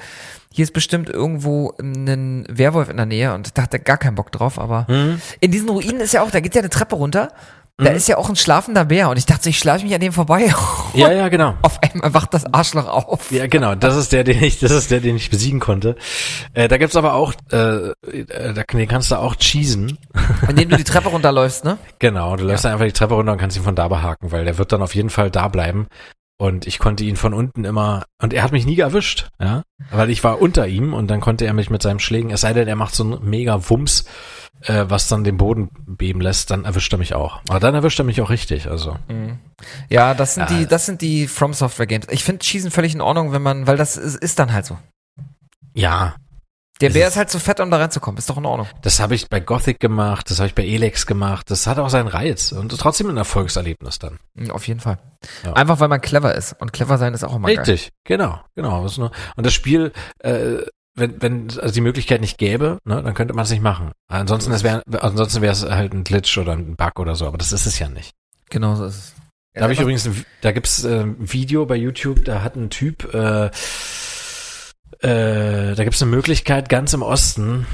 [0.53, 4.59] hier ist bestimmt irgendwo ein Werwolf in der Nähe und dachte gar keinen Bock drauf,
[4.59, 5.21] aber Hm?
[5.39, 7.29] in diesen Ruinen ist ja auch, da geht ja eine Treppe runter,
[7.77, 7.95] da Mhm.
[7.95, 10.53] ist ja auch ein schlafender Bär und ich dachte, ich schlafe mich an dem vorbei.
[10.93, 11.55] ja, ja, genau.
[11.63, 13.31] Auf einmal wacht das Arschloch auf.
[13.31, 13.73] Ja, genau.
[13.75, 15.95] Das ist der, den ich, das ist der, den ich besiegen konnte.
[16.53, 17.93] Äh, da gibt's aber auch, äh, äh,
[18.53, 19.97] da den kannst du auch cheesen.
[20.47, 21.77] Indem du die Treppe runterläufst, ne?
[21.97, 24.45] Genau, du läufst dann einfach die Treppe runter und kannst ihn von da behaken, weil
[24.45, 25.87] der wird dann auf jeden Fall da bleiben.
[26.41, 29.61] Und ich konnte ihn von unten immer, und er hat mich nie erwischt, ja,
[29.91, 32.51] weil ich war unter ihm und dann konnte er mich mit seinem Schlägen, es sei
[32.53, 34.05] denn, er macht so einen mega Wumms,
[34.61, 37.41] äh, was dann den Boden beben lässt, dann erwischt er mich auch.
[37.47, 38.97] Aber dann erwischt er mich auch richtig, also.
[39.87, 40.57] Ja, das sind Ja.
[40.57, 42.07] die, das sind die From Software Games.
[42.09, 44.79] Ich finde Schießen völlig in Ordnung, wenn man, weil das ist, ist dann halt so.
[45.75, 46.15] Ja,
[46.81, 48.17] Der Bär ist- halt zu fett, um da reinzukommen.
[48.17, 48.67] Ist doch in Ordnung.
[48.81, 51.89] das habe ich bei Gothic gemacht, das habe ich bei Elex gemacht, das hat auch
[51.89, 54.19] seinen Reiz und trotzdem ein Erfolgserlebnis dann.
[54.33, 54.97] Mhm, Auf jeden Fall.
[55.45, 55.53] Ja.
[55.53, 56.53] Einfach weil man clever ist.
[56.59, 57.57] Und clever sein ist auch immer geil.
[57.59, 58.87] Richtig, genau, genau.
[58.97, 60.57] Nur, und das Spiel, äh,
[60.95, 63.91] wenn, wenn es also die Möglichkeit nicht gäbe, ne, dann könnte man es nicht machen.
[64.09, 67.37] Ansonsten es wäre, ansonsten wäre es halt ein Glitch oder ein Bug oder so, aber
[67.37, 68.11] das ist es ja nicht.
[68.49, 69.13] Genau so ist es.
[69.53, 72.69] Da habe ich übrigens, ein, da gibt's äh, ein Video bei YouTube, da hat ein
[72.69, 73.49] Typ, äh,
[75.01, 77.65] äh, da gibt's eine Möglichkeit ganz im Osten.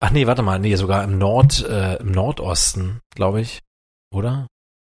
[0.00, 3.60] Ach nee, warte mal, nee, sogar im Nord, äh, im Nordosten, glaube ich,
[4.12, 4.46] oder?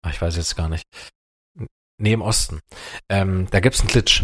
[0.03, 0.83] Ach, ich weiß jetzt gar nicht.
[1.97, 2.59] Nee, im Osten.
[3.09, 4.23] Ähm, da gibt's einen Glitch.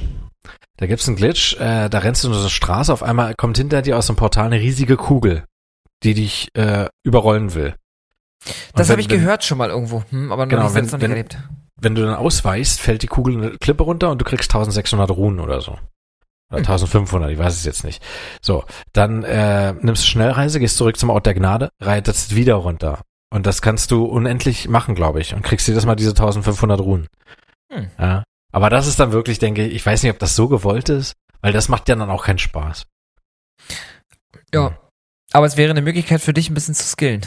[0.77, 3.57] Da gibt's einen Glitch, äh, da rennst du nur so eine Straße, auf einmal kommt
[3.57, 5.43] hinter dir aus dem Portal eine riesige Kugel,
[6.03, 7.75] die dich äh, überrollen will.
[8.45, 11.01] Und Das habe ich wenn- gehört schon mal irgendwo, hm, aber Genau, wenn- noch nicht
[11.01, 11.37] wenn- erlebt.
[11.81, 15.39] wenn du dann ausweichst, fällt die Kugel eine Klippe runter und du kriegst 1600 Runen
[15.39, 15.77] oder so.
[16.49, 16.65] Oder Hm.
[16.65, 18.01] 1500, ich weiß es jetzt nicht.
[18.41, 18.63] So,
[18.93, 23.01] dann äh, nimmst du Schnellreise, gehst zurück zum Ort der Gnade, reitest wieder runter.
[23.29, 25.33] Und das kannst du unendlich machen, glaube ich.
[25.33, 27.07] Und kriegst jedes Mal diese 1500 Runen.
[27.71, 27.89] Hm.
[27.99, 28.23] Ja.
[28.53, 31.13] Aber das ist dann wirklich, denke ich, ich weiß nicht, ob das so gewollt ist,
[31.41, 32.85] weil das macht ja dann auch keinen Spaß.
[34.53, 34.77] Ja.
[35.37, 37.21] Aber es wäre eine Möglichkeit für dich, ein bisschen zu skillen.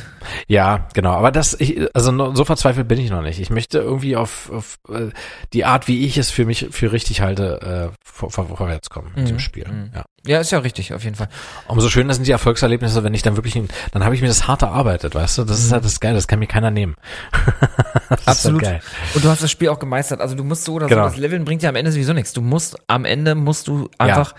[0.49, 1.13] Ja, genau.
[1.13, 3.39] Aber das, ich, also so verzweifelt bin ich noch nicht.
[3.39, 5.11] Ich möchte irgendwie auf, auf äh,
[5.53, 9.13] die Art, wie ich es für mich für richtig halte, äh, vor, vor, vorwärts kommen
[9.15, 9.39] Mhm.
[9.39, 9.69] Spiel.
[9.69, 9.91] Mhm.
[9.95, 10.05] Ja.
[10.27, 11.29] Ja, ist ja richtig, auf jeden Fall.
[11.69, 13.55] Umso schöner sind die Erfolgserlebnisse, wenn ich dann wirklich,
[13.93, 15.45] dann habe ich mir das hart erarbeitet, weißt du?
[15.45, 16.97] Das ist halt das Geile, das kann mir keiner nehmen.
[18.09, 18.65] das Absolut.
[18.65, 18.91] Halt geil.
[19.15, 20.21] Und du hast das Spiel auch gemeistert.
[20.21, 21.05] Also du musst so oder Genau.
[21.05, 22.33] so, das Leveln bringt ja am Ende sowieso nichts.
[22.33, 24.35] Du musst, am Ende musst du einfach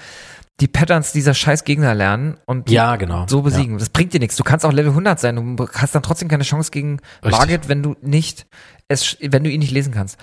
[0.60, 3.26] die Patterns dieser scheiß Gegner lernen und Ja, genau.
[3.28, 3.80] so besiegen.
[3.80, 4.36] Das bringt dir nichts.
[4.36, 5.56] Du kannst auch Level 100 sein.
[5.57, 7.32] Du hast dann trotzdem keine Chance gegen Richtig.
[7.32, 8.45] Margit, wenn du nicht
[8.88, 10.19] es, wenn du ihn nicht lesen kannst.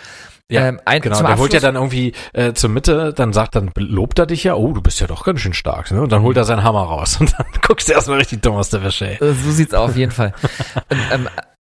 [0.51, 1.19] Ja, Ähm, ein- genau.
[1.21, 4.45] Der holt ja Abschluss- dann irgendwie äh, zur Mitte, dann sagt, dann lobt er dich
[4.45, 5.91] ja, oh, du bist ja doch ganz schön stark.
[5.91, 6.01] Ne?
[6.03, 8.71] Und dann holt er seinen Hammer raus und dann guckst du erstmal richtig dumm aus
[8.71, 9.19] der Wäsche.
[9.21, 9.29] Ey.
[9.29, 10.33] Äh, So sieht's auf jeden Fall.
[10.91, 11.29] Und, ähm,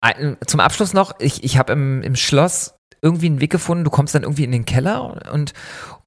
[0.03, 3.91] ein, zum Abschluss noch, ich, ich habe im, im Schloss irgendwie einen Weg gefunden, du
[3.91, 5.53] kommst dann irgendwie in den Keller und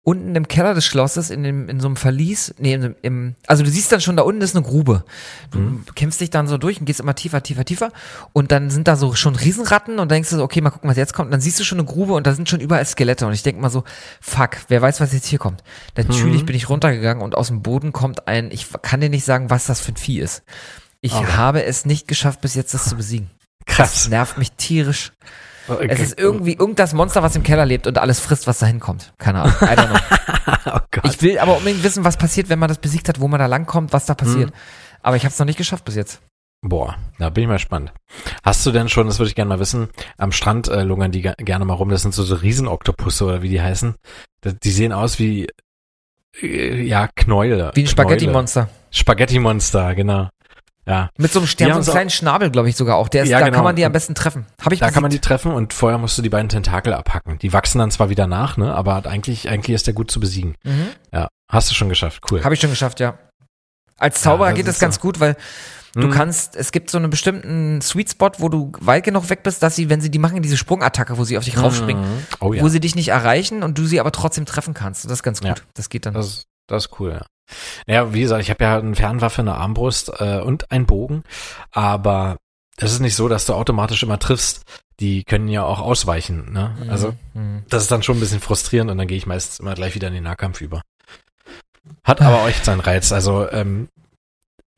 [0.06, 3.64] unten im Keller des Schlosses, in, dem, in so einem Verlies, nee, im, im, also
[3.64, 5.06] du siehst dann schon, da unten ist eine Grube.
[5.52, 7.92] Du kämpfst dich dann so durch und gehst immer tiefer, tiefer, tiefer
[8.34, 10.98] und dann sind da so schon Riesenratten und denkst du so, okay, mal gucken, was
[10.98, 11.28] jetzt kommt.
[11.28, 13.44] Und dann siehst du schon eine Grube und da sind schon überall Skelette und ich
[13.44, 13.86] denk mal so,
[14.20, 15.64] fuck, wer weiß, was jetzt hier kommt.
[15.96, 19.50] Natürlich bin ich runtergegangen und aus dem Boden kommt ein, ich kann dir nicht sagen,
[19.50, 20.44] was das für ein Vieh ist.
[21.00, 21.26] Ich Oh.
[21.28, 23.30] habe es nicht geschafft, bis jetzt das zu besiegen.
[23.66, 24.08] Das Krass.
[24.10, 25.14] nervt mich tierisch.
[25.68, 25.88] Okay.
[25.90, 29.14] Es ist irgendwie irgenddas Monster, was im Keller lebt und alles frisst, was da hinkommt.
[29.18, 29.56] Keine Ahnung.
[29.61, 30.80] I don't know.
[31.03, 31.07] oh.
[31.07, 33.45] Ich will aber unbedingt wissen, was passiert, wenn man das besiegt hat, wo man da
[33.45, 34.49] langkommt, was da passiert.
[34.49, 34.56] Mhm.
[35.02, 36.22] Aber ich habe es noch nicht geschafft bis jetzt.
[36.61, 37.91] Boah, da bin ich mal spannend.
[38.41, 41.22] Hast du denn schon, das würde ich gerne mal wissen, am Strand äh, lungern die
[41.22, 43.95] gerne mal rum, das sind so, so Riesenoktopusse oder wie die heißen.
[44.45, 45.48] Die sehen aus wie,
[46.41, 47.72] äh, ja, Knäule.
[47.73, 47.88] Wie ein.
[47.88, 48.69] Spaghetti-Monster.
[48.91, 50.30] Spaghetti-Monster, genau.
[50.86, 53.08] Ja, Mit so einem Stern, so einem kleinen Schnabel, glaube ich sogar auch.
[53.08, 53.58] Der ist, Ja, da genau.
[53.58, 54.46] kann man die am besten treffen.
[54.62, 55.26] Habe ich da kann man die besiegt.
[55.26, 57.40] treffen und vorher musst du die beiden Tentakel abhacken.
[57.40, 60.56] Die wachsen dann zwar wieder nach, ne, aber eigentlich, eigentlich ist der gut zu besiegen.
[60.64, 60.88] Mhm.
[61.14, 62.44] Ja, hast du schon geschafft, cool.
[62.44, 63.18] Habe ich schon geschafft, ja.
[63.98, 65.02] Als Zauberer das geht das ganz so.
[65.02, 65.38] gut, weil
[65.94, 66.12] du Mhm.
[66.12, 69.76] kannst, es gibt so einen bestimmten Sweet Spot, wo du weit genug weg bist, dass
[69.78, 72.26] sie, wenn sie die machen, diese Sprungattacke, wo sie auf dich raufspringen, Mhm.
[72.42, 72.62] Oh ja.
[72.62, 75.06] wo sie dich nicht erreichen und du sie aber trotzdem treffen kannst.
[75.06, 75.48] Das ist ganz gut.
[75.50, 75.56] Ja.
[75.76, 76.14] Das geht dann.
[76.16, 77.26] Das, ist- das ist cool, ja.
[77.88, 81.24] Ja, wie gesagt, ich habe ja eine Fernwaffe, eine Armbrust äh, und einen Bogen,
[81.72, 82.38] aber
[82.78, 84.64] es ist nicht so, dass du automatisch immer triffst.
[84.99, 86.76] Die können ja auch ausweichen, ne?
[86.84, 86.90] Mhm.
[86.90, 87.64] Also Mhm.
[87.70, 90.07] das ist dann schon ein bisschen frustrierend und dann gehe ich meistens immer gleich wieder
[90.07, 90.82] in den Nahkampf über.
[92.03, 93.11] Hat aber auch echt seinen Reiz.
[93.11, 93.90] Also ähm,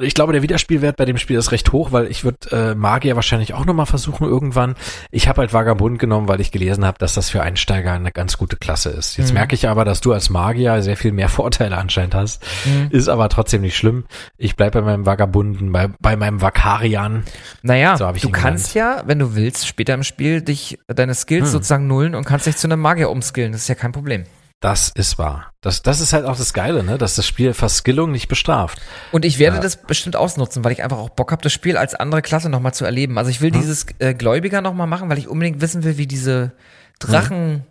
[0.02, 3.16] ich glaube, der Wiederspielwert bei dem Spiel ist recht hoch, weil ich würde äh, Magier
[3.16, 4.76] wahrscheinlich auch nochmal versuchen irgendwann.
[5.10, 8.38] Ich habe halt Vagabund genommen, weil ich gelesen habe, dass das für Einsteiger eine ganz
[8.38, 9.16] gute Klasse ist.
[9.18, 9.36] Jetzt Mhm.
[9.36, 12.44] merke ich aber, dass du als Magier sehr viel mehr Vorteile anscheinend hast.
[12.66, 12.90] Mhm.
[12.92, 14.04] Ist aber trotzdem nicht schlimm.
[14.38, 17.24] Ich bleib bei meinem Vagabunden, bei, bei meinem Vakarian.
[17.62, 21.52] Naja, So du kannst ja, wenn du willst, später im Spiel dich deine Skills Hm.
[21.52, 23.54] sozusagen nullen und kannst dich zu einem Magier umskillen.
[23.54, 24.26] Das ist ja kein Problem.
[24.66, 25.52] Das ist wahr.
[25.62, 26.98] Das, das ist halt auch das Geile, ne?
[26.98, 28.82] dass das Spiel Verskillung nicht bestraft.
[29.12, 29.62] Und ich werde Ja.
[29.62, 32.74] das bestimmt ausnutzen, weil ich einfach auch Bock habe, das Spiel als andere Klasse nochmal
[32.74, 33.20] zu erleben.
[33.20, 33.62] Also ich will Hm.
[33.62, 36.54] dieses äh, Gläubiger nochmal machen, weil ich unbedingt wissen will, wie diese
[37.00, 37.68] Drachen,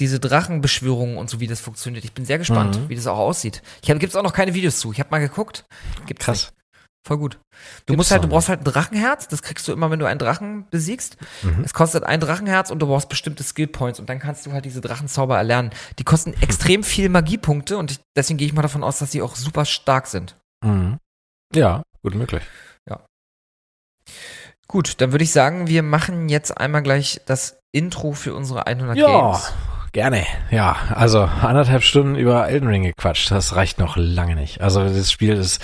[0.00, 2.04] diese Drachenbeschwörungen und so, wie das funktioniert.
[2.06, 2.88] Ich bin sehr gespannt, Mhm.
[2.88, 3.60] wie das auch aussieht.
[3.82, 4.92] Ich habe, gibt's auch noch keine Videos zu.
[4.92, 5.66] Ich habe mal geguckt.
[6.06, 6.36] Gibt's Krass.
[6.46, 6.57] nicht.
[7.08, 7.34] Voll gut.
[7.34, 7.38] Du
[7.86, 9.28] Gibt's musst halt, du brauchst halt ein Drachenherz.
[9.28, 11.16] Das kriegst du immer, wenn du einen Drachen besiegst.
[11.42, 11.62] Mhm.
[11.64, 14.82] Es kostet ein Drachenherz und du brauchst bestimmte Skillpoints und dann kannst du halt diese
[14.82, 15.70] Drachenzauber erlernen.
[15.98, 19.22] Die kosten extrem viel Magiepunkte und ich, deswegen gehe ich mal davon aus, dass sie
[19.22, 20.36] auch super stark sind.
[20.62, 20.98] Mhm.
[21.54, 22.42] Ja, gut möglich.
[24.66, 28.98] Gut, dann würde ich sagen, wir machen jetzt einmal gleich das Intro für unsere 100
[28.98, 29.52] Ja, Games.
[29.92, 30.26] gerne.
[30.50, 34.60] Ja, also anderthalb Stunden über Elden Ring gequatscht, das reicht noch lange nicht.
[34.60, 35.62] Also das Spiel ist,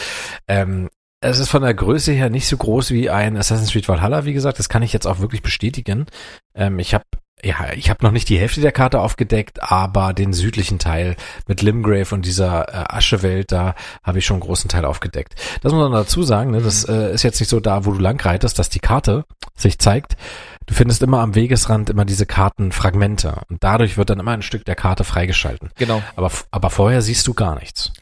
[0.48, 0.88] ähm,
[1.24, 4.32] es ist von der Größe her nicht so groß wie ein Assassin's Creed Valhalla, wie
[4.32, 4.58] gesagt.
[4.58, 6.06] Das kann ich jetzt auch wirklich bestätigen.
[6.54, 7.04] Ähm, ich habe
[7.42, 11.60] ja, ich habe noch nicht die Hälfte der Karte aufgedeckt, aber den südlichen Teil mit
[11.60, 15.34] Limgrave und dieser äh, Aschewelt, da habe ich schon einen großen Teil aufgedeckt.
[15.60, 16.62] Das muss man dazu sagen, ne?
[16.62, 19.24] das äh, ist jetzt nicht so da, wo du lang reitest, dass die Karte
[19.56, 20.16] sich zeigt.
[20.66, 24.64] Du findest immer am Wegesrand immer diese Kartenfragmente und dadurch wird dann immer ein Stück
[24.64, 25.70] der Karte freigeschalten.
[25.76, 26.02] Genau.
[26.16, 27.92] Aber, aber vorher siehst du gar nichts.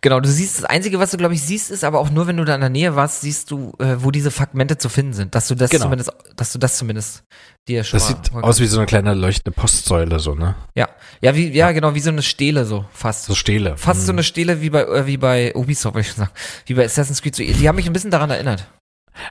[0.00, 2.36] Genau, du siehst, das Einzige, was du, glaube ich, siehst, ist aber auch nur, wenn
[2.36, 5.34] du da in der Nähe warst, siehst du, äh, wo diese Fragmente zu finden sind.
[5.34, 5.84] Dass du das Genau.
[5.84, 7.24] zumindest, dass du das zumindest
[7.68, 10.54] dir schon Das sieht aus wie so eine kleine leuchtende Postsäule, so, ne?
[10.74, 10.88] Ja,
[11.20, 13.24] ja, wie, ja, genau, wie so eine Stele so, fast.
[13.24, 13.76] So Stele.
[13.76, 14.16] Fast so Hm.
[14.16, 16.32] eine Stele wie bei, äh, wie bei Ubisoft, würde ich schon sagen.
[16.66, 17.34] Wie bei Assassin's Creed.
[17.36, 18.66] So, die haben mich ein bisschen daran erinnert.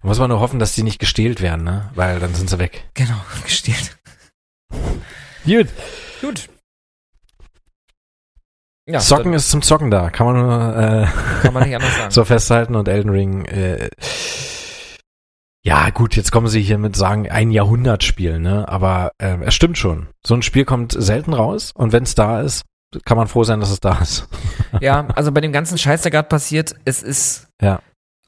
[0.01, 1.91] Muss man nur hoffen, dass die nicht gestählt werden, ne?
[1.93, 2.85] Weil dann sind sie weg.
[2.95, 3.97] Genau, gestielt.
[5.45, 5.67] Gut.
[6.21, 6.49] Gut.
[8.87, 10.09] Ja, Zocken ist zum Zocken da.
[10.11, 11.07] Kann man nur äh,
[11.41, 12.11] kann man nicht anders sagen.
[12.11, 13.45] so festhalten und Elden Ring.
[13.45, 13.89] Äh,
[15.63, 18.69] ja, gut, jetzt kommen sie hier mit sagen, ein Jahrhundertspiel, ne?
[18.69, 20.07] Aber äh, es stimmt schon.
[20.25, 22.61] So ein Spiel kommt selten raus und wenn es da ist,
[23.03, 24.27] kann man froh sein, dass es da ist.
[24.81, 27.79] Ja, also bei dem ganzen Scheiß, der gerade passiert, es ist Ja.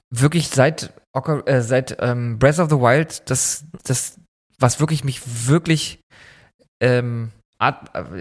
[0.09, 0.93] wirklich seit,
[1.45, 4.17] äh, seit ähm, Breath of the Wild das, das,
[4.57, 5.99] was wirklich mich wirklich,
[6.81, 7.73] ähm, äh,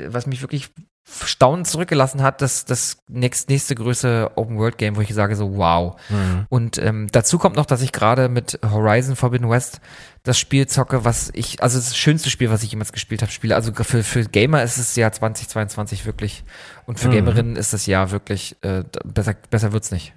[0.09, 0.71] was mich wirklich
[1.09, 5.97] staunend zurückgelassen hat, das, das nächst, nächste größte Open-World-Game, wo ich sage so, wow.
[6.09, 6.47] Mhm.
[6.49, 9.81] Und ähm, dazu kommt noch, dass ich gerade mit Horizon Forbidden West
[10.25, 13.55] das Spiel zocke, was ich, also das schönste Spiel, was ich jemals gespielt habe, spiele.
[13.55, 16.43] Also für, für Gamer ist es Jahr 2022 wirklich.
[16.87, 17.13] Und für Mhm.
[17.13, 20.13] Gamerinnen ist das Jahr wirklich, äh, besser, besser wird's nicht.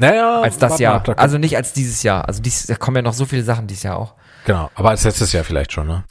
[0.00, 0.94] Naja, Als das Jahr.
[0.94, 2.28] ab, da Also nicht als dieses Jahr.
[2.28, 4.14] Also dies, da kommen ja noch so viele Sachen dieses Jahr auch.
[4.44, 6.04] genau, aber als letztes Jahr vielleicht schon, ne?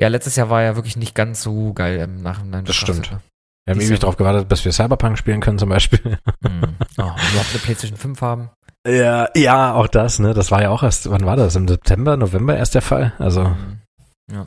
[0.00, 2.64] Ja, letztes Jahr war ja wirklich nicht ganz so geil im Nachhinein.
[2.64, 3.10] Das stimmt.
[3.12, 3.20] ne?
[3.66, 6.18] Wir haben ewig darauf gewartet, bis wir Cyberpunk spielen können zum Beispiel.
[6.44, 6.62] Hm.
[6.98, 8.50] Oh, überhaupt eine PlayStation 5 haben.
[8.86, 10.34] Ja, ja, auch das, ne?
[10.34, 11.54] Das war ja auch erst, wann war das?
[11.56, 13.12] Im September, November erst der Fall?
[13.18, 14.46] Also, Hm.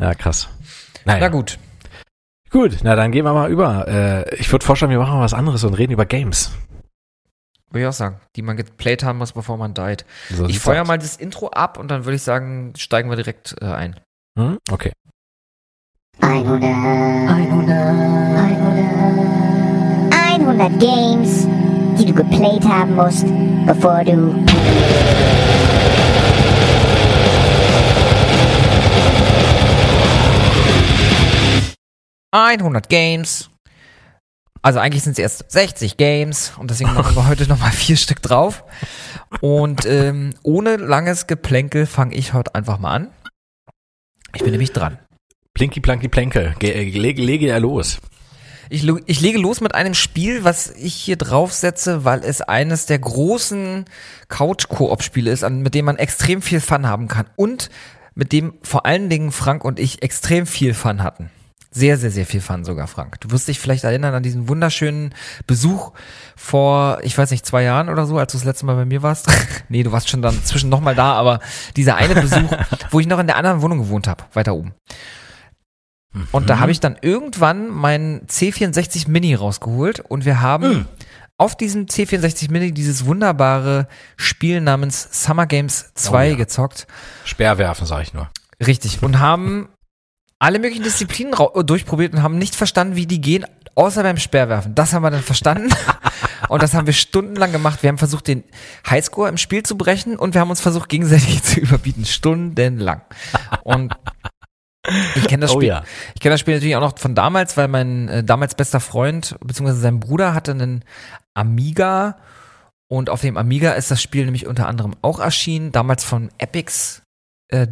[0.00, 0.48] ja, krass.
[1.04, 1.20] Naja.
[1.20, 1.58] Na gut.
[2.50, 3.86] Gut, na dann gehen wir mal über.
[3.88, 6.52] Äh, ich würde vorschlagen, wir machen mal was anderes und reden über Games.
[7.70, 8.20] Würde ich auch sagen.
[8.36, 10.04] Die man geplayt haben muss, bevor man died.
[10.30, 13.56] So Ich feuer mal das Intro ab und dann würde ich sagen, steigen wir direkt
[13.60, 13.98] äh, ein.
[14.36, 14.58] Hm?
[14.68, 14.90] Okay.
[16.20, 17.70] 100, 100,
[20.10, 21.46] 100, 100 Games,
[21.96, 23.26] die du geplayt haben musst,
[23.64, 24.34] bevor du...
[32.32, 33.48] ...100 Games,
[34.62, 38.22] also eigentlich sind es erst 60 Games und deswegen machen wir heute nochmal vier Stück
[38.22, 38.64] drauf.
[39.40, 43.10] Und ähm, ohne langes Geplänkel fange ich heute einfach mal an.
[44.34, 44.98] Ich bin nämlich dran.
[45.54, 47.98] Plinky Planky Plänkel, Ge äh, lege, lege ja los.
[48.70, 52.98] Ich, ich lege los mit einem Spiel, was ich hier draufsetze, weil es eines der
[52.98, 53.84] großen
[54.28, 57.26] Couch-Koop-Spiele ist, an, mit dem man extrem viel Fun haben kann.
[57.36, 57.70] Und
[58.14, 61.30] mit dem vor allen Dingen Frank und ich extrem viel Fun hatten.
[61.76, 63.20] Sehr, sehr, sehr viel Fun sogar, Frank.
[63.20, 65.12] Du wirst dich vielleicht erinnern an diesen wunderschönen
[65.48, 65.90] Besuch
[66.36, 69.02] vor, ich weiß nicht, zwei Jahren oder so, als du das letzte Mal bei mir
[69.02, 69.26] warst.
[69.68, 71.40] nee, du warst schon dann zwischen nochmal da, aber
[71.76, 72.52] dieser eine Besuch,
[72.90, 74.72] wo ich noch in der anderen Wohnung gewohnt habe, weiter oben.
[76.30, 80.86] Und da habe ich dann irgendwann meinen C64 Mini rausgeholt und wir haben Mhm.
[81.38, 86.36] auf diesem C64 Mini dieses wunderbare Spiel namens Summer Games 2 Oh ja.
[86.36, 86.86] gezockt.
[87.24, 88.30] Speerwerfen, sag ich nur.
[88.64, 89.02] Richtig.
[89.02, 89.68] Und haben
[90.44, 91.34] alle möglichen Disziplinen
[91.64, 93.46] durchprobiert und haben nicht verstanden, wie die gehen,
[93.76, 94.74] außer beim Speerwerfen.
[94.74, 95.70] Das haben wir dann verstanden.
[96.50, 97.82] und das haben wir stundenlang gemacht.
[97.82, 98.44] Wir haben versucht, den
[98.86, 102.04] Highscore im Spiel zu brechen und wir haben uns versucht, gegenseitig zu überbieten.
[102.04, 103.00] Stundenlang.
[103.62, 103.96] Und
[105.16, 105.68] ich kenne das Oh Spiel.
[105.68, 105.82] ja.
[106.14, 109.36] Ich kenne das Spiel natürlich auch noch von damals, weil mein äh, damals bester Freund
[109.40, 110.84] beziehungsweise sein Bruder hatte einen
[111.32, 112.18] Amiga
[112.88, 117.00] und auf dem Amiga ist das Spiel nämlich unter anderem auch erschienen, damals von Epix.
[117.48, 117.68] Äh,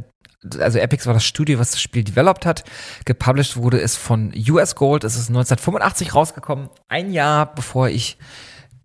[0.59, 2.65] also Epix war das Studio, was das Spiel developed hat.
[3.05, 5.05] Gepublished wurde es von US Gold.
[5.05, 8.19] Es ist 1985 rausgekommen, ein Jahr bevor ich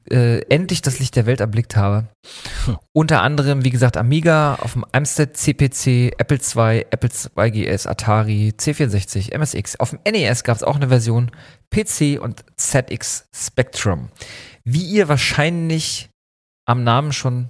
[0.10, 2.08] äh, endlich das Licht der Welt erblickt habe.
[2.94, 8.54] Unter anderem, wie gesagt, Amiga, auf dem Amstrad CPC, Apple II, Apple II GS, Atari,
[8.58, 9.80] C64, MSX.
[9.80, 11.32] Auf dem NES gab es auch eine Version,
[11.72, 14.10] PC und ZX Spectrum.
[14.64, 16.10] Wie ihr wahrscheinlich
[16.66, 17.50] am Namen schon,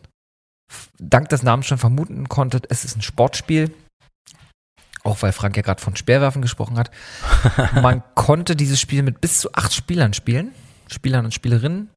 [1.00, 3.72] dank des Namens schon vermuten konntet, es ist ein Sportspiel.
[5.08, 6.92] Auch weil Frank ja gerade von Speerwerfen gesprochen hat.
[7.82, 10.52] Man konnte dieses Spiel mit bis zu acht Spielern spielen.
[10.92, 11.90] Spielern und Spielerinnen.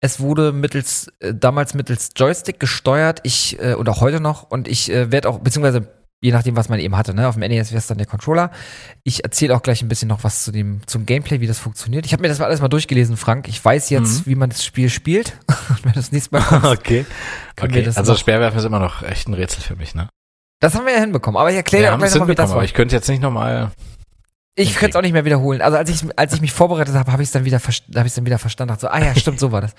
[0.00, 4.68] Es wurde mittels, äh, damals mittels Joystick gesteuert, ich, äh, und auch heute noch, und
[4.68, 5.88] ich äh, werde auch, beziehungsweise
[6.22, 8.50] je nachdem, was man eben hatte, ne, auf dem NES wäre es dann der Controller.
[9.04, 12.06] Ich erzähle auch gleich ein bisschen noch was zu dem, zum Gameplay, wie das funktioniert.
[12.06, 13.48] Ich habe mir das mal alles mal durchgelesen, Frank.
[13.48, 15.36] Ich weiß jetzt, wie man das Spiel spielt.
[15.68, 17.04] Und wenn das nächste Mal kommt, Okay.
[17.60, 17.90] okay.
[17.94, 20.08] Also Speerwerfen ist immer noch echt ein Rätsel für mich, ne?
[20.60, 21.38] Das haben wir ja hinbekommen.
[21.38, 22.64] Aber ich erkläre Wir dir auch haben gleich es nochmal, wie das war.
[22.64, 23.70] ich könnte jetzt nicht nochmal.
[24.58, 25.60] Ich könnte es auch nicht mehr wiederholen.
[25.60, 28.14] Also als ich, als ich mich vorbereitet habe, habe ich es dann wieder, habe ich
[28.14, 28.70] dann wieder verstanden.
[28.70, 29.74] Dachte so, ah ja, stimmt, so war das.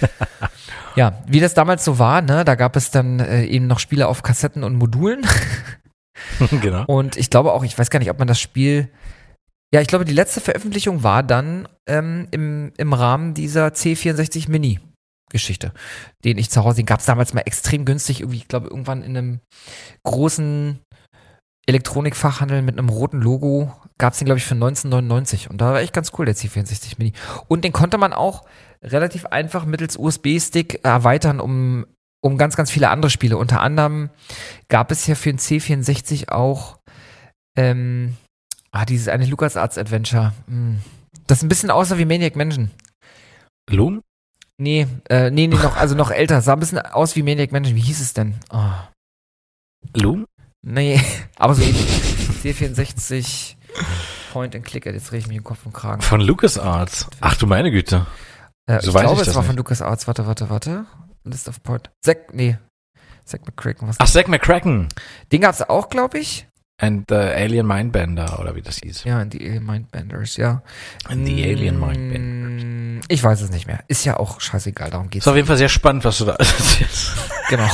[0.96, 4.08] ja, wie das damals so war, ne, da gab es dann äh, eben noch Spiele
[4.08, 5.26] auf Kassetten und Modulen.
[6.62, 6.84] genau.
[6.86, 8.88] Und ich glaube auch, ich weiß gar nicht, ob man das Spiel.
[9.70, 14.80] Ja, ich glaube, die letzte Veröffentlichung war dann ähm, im, im Rahmen dieser C64 Mini.
[15.32, 15.72] Geschichte,
[16.24, 19.02] den ich zu Hause, den gab es damals mal extrem günstig, irgendwie, ich glaube, irgendwann
[19.02, 19.40] in einem
[20.04, 20.78] großen
[21.66, 25.48] Elektronikfachhandel mit einem roten Logo gab es den, glaube ich, für 1999.
[25.50, 27.12] Und da war echt ganz cool, der C64 Mini.
[27.48, 28.44] Und den konnte man auch
[28.82, 31.86] relativ einfach mittels USB-Stick erweitern, um,
[32.20, 33.36] um ganz, ganz viele andere Spiele.
[33.36, 34.10] Unter anderem
[34.68, 36.78] gab es ja für den C64 auch
[37.56, 38.16] ähm,
[38.72, 40.32] ah, dieses eine LucasArts Adventure.
[40.48, 40.80] Hm.
[41.28, 42.70] Das ein bisschen aussah wie Maniac Mansion.
[43.70, 44.02] Loom?
[44.58, 46.40] Nee, äh, nee, nee, noch, also noch älter.
[46.42, 47.74] Sah ein bisschen aus wie Maniac Mansion.
[47.76, 48.34] Wie hieß es denn?
[48.50, 48.60] Oh.
[49.96, 50.26] Loom?
[50.64, 51.00] Nee,
[51.36, 51.86] aber so ähnlich.
[52.42, 53.56] C64
[54.32, 54.86] Point and Click.
[54.86, 56.02] Jetzt drehe ich mich im Kopf und Kragen.
[56.02, 57.08] Von LucasArts.
[57.20, 58.06] Ach du meine Güte.
[58.66, 59.58] Äh, so ich weiß glaube, ich es war von nicht.
[59.58, 60.06] LucasArts.
[60.06, 60.86] Warte, warte, warte.
[61.24, 61.90] List of Point.
[62.04, 62.56] Zack, nee.
[63.24, 63.88] Zack McCracken.
[63.88, 63.96] Was?
[63.98, 64.88] Ach, Zack McCracken.
[65.32, 66.46] Den gab's auch, glaube ich.
[66.80, 69.04] And the Alien Mindbender, oder wie das hieß.
[69.04, 70.62] Ja, die Alien Mindbenders, ja.
[71.04, 72.41] And the Alien Mm, Mindbenders.
[73.08, 73.80] Ich weiß es nicht mehr.
[73.88, 75.26] Ist ja auch scheißegal, darum geht's.
[75.26, 77.12] Ist auf jeden Fall sehr spannend, was du da erzählst.
[77.48, 77.68] Genau.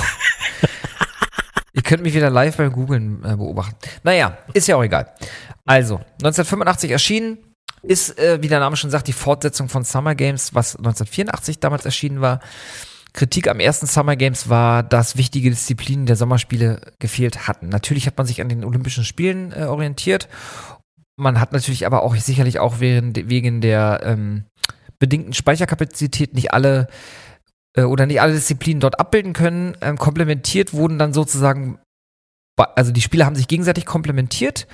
[1.73, 3.77] Ihr könnt mich wieder live beim Googlen äh, beobachten.
[4.03, 5.13] Naja, ist ja auch egal.
[5.65, 7.39] Also, 1985 erschienen,
[7.83, 11.85] ist, äh, wie der Name schon sagt, die Fortsetzung von Summer Games, was 1984 damals
[11.85, 12.41] erschienen war.
[13.13, 17.69] Kritik am ersten Summer Games war, dass wichtige Disziplinen der Sommerspiele gefehlt hatten.
[17.69, 20.29] Natürlich hat man sich an den Olympischen Spielen äh, orientiert.
[21.17, 24.45] Man hat natürlich aber auch sicherlich auch während, wegen der ähm,
[24.99, 26.89] bedingten Speicherkapazität nicht alle
[27.75, 29.77] äh, oder nicht alle Disziplinen dort abbilden können.
[29.81, 31.79] Ähm, komplementiert wurden dann sozusagen,
[32.57, 34.67] also die Spiele haben sich gegenseitig komplementiert.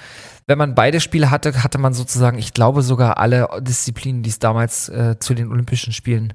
[0.46, 4.38] Wenn man beide Spiele hatte, hatte man sozusagen, ich glaube sogar alle Disziplinen, die es
[4.38, 6.34] damals äh, zu den Olympischen Spielen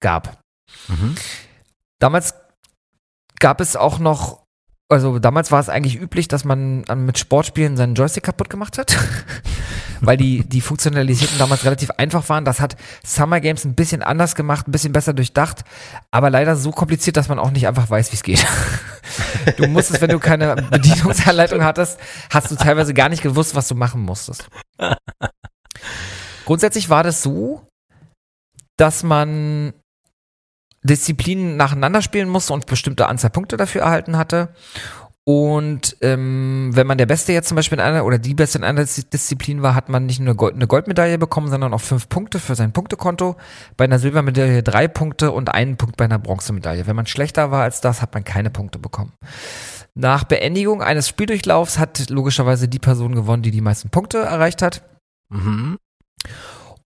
[0.00, 0.40] gab.
[0.88, 1.14] Mhm.
[1.98, 2.34] Damals
[3.38, 4.45] gab es auch noch,
[4.88, 8.78] also damals war es eigentlich üblich, dass man an- mit Sportspielen seinen Joystick kaputt gemacht
[8.78, 8.96] hat,
[10.00, 12.44] weil die, die Funktionalitäten damals relativ einfach waren.
[12.44, 15.64] Das hat Summer Games ein bisschen anders gemacht, ein bisschen besser durchdacht,
[16.10, 18.46] aber leider so kompliziert, dass man auch nicht einfach weiß, wie es geht.
[19.56, 21.98] Du musstest, wenn du keine Bedienungsanleitung hattest,
[22.28, 24.48] hast du teilweise gar nicht gewusst, was du machen musstest.
[26.44, 27.66] Grundsätzlich war das so,
[28.76, 29.72] dass man
[30.86, 34.48] Disziplinen nacheinander spielen musste und bestimmte Anzahl Punkte dafür erhalten hatte.
[35.28, 38.64] Und ähm, wenn man der Beste jetzt zum Beispiel in einer oder die Beste in
[38.64, 42.08] einer Dis- Disziplin war, hat man nicht nur Gold, eine Goldmedaille bekommen, sondern auch fünf
[42.08, 43.34] Punkte für sein Punktekonto.
[43.76, 46.86] Bei einer Silbermedaille drei Punkte und einen Punkt bei einer Bronzemedaille.
[46.86, 49.14] Wenn man schlechter war als das, hat man keine Punkte bekommen.
[49.96, 54.84] Nach Beendigung eines Spieldurchlaufs hat logischerweise die Person gewonnen, die die meisten Punkte erreicht hat.
[55.30, 55.76] Mhm.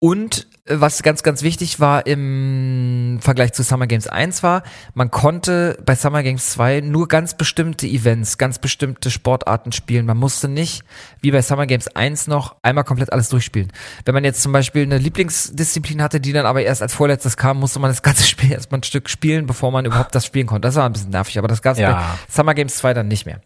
[0.01, 4.62] Und äh, was ganz, ganz wichtig war im Vergleich zu Summer Games 1 war,
[4.94, 10.07] man konnte bei Summer Games 2 nur ganz bestimmte Events, ganz bestimmte Sportarten spielen.
[10.07, 10.83] Man musste nicht,
[11.20, 13.73] wie bei Summer Games 1 noch, einmal komplett alles durchspielen.
[14.05, 17.59] Wenn man jetzt zum Beispiel eine Lieblingsdisziplin hatte, die dann aber erst als vorletztes kam,
[17.59, 20.68] musste man das ganze Spiel erstmal ein Stück spielen, bevor man überhaupt das spielen konnte.
[20.68, 21.93] Das war ein bisschen nervig, aber das gab es Ja.
[21.93, 23.41] bei Summer Games 2 dann nicht mehr.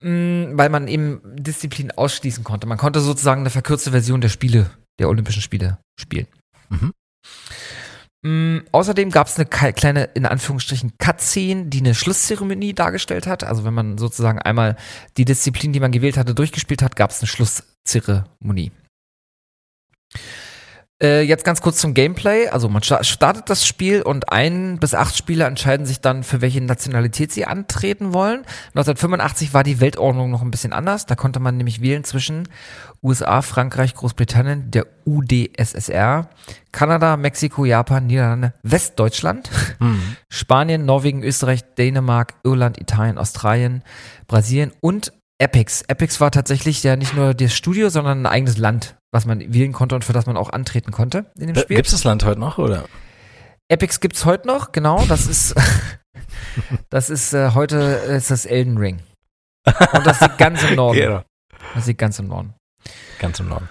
[0.00, 2.66] Mm, Weil man eben Disziplinen ausschließen konnte.
[2.68, 6.26] Man konnte sozusagen eine verkürzte Version der Spiele, der Olympischen Spiele spielen.
[6.68, 6.92] Mhm.
[8.24, 13.42] Mm, außerdem gab es eine kleine, in Anführungsstrichen, Cutscene, die eine Schlusszeremonie dargestellt hat.
[13.42, 14.76] Also wenn man sozusagen einmal
[15.16, 18.70] die Disziplin, die man gewählt hatte, durchgespielt hat, gab es eine Schlusszeremonie.
[21.02, 22.46] Äh, jetzt ganz kurz zum Gameplay.
[22.48, 26.40] Also man sta- startet das Spiel und ein bis acht Spieler entscheiden sich dann, für
[26.40, 28.42] welche Nationalität sie antreten wollen.
[28.74, 31.06] 1985 war die Weltordnung noch ein bisschen anders.
[31.06, 32.48] Da konnte man nämlich wählen zwischen
[33.02, 36.28] USA, Frankreich, Großbritannien, der UdSSR,
[36.70, 39.50] Kanada, Mexiko, Japan, Niederlande, Westdeutschland,
[39.80, 40.00] Mhm.
[40.28, 43.82] Spanien, Norwegen, Österreich, Dänemark, Irland, Italien, Australien,
[44.28, 45.82] Brasilien und Epix.
[45.88, 49.72] Epix war tatsächlich ja nicht nur das Studio, sondern ein eigenes Land, was man wählen
[49.72, 51.76] konnte und für das man auch antreten konnte in dem Spiel.
[51.76, 52.84] Gibt es das Land heute noch, oder?
[53.68, 55.04] Epix gibt's heute noch, genau.
[55.06, 55.56] Das ist,
[56.90, 59.00] das ist äh, heute ist das Elden Ring.
[59.92, 60.98] Und das liegt ganz im Norden.
[60.98, 61.24] Ja.
[61.74, 62.54] Das liegt ganz im Norden.
[63.18, 63.68] Ganz im Norden.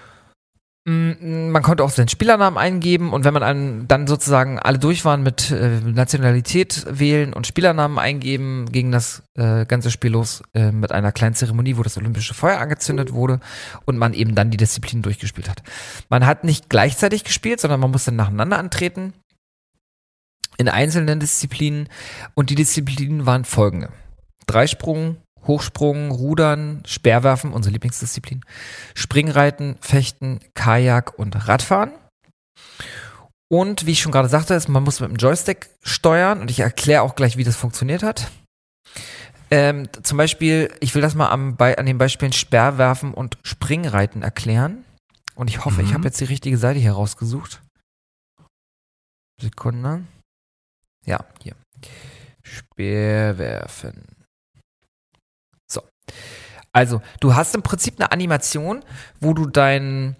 [0.84, 5.04] Mm, Man konnte auch seinen Spielernamen eingeben und wenn man einen, dann sozusagen alle durch
[5.04, 10.72] waren mit äh, Nationalität wählen und Spielernamen eingeben, ging das äh, ganze Spiel los äh,
[10.72, 13.38] mit einer kleinen Zeremonie, wo das olympische Feuer angezündet wurde
[13.84, 15.62] und man eben dann die Disziplinen durchgespielt hat.
[16.08, 19.12] Man hat nicht gleichzeitig gespielt, sondern man musste nacheinander antreten
[20.58, 21.88] in einzelnen Disziplinen
[22.34, 23.90] und die Disziplinen waren folgende.
[24.46, 28.44] Dreisprung, Hochsprung, Rudern, Speerwerfen, unsere Lieblingsdisziplin,
[28.94, 31.92] Springreiten, Fechten, Kajak und Radfahren.
[33.50, 36.60] Und wie ich schon gerade sagte, ist, man muss mit dem Joystick steuern und ich
[36.60, 38.30] erkläre auch gleich, wie das funktioniert hat.
[39.50, 44.22] Ähm, zum Beispiel, ich will das mal am, bei, an den Beispielen Speerwerfen und Springreiten
[44.22, 44.84] erklären.
[45.34, 45.94] Und ich hoffe, ich Mhm.
[45.94, 47.60] habe jetzt die richtige Seite hier rausgesucht.
[49.40, 50.04] Sekunde.
[51.04, 51.54] Ja, hier.
[52.42, 54.11] Speerwerfen.
[56.12, 56.18] So.
[56.72, 58.82] Also, du hast im Prinzip eine Animation,
[59.20, 60.16] wo du deinen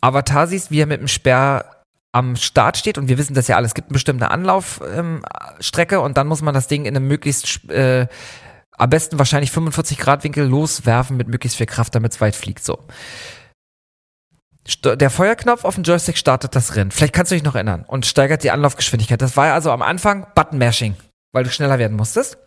[0.00, 1.64] Avatar siehst, wie er mit dem Speer
[2.12, 3.70] am Start steht und wir wissen das ja alles.
[3.70, 7.70] Es gibt eine bestimmte Anlaufstrecke ähm, und dann muss man das Ding in einem möglichst
[7.70, 8.08] äh,
[8.76, 12.64] am besten wahrscheinlich 45 Grad Winkel loswerfen mit möglichst viel Kraft, damit es weit fliegt.
[12.64, 12.78] So.
[14.84, 16.90] Der Feuerknopf auf dem Joystick startet das Rennen.
[16.90, 19.20] Vielleicht kannst du dich noch erinnern und steigert die Anlaufgeschwindigkeit.
[19.20, 20.96] Das war ja also am Anfang Button-Mashing,
[21.32, 22.38] weil du schneller werden musstest.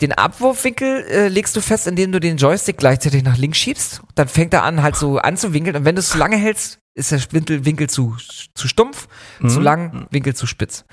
[0.00, 4.00] Den Abwurfwinkel äh, legst du fest, indem du den Joystick gleichzeitig nach links schiebst.
[4.14, 5.76] Dann fängt er an, halt so anzuwinkeln.
[5.76, 8.16] Und wenn du es zu lange hältst, ist der Winkel, zu,
[8.54, 9.08] zu stumpf,
[9.46, 9.62] zu Mhm.
[9.62, 10.84] lang, Winkel zu spitz.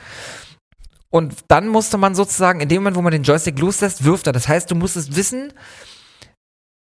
[1.10, 4.34] Und dann musste man sozusagen, in dem Moment, wo man den Joystick loslässt, wirft er.
[4.34, 5.54] Das heißt, du musstest wissen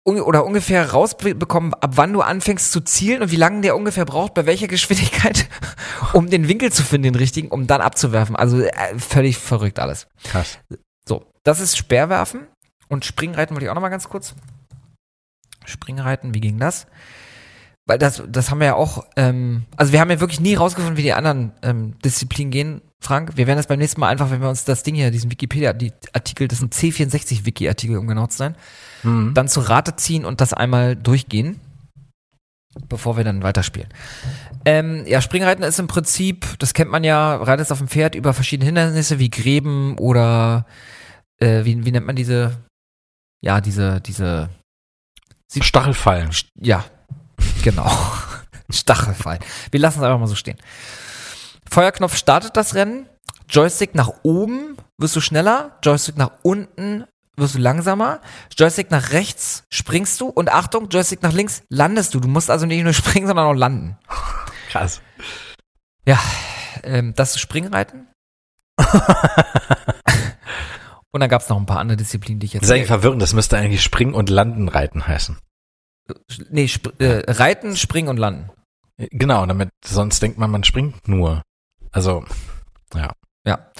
[0.05, 4.05] un oder ungefähr rausbekommen, ab wann du anfängst zu zielen und wie lange der ungefähr
[4.05, 5.47] braucht, bei welcher Geschwindigkeit,
[6.13, 8.35] um den Winkel zu finden, den richtigen, um dann abzuwerfen.
[8.35, 10.07] Also äh, völlig verrückt alles.
[10.23, 10.59] Krass.
[11.43, 12.47] Das ist Speerwerfen
[12.87, 14.35] und Springreiten wollte ich auch noch mal ganz kurz.
[15.65, 16.87] Springreiten, wie ging das?
[17.85, 20.95] Weil das, das haben wir ja auch, ähm, also wir haben ja wirklich nie rausgefunden,
[20.97, 23.33] wie die anderen ähm, Disziplinen gehen, Frank.
[23.35, 25.73] Wir werden das beim nächsten Mal einfach, wenn wir uns das Ding hier, diesen Wikipedia,
[25.73, 28.55] die Artikel, das sind C64-Wiki-Artikel, um genau zu sein,
[29.03, 29.33] Mhm.
[29.33, 31.59] dann zu Rate ziehen und das einmal durchgehen,
[32.87, 33.89] bevor wir dann weiterspielen.
[34.63, 38.33] Ähm, ja, Springreiten ist im Prinzip, das kennt man ja, reitest auf dem Pferd über
[38.33, 40.65] verschiedene Hindernisse wie Gräben oder
[41.43, 42.57] äh, wie, wie nennt man diese,
[43.41, 44.49] ja, diese, diese,
[45.59, 46.31] Stachelfallen.
[46.31, 46.83] St- ja,
[47.63, 47.91] genau,
[48.71, 49.39] Stachelfall.
[49.71, 50.57] Wir lassen es einfach mal so stehen.
[51.69, 53.07] Feuerknopf startet das Rennen,
[53.49, 57.05] Joystick nach oben wirst du schneller, Joystick nach unten
[57.35, 58.21] wirst du langsamer,
[58.55, 62.19] Joystick nach rechts springst du und Achtung, Joystick nach links landest du.
[62.19, 63.97] Du musst also nicht nur springen, sondern auch landen.
[64.69, 65.01] Krass.
[66.05, 66.19] Ja,
[66.83, 68.07] ähm, das Springreiten.
[71.13, 72.63] und dann gab es noch ein paar andere Disziplinen, die ich jetzt.
[72.63, 73.21] Das ist eigentlich verwirrend.
[73.21, 75.37] Das müsste eigentlich Springen und Landen reiten heißen.
[76.49, 78.49] nee, sp äh, Reiten, Springen und Landen.
[78.97, 81.43] Genau, damit, sonst denkt man, man springt nur.
[81.91, 82.25] Also,
[82.95, 83.11] ja.
[83.45, 83.71] Ja.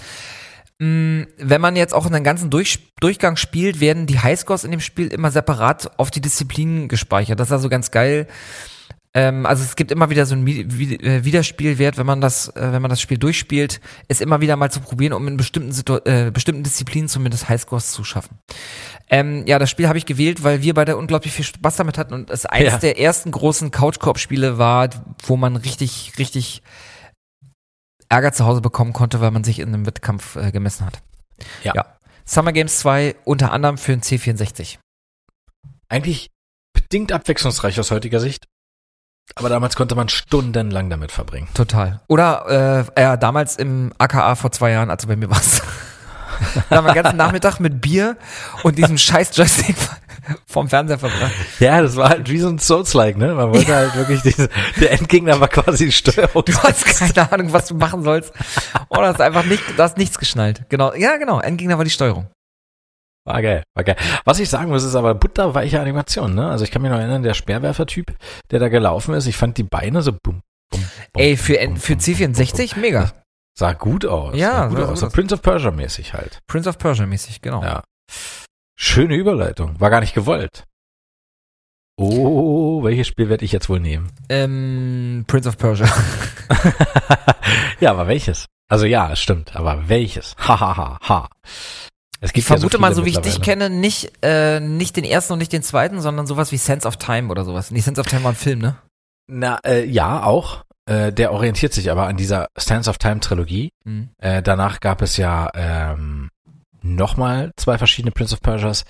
[0.80, 4.80] Mm, Wenn man jetzt auch einen ganzen Durch Durchgang spielt, werden die Highscores in dem
[4.80, 7.40] Spiel immer separat auf die Disziplinen gespeichert.
[7.40, 8.28] Das ist also ganz geil.
[9.16, 12.48] Ähm, also es gibt immer wieder so einen Mi- Wi- äh, Wiederspielwert, wenn man das,
[12.50, 15.72] äh, wenn man das Spiel durchspielt, es immer wieder mal zu probieren, um in bestimmten,
[15.72, 18.40] Situ äh, bestimmten Disziplinen zumindest Highscores zu schaffen.
[19.10, 22.16] Ähm, ja, das Spiel habe ich gewählt, weil wir beide unglaublich viel Spaß damit hatten
[22.16, 22.80] und es eines Ja.
[22.80, 24.90] der ersten großen Couch-Koop-Spiele war,
[25.28, 26.64] wo man richtig, richtig
[28.10, 31.02] Ärger zu Hause bekommen konnte, weil man sich in einem Wettkampf äh, gemessen hat.
[31.64, 31.74] Ja.
[32.26, 34.78] Summer Games 2 unter anderem für den C64.
[35.90, 36.30] Eigentlich
[36.74, 38.46] bedingt abwechslungsreich aus heutiger Sicht.
[39.36, 41.48] Aber damals konnte man stundenlang damit verbringen.
[41.54, 42.02] Total.
[42.08, 45.62] Oder äh, ja, damals im AKA vor zwei Jahren, also bei mir war's.
[46.70, 48.18] da haben wir den ganzen Nachmittag mit Bier
[48.64, 49.76] und diesem scheiß Joystick
[50.46, 51.32] vom Fernseher verbracht.
[51.60, 53.34] Ja, das war halt wie so ein Souls-like, ne?
[53.34, 56.46] Man wollte halt wirklich diese, der Endgegner war quasi die Steuerung.
[56.46, 58.34] Du hast keine Ahnung, was du machen sollst.
[58.90, 60.64] Oder hast einfach nicht, du hast nichts geschnallt.
[60.70, 61.40] Genau, ja, genau.
[61.40, 62.28] Endgegner war die Steuerung.
[63.26, 63.96] War geil, war geil.
[64.26, 66.50] Was ich sagen muss, ist aber butterweiche Animation, ne?
[66.50, 68.14] Also ich kann mich noch erinnern, der Speerwerfer-Typ,
[68.52, 70.82] der da gelaufen ist, ich fand die Beine so bum, bum,
[71.14, 72.44] bum, Ey, für, bum, für bum, bum, bum.
[72.44, 73.14] C64 mega.
[73.58, 74.36] Sah gut aus.
[74.36, 75.00] Ja, sah gut sah aus.
[75.00, 75.14] gut aus.
[75.14, 76.40] Prince of Persia mäßig halt.
[76.48, 77.64] Prince of Persia mäßig, genau.
[77.64, 77.84] Ja.
[78.76, 79.80] Schöne Überleitung.
[79.80, 80.66] War gar nicht gewollt.
[81.96, 84.12] Oh, welches Spiel werde ich jetzt wohl nehmen?
[84.28, 85.88] Ähm, Prince of Persia.
[87.80, 88.48] ja, aber welches?
[88.68, 90.36] Also ja, stimmt, aber welches?
[90.40, 91.30] Ha, ha, ha, ha.
[92.24, 94.96] Es Ich gibt ja vermute so mal, so wie ich dich kenne, nicht, äh, nicht
[94.96, 97.70] den ersten und nicht den zweiten, sondern sowas wie Sense of Time oder sowas.
[97.70, 98.78] Nee, Sense of Time war ein Film, ne?
[99.28, 100.64] Na, äh, ja, auch.
[100.86, 103.72] Äh, der orientiert sich aber an dieser Stance of Time Trilogie.
[103.84, 104.10] Mhm.
[104.20, 106.30] Äh, danach gab es ja ähm,
[106.84, 108.86] nochmal zwei verschiedene Prince of Persias.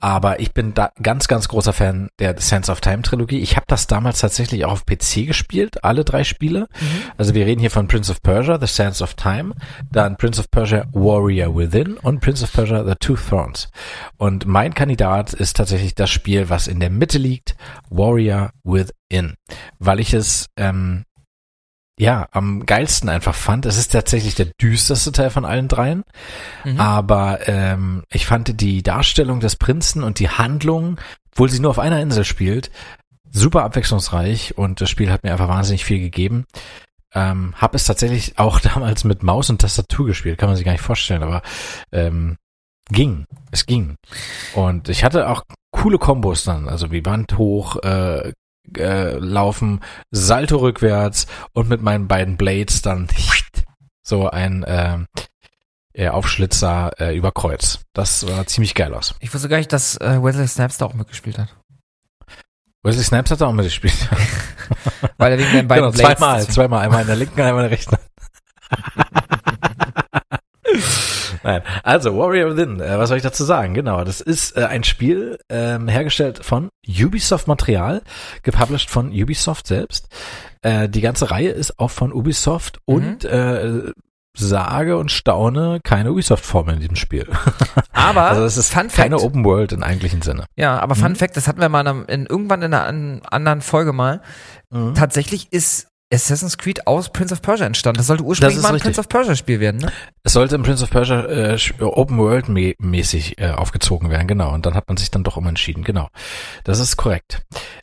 [0.00, 3.38] Aber ich bin da ganz, ganz großer Fan der Sense of Time Trilogie.
[3.38, 6.68] Ich habe das damals tatsächlich auch auf PC gespielt, alle drei Spiele.
[7.16, 9.54] Also wir reden hier von Prince of Persia, The Sands of Time,
[9.90, 13.68] dann Prince of Persia Warrior Within und Prince of Persia The Two Thrones.
[14.16, 17.56] Und mein Kandidat ist tatsächlich das Spiel, was in der Mitte liegt,
[17.90, 19.34] Warrior Within,
[19.78, 21.04] weil ich es ähm,
[21.98, 23.66] ja am geilsten einfach fand.
[23.66, 26.04] Es ist tatsächlich der düsterste Teil von allen dreien,
[26.64, 26.80] Mhm.
[26.80, 30.98] aber ähm, ich fand die Darstellung des Prinzen und die Handlung,
[31.32, 32.70] obwohl sie nur auf einer Insel spielt,
[33.30, 36.46] super abwechslungsreich und das Spiel hat mir einfach wahnsinnig viel gegeben.
[37.14, 40.72] Ähm, hab es tatsächlich auch damals mit Maus und Tastatur gespielt, kann man sich gar
[40.72, 41.42] nicht vorstellen, aber
[41.92, 42.36] ähm,
[42.90, 43.96] ging, es ging.
[44.54, 48.32] Und ich hatte auch coole Kombos dann, also wie Wand hoch, äh,
[48.76, 49.80] äh, laufen,
[50.10, 53.08] Salto rückwärts und mit meinen beiden Blades dann
[54.02, 55.06] so ein ähm,
[55.92, 57.80] äh, Aufschlitzer äh, über Kreuz.
[57.92, 59.14] Das sah ziemlich geil aus.
[59.20, 61.54] Ich wusste gar nicht, dass äh, Wesley Snipes da auch mitgespielt hat.
[62.82, 63.94] Wesley Snipes hat da auch mitgespielt.
[65.18, 67.70] Weil er wegen den beiden genau, Blades- zweimal, zweimal, einmal in der linken, einmal in
[67.70, 67.96] der rechten.
[71.48, 71.62] Nein.
[71.82, 73.72] Also, Warrior Within, äh, was soll ich dazu sagen?
[73.74, 78.02] Genau, das ist äh, ein Spiel ähm, hergestellt von Ubisoft Material,
[78.42, 80.08] gepublished von Ubisoft selbst.
[80.62, 82.94] Äh, die ganze Reihe ist auch von Ubisoft Mhm.
[82.94, 83.92] und äh,
[84.36, 87.26] sage und staune keine Ubisoft-Formel in diesem Spiel.
[87.92, 90.44] Aber Also es ist Fun keine Fact, Open World im eigentlichen Sinne.
[90.54, 91.16] ja, aber Fun Mhm.
[91.16, 94.20] Fact, das hatten wir mal in, in irgendwann in einer an, anderen Folge mal.
[94.94, 97.98] Tatsächlich ist Assassin's Creed aus Prince of Persia entstanden.
[97.98, 98.86] Das sollte ursprünglich ist mal ein richtig.
[98.94, 99.92] Prince of Persia Spiel werden, ne?
[100.22, 104.26] Es sollte im Prince of Persia äh, sch- Open World mä- mäßig äh, aufgezogen werden,
[104.26, 104.52] genau.
[104.54, 106.08] Und dann hat man sich dann doch umentschieden, genau.
[106.64, 107.42] Das ist korrekt.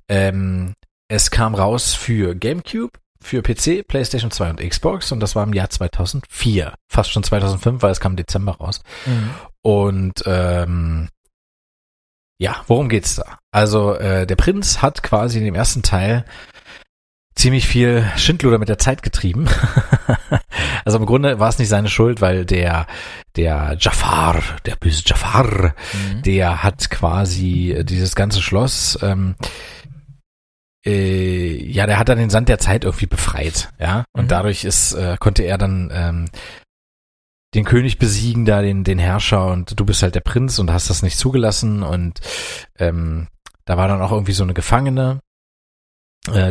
[0.09, 0.73] Ähm,
[1.07, 5.53] es kam raus für GameCube, für PC, PlayStation 2 und Xbox und das war im
[5.53, 6.73] Jahr 2004.
[6.91, 8.81] Fast schon 2005, weil es kam im Dezember raus.
[9.61, 11.09] Und ähm,
[12.39, 13.37] ja, worum geht's da?
[13.51, 16.25] Also äh, der Prinz hat quasi in dem ersten Teil
[17.35, 19.47] ziemlich viel Schindluder mit der Zeit getrieben.
[20.85, 22.87] also im Grunde war es nicht seine Schuld, weil der
[23.35, 26.21] der Jafar, der böse Jafar, Mhm.
[26.23, 29.35] der hat quasi dieses ganze Schloss ähm,
[30.85, 34.29] äh, ja, der hat dann den Sand der Zeit irgendwie befreit, ja, und Mhm.
[34.29, 36.25] dadurch ist äh, konnte er dann ähm,
[37.53, 40.89] den König besiegen, da den den Herrscher und du bist halt der Prinz und hast
[40.89, 42.19] das nicht zugelassen und
[42.77, 43.27] ähm,
[43.65, 45.34] da war dann auch irgendwie so eine Gefangene, äh,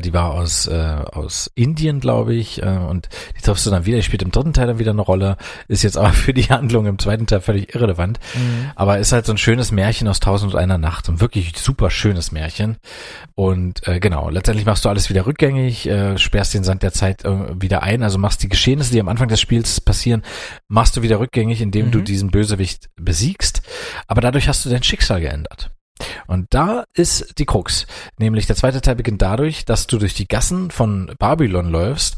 [0.01, 3.97] die war aus äh, aus Indien, glaube ich, äh, und die triffst du dann wieder.
[3.97, 5.37] Die spielt im dritten Teil dann wieder eine Rolle,
[5.69, 8.19] ist jetzt aber für die Handlung im zweiten Teil völlig irrelevant.
[8.35, 8.71] Mhm.
[8.77, 11.09] Aber ist halt so ein schönes Märchen aus Tausend und einer Nacht.
[11.09, 12.77] Ein wirklich super schönes Märchen.
[13.35, 17.25] Und äh, genau, letztendlich machst du alles wieder rückgängig, äh, sperrst den Sand der Zeit
[17.25, 20.23] äh, wieder ein, also machst die Geschehnisse, die am Anfang des Spiels passieren,
[20.69, 22.05] machst du wieder rückgängig, indem du Mhm.
[22.05, 23.63] diesen Bösewicht besiegst.
[24.07, 25.71] Aber dadurch hast du dein Schicksal geändert.
[26.27, 27.87] Und da ist die Krux.
[28.19, 32.17] Nämlich der zweite Teil beginnt dadurch, dass du durch die Gassen von Babylon läufst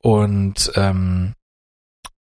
[0.00, 1.34] und ähm,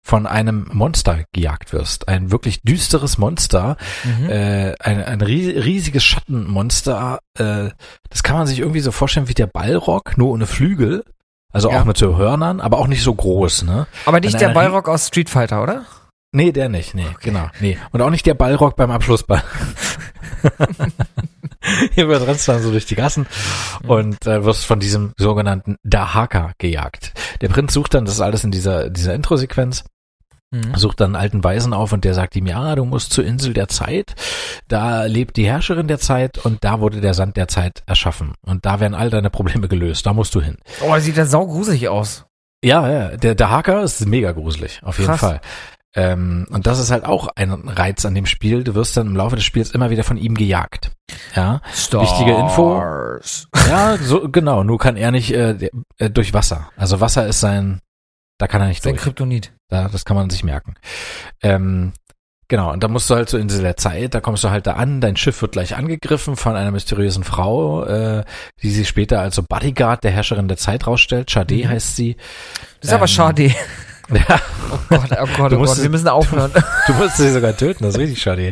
[0.07, 2.07] von einem Monster gejagt wirst.
[2.07, 4.29] Ein wirklich düsteres Monster, mhm.
[4.29, 7.19] äh, ein, ein riesiges Schattenmonster.
[7.37, 7.71] Äh,
[8.09, 11.03] das kann man sich irgendwie so vorstellen wie der Ballrock, nur ohne Flügel.
[11.51, 11.81] Also ja.
[11.81, 13.87] auch mit so Hörnern, aber auch nicht so groß, ne?
[14.05, 15.85] Aber nicht der Ballrock aus Street Fighter, oder?
[16.31, 17.17] Nee, der nicht, nee, okay.
[17.21, 17.77] genau, nee.
[17.91, 19.43] Und auch nicht der Ballrock beim Abschlussball.
[21.93, 23.27] Hier wird rennst dann so durch die Gassen
[23.83, 23.89] mhm.
[23.89, 27.13] und äh, wirst von diesem sogenannten Dahaka gejagt.
[27.41, 29.83] Der Prinz sucht dann, das ist alles in dieser, dieser Intro-Sequenz,
[30.51, 30.77] Mhm.
[30.77, 33.53] Sucht dann einen alten Weisen auf und der sagt ihm, ja, du musst zur Insel
[33.53, 34.15] der Zeit.
[34.67, 38.33] Da lebt die Herrscherin der Zeit und da wurde der Sand der Zeit erschaffen.
[38.41, 40.05] Und da werden all deine Probleme gelöst.
[40.05, 40.57] Da musst du hin.
[40.81, 42.25] Oh, sieht ja saugruselig aus.
[42.63, 45.19] Ja, ja, der, der Hacker ist mega gruselig, auf jeden Krass.
[45.19, 45.41] Fall.
[45.97, 48.63] Ähm, und das ist halt auch ein Reiz an dem Spiel.
[48.63, 50.91] Du wirst dann im Laufe des Spiels immer wieder von ihm gejagt.
[51.35, 52.09] Ja, Stars.
[52.09, 52.81] wichtige Info.
[53.67, 54.63] Ja, so genau.
[54.63, 56.69] Nur kann er nicht äh, äh, durch Wasser.
[56.77, 57.81] Also Wasser ist sein
[58.37, 59.03] da kann er nicht Sein durch.
[59.03, 59.53] Kryptonit.
[59.69, 60.75] Da, das kann man sich merken.
[61.41, 61.93] Ähm,
[62.47, 64.73] genau, und da musst du halt zur Insel der Zeit, da kommst du halt da
[64.73, 68.23] an, dein Schiff wird gleich angegriffen von einer mysteriösen Frau, äh,
[68.61, 71.31] die sich später als so Bodyguard der Herrscherin der Zeit rausstellt.
[71.31, 71.69] Chade mhm.
[71.69, 72.15] heißt sie.
[72.79, 73.51] Das ist ähm, aber Chade.
[74.09, 74.39] Ja.
[74.71, 76.51] Oh Gott, oh Gott, oh Gott, wir müssen aufhören.
[76.53, 78.51] Du, du musst sie sogar töten, das ist richtig schade.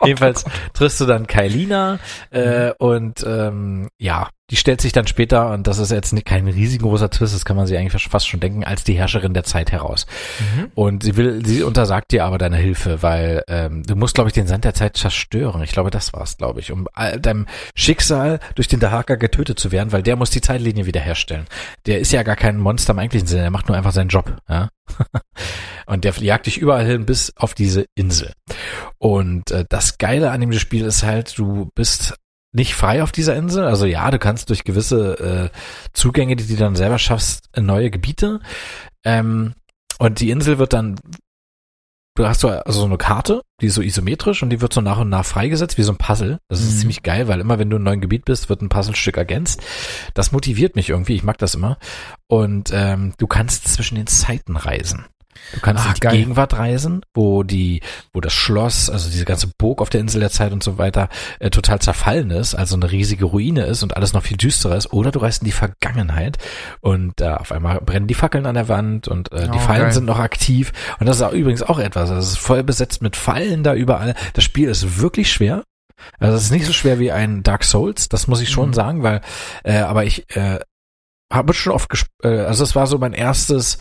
[0.00, 1.98] oh Jedenfalls triffst du dann Kailina
[2.30, 7.10] äh, und ähm, ja, die stellt sich dann später, und das ist jetzt kein riesengroßer
[7.10, 10.06] Twist, das kann man sich eigentlich fast schon denken, als die Herrscherin der Zeit heraus.
[10.38, 10.72] Mhm.
[10.74, 14.34] Und sie will, sie untersagt dir aber deine Hilfe, weil ähm, du musst, glaube ich,
[14.34, 15.62] den Sand der Zeit zerstören.
[15.62, 16.88] Ich glaube, das war's, glaube ich, um
[17.20, 21.46] deinem Schicksal durch den Dahaka getötet zu werden, weil der muss die Zeitlinie wiederherstellen.
[21.86, 24.36] Der ist ja gar kein Monster im eigentlichen Sinne, der macht nur einfach seinen Job.
[24.48, 24.68] Ja?
[25.86, 28.32] und der jagt dich überall hin bis auf diese Insel.
[28.98, 32.14] Und äh, das Geile an dem Spiel ist halt, du bist
[32.52, 33.64] nicht frei auf dieser Insel.
[33.64, 35.56] Also ja, du kannst durch gewisse äh,
[35.92, 38.40] Zugänge, die du dann selber schaffst, neue Gebiete.
[39.04, 39.54] Ähm,
[39.98, 40.96] und die Insel wird dann,
[42.16, 44.80] du hast so also so eine Karte, die ist so isometrisch und die wird so
[44.80, 46.38] nach und nach freigesetzt, wie so ein Puzzle.
[46.48, 46.78] Das ist mhm.
[46.78, 49.62] ziemlich geil, weil immer wenn du in einem neuen Gebiet bist, wird ein Puzzlestück ergänzt.
[50.14, 51.78] Das motiviert mich irgendwie, ich mag das immer.
[52.26, 55.06] Und ähm, du kannst zwischen den Zeiten reisen.
[55.52, 56.16] Du kannst Ach, in die geil.
[56.16, 57.80] Gegenwart reisen, wo die,
[58.12, 61.08] wo das Schloss, also diese ganze Burg auf der Insel der Zeit und so weiter,
[61.38, 64.92] äh, total zerfallen ist, also eine riesige Ruine ist und alles noch viel düsterer ist.
[64.92, 66.38] Oder du reist in die Vergangenheit
[66.80, 69.82] und äh, auf einmal brennen die Fackeln an der Wand und äh, die oh, Fallen
[69.82, 69.92] geil.
[69.92, 70.72] sind noch aktiv.
[70.98, 72.10] Und das ist auch übrigens auch etwas.
[72.10, 74.14] Das ist voll besetzt mit Fallen da überall.
[74.34, 75.64] Das Spiel ist wirklich schwer.
[76.18, 78.74] Also es ist nicht so schwer wie ein Dark Souls, das muss ich schon mhm.
[78.74, 79.20] sagen, weil,
[79.64, 80.58] äh, aber ich äh,
[81.30, 81.90] habe schon oft,
[82.22, 83.78] äh, also es war so mein erstes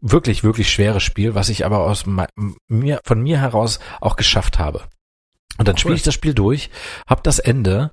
[0.00, 2.04] wirklich, wirklich schweres Spiel, was ich aber aus
[2.68, 4.84] mir, von mir heraus auch geschafft habe.
[5.58, 6.70] Und dann spiele ich das Spiel durch,
[7.06, 7.90] hab das Ende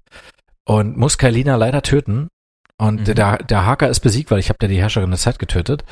[0.66, 2.27] und muss Kailina leider töten.
[2.77, 3.16] Und mhm.
[3.16, 5.85] der, der Haker ist besiegt, weil ich habe ja die Herrscherin der Zeit getötet.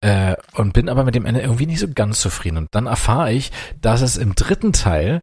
[0.00, 2.58] Äh, und bin aber mit dem Ende irgendwie nicht so ganz zufrieden.
[2.58, 5.20] Und dann erfahre ich, dass es im dritten Teil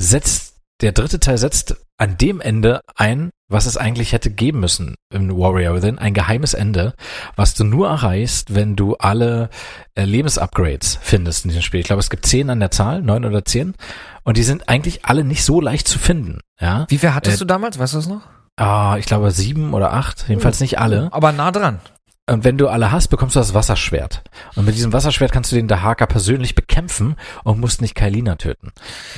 [0.00, 4.94] setzt der dritte Teil setzt an dem Ende ein, was es eigentlich hätte geben müssen
[5.12, 6.94] im Warrior Within, ein geheimes Ende,
[7.34, 9.48] was du nur erreichst, wenn du alle
[9.94, 11.80] äh, Lebensupgrades findest in diesem Spiel.
[11.80, 13.74] Ich glaube, es gibt zehn an der Zahl, neun oder zehn,
[14.22, 16.40] und die sind eigentlich alle nicht so leicht zu finden.
[16.60, 16.84] Ja.
[16.88, 17.78] Wie viel hattest äh, du damals?
[17.78, 18.22] Weißt du es noch?
[18.56, 21.08] Ah, ich glaube sieben oder acht, jedenfalls nicht alle.
[21.12, 21.80] Aber nah dran.
[22.28, 24.22] Und wenn du alle hast, bekommst du das Wasserschwert.
[24.54, 28.72] Und mit diesem Wasserschwert kannst du den Dahaka persönlich bekämpfen und musst nicht Kailina töten.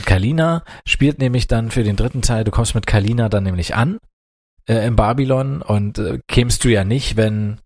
[0.05, 3.99] Kailina spielt nämlich dann für den dritten Teil, du kommst mit Kailina dann nämlich an
[4.67, 7.61] äh, in Babylon und äh, kämst du ja nicht, wenn,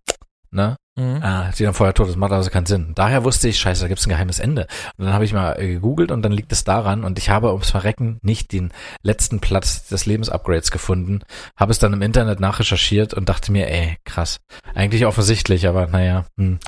[0.51, 1.21] ne, Mhm.
[1.23, 2.93] Ah, sie dann vorher tot, das macht also keinen Sinn.
[2.95, 4.69] Daher wusste ich, scheiße, da gibt's ein geheimes Ende.
[4.97, 7.51] Und dann habe ich mal äh, gegoogelt und dann liegt es daran und ich habe
[7.51, 8.71] ums Verrecken nicht den
[9.03, 11.23] letzten Platz des Lebensupgrades gefunden,
[11.57, 14.39] habe es dann im Internet nachrecherchiert und dachte mir, ey, krass.
[14.73, 16.27] Eigentlich offensichtlich, aber naja.
[16.39, 16.61] Hm.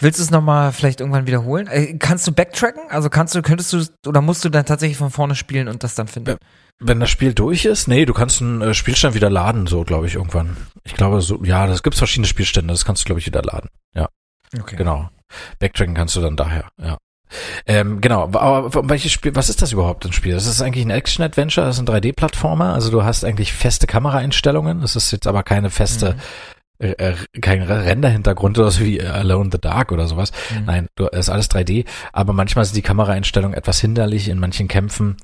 [0.00, 1.66] Willst du es nochmal vielleicht irgendwann wiederholen?
[1.68, 2.82] Äh, kannst du backtracken?
[2.90, 5.94] Also kannst du, könntest du, oder musst du dann tatsächlich von vorne spielen und das
[5.94, 6.36] dann finden?
[6.78, 10.06] Wenn das Spiel durch ist, nee, du kannst einen äh, Spielstand wieder laden, so glaube
[10.06, 10.56] ich irgendwann.
[10.84, 13.70] Ich glaube so, ja, das gibt verschiedene Spielstände, das kannst du glaube ich wieder laden.
[13.94, 14.08] Ja.
[14.58, 14.76] Okay.
[14.76, 15.08] Genau.
[15.58, 16.98] Backtracken kannst du dann daher, ja.
[17.66, 20.34] Ähm, genau, aber welches Spiel, was ist das überhaupt ein Spiel?
[20.34, 24.80] Das ist eigentlich ein Action-Adventure, das ist ein 3D-Plattformer, also du hast eigentlich feste Kameraeinstellungen,
[24.80, 26.14] das ist jetzt aber keine feste,
[26.78, 26.86] mhm.
[26.86, 30.30] äh, äh kein Render-Hintergrund oder so wie Alone in the Dark oder sowas.
[30.50, 30.64] Mhm.
[30.66, 35.16] Nein, du, ist alles 3D, aber manchmal sind die Kameraeinstellungen etwas hinderlich in manchen Kämpfen.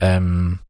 [0.00, 0.60] Ähm,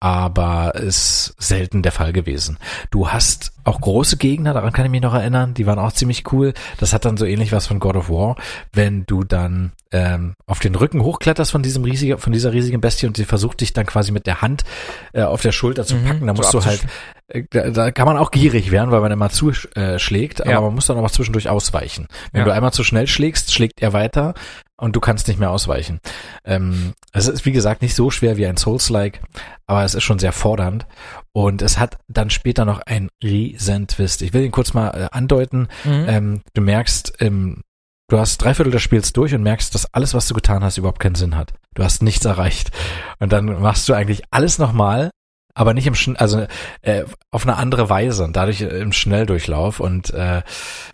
[0.00, 2.58] aber ist selten der Fall gewesen.
[2.90, 6.32] Du hast auch große Gegner, daran kann ich mich noch erinnern, die waren auch ziemlich
[6.32, 6.54] cool.
[6.78, 8.36] Das hat dann so ähnlich was von God of War,
[8.72, 13.06] wenn du dann ähm, auf den Rücken hochkletterst von diesem riesigen, von dieser riesigen Bestie
[13.06, 14.64] und sie versucht dich dann quasi mit der Hand
[15.12, 16.26] äh, auf der Schulter zu Mhm, packen.
[16.26, 16.82] Da so musst du halt,
[17.28, 20.60] äh, da, da kann man auch gierig werden, weil man immer zuschlägt, aber Ja.
[20.62, 22.06] man muss dann auch zwischendurch ausweichen.
[22.32, 22.44] Wenn Ja.
[22.46, 24.34] du einmal zu schnell schlägst, schlägt er weiter
[24.80, 26.00] und du kannst nicht mehr ausweichen.
[26.44, 29.20] Ähm, es ist wie gesagt nicht so schwer wie ein Souls-like,
[29.66, 30.86] aber es ist schon sehr fordernd
[31.32, 34.22] und es hat dann später noch einen riesen Twist.
[34.22, 35.68] Ich will ihn kurz mal äh, andeuten.
[35.84, 36.04] Mhm.
[36.08, 37.62] Ähm, du merkst, ähm,
[38.08, 40.78] du hast drei Viertel des Spiels durch und merkst, dass alles, was du getan hast,
[40.78, 41.52] überhaupt keinen Sinn hat.
[41.74, 42.70] Du hast nichts erreicht.
[43.18, 45.10] Und dann machst du eigentlich alles nochmal,
[45.54, 46.46] aber nicht im Schn also
[46.82, 50.42] äh, auf eine andere Weise und dadurch äh, im Schnelldurchlauf und äh,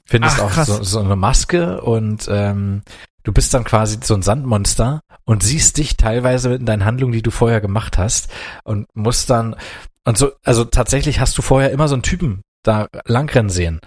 [0.04, 2.82] findest Ach, auch so, so eine Maske und ähm,
[3.26, 7.22] du bist dann quasi so ein Sandmonster und siehst dich teilweise in deinen Handlungen, die
[7.22, 8.28] du vorher gemacht hast
[8.62, 9.56] und musst dann
[10.04, 13.80] und so, also tatsächlich hast du vorher immer so einen Typen da langrennen sehen.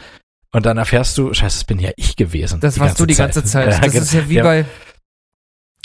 [0.51, 2.59] Und dann erfährst du, scheiße, das bin ja ich gewesen.
[2.59, 3.67] Das warst du die ganze Zeit.
[3.71, 4.03] Ja, Das genau.
[4.03, 4.43] ist ja wie Ja.
[4.43, 4.65] bei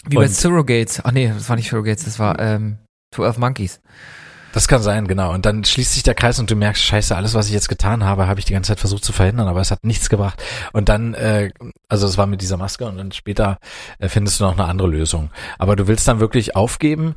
[0.08, 1.00] wie bei Und- Surrogates.
[1.05, 2.78] Ach nee, das war nicht Surrogates, das war ähm,
[3.15, 3.81] 12 Monkeys.
[4.55, 5.33] Das kann sein, genau.
[5.33, 8.05] Und dann schließt sich der Kreis und du merkst, scheiße, alles, was ich jetzt getan
[8.05, 10.41] habe, habe ich die ganze Zeit versucht zu verhindern, aber es hat nichts gebracht.
[10.73, 11.50] Und dann, äh,
[11.89, 13.58] also es war mit dieser Maske und dann später
[13.99, 15.31] äh, findest du noch eine andere Lösung.
[15.58, 17.16] Aber du willst dann wirklich aufgeben.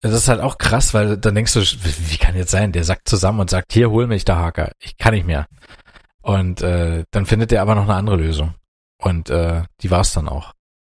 [0.00, 2.72] Das ist halt auch krass, weil dann denkst du, wie kann jetzt sein?
[2.72, 4.72] Der sackt zusammen und sagt, hier, hol mich, der Haker.
[4.80, 5.46] Ich kann nicht mehr.
[6.22, 8.52] Und äh, dann findet er aber noch eine andere Lösung.
[8.98, 10.54] Und äh, die war's dann auch.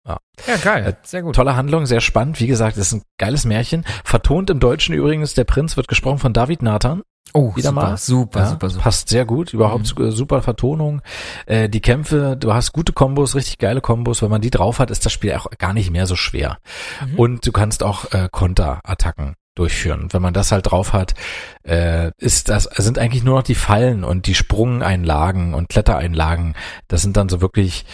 [0.08, 0.86] Ja, geil.
[0.86, 1.36] Äh, Sehr gut.
[1.36, 2.40] Tolle Handlung, sehr spannend.
[2.40, 3.86] Wie gesagt, es ist ein geiles Märchen.
[4.04, 7.02] Vertont im Deutschen übrigens, der Prinz wird gesprochen von David Nathan.
[7.34, 7.98] Oh, wieder super, mal.
[7.98, 8.84] super, Ja, super, super.
[8.84, 11.02] Passt sehr gut, überhaupt äh, super Vertonung.
[11.46, 14.22] Äh, die Kämpfe, du hast gute Kombos, richtig geile Kombos.
[14.22, 16.58] Wenn man die drauf hat, ist das Spiel auch gar nicht mehr so schwer.
[17.06, 17.20] Mhm.
[17.20, 20.08] Und du kannst auch äh, Konterattacken durchführen.
[20.12, 21.16] Wenn man das halt drauf hat,
[21.64, 26.54] äh, ist das sind eigentlich nur noch die Fallen und die Sprungeinlagen und Klettereinlagen.
[26.88, 27.86] Das sind dann so wirklich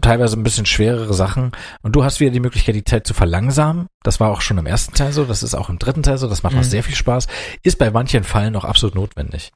[0.00, 1.52] teilweise ein bisschen schwerere Sachen.
[1.82, 3.86] Und du hast wieder die Möglichkeit, die Zeit zu verlangsamen.
[4.02, 6.28] Das war auch schon im ersten Teil so, das ist auch im dritten Teil so,
[6.28, 6.64] das macht auch Mhm.
[6.64, 7.26] sehr viel Spaß.
[7.62, 9.52] Ist bei manchen Fallen auch absolut notwendig.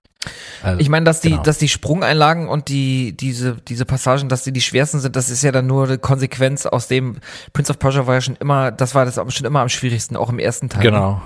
[0.62, 1.42] Also, Ich meine, dass die, genau.
[1.42, 5.42] dass die Sprungeinlagen und die, diese, diese Passagen, dass die die schwersten sind, das ist
[5.42, 7.16] ja dann nur eine Konsequenz aus dem,
[7.52, 10.28] Prince of Persia war ja schon immer, das war das schon immer am schwierigsten, auch
[10.28, 10.82] im ersten Teil.
[10.82, 11.22] Genau.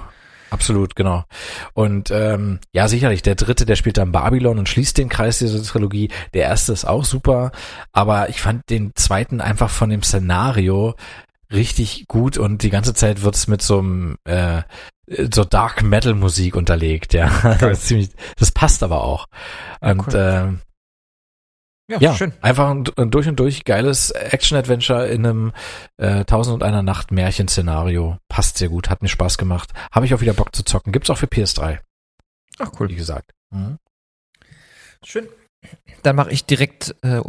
[0.54, 1.24] Absolut, genau.
[1.72, 5.60] Und ähm, ja, sicherlich, der dritte, der spielt dann Babylon und schließt den Kreis dieser
[5.64, 6.10] Trilogie.
[6.32, 7.50] Der erste ist auch super,
[7.92, 10.94] aber ich fand den zweiten einfach von dem Szenario
[11.52, 14.62] richtig gut und die ganze Zeit wird's mit so einem äh,
[15.08, 17.32] so Dark Metal Musik unterlegt, ja.
[17.58, 19.26] Das, ist ziemlich, das passt aber auch.
[19.82, 20.14] Ja, und cool.
[20.16, 20.60] ähm,
[21.90, 22.32] Ja, ja, schön.
[22.40, 25.52] einfach ein, ein durch und durch geiles Action-Adventure in einem
[25.98, 28.16] äh, Tausend und einer Nacht Märchen-Szenario.
[28.28, 29.70] Passt sehr gut, hat mir Spaß gemacht.
[29.92, 30.92] Habe ich auch wieder Bock zu zocken.
[30.92, 31.80] Gibt's auch für PS3,
[32.58, 32.88] Ach wie cool.
[32.88, 33.32] gesagt.
[33.50, 33.76] Mhm.
[35.04, 35.28] Schön.
[36.02, 37.20] Dann mache ich direkt äh,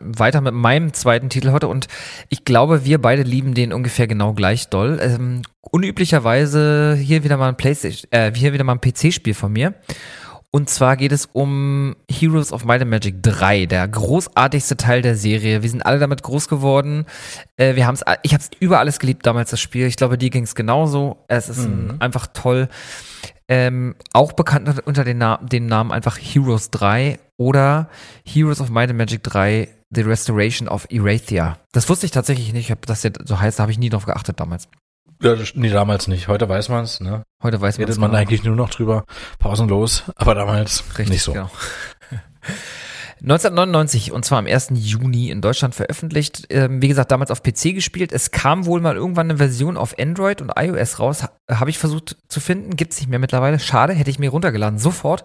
[0.00, 1.86] weiter mit meinem zweiten Titel heute und
[2.28, 4.98] ich glaube, wir beide lieben den ungefähr genau gleich doll.
[5.00, 9.74] Ähm, unüblicherweise hier wieder mal ein PlayStation, äh, hier wieder mal ein PC-Spiel von mir.
[10.50, 15.14] Und zwar geht es um Heroes of Might and Magic 3, der großartigste Teil der
[15.14, 15.62] Serie.
[15.62, 17.04] Wir sind alle damit groß geworden.
[17.58, 19.86] Äh, wir haben's, ich habe es über alles geliebt damals das Spiel.
[19.86, 21.18] Ich glaube, dir ging es genauso.
[21.28, 21.90] Es ist Mhm.
[21.90, 22.68] ein, einfach toll.
[23.46, 27.88] Ähm, auch bekannt unter- unter den, Na dem Namen einfach Heroes 3 oder
[28.24, 31.58] Heroes of Might and Magic 3 The Restoration of Erathia.
[31.72, 34.04] Das wusste ich tatsächlich nicht, ob das jetzt so heißt, da habe ich nie drauf
[34.06, 34.68] geachtet damals.
[35.20, 36.28] Nee, damals nicht.
[36.28, 37.00] Heute weiß man's.
[37.00, 37.24] Ne?
[37.42, 39.04] Heute weiß man Redet man eigentlich nur noch drüber.
[39.38, 40.04] Pausenlos.
[40.14, 41.32] Aber damals Richtig, nicht so.
[41.32, 41.50] Genau.
[43.20, 44.68] 1999 und zwar am 1.
[44.74, 46.46] Juni in Deutschland veröffentlicht.
[46.50, 48.12] Ähm, wie gesagt, damals auf PC gespielt.
[48.12, 51.24] Es kam wohl mal irgendwann eine Version auf Android und iOS raus.
[51.24, 52.76] Ha Habe ich versucht zu finden.
[52.76, 53.58] Gibt's nicht mehr mittlerweile.
[53.58, 54.78] Schade, hätte ich mir runtergeladen.
[54.78, 55.24] Sofort.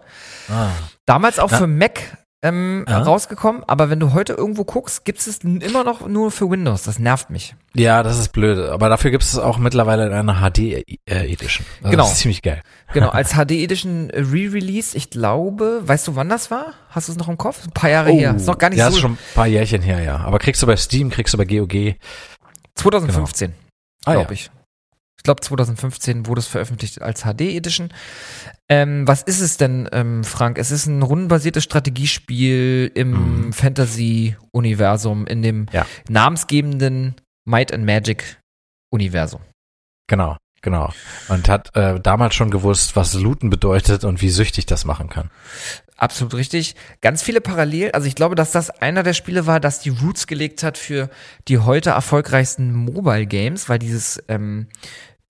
[0.49, 0.69] Ah.
[1.05, 1.57] Damals auch Na.
[1.57, 2.99] für Mac ähm, Ja.
[3.01, 6.83] rausgekommen, aber wenn du heute irgendwo guckst, gibt es immer noch nur für Windows.
[6.83, 7.55] Das nervt mich.
[7.73, 8.59] Ja, das ist blöd.
[8.69, 11.65] Aber dafür gibt es auch mittlerweile in einer HD-Edition.
[11.81, 12.03] Das Genau.
[12.05, 12.61] ist ziemlich geil.
[12.93, 16.73] Genau, als HD Edition äh, Re-Release, ich glaube, weißt du, wann das war?
[16.89, 17.63] Hast du es noch im Kopf?
[17.65, 18.35] Ein paar Jahre her.
[18.35, 18.95] Ist noch gar nicht ja, so.
[18.97, 20.17] ist schon ein paar Jährchen her, ja.
[20.17, 21.95] Aber kriegst du bei Steam, kriegst du bei GOG.
[22.75, 23.53] 2015,
[24.05, 24.31] Ah, glaube ja.
[24.33, 24.51] ich.
[25.23, 27.93] Ich glaube, 2015 wurde es veröffentlicht als HD Edition.
[28.67, 30.57] Ähm, was ist es denn, ähm, Frank?
[30.57, 33.53] Es ist ein rundenbasiertes Strategiespiel im Mhm.
[33.53, 35.85] Fantasy-Universum, in dem Ja.
[36.09, 39.39] namensgebenden Might and Magic-Universum.
[40.07, 40.91] Genau, genau.
[41.29, 45.29] Und hat äh, damals schon gewusst, was Looten bedeutet und wie süchtig das machen kann.
[45.95, 46.75] Absolut richtig.
[46.99, 47.91] Ganz viele Parallel.
[47.91, 51.09] Also ich glaube, dass das einer der Spiele war, das die Roots gelegt hat für
[51.47, 54.67] die heute erfolgreichsten Mobile Games, weil dieses ähm,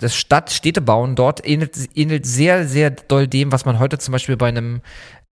[0.04, 4.38] das Stadt, Städtebauen dort ähnelt, ähnelt sehr, sehr doll dem, was man heute zum Beispiel
[4.38, 4.82] bei einem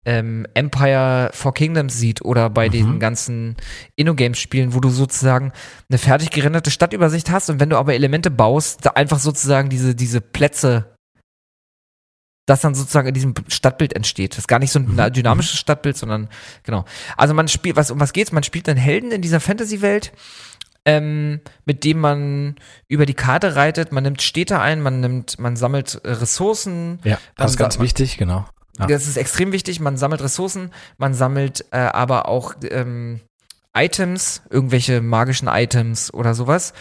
[0.06, 2.72] ähm, Empire for Kingdoms sieht oder bei Mhm.
[2.72, 3.56] den ganzen
[3.96, 5.52] InnoGames-Spielen, wo du sozusagen
[5.90, 9.94] eine fertig gerenderte Stadtübersicht hast und wenn du aber Elemente baust, da einfach sozusagen diese,
[9.94, 10.94] diese Plätze,
[12.46, 14.32] das dann sozusagen in diesem Stadtbild entsteht.
[14.32, 15.12] Das ist gar nicht so ein Mhm.
[15.12, 16.28] dynamisches Stadtbild, sondern
[16.64, 16.84] genau.
[17.16, 18.32] Also man spielt, was, um was geht's?
[18.32, 20.12] Man spielt einen Helden in dieser Fantasy-Welt,
[20.84, 22.56] ähm, mit dem man
[22.88, 27.52] über die Karte reitet, man nimmt Städte ein, man nimmt, man sammelt Ressourcen, Ja, das
[27.52, 28.46] ist ganz man- wichtig, genau.
[28.78, 28.86] Ja.
[28.86, 29.78] das ist extrem wichtig.
[29.80, 33.20] Man sammelt Ressourcen, man sammelt äh, aber auch ähm,
[33.72, 36.72] Items, irgendwelche magischen Items oder sowas.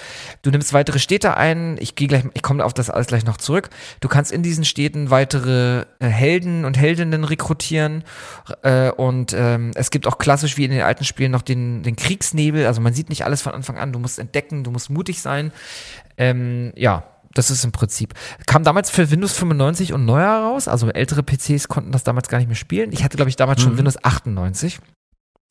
[0.41, 1.77] Du nimmst weitere Städte ein.
[1.79, 3.69] Ich gehe gleich, ich komme auf das alles gleich noch zurück.
[3.99, 8.03] Du kannst in diesen Städten weitere äh, Helden und Heldinnen rekrutieren.
[8.63, 11.95] Äh, und ähm, es gibt auch klassisch wie in den alten Spielen noch den, den
[11.95, 12.65] Kriegsnebel.
[12.65, 13.93] Also man sieht nicht alles von Anfang an.
[13.93, 15.51] Du musst entdecken, du musst mutig sein.
[16.17, 17.03] Ähm, ja,
[17.35, 18.15] das ist im Prinzip.
[18.47, 20.67] Kam damals für Windows 95 und neuer raus.
[20.67, 22.91] Also ältere PCs konnten das damals gar nicht mehr spielen.
[22.91, 23.77] Ich hatte, glaube ich, damals schon Mhm.
[23.77, 24.79] Windows 98.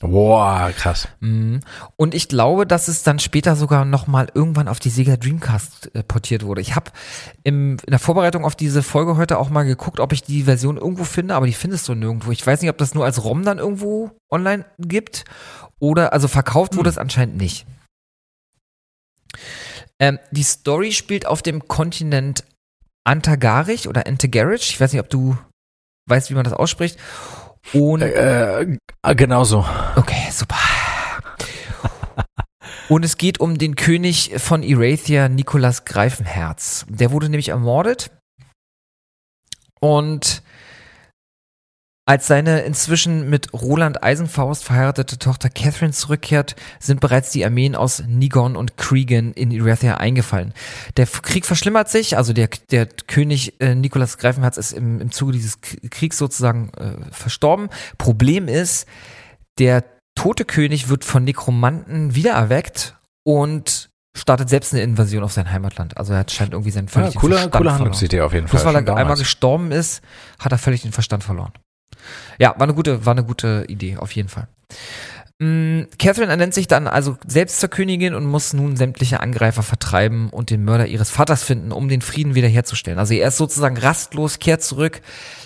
[0.01, 1.09] Boah, krass.
[1.19, 1.61] Mhm.
[1.97, 5.91] Und ich glaube, dass es dann später sogar noch mal irgendwann auf die Sega Dreamcast
[5.95, 6.61] äh, portiert wurde.
[6.61, 6.93] Ich habe
[7.43, 11.03] in der Vorbereitung auf diese Folge heute auch mal geguckt, ob ich die Version irgendwo
[11.03, 12.31] finde, aber die findest du nirgendwo.
[12.31, 15.25] Ich weiß nicht, ob das nur als ROM dann irgendwo online gibt
[15.81, 17.67] oder also verkauft wurde es anscheinend nicht.
[19.99, 22.45] Ähm, die Story spielt auf dem Kontinent
[23.05, 24.71] Antagarich oder Antagarich.
[24.71, 25.37] Ich weiß nicht, ob du
[26.09, 26.99] weißt, wie man das ausspricht.
[27.73, 29.65] Und Äh, äh, genauso.
[29.97, 30.57] Okay, super.
[32.89, 36.87] Und es geht um den König von Erathia, Nikolas Greifenherz.
[36.89, 38.11] Der wurde nämlich ermordet.
[39.81, 40.43] Und
[42.09, 48.03] als seine inzwischen mit Roland Eisenfaust verheiratete Tochter Catherine zurückkehrt, sind bereits die Armeen aus
[48.07, 50.55] Nigon und Cregan in Erathia eingefallen.
[50.97, 55.33] Der Krieg verschlimmert sich, also der, der König äh, Nikolas Greifenherz ist im, im Zuge
[55.33, 57.69] dieses Kriegs sozusagen äh, verstorben.
[57.99, 58.87] Problem ist,
[59.59, 65.99] der tote König wird von Nekromanten wiedererweckt und startet selbst eine Invasion auf sein Heimatland.
[65.99, 67.75] Also er scheint irgendwie seinen Ja, völlig den cooler, Verstand cooler verloren.
[67.75, 68.65] Handlungsidee auf jeden Fall.
[68.65, 70.01] weil schon er einmal gestorben ist,
[70.39, 71.53] hat er völlig den Verstand verloren.
[72.39, 74.49] Ja, war eine gute, war eine gute Idee, auf jeden Fall.
[75.41, 80.31] Mm, Catherine ernennt sich dann also selbst zur Königin und muss nun sämtliche Angreifer vertreiben
[80.31, 82.99] und den Mörder ihres Vaters finden, um den Frieden wiederherzustellen.
[82.99, 85.01] Also er ist sozusagen rastlos, kehrt zurück,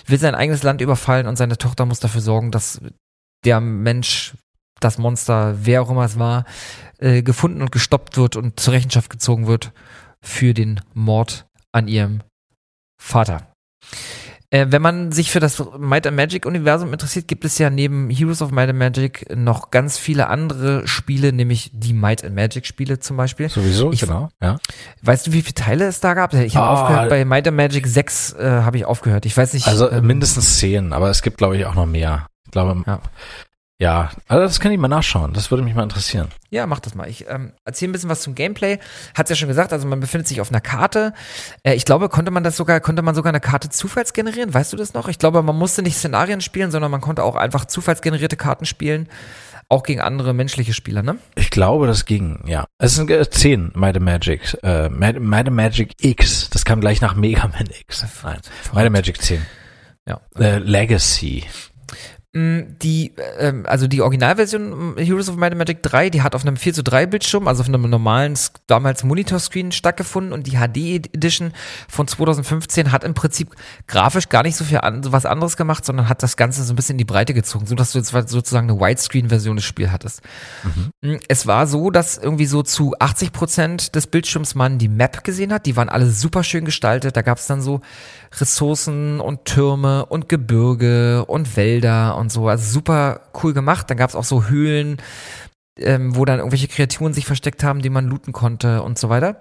[0.07, 2.81] will sein eigenes Land überfallen und seine Tochter muss dafür sorgen, dass
[3.45, 4.33] der Mensch,
[4.79, 6.45] das Monster, wer auch immer es war,
[6.97, 9.73] äh, gefunden und gestoppt wird und zur Rechenschaft gezogen wird
[10.23, 12.21] für den Mord an ihrem
[12.99, 13.53] Vater.
[14.53, 18.11] Äh, wenn man sich für das Might and Magic Universum interessiert, gibt es ja neben
[18.11, 22.67] Heroes of Might and Magic noch ganz viele andere Spiele, nämlich die Might and Magic
[22.67, 23.49] Spiele zum Beispiel.
[23.49, 24.29] Sowieso, Ich- genau.
[24.43, 24.57] Ja.
[25.01, 26.35] Weißt du, wie viele Teile es da gab?
[26.35, 26.81] Ich habe Ah.
[26.83, 29.25] aufgehört, bei Might and Magic 6 äh, habe ich aufgehört.
[29.25, 29.67] Ich weiß nicht.
[29.67, 32.27] Also ähm, mindestens zehn, aber es gibt, glaube ich, auch noch mehr.
[32.45, 32.99] Ich glaube, Ja.
[33.79, 34.11] Ja.
[34.27, 35.33] also das kann ich mal nachschauen.
[35.33, 36.29] Das würde mich mal interessieren.
[36.49, 37.09] Ja, mach das mal.
[37.09, 38.79] Ich ähm, erzähle ein bisschen was zum Gameplay.
[39.15, 41.13] Hat's ja schon gesagt, also man befindet sich auf einer Karte.
[41.63, 44.53] Äh, ich glaube, konnte man das sogar, konnte man sogar eine Karte zufallsgenerieren?
[44.53, 45.07] Weißt du das noch?
[45.07, 49.09] Ich glaube, man musste nicht Szenarien spielen, sondern man konnte auch einfach zufallsgenerierte Karten spielen.
[49.69, 51.17] Auch gegen andere menschliche Spieler, ne?
[51.35, 52.65] Ich glaube, das ging, ja.
[52.77, 54.57] Es sind äh, zehn Might and Magic.
[54.61, 56.49] Äh, Might, Might Magic X.
[56.51, 58.05] Das kam gleich nach Mega Man X.
[58.23, 58.39] Nein.
[58.73, 59.43] Might Magic 10.
[60.07, 60.21] Ja.
[60.37, 61.45] Äh, Legacy.
[62.35, 66.33] Mm, Die, ähm, also die Originalversion mm, Heroes of Might and Magic 3, die hat
[66.33, 68.33] auf einem 4 zu 3 Bildschirm, also auf einem normalen,
[68.65, 71.53] damals Monitorscreen stattgefunden und die HD Edition
[71.87, 73.49] von 2015 hat im Prinzip
[73.87, 76.73] grafisch gar nicht so viel an, so was anderes gemacht, sondern hat das Ganze so
[76.73, 79.91] ein bisschen in die Breite gezogen, so dass du jetzt sozusagen eine Widescreen-Version des Spiels
[79.91, 80.21] hattest.
[81.01, 85.23] Mm, Es war so, dass irgendwie so zu 80 Prozent des Bildschirms man die Map
[85.23, 85.67] gesehen hat.
[85.67, 87.15] Die waren alle super schön gestaltet.
[87.15, 87.81] Da gab es dann so
[88.39, 92.47] Ressourcen und Türme und Gebirge und Wälder und so.
[92.47, 93.89] Also super cool gemacht.
[93.89, 94.97] Dann gab es auch so Höhlen,
[95.77, 99.39] ähm, wo dann irgendwelche Kreaturen sich versteckt haben, die man looten konnte und so weiter.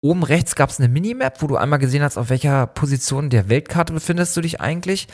[0.00, 3.48] Oben rechts gab es eine Minimap, wo du einmal gesehen hast, auf welcher Position der
[3.48, 5.08] Weltkarte befindest du dich eigentlich.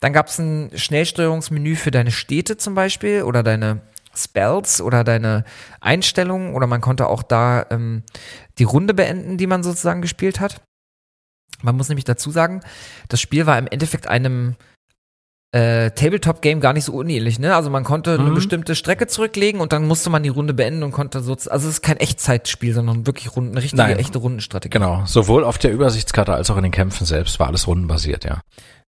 [0.00, 3.80] Dann gab es ein Schnellsteuerungsmenü für deine Städte zum Beispiel oder deine
[4.14, 5.44] Spells oder deine
[5.80, 8.02] Einstellungen oder man konnte auch da ähm,
[8.58, 10.60] die Runde beenden, die man sozusagen gespielt hat.
[11.62, 12.60] Man muss nämlich dazu sagen,
[13.08, 14.56] das Spiel war im Endeffekt einem
[15.52, 17.56] äh, Tabletop-Game gar nicht so unähnlich, ne?
[17.56, 18.34] Also man konnte eine Mhm.
[18.34, 21.74] bestimmte Strecke zurücklegen und dann musste man die Runde beenden und konnte so, also es
[21.74, 23.98] ist kein Echtzeitspiel, sondern wirklich Runden, eine richtige, Nein.
[23.98, 24.72] echte Rundenstrategie.
[24.72, 25.02] Genau.
[25.06, 28.40] Sowohl auf der Übersichtskarte als auch in den Kämpfen selbst war alles rundenbasiert, ja.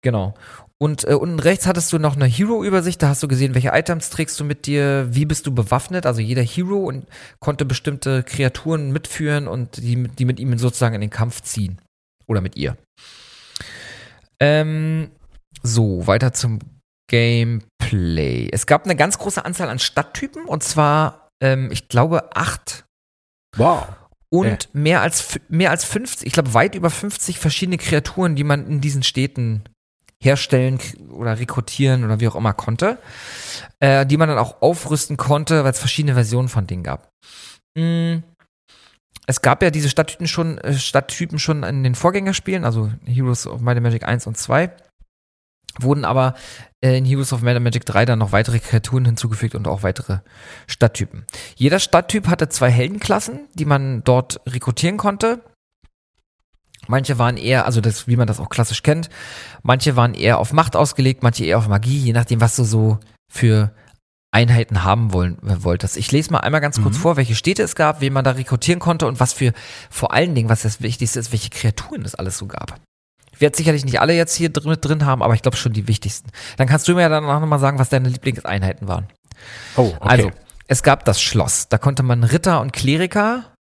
[0.01, 0.33] Genau.
[0.77, 4.09] Und äh, unten rechts hattest du noch eine Hero-Übersicht, da hast du gesehen, welche Items
[4.09, 7.05] trägst du mit dir, wie bist du bewaffnet, also jeder Hero und
[7.39, 11.79] konnte bestimmte Kreaturen mitführen und die, mit- die mit ihm sozusagen in den Kampf ziehen.
[12.27, 12.77] Oder mit ihr.
[14.39, 15.11] Ähm,
[15.63, 16.59] so, weiter zum
[17.09, 18.49] Gameplay.
[18.51, 22.85] Es gab eine ganz große Anzahl an Stadttypen und zwar, ähm, ich glaube, acht
[23.57, 23.87] Wow.
[24.31, 24.69] und Ja.
[24.73, 28.81] mehr als mehr als 50, ich glaube weit über 50 verschiedene Kreaturen, die man in
[28.81, 29.63] diesen Städten
[30.21, 30.79] herstellen
[31.11, 32.97] oder rekrutieren oder wie auch immer konnte,
[33.79, 37.09] äh, die man dann auch aufrüsten konnte, weil es verschiedene Versionen von denen gab.
[37.77, 38.17] Mm,
[39.27, 43.61] Es gab ja diese Stadttypen schon, äh, Stadttypen schon in den Vorgängerspielen, also Heroes of
[43.61, 44.71] Might and Magic 1 und 2,
[45.79, 46.35] wurden aber
[46.81, 50.19] äh, in Heroes of Might Magic 3 dann noch weitere Kreaturen hinzugefügt und auch weitere
[50.67, 51.25] Stadttypen.
[51.55, 55.41] Jeder Stadttyp hatte zwei Heldenklassen, die man dort rekrutieren konnte.
[56.87, 59.09] Manche waren eher, also das, wie man das auch klassisch kennt,
[59.63, 62.99] manche waren eher auf Macht ausgelegt, manche eher auf Magie, je nachdem, was du so
[63.27, 63.73] für
[64.35, 65.95] Einheiten haben wollen, äh, wolltest.
[65.95, 68.81] Ich lese mal einmal ganz kurz vor, welche Städte es gab, wen man da rekrutieren
[68.81, 69.53] konnte und was für,
[69.89, 72.81] vor allen Dingen, was das Wichtigste ist, welche Kreaturen es alles so gab.
[73.31, 75.71] Ich werde sicherlich nicht alle jetzt hier drin, mit drin haben, aber ich glaube schon
[75.71, 76.29] die wichtigsten.
[76.57, 79.07] Dann kannst du mir ja danach nochmal sagen, was deine Lieblingseinheiten waren.
[79.77, 79.97] Oh, okay.
[80.01, 80.31] Also,
[80.67, 81.69] es gab das Schloss.
[81.69, 83.53] Da konnte man Ritter und Kleriker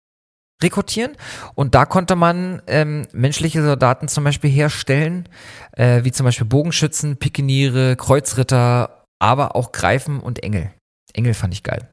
[0.64, 1.12] rekrutieren
[1.56, 5.30] und da konnte man ähm, menschliche Soldaten zum Beispiel herstellen,
[5.74, 10.72] äh, wie zum Beispiel Bogenschützen, Pikeniere, Kreuzritter, aber auch Greifen und Engel.
[11.14, 11.90] Engel fand ich geil.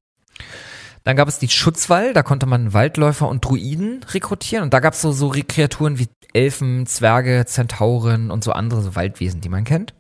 [1.05, 4.93] Dann gab es die Schutzwall, da konnte man Waldläufer und Druiden rekrutieren und da gab
[4.93, 9.49] es so, so Re- Kreaturen wie Elfen, Zwerge, Zentauren und so andere so Waldwesen, die
[9.49, 9.95] man kennt.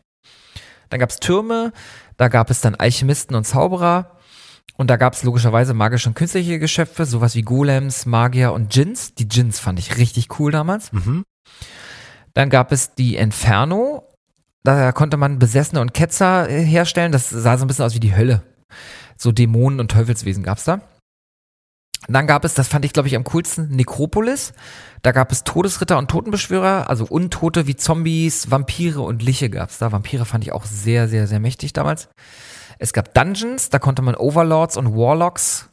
[0.90, 1.72] Dann gab es Türme,
[2.16, 4.18] da gab es dann Alchemisten und Zauberer
[4.76, 9.14] und da gab es logischerweise magische und künstliche Geschöpfe, sowas wie Golems, Magier und Djinns.
[9.14, 10.92] Die Djinns fand ich richtig cool damals.
[10.92, 11.24] Mhm.
[12.34, 14.06] Dann gab es die Inferno.
[14.62, 17.12] Da konnte man Besessene und Ketzer äh, herstellen.
[17.12, 18.42] Das sah so ein bisschen aus wie die Hölle.
[19.16, 20.82] So Dämonen und Teufelswesen gab's da.
[22.08, 24.52] Dann gab es, das fand ich glaube ich am coolsten, Nekropolis.
[25.02, 29.92] Da gab es Todesritter und Totenbeschwörer, also Untote wie Zombies, Vampire und Liche gab's da.
[29.92, 32.08] Vampire fand ich auch sehr, sehr, sehr mächtig damals.
[32.78, 35.68] Es gab Dungeons, da konnte man Overlords und Warlocks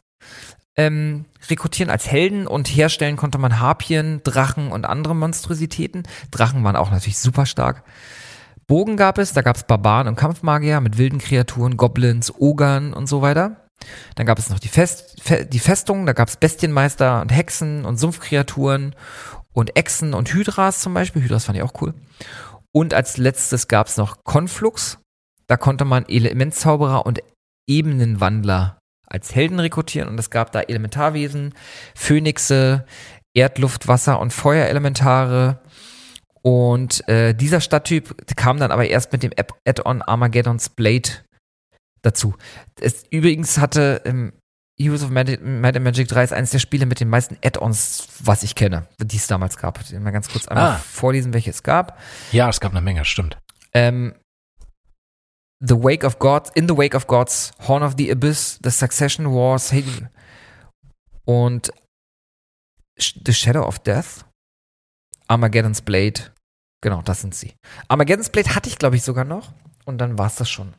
[0.76, 6.04] ähm, rekrutieren als Helden und herstellen konnte man Harpien, Drachen und andere Monstrositäten.
[6.30, 7.82] Drachen waren auch natürlich super stark.
[8.68, 13.08] Bogen gab es, da gab es Barbaren und Kampfmagier mit wilden Kreaturen, Goblins, Ogern und
[13.08, 13.68] so weiter.
[14.14, 17.86] Dann gab es noch die, Fest, Fe, die Festung, da gab es Bestienmeister und Hexen
[17.86, 18.94] und Sumpfkreaturen
[19.52, 21.22] und Echsen und Hydras zum Beispiel.
[21.22, 21.94] Hydras fand ich auch cool.
[22.70, 24.98] Und als letztes gab es noch Konflux.
[25.46, 27.20] Da konnte man Elementzauberer und
[27.66, 31.54] Ebenenwandler als Helden rekrutieren und es gab da Elementarwesen,
[31.94, 32.84] Phönixe,
[33.32, 35.60] Erdluft, Wasser und Feuerelementare.
[36.42, 39.32] Und äh, dieser Stadttyp kam dann aber erst mit dem
[39.66, 41.08] Add-on Armageddon's Blade
[42.02, 42.34] dazu.
[42.80, 44.32] Es, übrigens hatte ähm,
[44.80, 48.44] Heroes of Might and Magic 3 ist eines der Spiele mit den meisten Add-ons, was
[48.44, 49.80] ich kenne, die es damals gab.
[49.80, 50.76] Ich will mal ganz kurz einmal Ah.
[50.78, 51.98] vorlesen, welche es gab.
[52.30, 53.36] Ja, es gab eine Menge, stimmt.
[53.74, 54.14] Ähm,
[55.60, 59.26] the Wake of Gods, In the Wake of Gods, Horn of the Abyss, The Succession
[59.32, 60.08] Wars, Hagen
[61.24, 61.72] und
[62.96, 64.24] The Shadow of Death,
[65.28, 66.20] Armageddon's Blade.
[66.80, 67.54] Genau, das sind sie.
[67.88, 69.52] Armageddon's Blade hatte ich, glaube ich, sogar noch.
[69.84, 70.74] Und dann war es das schon.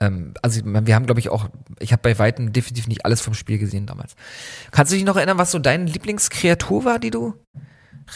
[0.00, 1.48] Ähm, also wir haben, glaube ich, auch,
[1.80, 4.14] ich habe bei Weitem definitiv nicht alles vom Spiel gesehen damals.
[4.70, 7.34] Kannst du dich noch erinnern, was so deine Lieblingskreatur war, die du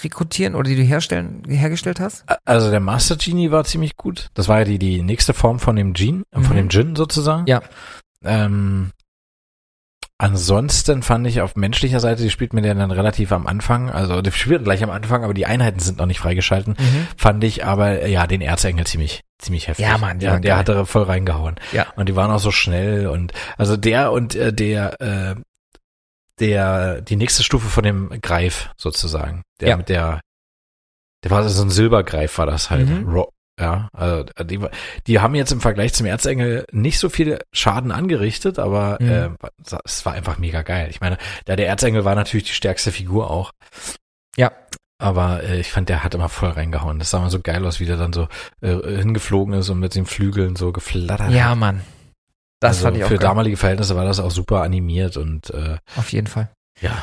[0.04, 2.24] rekrutieren oder die du herstellen, hergestellt hast?
[2.44, 4.28] Also der Master Genie war ziemlich gut.
[4.34, 6.56] Das war ja die, die nächste Form von dem Gene, äh, von Mhm.
[6.56, 7.46] dem Djinn sozusagen.
[7.46, 7.62] Ja.
[8.24, 8.92] Ähm,
[10.22, 14.30] ansonsten fand ich auf menschlicher Seite, die spielt mir dann relativ am Anfang, also die
[14.32, 16.76] spielt gleich am Anfang, aber die Einheiten sind noch nicht freigeschalten.
[17.16, 19.84] Fand ich aber, ja, den Erzengel ziemlich, ziemlich heftig.
[19.86, 20.58] Ja, Mann, ja, der geil.
[20.58, 21.56] hat da voll reingehauen.
[21.72, 21.86] Ja.
[21.96, 25.34] Und die waren auch so schnell und, also der und äh, der, äh,
[26.40, 29.42] der, die nächste Stufe von dem Greif sozusagen.
[29.60, 29.76] Der Ja.
[29.76, 30.20] mit der,
[31.24, 32.88] der war so ein Silbergreif war das halt.
[32.88, 33.08] Mhm.
[33.08, 33.30] Ro
[33.62, 34.60] ja, also die,
[35.06, 39.10] die haben jetzt im Vergleich zum Erzengel nicht so viel Schaden angerichtet, aber Mhm.
[39.10, 39.28] äh,
[39.84, 40.88] es war einfach mega geil.
[40.90, 41.16] Ich meine,
[41.46, 43.52] da der Erzengel war natürlich die stärkste Figur auch.
[44.36, 44.52] Ja.
[44.98, 46.98] Aber äh, ich fand, der hat immer voll reingehauen.
[46.98, 48.28] Das sah mal so geil aus, wie der dann so
[48.60, 51.58] äh, hingeflogen ist und mit den Flügeln so geflattert Ja, hat.
[51.58, 51.80] Mann.
[52.60, 53.26] Das also fand ich auch Für geil.
[53.28, 56.50] damalige Verhältnisse war das auch super animiert und äh, Auf jeden Fall.
[56.80, 57.02] ja.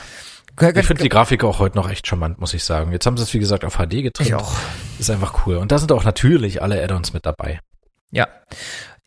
[0.61, 2.91] Ich finde die Grafik auch heute noch echt charmant, muss ich sagen.
[2.91, 4.29] Jetzt haben sie es, wie gesagt, auf HD getrimmt.
[4.29, 4.53] ich auch.
[4.99, 5.57] Ist einfach cool.
[5.57, 7.59] Und da sind auch natürlich alle Add-ons mit dabei.
[8.11, 8.27] Ja.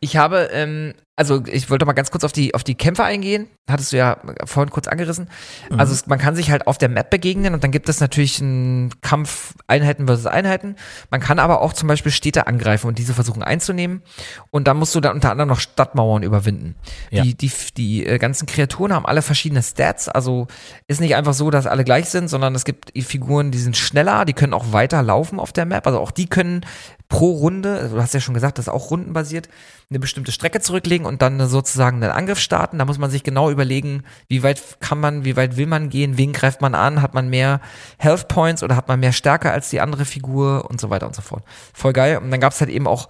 [0.00, 3.46] Ich habe, ähm, also ich wollte mal ganz kurz auf die, auf die Kämpfe eingehen.
[3.70, 5.28] Hattest du ja vorhin kurz angerissen.
[5.70, 5.78] Mhm.
[5.78, 8.40] Also es, man kann sich halt auf der Map begegnen und dann gibt es natürlich
[8.40, 10.74] einen Kampf Einheiten versus Einheiten.
[11.10, 14.02] Man kann aber auch zum Beispiel Städte angreifen und diese versuchen einzunehmen.
[14.50, 16.74] Und dann musst du dann unter anderem noch Stadtmauern überwinden.
[17.10, 17.22] Ja.
[17.22, 20.08] Die, die, die äh, ganzen Kreaturen haben alle verschiedene Stats.
[20.08, 20.48] Also
[20.88, 24.24] ist nicht einfach so, dass alle gleich sind, sondern es gibt Figuren, die sind schneller,
[24.24, 25.86] die können auch weiter laufen auf der Map.
[25.86, 26.66] Also auch die können
[27.12, 29.50] pro Runde, du hast ja schon gesagt, das ist auch rundenbasiert,
[29.90, 32.78] eine bestimmte Strecke zurücklegen und dann sozusagen einen Angriff starten.
[32.78, 36.16] Da muss man sich genau überlegen, wie weit kann man, wie weit will man gehen,
[36.16, 37.60] wen greift man an, hat man mehr
[37.98, 41.14] Health Points oder hat man mehr Stärke als die andere Figur und so weiter und
[41.14, 41.44] so fort.
[41.74, 42.16] Voll geil.
[42.16, 43.08] Und dann gab es halt eben auch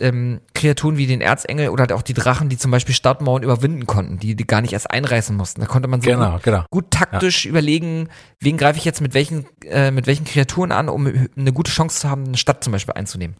[0.00, 3.86] ähm, Kreaturen wie den Erzengel oder halt auch die Drachen, die zum Beispiel Stadtmauern überwinden
[3.86, 5.60] konnten, die, die gar nicht erst einreißen mussten.
[5.60, 6.64] Da konnte man so Genau, gut, genau.
[6.70, 8.08] gut taktisch überlegen,
[8.40, 12.00] wen greife ich jetzt mit welchen, äh, mit welchen Kreaturen an, um eine gute Chance
[12.00, 13.36] zu haben, eine Stadt zum Beispiel einzunehmen.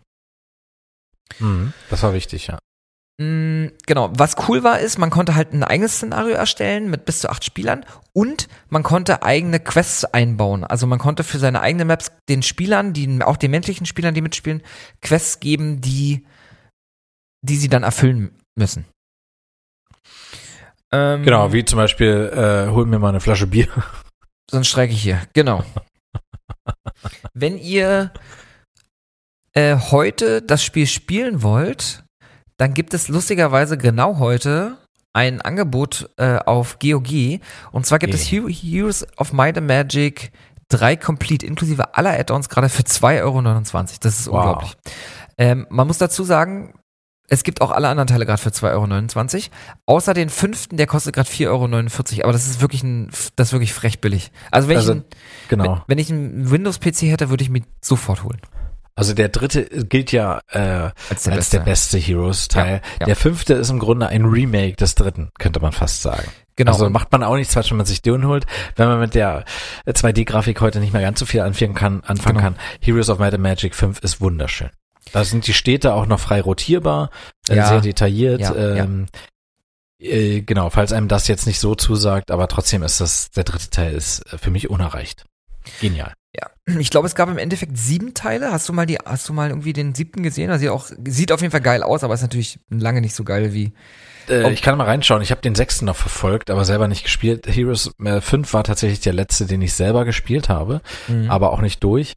[1.38, 1.72] Mhm.
[1.90, 2.58] Das war wichtig, ja.
[3.20, 7.20] Mm, Genau, was cool war, ist, man konnte halt ein eigenes Szenario erstellen mit bis
[7.20, 10.64] zu acht Spielern und man konnte eigene Quests einbauen.
[10.64, 14.20] Also man konnte für seine eigenen Maps den Spielern, die, auch den menschlichen Spielern, die
[14.22, 14.62] mitspielen,
[15.02, 16.24] Quests geben, die,
[17.42, 18.86] die sie dann erfüllen müssen.
[20.92, 23.68] Ähm, Genau, wie zum Beispiel, äh, hol mir mal eine Flasche Bier.
[24.50, 25.22] Sonst streike ich hier.
[25.34, 25.62] Genau.
[27.34, 28.12] Wenn ihr
[29.52, 32.04] äh, heute das Spiel spielen wollt,
[32.56, 34.78] dann gibt es lustigerweise genau heute
[35.12, 37.40] ein Angebot äh, auf GOG.
[37.72, 40.32] Und zwar gibt es Hero- Heroes of Might and Magic
[40.70, 43.42] 3 Complete, inklusive aller Add-ons, gerade für 2,29 Euro.
[44.00, 44.34] Das ist Wow.
[44.36, 44.76] unglaublich.
[45.38, 46.77] Ähm, man muss dazu sagen,
[47.28, 49.42] es gibt auch alle anderen Teile gerade für 2,29 Euro.
[49.86, 52.24] Außer den fünften, der kostet gerade 4,49 Euro.
[52.24, 54.30] Aber das ist wirklich ein, das ist wirklich frech billig.
[54.50, 55.04] Also wenn Also, ich ein,
[55.48, 55.64] Genau.
[55.64, 58.40] wenn, wenn ich einen Windows-PC hätte, würde ich mir sofort holen.
[58.94, 60.58] Also der dritte gilt ja äh,
[61.10, 61.56] Als der als Beste.
[61.58, 62.80] der beste Heroes-Teil.
[62.82, 63.06] Ja, ja.
[63.06, 66.24] Der fünfte ist im Grunde ein Remake des dritten, könnte man fast sagen.
[66.56, 66.72] Genau.
[66.72, 68.46] Also macht man auch nichts falsch, wenn man sich den holt.
[68.74, 69.44] Wenn man mit der
[69.86, 72.48] 2D-Grafik heute nicht mehr ganz so viel anfangen kann, anfangen Genau.
[72.48, 72.56] kann.
[72.80, 74.70] Heroes of Might and Magic 5 ist wunderschön.
[75.12, 77.10] Da sind die Städte auch noch frei rotierbar,
[77.48, 77.68] äh, Ja.
[77.68, 78.40] sehr detailliert.
[78.40, 78.84] Ja, ja.
[78.84, 79.06] ähm,
[80.00, 83.68] Äh, genau, falls einem das jetzt nicht so zusagt, aber trotzdem ist das, der dritte
[83.70, 85.24] Teil ist äh, für mich unerreicht.
[85.80, 86.12] Genial.
[86.36, 88.52] Ja, ich glaube, es gab im Endeffekt sieben Teile.
[88.52, 90.50] Hast du mal die, hast du mal irgendwie den siebten gesehen?
[90.52, 93.52] Also auch, sieht auf jeden Fall geil aus, aber ist natürlich lange nicht so geil
[93.52, 93.72] wie.
[94.28, 94.52] Äh.
[94.52, 95.20] Ich kann mal reinschauen.
[95.22, 97.46] Ich habe den sechsten noch verfolgt, aber selber nicht gespielt.
[97.48, 101.28] Heroes äh, 5 war tatsächlich der letzte, den ich selber gespielt habe, Mhm.
[101.28, 102.14] aber auch nicht durch.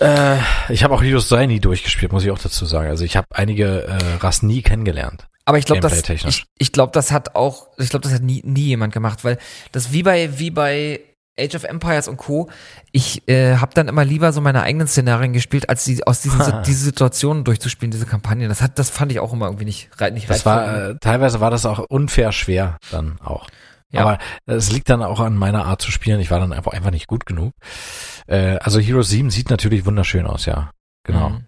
[0.00, 0.38] Äh,
[0.68, 2.88] ich habe auch Heroes 3 nie durchgespielt, muss ich auch dazu sagen.
[2.88, 5.26] Also ich habe einige äh, Rassen nie kennengelernt.
[5.44, 8.42] Aber ich glaube, das, ich, ich glaube, das hat auch, ich glaube, das hat nie,
[8.44, 9.38] nie jemand gemacht, weil
[9.72, 11.00] das wie bei, wie bei
[11.38, 12.50] Age of Empires und Co.
[12.92, 16.40] Ich äh, habe dann immer lieber so meine eigenen Szenarien gespielt, als die, aus diesen
[16.40, 16.62] Ha.
[16.66, 18.48] diese Situationen durchzuspielen, diese Kampagnen.
[18.48, 20.52] Das hat, das fand ich auch immer irgendwie nicht, nicht Das reizvoll.
[20.52, 23.48] war äh, teilweise war das auch unfair schwer dann auch.
[23.90, 24.02] Ja.
[24.02, 26.20] Aber es liegt dann auch an meiner Art zu spielen.
[26.20, 27.54] Ich war dann einfach einfach nicht gut genug.
[28.26, 30.70] Äh, also Heroes 7 sieht natürlich wunderschön aus, ja.
[31.04, 31.30] Genau.
[31.30, 31.44] Mhm.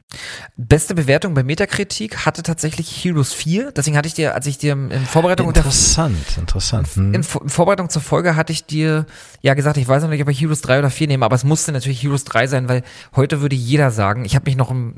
[0.57, 3.71] Beste Bewertung bei Metakritik hatte tatsächlich Heroes 4.
[3.73, 6.89] Deswegen hatte ich dir, als ich dir in Vorbereitung der Interessant, interessant.
[6.95, 7.13] Hm.
[7.15, 9.05] in, Vor- in Vorbereitung zur Folge hatte ich dir
[9.43, 11.45] ja gesagt, ich weiß noch nicht, ob ich Heroes 3 oder 4 nehme, aber es
[11.45, 12.83] musste natürlich Heroes 3 sein, weil
[13.15, 14.95] heute würde jeder sagen, ich habe mich noch im,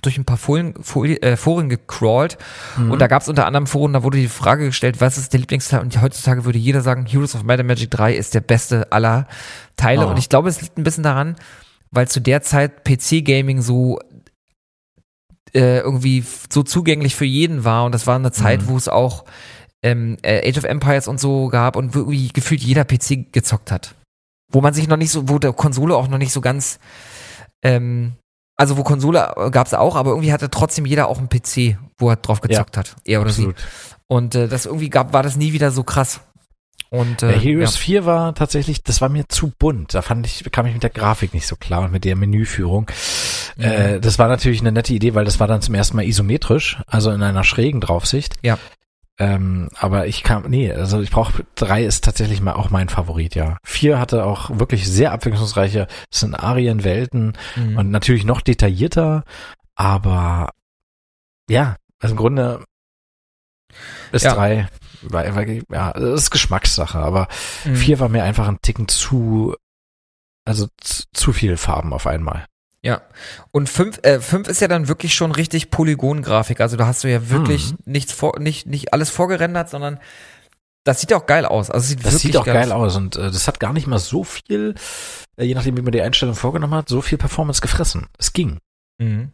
[0.00, 2.38] durch ein paar Folien, Folien, äh, Foren gecrawlt
[2.76, 2.92] Mhm.
[2.92, 5.40] und da gab es unter anderem Foren, da wurde die Frage gestellt, was ist der
[5.40, 8.92] Lieblingsteil und heutzutage würde jeder sagen, Heroes of Might and Magic 3 ist der beste
[8.92, 9.26] aller
[9.76, 10.10] Teile Oh.
[10.10, 11.34] und ich glaube, es liegt ein bisschen daran,
[11.90, 13.98] weil zu der Zeit PC-Gaming so
[15.54, 18.68] äh, irgendwie so zugänglich für jeden war und das war eine Zeit, Mhm.
[18.68, 19.24] wo es auch
[19.82, 23.94] ähm, äh, Age of Empires und so gab und irgendwie gefühlt jeder PC gezockt hat.
[24.52, 26.78] Wo man sich noch nicht so, wo der Konsole auch noch nicht so ganz,
[27.62, 28.14] ähm,
[28.56, 32.10] also wo Konsole gab es auch, aber irgendwie hatte trotzdem jeder auch einen PC, wo
[32.10, 32.96] er drauf gezockt hat.
[33.04, 33.56] Er oder Absolut.
[33.58, 33.64] sie.
[34.08, 36.20] Und äh, das irgendwie gab, war das nie wieder so krass.
[36.90, 37.80] Und äh, Heroes ja.
[37.80, 39.94] 4 war tatsächlich, das war mir zu bunt.
[39.94, 42.90] Da fand ich, kam ich mit der Grafik nicht so klar und mit der Menüführung.
[43.56, 43.62] Mhm.
[43.64, 46.78] Äh, das war natürlich eine nette Idee, weil das war dann zum ersten Mal isometrisch,
[46.86, 48.36] also in einer schrägen Draufsicht.
[48.42, 48.58] Ja.
[49.20, 53.34] Ähm, aber ich kam, nee, also ich brauche, drei ist tatsächlich mal auch mein Favorit,
[53.34, 53.58] ja.
[53.64, 57.76] Vier hatte auch wirklich sehr abwechslungsreiche Szenarien, Welten Mhm.
[57.78, 59.24] und natürlich noch detaillierter,
[59.74, 60.50] aber
[61.50, 62.64] ja, also im Grunde
[64.12, 64.34] ist Ja.
[64.34, 64.68] drei,
[65.12, 67.28] war, ja, das ist Geschmackssache, aber
[67.64, 67.76] Mhm.
[67.76, 69.54] vier war mir einfach ein Ticken zu,
[70.44, 72.46] also zu, zu viel Farben auf einmal.
[72.82, 73.02] Ja.
[73.50, 76.60] Und fünf, äh, fünf ist ja dann wirklich schon richtig Polygon-Grafik.
[76.60, 77.78] Also da hast du ja wirklich Mhm.
[77.86, 79.98] nichts vor, nicht, nicht alles vorgerendert, sondern
[80.84, 81.70] das sieht ja auch geil aus.
[81.70, 84.22] Also sieht Das sieht auch geil aus und äh, das hat gar nicht mal so
[84.24, 84.74] viel,
[85.36, 88.06] äh, je nachdem wie man die Einstellung vorgenommen hat, so viel Performance gefressen.
[88.16, 88.58] Es ging.
[88.98, 89.32] Mhm.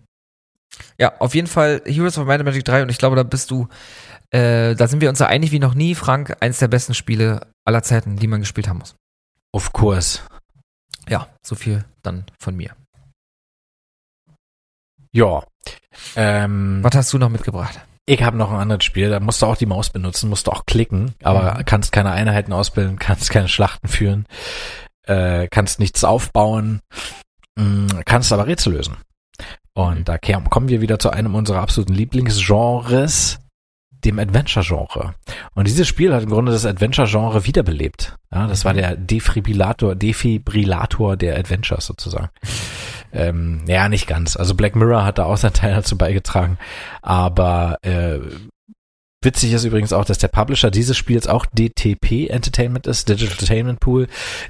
[0.99, 3.51] Ja, auf jeden Fall Heroes of Might and Magic 3 und ich glaube, da bist
[3.53, 3.69] du
[4.35, 7.47] Äh, da sind wir uns so einig wie noch nie, Frank, eins der besten Spiele
[7.65, 8.97] aller Zeiten, die man gespielt haben muss.
[9.53, 10.21] Of course.
[11.09, 12.75] Ja, so viel dann von mir.
[15.13, 15.45] Ja.
[16.17, 17.81] Ähm, Was hast du noch mitgebracht?
[18.07, 20.51] ich habe noch ein anderes Spiel, da musst du auch die Maus benutzen, musst du
[20.51, 21.65] auch klicken, aber Mhm.
[21.65, 24.27] kannst keine Einheiten ausbilden, kannst keine Schlachten führen,
[25.07, 26.81] äh, kannst nichts aufbauen,
[27.59, 28.97] mh, kannst aber Rätsel lösen.
[29.75, 30.05] Und Mhm.
[30.05, 33.39] da kommen wir wieder zu einem unserer absoluten Lieblingsgenres,
[34.05, 35.15] dem Adventure-Genre.
[35.55, 38.16] Und dieses Spiel hat im Grunde das Adventure-Genre wiederbelebt.
[38.33, 38.78] Ja, das war Mhm.
[38.78, 42.28] der Defibrillator, Defibrillator der Adventures sozusagen.
[43.12, 44.36] ähm, ja, nicht ganz.
[44.36, 46.58] Also Black Mirror hat da auch seinen Teil dazu beigetragen.
[47.02, 48.18] Aber äh,
[49.23, 53.81] witzig ist übrigens auch, dass der Publisher dieses Spiels auch DTP Entertainment ist, Digital Entertainment
[53.81, 54.07] Pool,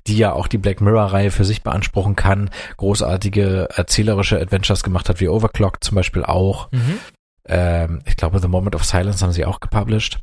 [0.06, 5.20] die ja auch die Black Mirror-Reihe für sich beanspruchen kann, großartige erzählerische Adventures gemacht hat,
[5.20, 6.72] wie Overclock zum Beispiel auch.
[6.72, 6.98] Mhm.
[7.46, 10.20] Ähm, ich glaube, The Moment of Silence haben sie auch gepublished.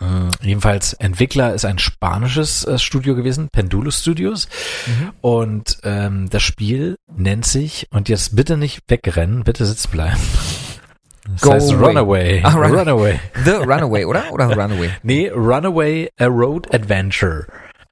[0.00, 4.48] Ähm, jedenfalls, Entwickler ist ein spanisches äh, Studio gewesen, Pendulo Studios.
[4.86, 5.12] Mhm.
[5.22, 10.20] Und ähm, das Spiel nennt sich, und jetzt bitte nicht wegrennen, bitte sitzen bleiben.
[11.30, 11.84] Das Go heißt away.
[11.88, 12.40] Runaway.
[12.42, 13.20] Ah, Run- Runaway.
[13.44, 14.32] The Runaway, oder?
[14.32, 14.88] Oder Runaway?
[15.02, 17.46] Nee, Runaway A Road Adventure.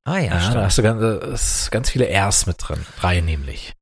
[0.05, 0.65] Ah ja, Ja, da stimmt.
[0.65, 2.79] hast du ganz, äh, ganz viele Rs mit drin.
[2.99, 3.75] Drei nämlich.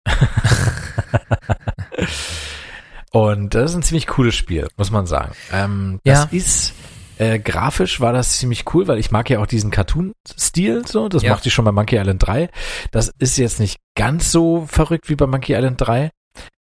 [3.15, 5.33] Und das ist ein ziemlich cooles Spiel, muss man sagen.
[5.53, 6.29] Ähm, das Ja.
[6.37, 6.73] ist
[7.17, 11.09] äh, grafisch war das ziemlich cool, weil ich mag ja auch diesen Cartoon-Stil so.
[11.09, 11.31] Das Ja.
[11.31, 12.51] mochte ich schon bei Monkey Island 3.
[12.91, 16.11] Das ist jetzt nicht ganz so verrückt wie bei Monkey Island 3.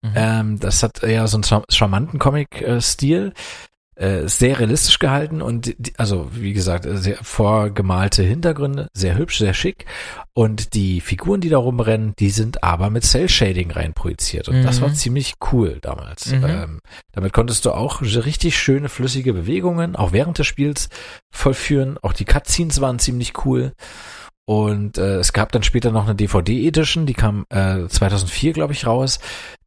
[0.01, 0.11] Mhm.
[0.15, 3.33] Ähm, das hat eher so einen char- charmanten Comic-Stil.
[3.99, 9.39] Äh, sehr realistisch gehalten und die, also wie gesagt, äh, sehr vorgemalte Hintergründe, sehr hübsch,
[9.39, 9.87] sehr schick.
[10.33, 14.47] Und die Figuren, die da rumrennen, die sind aber mit Cell-Shading rein projiziert.
[14.47, 14.83] Und das Mhm.
[14.83, 16.31] war ziemlich cool damals.
[16.31, 16.45] Mhm.
[16.45, 16.79] Ähm,
[17.11, 20.87] damit konntest du auch richtig schöne, flüssige Bewegungen, auch während des Spiels
[21.29, 21.97] vollführen.
[22.01, 23.73] Auch die Cutscenes waren ziemlich cool.
[24.45, 28.87] Und äh, es gab dann später noch eine DVD-Edition, die kam äh, 2004, glaube ich,
[28.87, 29.19] raus.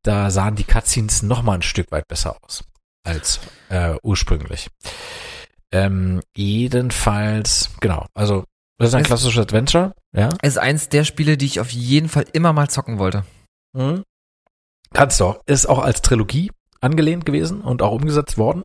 [0.02, 2.64] Da sahen die Cutscenes noch mal ein Stück weit besser aus
[3.04, 4.68] als äh, ursprünglich.
[5.72, 8.44] Ähm, jedenfalls, genau, also
[8.78, 10.28] das ist ein Es- klassisches Adventure, ja.
[10.42, 13.24] ist eins der Spiele, die ich auf jeden Fall immer mal zocken wollte.
[13.72, 14.02] Mhm.
[14.92, 15.40] Kannst du auch.
[15.46, 16.50] Ist auch als Trilogie
[16.80, 18.62] angelehnt gewesen und auch umgesetzt worden.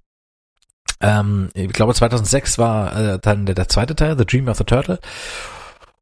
[1.00, 4.64] Ähm, ich glaube 2006 war äh, dann der, der zweite Teil, The Dream of the
[4.66, 5.00] Turtle.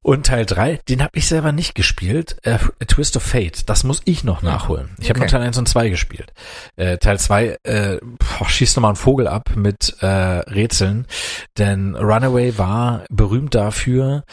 [0.05, 2.37] Und Teil 3, den habe ich selber nicht gespielt.
[2.43, 4.91] Äh, A Twist of Fate, das muss ich noch nachholen.
[4.99, 5.31] Ich habe Okay.
[5.31, 6.31] nur Teil 1 und 2 gespielt.
[6.75, 11.07] Äh, Teil 2 äh, boah, schießt nochmal einen Vogel ab mit äh, Rätseln.
[11.57, 14.25] Denn Runaway war berühmt dafür,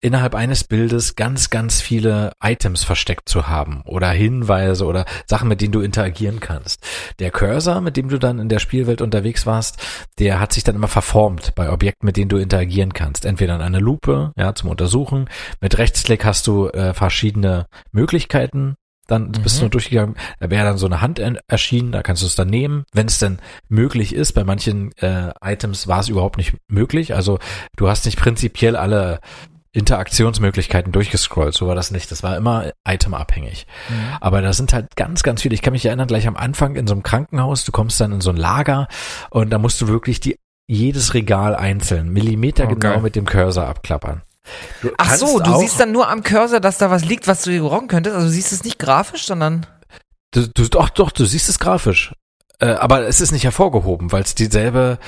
[0.00, 5.60] innerhalb eines Bildes ganz, ganz viele Items versteckt zu haben oder Hinweise oder Sachen, mit
[5.60, 6.84] denen du interagieren kannst.
[7.18, 9.78] Der Cursor, mit dem du dann in der Spielwelt unterwegs warst,
[10.18, 13.24] der hat sich dann immer verformt bei Objekten, mit denen du interagieren kannst.
[13.24, 15.28] Entweder in eine Lupe, ja, zum Untersuchen.
[15.60, 18.76] Mit Rechtsklick hast du äh, verschiedene Möglichkeiten.
[19.08, 19.64] Dann bist Mhm.
[19.64, 22.48] du durchgegangen, da wäre dann so eine Hand en- erschienen, da kannst du es dann
[22.50, 24.32] nehmen, wenn es denn möglich ist.
[24.34, 27.14] Bei manchen äh, Items war es überhaupt nicht möglich.
[27.14, 27.38] Also
[27.76, 29.20] du hast nicht prinzipiell alle
[29.78, 32.10] Interaktionsmöglichkeiten durchgescrollt, so war das nicht.
[32.10, 33.66] Das war immer itemabhängig.
[34.20, 35.54] Aber da sind halt ganz, ganz viele.
[35.54, 38.20] Ich kann mich erinnern, gleich am Anfang in so einem Krankenhaus, du kommst dann in
[38.20, 38.88] so ein Lager
[39.30, 43.00] und da musst du wirklich die jedes Regal einzeln, Millimeter Oh, genau geil.
[43.02, 44.22] mit dem Cursor abklappern.
[44.82, 47.52] Du Ach so, du siehst dann nur am Cursor, dass da was liegt, was du
[47.52, 48.14] gebrauchen könntest.
[48.16, 49.66] Also du siehst es nicht grafisch, sondern
[50.32, 52.12] Du, du, doch, doch, du siehst es grafisch.
[52.58, 54.98] Äh, aber es ist nicht hervorgehoben, weil es dieselbe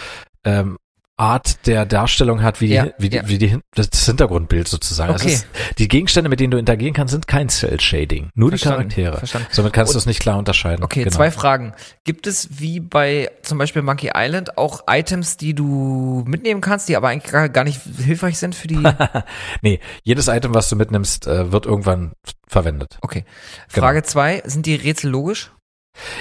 [0.44, 0.78] ähm,
[1.20, 3.28] Art der Darstellung hat wie, die, Ja, wie, die, ja.
[3.28, 5.14] wie die, das Hintergrundbild sozusagen.
[5.14, 5.34] Es Okay.
[5.34, 5.46] ist,
[5.78, 8.30] die Gegenstände, mit denen du interagieren kannst, sind kein Cell-Shading.
[8.34, 9.18] Nur Verstanden, die Charaktere.
[9.18, 9.48] verstanden.
[9.52, 10.82] Somit kannst du es nicht klar unterscheiden.
[10.82, 11.14] Okay, Genau.
[11.14, 11.74] zwei Fragen.
[12.04, 16.96] Gibt es wie bei zum Beispiel Monkey Island auch Items, die du mitnehmen kannst, die
[16.96, 18.80] aber eigentlich gar, nicht hilfreich sind für die?
[19.62, 22.12] Nee, jedes Item, was du mitnimmst, äh, wird irgendwann
[22.48, 22.98] verwendet.
[23.02, 23.24] Okay.
[23.72, 23.86] Genau.
[23.86, 25.50] Frage zwei: Sind die Rätsel logisch?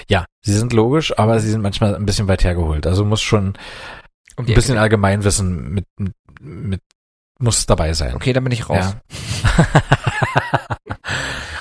[0.09, 2.85] Ja, sie sind logisch, aber sie sind manchmal ein bisschen weit hergeholt.
[2.87, 3.53] Also muss schon
[4.39, 6.81] Um ein bisschen Allgemeinwissen mit, mit, mit
[7.39, 8.15] muss dabei sein.
[8.15, 8.95] Okay, dann bin ich raus.
[9.57, 9.65] Ja.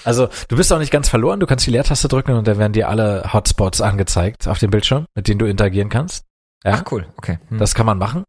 [0.04, 2.72] also du bist auch nicht ganz verloren, du kannst die Leertaste drücken und dann werden
[2.72, 6.24] dir alle Hotspots angezeigt auf dem Bildschirm, mit denen du interagieren kannst.
[6.64, 7.38] Ja, Ach cool, okay.
[7.48, 7.58] Hm.
[7.58, 8.24] das kann man machen.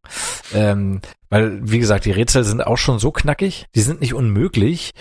[0.53, 4.91] Ähm, weil, wie gesagt, die Rätsel sind auch schon so knackig, die sind nicht unmöglich.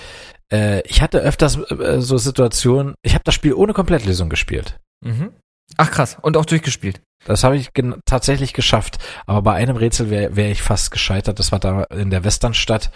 [0.51, 4.79] Äh, ich hatte öfters äh, so Situationen, ich habe das Spiel ohne Komplettlösung gespielt.
[5.03, 5.33] mhm.
[5.77, 7.01] Ach krass, und auch durchgespielt.
[7.25, 7.71] Das habe ich
[8.07, 8.99] tatsächlich geschafft.
[9.27, 11.39] Aber bei einem Rätsel wäre wär ich fast gescheitert.
[11.39, 12.91] Das war da in der Westernstadt,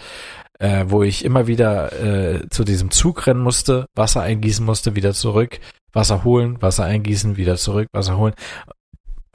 [0.59, 5.13] äh, wo ich immer wieder äh, zu diesem Zug rennen musste, Wasser eingießen musste, wieder
[5.13, 5.59] zurück,
[5.91, 8.33] Wasser holen, Wasser eingießen, wieder zurück, Wasser holen.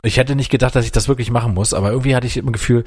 [0.03, 2.53] ich hätte nicht gedacht, dass ich das wirklich machen muss, aber irgendwie hatte ich im
[2.53, 2.85] Gefühl,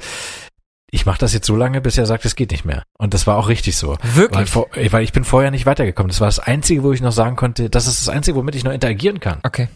[0.90, 2.82] ich mache das jetzt so lange, bis er sagt, es geht nicht mehr.
[2.98, 3.96] Und das war auch richtig so.
[4.02, 4.38] Wirklich?
[4.38, 6.08] Weil, vor, weil ich bin vorher nicht weitergekommen.
[6.08, 8.64] Das war das Einzige, wo ich noch sagen konnte, das ist das Einzige, womit ich
[8.64, 9.38] noch interagieren kann.
[9.42, 9.68] Okay.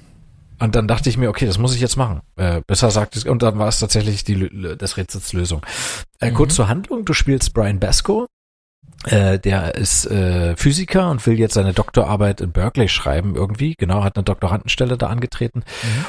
[0.59, 2.23] Und dann dachte ich mir, okay, das muss ich jetzt machen.
[2.37, 5.65] Äh, besser sagt es, und dann war es tatsächlich die das Rätsels Lösung.
[6.21, 6.35] Äh, Mhm.
[6.35, 8.27] Kurz zur Handlung, du spielst Brian Basco.
[9.05, 13.75] Äh, der ist äh, Physiker und will jetzt seine Doktorarbeit in Berkeley schreiben irgendwie.
[13.79, 15.63] Genau, hat eine Doktorandenstelle da angetreten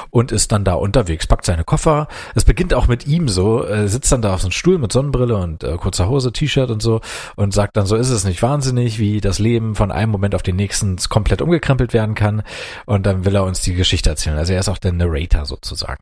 [0.09, 2.07] und ist dann da unterwegs, packt seine Koffer.
[2.33, 4.91] Es beginnt auch mit ihm so, äh, sitzt dann da auf so einem Stuhl mit
[4.91, 7.01] Sonnenbrille und äh, kurzer Hose, T-Shirt und so
[7.35, 10.43] und sagt dann, so ist es nicht wahnsinnig, wie das Leben von einem Moment auf
[10.43, 12.41] den nächsten komplett umgekrempelt werden kann.
[12.85, 14.38] Und dann will er uns die Geschichte erzählen.
[14.38, 16.01] Also er ist auch der Narrator sozusagen.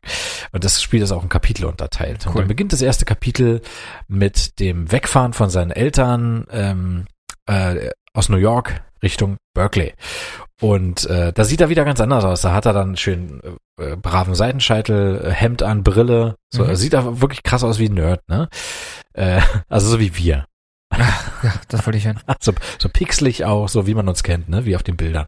[0.52, 2.26] Und das Spiel ist auch in Kapitel unterteilt.
[2.26, 2.42] Und Cool.
[2.42, 3.60] dann beginnt das erste Kapitel
[4.08, 9.94] mit dem Wegfahren von seinen Eltern ähm, äh, aus New York Richtung Berkeley.
[10.60, 12.40] Und äh, da sieht er wieder ganz anders aus.
[12.40, 13.40] Da hat er dann schön
[13.78, 16.36] äh, äh, braven Seitenscheitel, äh, Hemd an, Brille.
[16.52, 16.76] So, Mhm.
[16.76, 18.48] sieht er wirklich krass aus wie ein Nerd, ne?
[19.12, 20.46] Äh, also so wie wir.
[21.42, 22.20] Ja, das wollte ich hören.
[22.40, 24.64] So, so pixelig auch, so wie man uns kennt, ne?
[24.64, 25.26] Wie auf den Bildern.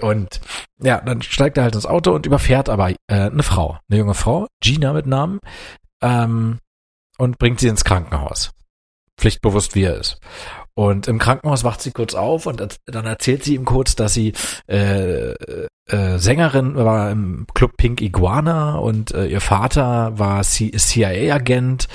[0.00, 0.40] Und
[0.82, 4.14] ja, dann steigt er halt ins Auto und überfährt aber äh, eine Frau, eine junge
[4.14, 5.40] Frau, Gina mit Namen,
[6.02, 6.58] ähm,
[7.18, 8.52] und bringt sie ins Krankenhaus.
[9.20, 10.18] Pflichtbewusst wie er ist.
[10.74, 14.32] Und im Krankenhaus wacht sie kurz auf und dann erzählt sie ihm kurz, dass sie
[14.66, 21.88] äh, äh, Sängerin war im Club Pink Iguana und äh, ihr Vater war CIA-Agent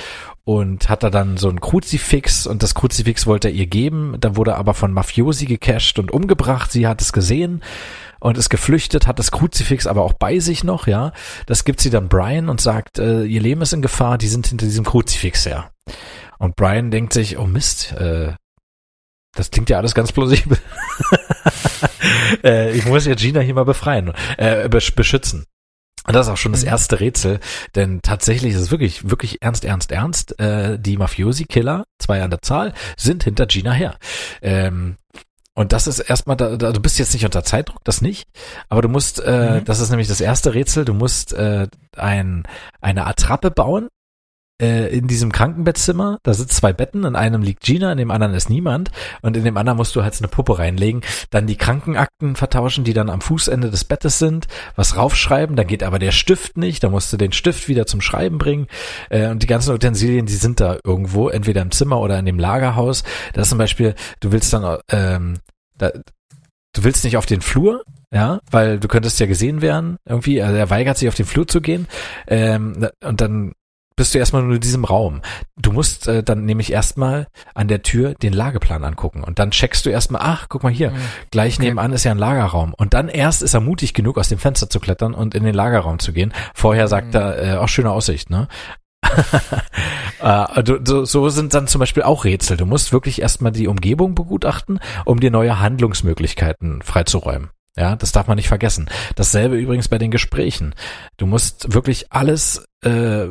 [0.44, 4.18] und hat da dann so ein Kruzifix und das Kruzifix wollte er ihr geben.
[4.20, 6.72] Da wurde aber von Mafiosi gecasht und umgebracht.
[6.72, 7.64] Sie hat es gesehen
[8.20, 11.14] und ist geflüchtet, hat das Kruzifix aber auch bei sich noch, ja.
[11.48, 14.46] Das gibt sie dann Brian und sagt, äh, ihr Leben ist in Gefahr, die sind
[14.46, 15.72] hinter diesem Kruzifix her.
[16.38, 18.34] Und Brian denkt sich, oh Mist, äh,
[19.36, 20.58] das klingt ja alles ganz plausibel.
[22.44, 25.46] äh, ich muss ja Gina hier mal befreien, äh, besch beschützen.
[26.08, 26.68] Und das ist auch schon das Mhm.
[26.70, 27.40] erste Rätsel,
[27.74, 30.40] denn tatsächlich ist es wirklich, wirklich ernst, ernst, ernst.
[30.40, 33.98] Äh, die Mafiosi-Killer, zwei an der Zahl, sind hinter Gina her.
[34.42, 34.98] Ähm,
[35.56, 38.28] und das ist erstmal, da, da, du bist jetzt nicht unter Zeitdruck, das nicht,
[38.70, 39.66] aber du musst, äh, Mhm.
[39.66, 42.44] das ist nämlich das erste Rätsel, du musst äh, ein,
[42.82, 43.88] eine Attrappe bauen
[44.58, 46.20] in diesem Krankenbettzimmer.
[46.24, 48.92] Da sitzt zwei Betten, in einem liegt Gina, in dem anderen ist niemand.
[49.22, 52.94] Und in dem anderen musst du halt eine Puppe reinlegen, dann die Krankenakten vertauschen, die
[52.94, 56.90] dann am Fußende des Bettes sind, was raufschreiben, dann geht aber der Stift nicht, da
[56.90, 58.68] musst du den Stift wieder zum Schreiben bringen.
[59.10, 62.40] Äh, und die ganzen Utensilien, die sind da irgendwo, entweder im Zimmer oder in dem
[62.40, 63.04] Lagerhaus.
[63.34, 65.40] Das ist zum Beispiel, du willst dann, ähm,
[65.78, 65.92] da,
[66.74, 70.56] du willst nicht auf den Flur, ja, weil du könntest ja gesehen werden, irgendwie, also
[70.56, 71.88] er weigert sich auf den Flur zu gehen,
[72.28, 73.54] ähm, und dann
[73.98, 75.22] bist du erstmal nur in diesem Raum.
[75.58, 79.86] Du musst äh, dann nämlich erstmal an der Tür den Lageplan angucken und dann checkst
[79.86, 80.96] du erstmal, ach, guck mal hier, Mhm.
[81.32, 81.64] gleich Okay.
[81.68, 84.70] nebenan ist ja ein Lagerraum und dann erst ist er mutig genug, aus dem Fenster
[84.70, 86.34] zu klettern und in den Lagerraum zu gehen.
[86.54, 87.16] Vorher sagt Mhm.
[87.20, 88.48] er, äh, auch schöne Aussicht, ne?
[90.22, 92.58] äh, du, so, so sind dann zum Beispiel auch Rätsel.
[92.58, 97.50] Du musst wirklich erstmal die Umgebung begutachten, um dir neue Handlungsmöglichkeiten freizuräumen.
[97.78, 98.90] Ja, das darf man nicht vergessen.
[99.16, 100.74] Dasselbe übrigens bei den Gesprächen.
[101.18, 103.26] Du musst wirklich alles äh,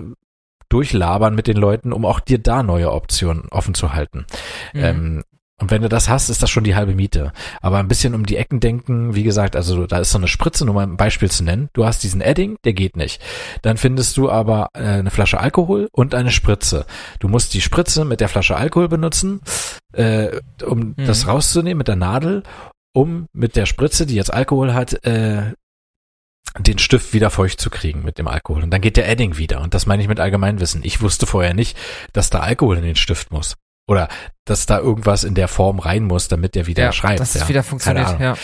[0.68, 4.26] durchlabern mit den Leuten, um auch dir da neue Optionen offen zu halten.
[4.72, 4.84] Mhm.
[4.84, 5.24] Ähm,
[5.60, 7.32] und wenn du das hast, ist das schon die halbe Miete.
[7.62, 10.64] Aber ein bisschen um die Ecken denken, wie gesagt, also da ist so eine Spritze,
[10.64, 11.68] nur mal ein Beispiel zu nennen.
[11.74, 13.22] Du hast diesen Edding, der geht nicht.
[13.62, 16.86] Dann findest du aber äh, eine Flasche Alkohol und eine Spritze.
[17.20, 19.42] Du musst die Spritze mit der Flasche Alkohol benutzen,
[19.92, 21.06] äh, um Mhm.
[21.06, 22.42] das rauszunehmen mit der Nadel,
[22.92, 25.52] um mit der Spritze, die jetzt Alkohol hat, äh,
[26.58, 28.62] den Stift wieder feucht zu kriegen mit dem Alkohol.
[28.62, 29.60] Und dann geht der Edding wieder.
[29.60, 30.82] Und das meine ich mit Allgemeinwissen.
[30.84, 31.76] Ich wusste vorher nicht,
[32.12, 33.56] dass da Alkohol in den Stift muss.
[33.86, 34.08] Oder
[34.46, 37.20] dass da irgendwas in der Form rein muss, damit der wieder ja, schreibt.
[37.20, 37.48] dass es ja.
[37.48, 38.20] wieder Keine funktioniert.
[38.20, 38.34] Ja.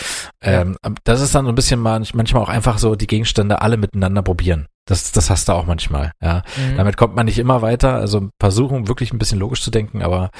[0.41, 3.77] Ähm, das ist dann so ein bisschen manch- manchmal auch einfach so die Gegenstände alle
[3.77, 4.67] miteinander probieren.
[4.85, 6.43] Das, das hast du auch manchmal, ja.
[6.57, 6.77] Mhm.
[6.77, 7.95] Damit kommt man nicht immer weiter.
[7.95, 10.31] Also versuchen wirklich ein bisschen logisch zu denken, aber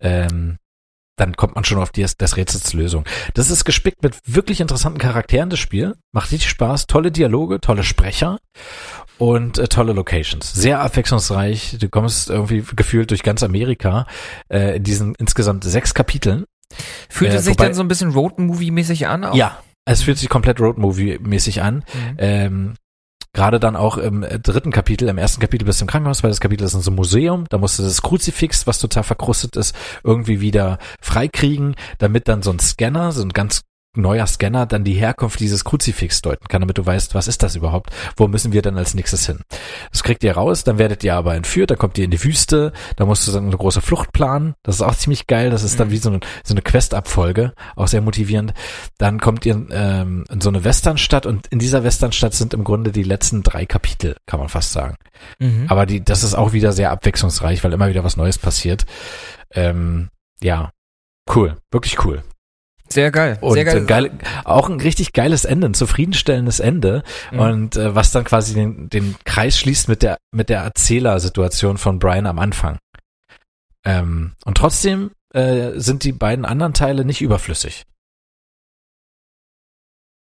[0.00, 0.58] ähm,
[1.16, 3.04] dann kommt man schon auf die, das Rätsels Lösung.
[3.34, 5.94] Das ist gespickt mit wirklich interessanten Charakteren, das Spiel.
[6.12, 6.86] Macht richtig Spaß.
[6.86, 8.38] Tolle Dialoge, tolle Sprecher
[9.18, 10.52] und äh, tolle Locations.
[10.52, 11.78] Sehr abwechslungsreich.
[11.80, 14.06] Du kommst irgendwie gefühlt durch ganz Amerika
[14.48, 16.44] äh, in diesen insgesamt sechs Kapiteln.
[17.08, 19.24] Fühlt äh, es sich wobei- dann so ein bisschen Road-Movie-mäßig an?
[19.24, 19.34] Auch?
[19.34, 21.76] Ja, es fühlt sich komplett Roadmovie-mäßig an.
[21.76, 22.16] Mhm.
[22.18, 22.74] Ähm,
[23.36, 26.30] Gerade dann auch im äh, dritten Kapitel, im ersten Kapitel bist du im Krankenhaus, weil
[26.30, 29.56] das Kapitel ist in so einem Museum, da musst du das Kruzifix, was total verkrustet
[29.56, 33.60] ist, irgendwie wieder freikriegen, damit dann so ein Scanner, so ein ganz
[33.96, 37.56] neuer Scanner dann die Herkunft dieses Kruzifix deuten kann, damit du weißt, was ist das
[37.56, 37.90] überhaupt?
[38.16, 39.40] Wo müssen wir dann als nächstes hin?
[39.90, 42.72] Das kriegt ihr raus, dann werdet ihr aber entführt, dann kommt ihr in die Wüste,
[42.96, 44.54] da musst du dann eine große Flucht planen.
[44.62, 47.88] Das ist auch ziemlich geil, das ist dann wie so eine, so eine Quest-Abfolge, auch
[47.88, 48.54] sehr motivierend.
[48.98, 52.92] Dann kommt ihr ähm, in so eine Westernstadt und in dieser Westernstadt sind im Grunde
[52.92, 54.96] die letzten drei Kapitel, kann man fast sagen.
[55.38, 55.66] Mhm.
[55.68, 58.86] Aber die, das ist auch wieder sehr abwechslungsreich, weil immer wieder was Neues passiert.
[59.52, 60.08] Ähm,
[60.42, 60.70] ja,
[61.34, 62.22] cool, wirklich cool.
[62.88, 63.36] Sehr geil.
[63.40, 63.84] Und Sehr geil.
[63.84, 64.10] geil,
[64.44, 67.02] auch ein richtig geiles Ende, ein zufriedenstellendes Ende.
[67.32, 67.38] Mhm.
[67.40, 71.98] Und äh, was dann quasi den, den Kreis schließt mit der, mit der Erzählersituation von
[71.98, 72.78] Brian am Anfang.
[73.84, 77.84] Ähm, und trotzdem äh, sind die beiden anderen Teile nicht überflüssig.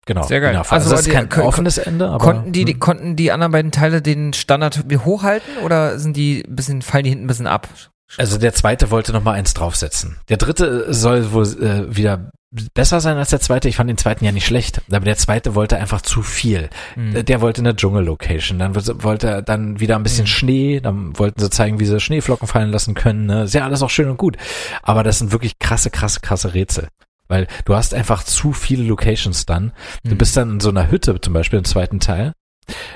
[0.06, 0.24] Genau.
[0.24, 0.51] Sehr geil.
[0.51, 0.64] Genau.
[0.64, 2.80] Also Also, das ist die- kein kon- offenes Ende, aber konnten die, die hm.
[2.80, 7.09] konnten die anderen beiden Teile den Standard hochhalten oder sind die ein bisschen fallen die
[7.11, 7.69] hinten ein bisschen ab?
[8.17, 10.17] Also der zweite wollte noch mal eins draufsetzen.
[10.30, 12.32] Der dritte soll wohl äh, wieder
[12.74, 13.68] besser sein als der zweite.
[13.68, 16.70] Ich fand den zweiten ja nicht schlecht, aber der zweite wollte einfach zu viel.
[16.96, 17.14] Mhm.
[17.14, 20.28] Der- Der wollte eine Dschungel-Location, dann wollte er dann wieder ein bisschen Mhm.
[20.28, 23.26] Schnee, dann wollten sie zeigen, wie sie Schneeflocken fallen lassen können.
[23.26, 23.44] Ne?
[23.44, 24.38] Ist ja alles auch schön und gut,
[24.84, 26.88] aber das sind wirklich krasse, krasse, krasse Rätsel.
[27.28, 29.72] Weil du hast einfach zu viele Locations dann.
[30.04, 30.18] Du Mhm.
[30.18, 32.34] bist dann in so einer Hütte zum Beispiel im zweiten Teil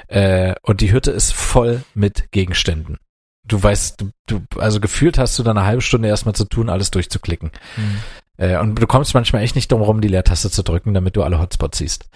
[0.08, 2.98] äh, und die Hütte ist voll mit Gegenständen.
[3.46, 6.70] Du weißt, du, du, also gefühlt hast du da eine halbe Stunde erstmal zu tun,
[6.70, 7.52] alles durchzuklicken.
[7.78, 7.98] Mhm.
[8.38, 11.24] Äh, und du kommst manchmal echt nicht drum rum, die Leertaste zu drücken, damit du
[11.24, 12.10] alle Hotspots siehst.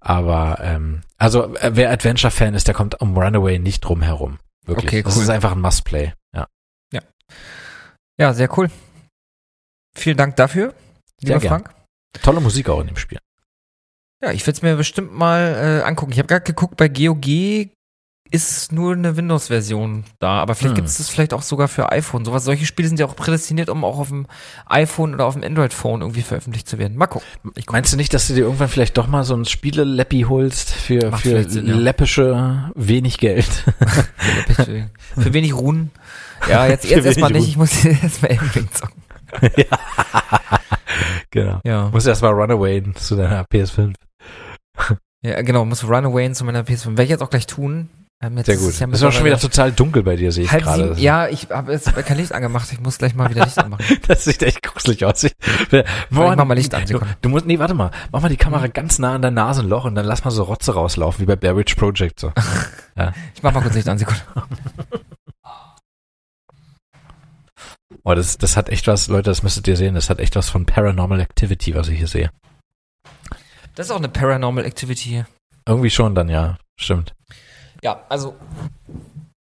[0.00, 4.38] Aber ähm, also äh, wer Adventure-Fan ist, der kommt um Runaway nicht drum herum.
[4.64, 4.86] Wirklich.
[4.86, 5.22] Okay, Das cool.
[5.22, 6.12] ist einfach ein Must-Play.
[6.34, 6.46] Ja.
[8.20, 8.68] Ja, sehr cool.
[9.94, 10.74] Vielen Dank dafür,
[11.20, 11.40] lieber.
[11.40, 11.70] Frank.
[12.22, 13.18] Tolle Musik auch in dem Spiel.
[14.22, 16.10] Ja, ich werde es mir bestimmt mal äh, angucken.
[16.12, 17.70] Ich habe gerade geguckt, bei GOG
[18.30, 20.76] ist nur eine Windows-Version da, aber vielleicht Hm.
[20.76, 22.24] gibt es das vielleicht auch sogar für iPhone.
[22.24, 24.26] Sowas, solche Spiele sind ja auch prädestiniert, um auch auf dem
[24.66, 26.96] iPhone oder auf dem Android-Phone irgendwie veröffentlicht zu werden.
[26.96, 27.26] Mal gucken.
[27.70, 31.10] Meinst du nicht, dass du dir irgendwann vielleicht doch mal so ein Spiele-Leppi holst für,
[31.10, 31.74] Macht für Sinn, ja.
[31.76, 33.48] läppische wenig Geld?
[34.54, 35.90] Für, für wenig Ruhen.
[36.48, 37.48] Ja, jetzt, jetzt erstmal nicht.
[37.48, 39.02] Ich muss erstmal Elden zocken.
[41.30, 41.60] genau.
[41.64, 41.88] Ja.
[41.90, 43.94] Muss erst mal Runaway zu deiner PS5.
[45.22, 45.64] ja, genau.
[45.64, 46.86] Muss Runaway zu meiner PS5.
[46.90, 47.88] Werde ich jetzt auch gleich tun.
[48.20, 48.70] Ähm, Sehr ist gut.
[48.70, 50.94] es ja ist auch schon wieder total dunkel bei dir, sehe ich gerade.
[50.98, 52.72] Ja, ich habe jetzt kein Licht angemacht.
[52.72, 53.84] Ich muss gleich mal wieder Licht anmachen.
[54.08, 55.22] Das sieht echt gruselig aus.
[55.22, 55.34] Ich,
[56.10, 57.92] mach mal Licht an, Du, du musst, nee, warte mal.
[58.10, 60.74] Mach mal die Kamera ganz nah an dein Nasenloch und dann lass mal so Rotze
[60.74, 62.32] rauslaufen, wie bei Blair Witch Project so.
[63.34, 64.20] Ich mach mal kurz Licht an, Sekunde.
[68.04, 70.48] Oh, das, das hat echt was, Leute, das müsstet ihr sehen, das hat echt was
[70.48, 72.30] von Paranormal Activity, was ich hier sehe.
[73.74, 75.26] Das ist auch eine Paranormal Activity hier.
[75.66, 76.56] Irgendwie schon dann, ja.
[76.80, 77.14] Stimmt.
[77.82, 78.36] Ja, also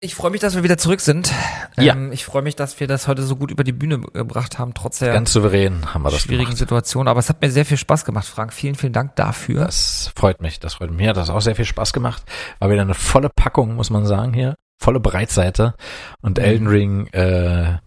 [0.04, 1.32] ich freue mich, dass wir wieder zurück sind.
[1.78, 1.94] Ja.
[1.94, 4.74] Ähm, ich freue mich, dass wir das heute so gut über die Bühne gebracht haben,
[4.74, 6.58] trotz der Ganz souverän haben wir das schwierigen gemacht.
[6.58, 7.08] Situation.
[7.08, 8.52] Aber es hat mir sehr viel Spaß gemacht, Frank.
[8.52, 9.66] Vielen, vielen Dank dafür.
[9.66, 10.98] Das freut mich, das freut mich.
[10.98, 12.24] Mir hat das auch sehr viel Spaß gemacht.
[12.60, 14.56] War wieder eine volle Packung, muss man sagen, hier.
[14.80, 15.76] Volle Breitseite.
[16.22, 16.44] Und Mhm.
[16.44, 17.78] Elden Ring äh,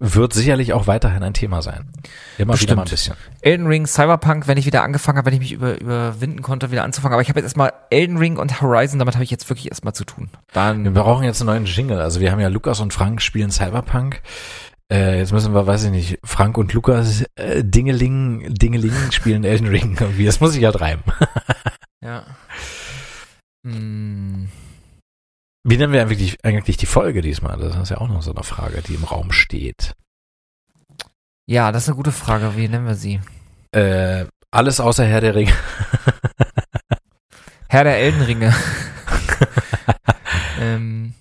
[0.00, 1.90] wird sicherlich auch weiterhin ein Thema sein.
[2.38, 2.76] Immer wieder Bestimmt.
[2.76, 3.16] mal ein bisschen.
[3.40, 6.84] Elden Ring, Cyberpunk, wenn ich wieder angefangen habe, wenn ich mich über, überwinden konnte, wieder
[6.84, 7.14] anzufangen.
[7.14, 9.94] Aber ich habe jetzt erstmal Elden Ring und Horizon, damit habe ich jetzt wirklich erstmal
[9.94, 10.30] zu tun.
[10.32, 12.00] Wir Dann, brauchen jetzt einen neuen Jingle.
[12.00, 14.22] Also wir haben ja Lukas und Frank spielen Cyberpunk.
[14.90, 19.68] Äh, jetzt müssen wir, weiß ich nicht, Frank und Lukas äh, Dingeling, Dingeling spielen Elden
[19.68, 20.24] Ring irgendwie.
[20.24, 21.04] Das muss ich halt reimen.
[22.02, 22.24] ja.
[23.64, 24.48] Hm.
[25.68, 27.58] Wie nennen wir eigentlich, eigentlich die Folge diesmal?
[27.58, 29.92] Das ist ja auch noch so eine Frage, die im Raum steht.
[31.46, 32.56] Ja, das ist eine gute Frage.
[32.56, 33.20] Wie nennen wir sie?
[33.72, 35.52] Äh, alles außer Herr der Ringe.
[37.68, 38.54] Herr der Eldenringe.
[40.58, 41.12] ähm,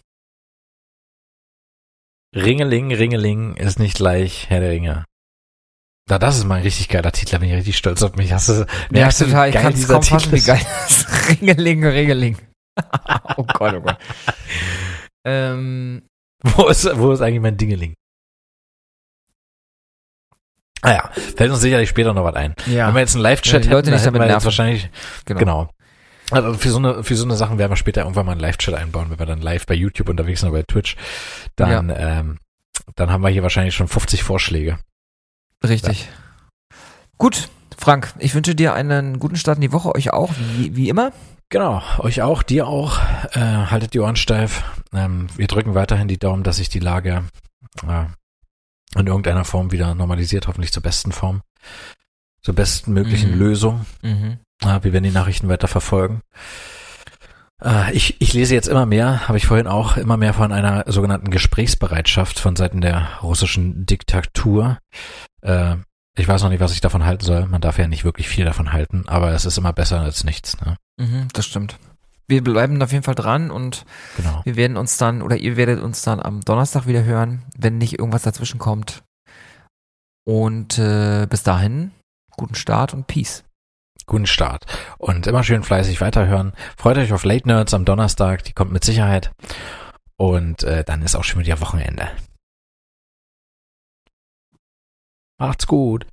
[2.34, 5.04] Ringeling, Ringeling ist nicht gleich Herr der Ringe.
[6.10, 8.32] Na, das ist mal ein richtig geiler Titel, da bin ich richtig stolz auf mich.
[8.32, 9.50] Hast du, ja, merkst du, wie total.
[9.50, 11.06] Ich kann es kaum fassen, wie geil das.
[11.42, 12.38] Ringeling, Ringeling.
[13.38, 13.98] oh Gott, oh Gott.
[15.26, 16.04] ähm,
[16.44, 17.94] Wo ist, wo ist eigentlich mein Dingeling?
[20.82, 22.54] Ah ja, fällt uns sicherlich später noch was ein.
[22.68, 22.88] ja.
[22.88, 24.90] Wenn wir jetzt einen Live-Chat Ja, Leute hätten, nicht hätten damit wir jetzt wahrscheinlich,
[25.26, 25.40] genau.
[25.40, 25.70] genau.
[26.30, 28.74] Also für so eine, für so eine Sachen werden wir später irgendwann mal einen Live-Chat
[28.76, 30.96] einbauen, wenn wir dann live bei YouTube unterwegs sind oder bei Twitch.
[31.56, 32.38] Dann, ähm,
[32.96, 34.78] dann haben wir hier wahrscheinlich schon 50 Vorschläge.
[35.66, 36.10] Richtig.
[37.18, 40.90] Gut, Frank, ich wünsche dir einen guten Start in die Woche, euch auch, wie, wie
[40.90, 41.12] immer.
[41.50, 43.00] Genau, euch auch, dir auch.
[43.32, 44.64] Äh, haltet die Ohren steif.
[44.94, 47.24] Ähm, wir drücken weiterhin die Daumen, dass sich die Lage
[47.88, 48.06] äh,
[49.00, 51.42] in irgendeiner Form wieder normalisiert, hoffentlich zur besten Form.
[52.42, 53.40] Zur besten möglichen Mhm.
[53.40, 53.86] Lösung.
[54.02, 54.40] Mhm.
[54.64, 56.22] Ja, wir werden die Nachrichten weiter verfolgen.
[57.64, 60.84] Äh, ich, ich lese jetzt immer mehr, habe ich vorhin auch, immer mehr von einer
[60.88, 64.80] sogenannten Gesprächsbereitschaft von Seiten der russischen Diktatur.
[65.42, 65.78] Äh,
[66.18, 67.46] Ich weiß noch nicht, was ich davon halten soll.
[67.46, 70.60] Man darf ja nicht wirklich viel davon halten, aber es ist immer besser als nichts.
[70.62, 70.76] Ne?
[71.00, 71.78] Mhm, das stimmt.
[72.28, 73.86] Wir bleiben auf jeden Fall dran und
[74.18, 74.42] Genau.
[74.44, 78.00] wir werden uns dann, oder ihr werdet uns dann am Donnerstag wieder hören, wenn nicht
[78.00, 79.04] irgendwas dazwischen kommt.
[80.26, 81.92] Und äh, bis dahin,
[82.36, 83.44] guten Start und Peace.
[84.08, 84.66] Guten Start.
[84.98, 86.54] Und immer schön fleißig weiterhören.
[86.78, 89.32] Freut euch auf Late Nerds am Donnerstag, die kommt mit Sicherheit.
[90.18, 92.10] Und äh, dann ist auch schon wieder Wochenende.
[95.40, 96.08] Macht's gut.